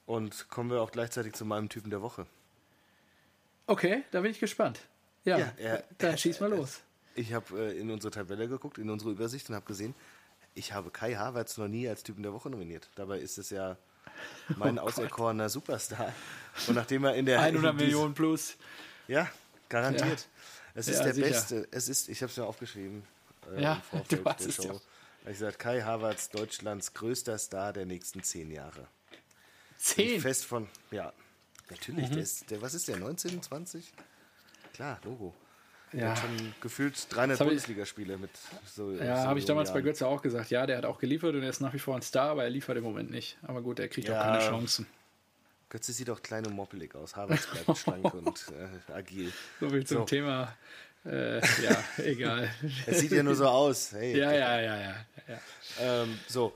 und 0.07 0.49
kommen 0.49 0.70
wir 0.70 0.81
auch 0.81 0.91
gleichzeitig 0.91 1.35
zu 1.35 1.45
meinem 1.45 1.68
Typen 1.68 1.91
der 1.91 2.01
Woche. 2.03 2.27
okay, 3.66 4.03
da 4.11 4.20
bin 4.22 4.31
ich 4.31 4.41
gespannt. 4.41 4.81
Ja, 5.25 5.39
Ja, 5.39 5.53
er- 5.59 5.85
dann 5.99 6.18
schieß 6.18 6.41
mal 6.41 6.51
los. 6.51 6.81
Ich 7.14 7.33
habe 7.33 7.59
äh, 7.72 7.79
in 7.79 7.91
unsere 7.91 8.11
Tabelle 8.11 8.49
geguckt, 8.49 8.79
in 8.79 8.91
unsere 8.91 9.11
Übersicht 9.12 9.49
und 9.49 9.55
habe 9.55 9.66
gesehen, 9.66 9.95
ich 10.55 10.72
habe 10.72 10.91
Kai 10.91 11.14
Havertz 11.14 11.57
noch 11.59 11.68
nie 11.68 11.89
als 11.89 12.03
Typen 12.03 12.22
der 12.22 12.33
Woche 12.33 12.51
nominiert. 12.51 12.91
Dabei 12.97 13.18
ist 13.20 13.39
es 13.39 13.51
ja 13.51 13.77
mein 14.57 14.79
auserkorener 14.79 15.49
Superstar. 15.49 16.12
Und 16.66 16.75
nachdem 16.75 17.05
er 17.05 17.14
in 17.14 17.27
der 17.27 17.41
100 17.41 17.70
in 17.72 17.77
Millionen 17.77 18.14
plus. 18.14 18.57
Ja, 19.09 19.29
garantiert. 19.68 20.27
Es 20.75 20.89
ist 20.89 20.99
Ja, 20.99 21.05
der 21.05 21.14
sicher. 21.14 21.29
Beste. 21.29 21.68
Es 21.70 21.89
ist, 21.89 22.09
ich 22.09 22.20
habe 22.22 22.31
es 22.31 22.37
mir 22.37 22.45
aufgeschrieben. 22.45 23.05
Äh, 23.57 23.62
Ja, 23.62 23.83
du 24.09 24.25
hast 24.25 24.41
der 24.41 24.49
es 24.49 24.55
Show. 24.57 24.62
ja. 24.64 24.72
Hab 24.72 24.81
Ich 25.33 25.39
gesagt, 25.39 25.59
Kai 25.59 25.81
Havertz, 25.83 26.31
Deutschlands 26.31 26.93
größter 26.95 27.39
Star 27.39 27.72
der 27.72 27.87
nächsten 27.87 28.22
zehn 28.22 28.51
Jahre. 28.51 28.87
10. 29.79 30.20
Fest 30.20 30.45
von, 30.45 30.68
ja, 30.91 31.12
natürlich. 31.70 32.09
Mhm. 32.09 32.14
Der 32.14 32.22
ist, 32.22 32.51
der, 32.51 32.61
was 32.62 32.75
ist 32.75 32.89
der, 32.89 32.97
19, 32.97 33.43
20? 33.43 33.93
Klar, 34.72 34.99
Logo. 35.05 35.35
Ja, 35.93 36.09
hat 36.11 36.18
schon 36.18 36.55
gefühlt 36.61 37.07
300 37.11 37.39
hab 37.39 37.47
ich- 37.47 37.51
Bundesligaspiele 37.53 38.18
mit 38.18 38.31
so. 38.66 38.91
ja 38.93 39.22
so 39.22 39.29
habe 39.29 39.39
ich 39.39 39.45
damals 39.45 39.70
bei 39.70 39.77
Jahren. 39.77 39.85
Götze 39.85 40.07
auch 40.09 40.22
gesagt. 40.22 40.51
Ja, 40.51 40.66
der 40.66 40.79
hat 40.79 40.85
auch 40.87 40.99
geliefert 40.99 41.35
und 41.37 41.43
er 41.45 41.51
ist 41.51 41.61
nach 41.61 41.72
wie 41.72 41.79
vor 41.79 41.95
ein 41.95 42.03
Star, 42.03 42.31
aber 42.31 42.43
er 42.43 42.51
liefert 42.51 42.77
im 42.77 42.83
Moment 42.83 43.12
nicht. 43.12 43.39
Aber 43.43 43.62
gut, 43.62 43.79
er 43.79 43.89
kriegt 43.89 44.11
auch 44.11 44.14
Ja. 44.14 44.22
keine 44.39 44.41
Chancen. 44.45 44.87
Götze 45.75 45.93
sieht 45.93 46.09
auch 46.09 46.22
klein 46.22 46.47
und 46.47 46.55
moppelig 46.55 46.95
aus. 46.95 47.16
Havertz 47.16 47.49
bleibt 47.49 47.79
schlank 47.79 48.14
und 48.14 48.47
äh, 48.53 48.93
agil. 48.93 49.33
So 49.59 49.68
viel 49.70 49.85
zum 49.85 49.97
So. 49.99 50.05
Thema. 50.05 50.57
Äh, 51.05 51.41
ja, 51.41 51.85
egal. 52.05 52.49
Es 52.87 53.01
sieht 53.01 53.11
ja 53.11 53.25
nur 53.25 53.35
so 53.35 53.49
aus. 53.49 53.91
Hey, 53.91 54.16
ja, 54.16 54.31
ja, 54.31 54.61
ja, 54.61 54.77
ja, 54.77 54.95
ja. 55.27 55.41
Ähm, 55.81 56.16
so, 56.29 56.53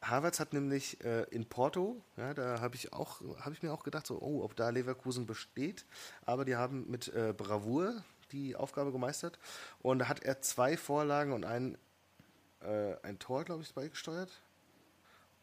Havertz 0.00 0.38
hat 0.38 0.52
nämlich 0.52 1.04
äh, 1.04 1.24
in 1.32 1.46
Porto, 1.46 2.00
ja, 2.16 2.32
da 2.32 2.60
habe 2.60 2.76
ich 2.76 2.92
auch, 2.92 3.20
habe 3.40 3.54
ich 3.54 3.62
mir 3.64 3.72
auch 3.72 3.82
gedacht, 3.82 4.06
so, 4.06 4.22
oh, 4.22 4.44
ob 4.44 4.54
da 4.54 4.70
Leverkusen 4.70 5.26
besteht. 5.26 5.84
Aber 6.24 6.44
die 6.44 6.54
haben 6.54 6.88
mit 6.88 7.08
äh, 7.08 7.34
Bravour 7.36 8.04
die 8.30 8.54
Aufgabe 8.54 8.92
gemeistert. 8.92 9.40
Und 9.80 9.98
da 9.98 10.08
hat 10.08 10.22
er 10.22 10.42
zwei 10.42 10.76
Vorlagen 10.76 11.32
und 11.32 11.44
ein, 11.44 11.76
äh, 12.60 12.94
ein 13.02 13.18
Tor, 13.18 13.42
glaube 13.42 13.64
ich, 13.64 13.74
beigesteuert. 13.74 14.30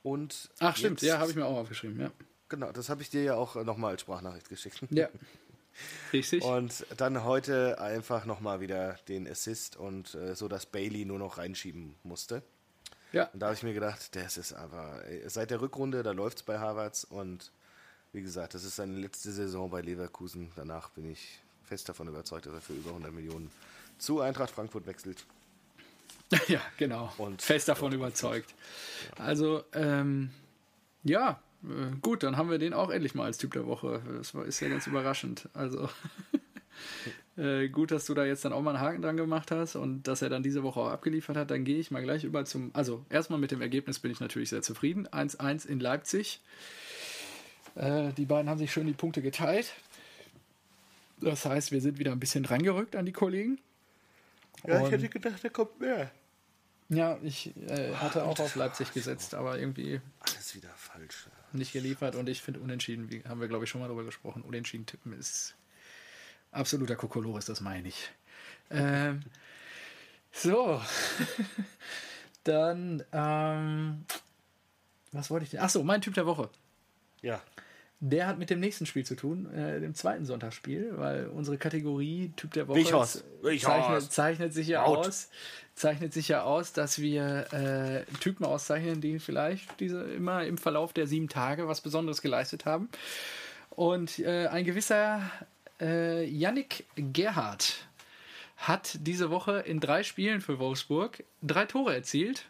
Und 0.02 0.50
Ach, 0.60 0.78
stimmt, 0.78 1.02
ja, 1.02 1.20
habe 1.20 1.30
ich 1.30 1.36
mir 1.36 1.46
auch 1.46 1.58
aufgeschrieben, 1.58 2.00
ja. 2.00 2.12
Genau, 2.50 2.72
das 2.72 2.90
habe 2.90 3.02
ich 3.02 3.10
dir 3.10 3.24
ja 3.24 3.36
auch 3.36 3.56
nochmal 3.56 3.92
als 3.92 4.02
Sprachnachricht 4.02 4.50
geschickt. 4.50 4.82
Ja. 4.90 5.10
Richtig. 6.14 6.44
Und 6.44 6.86
dann 6.98 7.24
heute 7.24 7.80
einfach 7.80 8.26
nochmal 8.26 8.62
wieder 8.62 8.98
den 9.08 9.28
Assist 9.28 9.78
und 9.78 10.16
äh, 10.16 10.36
so, 10.36 10.48
dass 10.48 10.66
Bailey 10.66 11.06
nur 11.06 11.20
noch 11.20 11.38
reinschieben 11.38 11.96
musste. 12.04 12.42
ja. 13.12 13.26
Und 13.26 13.40
da 13.40 13.48
habe 13.48 13.56
ich 13.56 13.64
mir 13.64 13.74
gedacht, 13.74 14.16
das 14.16 14.38
ist 14.38 14.54
aber, 14.54 15.04
ey, 15.06 15.30
seit 15.30 15.52
der 15.52 15.62
Rückrunde, 15.62 16.04
da 16.04 16.12
läuft 16.12 16.38
es 16.38 16.44
bei 16.44 16.58
Harvards 16.60 17.04
und 17.04 17.52
wie 18.14 18.22
gesagt, 18.22 18.54
das 18.54 18.64
ist 18.64 18.78
seine 18.78 18.98
letzte 18.98 19.32
Saison 19.32 19.70
bei 19.70 19.82
Leverkusen. 19.82 20.52
Danach 20.56 20.90
bin 20.90 21.12
ich 21.12 21.40
fest 21.64 21.90
davon 21.90 22.08
überzeugt, 22.08 22.46
dass 22.46 22.54
er 22.54 22.62
für 22.62 22.74
über 22.74 22.90
100 22.90 23.12
Millionen 23.12 23.52
zu 23.98 24.22
Eintracht 24.22 24.52
Frankfurt 24.52 24.88
wechselt. 24.88 25.26
ja, 26.48 26.62
genau. 26.78 27.14
Und 27.18 27.42
Fest 27.42 27.68
davon 27.68 27.92
überzeugt. 27.92 28.54
Also, 29.18 29.64
ähm, 29.74 30.32
ja, 31.04 31.32
äh, 31.32 31.47
gut, 32.02 32.24
dann 32.24 32.38
haben 32.38 32.50
wir 32.50 32.58
den 32.60 32.74
auch 32.74 32.90
endlich 32.90 33.16
mal 33.16 33.26
als 33.26 33.38
Typ 33.38 33.54
der 33.54 33.66
Woche. 33.66 34.02
Das 34.18 34.34
ist 34.34 34.60
ja 34.60 34.70
ganz 34.70 34.88
überraschend. 34.88 35.50
Also, 35.54 35.90
äh, 37.38 37.68
gut, 37.70 37.92
dass 37.92 38.06
du 38.06 38.14
da 38.14 38.26
jetzt 38.26 38.46
dann 38.46 38.54
auch 38.54 38.62
mal 38.62 38.76
einen 38.76 38.82
Haken 38.82 39.02
dran 39.02 39.18
gemacht 39.18 39.52
hast 39.52 39.76
und 39.76 40.04
dass 40.08 40.22
er 40.22 40.30
dann 40.30 40.44
diese 40.44 40.64
Woche 40.64 40.80
auch 40.80 40.90
abgeliefert 40.90 41.36
hat. 41.36 41.52
Dann 41.52 41.64
gehe 41.66 41.80
ich 41.80 41.92
mal 41.92 42.02
gleich 42.04 42.24
über 42.24 42.46
zum. 42.46 42.72
Also, 42.74 43.06
erstmal 43.10 43.40
mit 43.40 43.52
dem 43.52 43.62
Ergebnis 43.62 44.00
bin 44.00 44.12
ich 44.12 44.20
natürlich 44.20 44.50
sehr 44.50 44.62
zufrieden. 44.62 45.08
1-1 45.08 45.68
in 45.68 45.80
Leipzig. 45.80 46.42
Äh, 47.76 48.14
die 48.14 48.26
beiden 48.26 48.50
haben 48.50 48.58
sich 48.60 48.72
schön 48.72 48.88
die 48.88 48.94
Punkte 48.94 49.22
geteilt. 49.22 49.74
Das 51.20 51.46
heißt, 51.46 51.72
wir 51.72 51.82
sind 51.82 51.98
wieder 52.00 52.12
ein 52.12 52.20
bisschen 52.20 52.44
drangerückt 52.44 52.96
an 52.96 53.06
die 53.06 53.12
Kollegen. 53.14 53.60
Ja, 54.66 54.78
ich 54.80 54.86
Und- 54.86 54.92
hätte 54.92 55.10
gedacht, 55.10 55.44
da 55.44 55.50
kommt 55.50 55.80
mehr. 55.80 56.12
Ja, 56.90 57.18
ich 57.22 57.56
äh, 57.68 57.94
hatte 57.96 58.24
auch 58.24 58.40
auf 58.40 58.56
Leipzig 58.56 58.94
gesetzt, 58.94 59.36
aber 59.36 59.60
irgendwie 59.60 60.00
Alles 60.20 60.56
wieder 60.56 60.70
falsch. 60.70 61.28
nicht 61.52 61.74
geliefert 61.74 62.16
und 62.16 62.30
ich 62.30 62.42
finde 62.42 62.62
unentschieden, 62.62 63.10
wie 63.12 63.24
haben 63.26 63.42
wir 63.42 63.48
glaube 63.50 63.66
ich 63.66 63.70
schon 63.70 63.82
mal 63.82 63.88
darüber 63.88 64.06
gesprochen, 64.06 64.42
unentschieden 64.42 64.86
tippen 64.86 65.12
ist 65.14 65.56
absoluter 66.52 66.96
Kokolores, 66.96 67.46
das 67.46 67.60
meine 67.62 67.90
ich. 67.90 68.10
Ähm, 68.70 69.22
so, 70.32 70.82
dann, 72.44 73.04
ähm, 73.12 74.06
was 75.12 75.30
wollte 75.30 75.44
ich 75.44 75.52
denn? 75.52 75.60
Achso, 75.60 75.84
mein 75.84 76.02
Typ 76.02 76.14
der 76.14 76.26
Woche. 76.26 76.50
Ja, 77.22 77.42
Der 78.00 78.28
hat 78.28 78.38
mit 78.38 78.52
dem 78.52 78.60
nächsten 78.60 78.86
Spiel 78.86 79.06
zu 79.06 79.16
tun, 79.16 79.52
äh, 79.52 79.80
dem 79.80 79.96
zweiten 79.96 80.24
Sonntagsspiel, 80.24 80.94
weil 80.98 81.28
unsere 81.28 81.58
Kategorie 81.58 82.32
Typ 82.36 82.54
der 82.54 82.68
Woche 82.68 82.78
Wichhorst. 82.78 83.24
Wichhorst. 83.42 83.64
zeichnet, 83.64 84.12
zeichnet 84.12 84.54
sich 84.54 84.68
ja 84.68 84.84
Out. 84.84 85.08
aus, 85.08 85.30
zeichnet 85.74 86.14
sich 86.14 86.28
ja 86.28 86.44
aus, 86.44 86.74
dass 86.74 87.00
wir 87.00 87.52
äh, 87.54 88.04
Typen 88.20 88.46
auszeichnen, 88.46 89.02
die 89.02 89.18
vielleicht 89.18 89.80
diese 89.80 90.04
immer 90.04 90.46
im 90.46 90.60
Verlauf 90.60 90.94
der 90.94 91.08
sieben 91.08 91.28
Tage 91.28 91.68
was 91.68 91.82
Besonderes 91.82 92.22
geleistet 92.22 92.66
haben. 92.66 92.90
Und 93.72 94.20
äh, 94.20 94.48
ein 94.48 94.64
gewisser 94.64 95.22
äh, 95.80 96.24
Yannick 96.24 96.86
Gerhardt 96.96 97.88
hat 98.58 98.98
diese 99.02 99.30
Woche 99.32 99.60
in 99.60 99.80
drei 99.80 100.04
Spielen 100.04 100.42
für 100.42 100.60
Wolfsburg 100.60 101.24
drei 101.42 101.66
Tore 101.66 101.96
erzielt. 101.96 102.46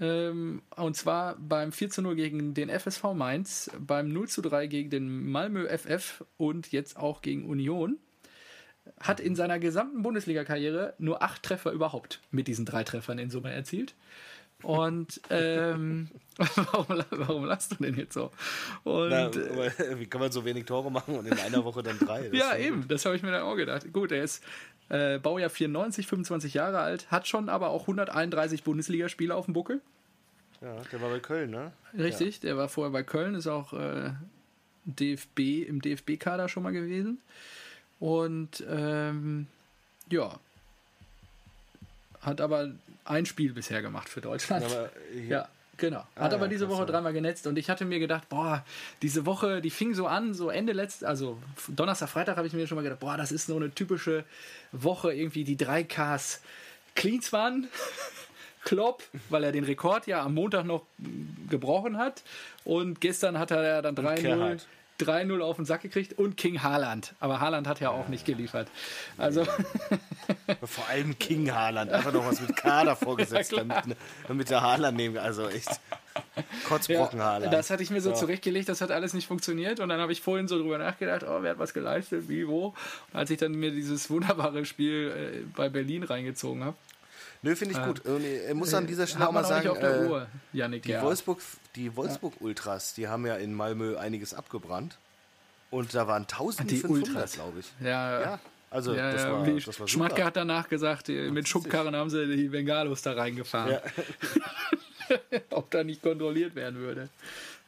Ähm, 0.00 0.62
und 0.76 0.96
zwar 0.96 1.36
beim 1.36 1.72
4 1.72 1.90
zu 1.90 2.02
0 2.02 2.16
gegen 2.16 2.54
den 2.54 2.68
FSV 2.68 3.14
Mainz, 3.14 3.70
beim 3.78 4.08
0 4.08 4.28
zu 4.28 4.42
3 4.42 4.66
gegen 4.66 4.90
den 4.90 5.30
Malmö 5.30 5.66
FF 5.66 6.24
und 6.36 6.72
jetzt 6.72 6.96
auch 6.96 7.22
gegen 7.22 7.46
Union. 7.46 7.98
Hat 9.00 9.18
in 9.18 9.34
seiner 9.34 9.58
gesamten 9.58 10.02
Bundesliga-Karriere 10.02 10.94
nur 10.98 11.22
acht 11.22 11.42
Treffer 11.42 11.72
überhaupt 11.72 12.20
mit 12.30 12.46
diesen 12.46 12.64
drei 12.64 12.84
Treffern 12.84 13.18
in 13.18 13.30
Summe 13.30 13.52
erzielt. 13.52 13.94
Und 14.66 15.20
ähm, 15.30 16.08
warum, 16.56 17.04
warum 17.10 17.44
lachst 17.44 17.70
du 17.70 17.84
denn 17.84 17.94
jetzt 17.94 18.14
so? 18.14 18.32
Und, 18.82 19.10
Na, 19.10 19.30
wie 19.96 20.06
kann 20.06 20.20
man 20.20 20.32
so 20.32 20.44
wenig 20.44 20.64
Tore 20.64 20.90
machen 20.90 21.14
und 21.14 21.24
in 21.24 21.38
einer 21.38 21.64
Woche 21.64 21.84
dann 21.84 22.00
drei? 22.00 22.28
Ja, 22.32 22.56
eben, 22.56 22.88
das 22.88 23.04
habe 23.04 23.14
ich 23.14 23.22
mir 23.22 23.30
dann 23.30 23.42
auch 23.42 23.54
gedacht. 23.54 23.92
Gut, 23.92 24.10
er 24.10 24.24
ist 24.24 24.42
äh, 24.88 25.20
Baujahr 25.20 25.50
94, 25.50 26.08
25 26.08 26.54
Jahre 26.54 26.80
alt, 26.80 27.08
hat 27.12 27.28
schon 27.28 27.48
aber 27.48 27.68
auch 27.70 27.82
131 27.82 28.64
Bundesligaspiele 28.64 29.36
auf 29.36 29.44
dem 29.44 29.54
Buckel. 29.54 29.80
Ja, 30.60 30.74
der 30.90 31.00
war 31.00 31.10
bei 31.10 31.20
Köln, 31.20 31.52
ne? 31.52 31.70
Richtig, 31.96 32.42
ja. 32.42 32.48
der 32.48 32.56
war 32.56 32.68
vorher 32.68 32.90
bei 32.90 33.04
Köln, 33.04 33.36
ist 33.36 33.46
auch 33.46 33.72
äh, 33.72 34.10
DFB, 34.84 35.68
im 35.68 35.80
DFB-Kader 35.80 36.48
schon 36.48 36.64
mal 36.64 36.72
gewesen. 36.72 37.20
Und 38.00 38.64
ähm, 38.68 39.46
ja, 40.10 40.40
hat 42.20 42.40
aber 42.40 42.72
ein 43.06 43.26
Spiel 43.26 43.52
bisher 43.52 43.82
gemacht 43.82 44.08
für 44.08 44.20
Deutschland. 44.20 44.64
Aber 44.64 44.90
ja, 45.28 45.48
genau. 45.76 46.00
Hat 46.16 46.32
ah, 46.32 46.36
aber 46.36 46.48
diese 46.48 46.68
Woche 46.68 46.86
dreimal 46.86 47.12
genetzt 47.12 47.46
und 47.46 47.58
ich 47.58 47.70
hatte 47.70 47.84
mir 47.84 47.98
gedacht, 47.98 48.28
boah, 48.28 48.64
diese 49.02 49.26
Woche, 49.26 49.60
die 49.60 49.70
fing 49.70 49.94
so 49.94 50.06
an, 50.06 50.34
so 50.34 50.50
Ende 50.50 50.72
letzt, 50.72 51.04
also 51.04 51.38
Donnerstag, 51.68 52.08
Freitag 52.08 52.36
habe 52.36 52.46
ich 52.46 52.52
mir 52.52 52.66
schon 52.66 52.76
mal 52.76 52.82
gedacht, 52.82 53.00
boah, 53.00 53.16
das 53.16 53.32
ist 53.32 53.46
so 53.46 53.56
eine 53.56 53.70
typische 53.70 54.24
Woche, 54.72 55.12
irgendwie 55.12 55.44
die 55.44 55.56
3Ks 55.56 56.40
Cleans 56.94 57.32
waren. 57.32 57.68
Klopp, 58.64 59.04
weil 59.28 59.44
er 59.44 59.52
den 59.52 59.62
Rekord 59.62 60.08
ja 60.08 60.24
am 60.24 60.34
Montag 60.34 60.64
noch 60.64 60.82
gebrochen 61.48 61.98
hat. 61.98 62.24
Und 62.64 63.00
gestern 63.00 63.38
hat 63.38 63.52
er 63.52 63.62
ja 63.62 63.80
dann 63.80 63.94
3-0 63.94 64.58
3-0 65.00 65.40
auf 65.40 65.56
den 65.56 65.64
Sack 65.64 65.82
gekriegt 65.82 66.14
und 66.18 66.36
King 66.36 66.62
Haaland. 66.62 67.14
Aber 67.20 67.40
Haaland 67.40 67.66
hat 67.66 67.80
ja 67.80 67.90
auch 67.90 68.08
nicht 68.08 68.24
geliefert. 68.24 68.68
Also 69.18 69.46
Vor 70.64 70.88
allem 70.88 71.18
King 71.18 71.52
Haaland. 71.52 71.90
Einfach 71.92 72.12
noch 72.12 72.26
was 72.26 72.40
mit 72.40 72.56
K 72.56 72.84
davor 72.84 73.16
gesetzt, 73.16 73.52
ja, 73.56 73.58
damit, 73.58 73.96
damit 74.26 74.50
der 74.50 74.62
Haaland 74.62 74.96
nehmen. 74.96 75.18
Also 75.18 75.48
echt 75.48 75.80
Kotzbrocken 76.68 77.18
ja, 77.18 77.24
Haaland. 77.24 77.52
Das 77.52 77.70
hatte 77.70 77.82
ich 77.82 77.90
mir 77.90 78.00
so 78.00 78.10
ja. 78.10 78.14
zurechtgelegt, 78.14 78.68
das 78.68 78.80
hat 78.80 78.90
alles 78.90 79.14
nicht 79.14 79.26
funktioniert. 79.26 79.80
Und 79.80 79.88
dann 79.88 80.00
habe 80.00 80.12
ich 80.12 80.20
vorhin 80.20 80.48
so 80.48 80.58
drüber 80.58 80.78
nachgedacht, 80.78 81.24
oh, 81.24 81.42
wer 81.42 81.52
hat 81.52 81.58
was 81.58 81.74
geleistet, 81.74 82.28
wie, 82.28 82.46
wo. 82.48 82.74
Und 83.12 83.18
als 83.18 83.30
ich 83.30 83.38
dann 83.38 83.52
mir 83.52 83.70
dieses 83.70 84.08
wunderbare 84.10 84.64
Spiel 84.64 85.42
äh, 85.44 85.46
bei 85.56 85.68
Berlin 85.68 86.02
reingezogen 86.02 86.64
habe, 86.64 86.76
Nö, 87.42 87.54
finde 87.54 87.74
ich 87.74 87.80
äh, 87.80 87.86
gut. 87.86 88.00
Und 88.06 88.24
ich 88.24 88.54
muss 88.54 88.74
an 88.74 88.86
dieser 88.86 89.06
Stelle 89.06 89.28
auch 89.28 89.32
mal 89.32 89.44
sagen, 89.44 89.68
äh, 89.68 90.06
Uhr, 90.06 90.26
Janik, 90.52 90.82
die, 90.82 90.90
ja. 90.90 91.02
Wolfsburg, 91.02 91.40
die 91.74 91.94
Wolfsburg 91.96 92.34
Ultras, 92.40 92.94
die 92.94 93.08
haben 93.08 93.26
ja 93.26 93.36
in 93.36 93.54
Malmö 93.54 93.96
einiges 93.96 94.34
abgebrannt. 94.34 94.98
Und 95.70 95.94
da 95.94 96.06
waren 96.06 96.22
1500, 96.22 97.32
glaube 97.32 97.60
ich. 97.60 97.72
Ja, 97.80 98.20
ja. 98.20 98.40
Also, 98.70 98.94
ja, 98.94 99.12
das, 99.12 99.26
war, 99.26 99.46
das 99.46 99.80
war. 99.80 99.88
Schmatke 99.88 100.24
hat 100.24 100.36
danach 100.36 100.68
gesagt, 100.68 101.08
mit 101.08 101.48
Schubkarren 101.48 101.94
haben 101.94 102.10
sie 102.10 102.26
die 102.26 102.48
Bengalos 102.48 103.02
da 103.02 103.12
reingefahren. 103.12 103.72
Ja. 103.72 103.82
Ob 105.50 105.70
da 105.70 105.84
nicht 105.84 106.02
kontrolliert 106.02 106.54
werden 106.54 106.78
würde. 106.80 107.08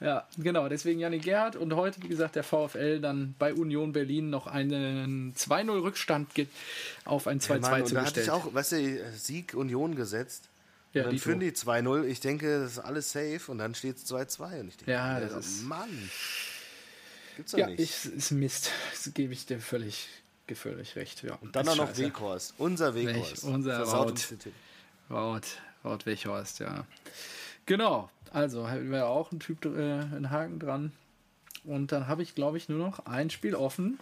Ja, 0.01 0.29
genau, 0.37 0.69
deswegen 0.69 1.01
Janik 1.01 1.25
Gerhardt 1.25 1.57
und 1.57 1.75
heute, 1.75 2.01
wie 2.03 2.09
gesagt, 2.09 2.37
der 2.37 2.45
VfL 2.45 3.01
dann 3.01 3.35
bei 3.37 3.53
Union 3.53 3.93
Berlin 3.93 4.31
noch 4.31 4.47
einen 4.47 5.35
2-0 5.35 5.83
Rückstand 5.83 6.29
auf 7.05 7.27
ein 7.27 7.41
2-2 7.41 7.79
ja, 7.79 7.85
zu 7.85 7.95
da 7.95 8.07
hatte 8.07 8.21
ich 8.21 8.31
auch, 8.31 8.55
weißt 8.55 8.73
du, 8.73 9.13
Sieg 9.17 9.55
Union 9.55 9.97
gesetzt. 9.97 10.49
Ja, 10.93 11.03
und 11.03 11.13
dann 11.13 11.19
führen 11.19 11.41
die 11.41 11.51
2-0. 11.51 12.05
Ich 12.05 12.21
denke, 12.21 12.61
das 12.61 12.73
ist 12.73 12.79
alles 12.79 13.11
safe 13.11 13.41
und 13.49 13.59
dann 13.59 13.75
steht 13.75 13.97
es 13.97 14.07
2-2 14.07 14.61
und 14.61 14.69
ich 14.69 14.77
denke, 14.77 14.93
ja, 14.93 15.21
das 15.21 15.33
ist 15.35 15.65
Mann. 15.65 16.11
Gibt's 17.37 17.53
doch 17.53 17.59
ja, 17.59 17.67
nicht. 17.67 18.05
Ja, 18.05 18.11
ist 18.13 18.31
Mist. 18.31 18.71
Das 18.91 19.13
gebe 19.15 19.33
ich 19.33 19.47
dir 19.47 19.61
völlig, 19.61 20.09
völlig 20.55 20.97
recht. 20.97 21.25
Ja, 21.25 21.35
und 21.41 21.57
dann 21.57 21.69
auch 21.69 21.77
noch 21.77 21.97
Weghorst. 21.97 22.55
Unser 22.59 22.95
Weghorst. 22.95 23.45
Unser 23.45 23.87
Wout. 23.87 24.15
Wout. 25.09 25.41
Wout 25.83 26.07
Weghorst, 26.07 26.61
ja. 26.61 26.85
Genau, 27.69 28.09
also 28.33 28.67
hätten 28.67 28.91
wir 28.91 29.09
auch 29.09 29.31
einen 29.31 29.41
Typ, 29.41 29.67
äh, 29.67 29.69
einen 29.69 30.31
Haken 30.31 30.59
dran. 30.59 30.93
Und 31.65 31.93
dann 31.93 32.07
habe 32.07 32.23
ich, 32.23 32.35
glaube 32.35 32.57
ich, 32.57 32.71
nur 32.71 32.79
noch 32.79 33.05
ein 33.05 33.29
Spiel 33.29 33.55
offen. 33.55 34.01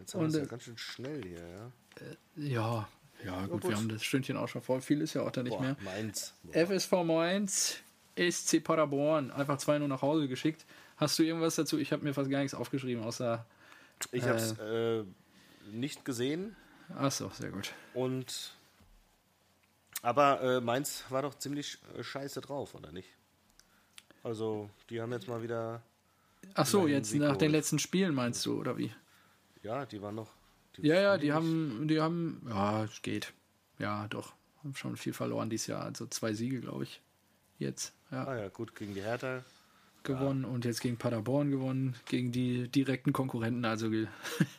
Jetzt 0.00 0.14
haben 0.14 0.22
wir 0.22 0.28
es 0.28 0.34
ja 0.34 0.42
äh, 0.42 0.46
ganz 0.46 0.64
schön 0.64 0.76
schnell 0.76 1.22
hier, 1.22 1.38
ja. 1.38 1.72
Äh, 2.04 2.48
ja, 2.52 2.88
ja, 3.24 3.46
gut, 3.46 3.68
wir 3.68 3.76
haben 3.76 3.88
das 3.88 4.02
Stündchen 4.02 4.36
auch 4.36 4.48
schon 4.48 4.60
voll. 4.60 4.80
Viel 4.80 5.02
ist 5.02 5.14
ja 5.14 5.22
auch 5.22 5.30
da 5.30 5.44
nicht 5.44 5.56
Boah, 5.56 5.62
mehr. 5.62 5.76
Mainz. 5.84 6.34
Boah. 6.42 6.66
FSV 6.66 6.92
Mainz, 7.04 7.76
SC 8.18 8.64
Paderborn, 8.64 9.30
einfach 9.30 9.58
2-0 9.58 9.86
nach 9.86 10.02
Hause 10.02 10.26
geschickt. 10.26 10.66
Hast 10.96 11.16
du 11.16 11.22
irgendwas 11.22 11.54
dazu? 11.54 11.78
Ich 11.78 11.92
habe 11.92 12.02
mir 12.02 12.12
fast 12.12 12.28
gar 12.28 12.40
nichts 12.40 12.54
aufgeschrieben, 12.54 13.04
außer. 13.04 13.46
Ich 14.10 14.24
habe 14.24 14.36
es 14.36 14.58
äh, 14.58 15.04
nicht 15.70 16.04
gesehen. 16.04 16.56
Achso, 16.96 17.30
sehr 17.38 17.50
gut. 17.50 17.72
Und 17.94 18.56
aber 20.02 20.42
äh, 20.42 20.60
Mainz 20.60 21.04
war 21.08 21.22
doch 21.22 21.34
ziemlich 21.34 21.78
äh, 21.96 22.02
scheiße 22.02 22.40
drauf, 22.40 22.74
oder 22.74 22.92
nicht? 22.92 23.08
Also, 24.22 24.70
die 24.88 25.00
haben 25.00 25.12
jetzt 25.12 25.28
mal 25.28 25.42
wieder. 25.42 25.82
Ach 26.54 26.66
so, 26.66 26.86
jetzt 26.86 27.10
Sieg 27.10 27.20
nach 27.20 27.28
geholt. 27.28 27.40
den 27.42 27.50
letzten 27.50 27.78
Spielen 27.78 28.14
meinst 28.14 28.44
du, 28.46 28.58
oder 28.58 28.78
wie? 28.78 28.92
Ja, 29.62 29.84
die 29.86 30.00
waren 30.00 30.14
noch. 30.14 30.32
Die 30.76 30.86
ja, 30.86 31.00
ja, 31.00 31.18
die 31.18 31.32
haben, 31.32 31.86
die 31.88 32.00
haben, 32.00 32.46
ja, 32.48 32.84
es 32.84 33.02
geht. 33.02 33.32
Ja, 33.78 34.08
doch. 34.08 34.32
Haben 34.62 34.74
schon 34.74 34.96
viel 34.96 35.12
verloren 35.12 35.50
dieses 35.50 35.66
Jahr. 35.66 35.82
Also 35.82 36.06
zwei 36.06 36.32
Siege, 36.32 36.60
glaube 36.60 36.84
ich. 36.84 37.00
Jetzt. 37.58 37.94
Ja. 38.10 38.26
Ah 38.26 38.36
ja, 38.36 38.48
gut, 38.48 38.74
gegen 38.74 38.94
die 38.94 39.02
Hertha. 39.02 39.42
Gewonnen 40.02 40.42
ja. 40.42 40.48
und 40.48 40.64
jetzt 40.64 40.80
gegen 40.80 40.96
Paderborn 40.96 41.50
gewonnen. 41.50 41.96
Gegen 42.06 42.32
die 42.32 42.68
direkten 42.68 43.12
Konkurrenten, 43.12 43.64
also 43.64 43.90
ge 43.90 44.06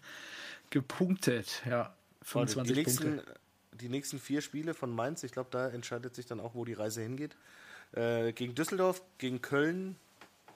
gepunktet. 0.70 1.64
Ja, 1.68 1.96
25 2.22 2.74
die 2.74 2.80
nächsten, 2.80 3.16
Punkte 3.16 3.41
die 3.82 3.90
nächsten 3.90 4.20
vier 4.20 4.42
Spiele 4.42 4.74
von 4.74 4.94
Mainz, 4.94 5.24
ich 5.24 5.32
glaube, 5.32 5.50
da 5.52 5.70
entscheidet 5.70 6.16
sich 6.16 6.26
dann 6.26 6.40
auch, 6.40 6.56
wo 6.56 6.66
die 6.66 6.74
Reise 6.74 7.02
hingeht. 7.02 7.36
Äh, 7.94 8.32
gegen 8.34 8.56
Düsseldorf, 8.56 9.02
gegen 9.18 9.42
Köln, 9.42 9.98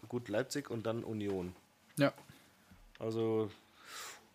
gut 0.07 0.29
Leipzig 0.29 0.69
und 0.69 0.85
dann 0.85 1.03
Union. 1.03 1.53
Ja. 1.97 2.13
Also 2.99 3.51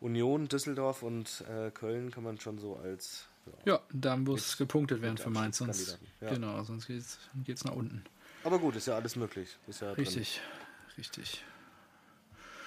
Union, 0.01 0.49
Düsseldorf 0.49 1.03
und 1.03 1.45
äh, 1.49 1.71
Köln 1.71 2.11
kann 2.11 2.25
man 2.25 2.39
schon 2.39 2.59
so 2.59 2.77
als. 2.77 3.27
Ja, 3.65 3.75
ja 3.75 3.81
da 3.93 4.17
muss 4.17 4.57
gepunktet 4.57 5.01
werden 5.03 5.19
für 5.19 5.31
Mainz, 5.31 5.59
sonst, 5.59 5.99
ja. 6.21 6.31
genau, 6.31 6.63
sonst 6.65 6.87
geht 6.87 7.03
es 7.47 7.65
nach 7.65 7.75
unten. 7.75 8.05
Aber 8.45 8.59
gut, 8.59 8.77
ist 8.77 8.87
ja 8.87 8.97
alles 8.97 9.17
möglich. 9.17 9.57
Ist 9.67 9.81
ja 9.81 9.93
richtig, 9.93 10.41
drin. 10.41 10.95
richtig. 10.99 11.45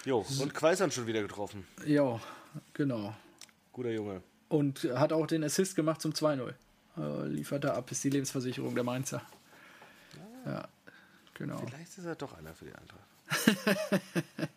Jo, 0.06 0.26
und 0.40 0.54
Quaisern 0.54 0.92
schon 0.92 1.08
wieder 1.08 1.22
getroffen. 1.22 1.66
Ja, 1.86 2.20
genau. 2.74 3.16
Guter 3.72 3.92
Junge. 3.92 4.22
Und 4.54 4.84
hat 4.84 5.12
auch 5.14 5.26
den 5.26 5.44
Assist 5.44 5.76
gemacht 5.76 6.00
zum 6.00 6.12
2-0. 6.12 6.54
Äh, 6.96 7.28
liefert 7.28 7.64
er 7.64 7.76
ab, 7.76 7.90
ist 7.92 8.04
die 8.04 8.12
Lebensversicherung 8.12 8.76
der 8.76 8.84
Mainzer. 8.84 9.24
Ah, 10.46 10.50
ja, 10.50 10.68
genau. 11.34 11.58
Vielleicht 11.58 11.98
ist 11.98 12.06
er 12.06 12.14
doch 12.14 12.38
einer 12.38 12.54
für 12.54 12.66
die 12.66 12.74
Eintracht. 12.76 13.98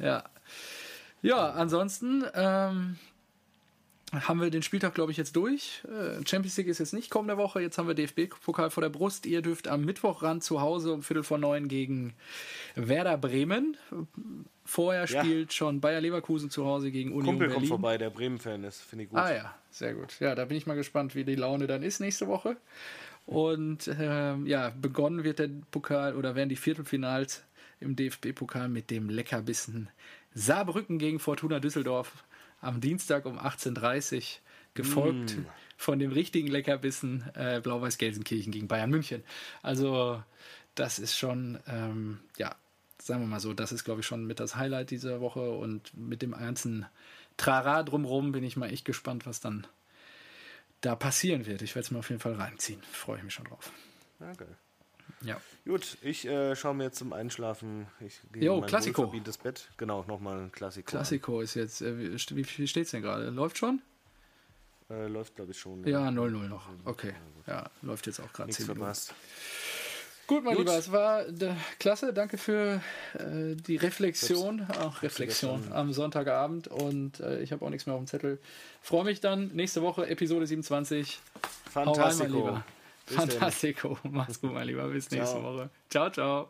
ja. 0.00 0.24
Ja, 1.22 1.50
ansonsten 1.50 2.24
ähm, 2.34 2.98
haben 4.12 4.40
wir 4.40 4.50
den 4.50 4.64
Spieltag, 4.64 4.94
glaube 4.94 5.12
ich, 5.12 5.18
jetzt 5.18 5.36
durch. 5.36 5.84
Äh, 5.84 6.26
Champions 6.26 6.56
League 6.56 6.66
ist 6.66 6.80
jetzt 6.80 6.92
nicht 6.92 7.08
kommende 7.08 7.36
Woche. 7.36 7.60
Jetzt 7.60 7.78
haben 7.78 7.86
wir 7.86 7.94
DFB-Pokal 7.94 8.70
vor 8.70 8.80
der 8.80 8.90
Brust. 8.90 9.26
Ihr 9.26 9.42
dürft 9.42 9.68
am 9.68 9.84
Mittwoch 9.84 10.24
ran 10.24 10.40
zu 10.40 10.60
Hause 10.60 10.92
um 10.92 11.04
Viertel 11.04 11.22
vor 11.22 11.38
neun 11.38 11.68
gegen 11.68 12.14
Werder 12.74 13.16
Bremen. 13.16 13.76
Vorher 14.70 15.06
ja. 15.06 15.24
spielt 15.24 15.52
schon 15.52 15.80
Bayer 15.80 16.00
Leverkusen 16.00 16.48
zu 16.48 16.64
Hause 16.64 16.92
gegen 16.92 17.10
Union 17.10 17.24
Kumpel 17.24 17.48
Berlin. 17.48 17.56
kommt 17.56 17.68
vorbei, 17.70 17.98
der 17.98 18.10
Bremen-Fan 18.10 18.62
ist, 18.62 18.80
finde 18.80 19.02
ich 19.02 19.10
gut. 19.10 19.18
Ah 19.18 19.34
ja, 19.34 19.54
sehr 19.72 19.94
gut. 19.94 20.20
Ja, 20.20 20.36
da 20.36 20.44
bin 20.44 20.56
ich 20.56 20.64
mal 20.64 20.76
gespannt, 20.76 21.16
wie 21.16 21.24
die 21.24 21.34
Laune 21.34 21.66
dann 21.66 21.82
ist 21.82 21.98
nächste 21.98 22.28
Woche. 22.28 22.56
Und 23.26 23.90
ähm, 23.98 24.46
ja, 24.46 24.70
begonnen 24.70 25.24
wird 25.24 25.40
der 25.40 25.50
Pokal 25.72 26.14
oder 26.14 26.36
werden 26.36 26.50
die 26.50 26.56
Viertelfinals 26.56 27.42
im 27.80 27.96
DFB-Pokal 27.96 28.68
mit 28.68 28.92
dem 28.92 29.10
Leckerbissen 29.10 29.88
Saarbrücken 30.34 30.98
gegen 30.98 31.18
Fortuna 31.18 31.58
Düsseldorf 31.58 32.22
am 32.60 32.80
Dienstag 32.80 33.26
um 33.26 33.40
18.30 33.40 34.16
Uhr, 34.16 34.22
gefolgt 34.74 35.36
mm. 35.36 35.46
von 35.76 35.98
dem 35.98 36.12
richtigen 36.12 36.46
Leckerbissen 36.46 37.24
äh, 37.34 37.60
Blau-Weiß 37.60 37.98
Gelsenkirchen 37.98 38.52
gegen 38.52 38.68
Bayern 38.68 38.90
München. 38.90 39.24
Also 39.62 40.22
das 40.76 41.00
ist 41.00 41.18
schon, 41.18 41.58
ähm, 41.66 42.20
ja, 42.38 42.54
sagen 43.02 43.20
wir 43.20 43.26
mal 43.26 43.40
so, 43.40 43.52
das 43.52 43.72
ist, 43.72 43.84
glaube 43.84 44.00
ich, 44.00 44.06
schon 44.06 44.26
mit 44.26 44.40
das 44.40 44.56
Highlight 44.56 44.90
dieser 44.90 45.20
Woche 45.20 45.50
und 45.50 45.96
mit 45.96 46.22
dem 46.22 46.32
ganzen 46.32 46.86
Trara 47.36 47.82
drumherum 47.82 48.32
bin 48.32 48.44
ich 48.44 48.56
mal 48.56 48.70
echt 48.70 48.84
gespannt, 48.84 49.26
was 49.26 49.40
dann 49.40 49.66
da 50.80 50.94
passieren 50.94 51.46
wird. 51.46 51.62
Ich 51.62 51.74
werde 51.74 51.86
es 51.86 51.90
mir 51.90 51.98
auf 51.98 52.08
jeden 52.10 52.20
Fall 52.20 52.34
reinziehen. 52.34 52.82
Freue 52.92 53.18
ich 53.18 53.24
mich 53.24 53.34
schon 53.34 53.46
drauf. 53.46 53.72
Okay. 54.32 54.46
Ja. 55.22 55.40
Gut, 55.66 55.98
ich 56.02 56.26
äh, 56.26 56.56
schaue 56.56 56.74
mir 56.74 56.84
jetzt 56.84 56.98
zum 56.98 57.12
Einschlafen. 57.12 57.86
Ich 58.00 58.20
gehe 58.32 58.44
jo, 58.44 58.60
Klassiko. 58.62 59.12
das 59.22 59.38
Bett. 59.38 59.68
Genau, 59.76 60.04
nochmal 60.06 60.40
ein 60.40 60.52
Klassiko. 60.52 60.90
Klassiko 60.90 61.40
ist 61.40 61.54
jetzt, 61.54 61.82
äh, 61.82 61.98
wie, 61.98 62.46
wie 62.58 62.66
steht 62.66 62.86
es 62.86 62.90
denn 62.90 63.02
gerade? 63.02 63.28
Läuft 63.30 63.58
schon? 63.58 63.82
Äh, 64.88 65.06
läuft, 65.06 65.36
glaube 65.36 65.52
ich, 65.52 65.58
schon. 65.58 65.86
Ja, 65.86 66.08
0-0 66.08 66.48
noch. 66.48 66.68
Okay. 66.84 67.14
Ja, 67.46 67.70
läuft 67.82 68.06
jetzt 68.06 68.20
auch 68.20 68.32
gerade 68.32 68.50
10 68.50 68.66
verpasst. 68.66 69.14
Gut, 70.30 70.44
mein 70.44 70.54
Gut. 70.54 70.66
Lieber, 70.66 70.78
es 70.78 70.92
war 70.92 71.26
äh, 71.26 71.54
klasse. 71.80 72.12
Danke 72.12 72.38
für 72.38 72.80
äh, 73.14 73.56
die 73.56 73.74
Reflexion. 73.74 74.64
Auch 74.80 75.02
Reflexion 75.02 75.72
am 75.72 75.92
Sonntagabend. 75.92 76.68
Und 76.68 77.18
äh, 77.18 77.40
ich 77.40 77.50
habe 77.50 77.64
auch 77.64 77.70
nichts 77.70 77.86
mehr 77.86 77.96
auf 77.96 78.00
dem 78.00 78.06
Zettel. 78.06 78.38
Freue 78.80 79.02
mich 79.02 79.20
dann. 79.20 79.48
Nächste 79.54 79.82
Woche, 79.82 80.06
Episode 80.06 80.46
27. 80.46 81.18
Fantastico. 81.68 81.98
Hau 81.98 82.04
rein, 82.04 82.18
mein 82.18 82.32
Lieber. 82.32 82.64
Fantastico. 83.06 83.98
Mach's 84.08 84.40
gut, 84.40 84.52
mein 84.52 84.68
Lieber. 84.68 84.86
Bis 84.86 85.10
nächste 85.10 85.34
ciao. 85.34 85.42
Woche. 85.42 85.70
Ciao, 85.88 86.10
ciao. 86.10 86.48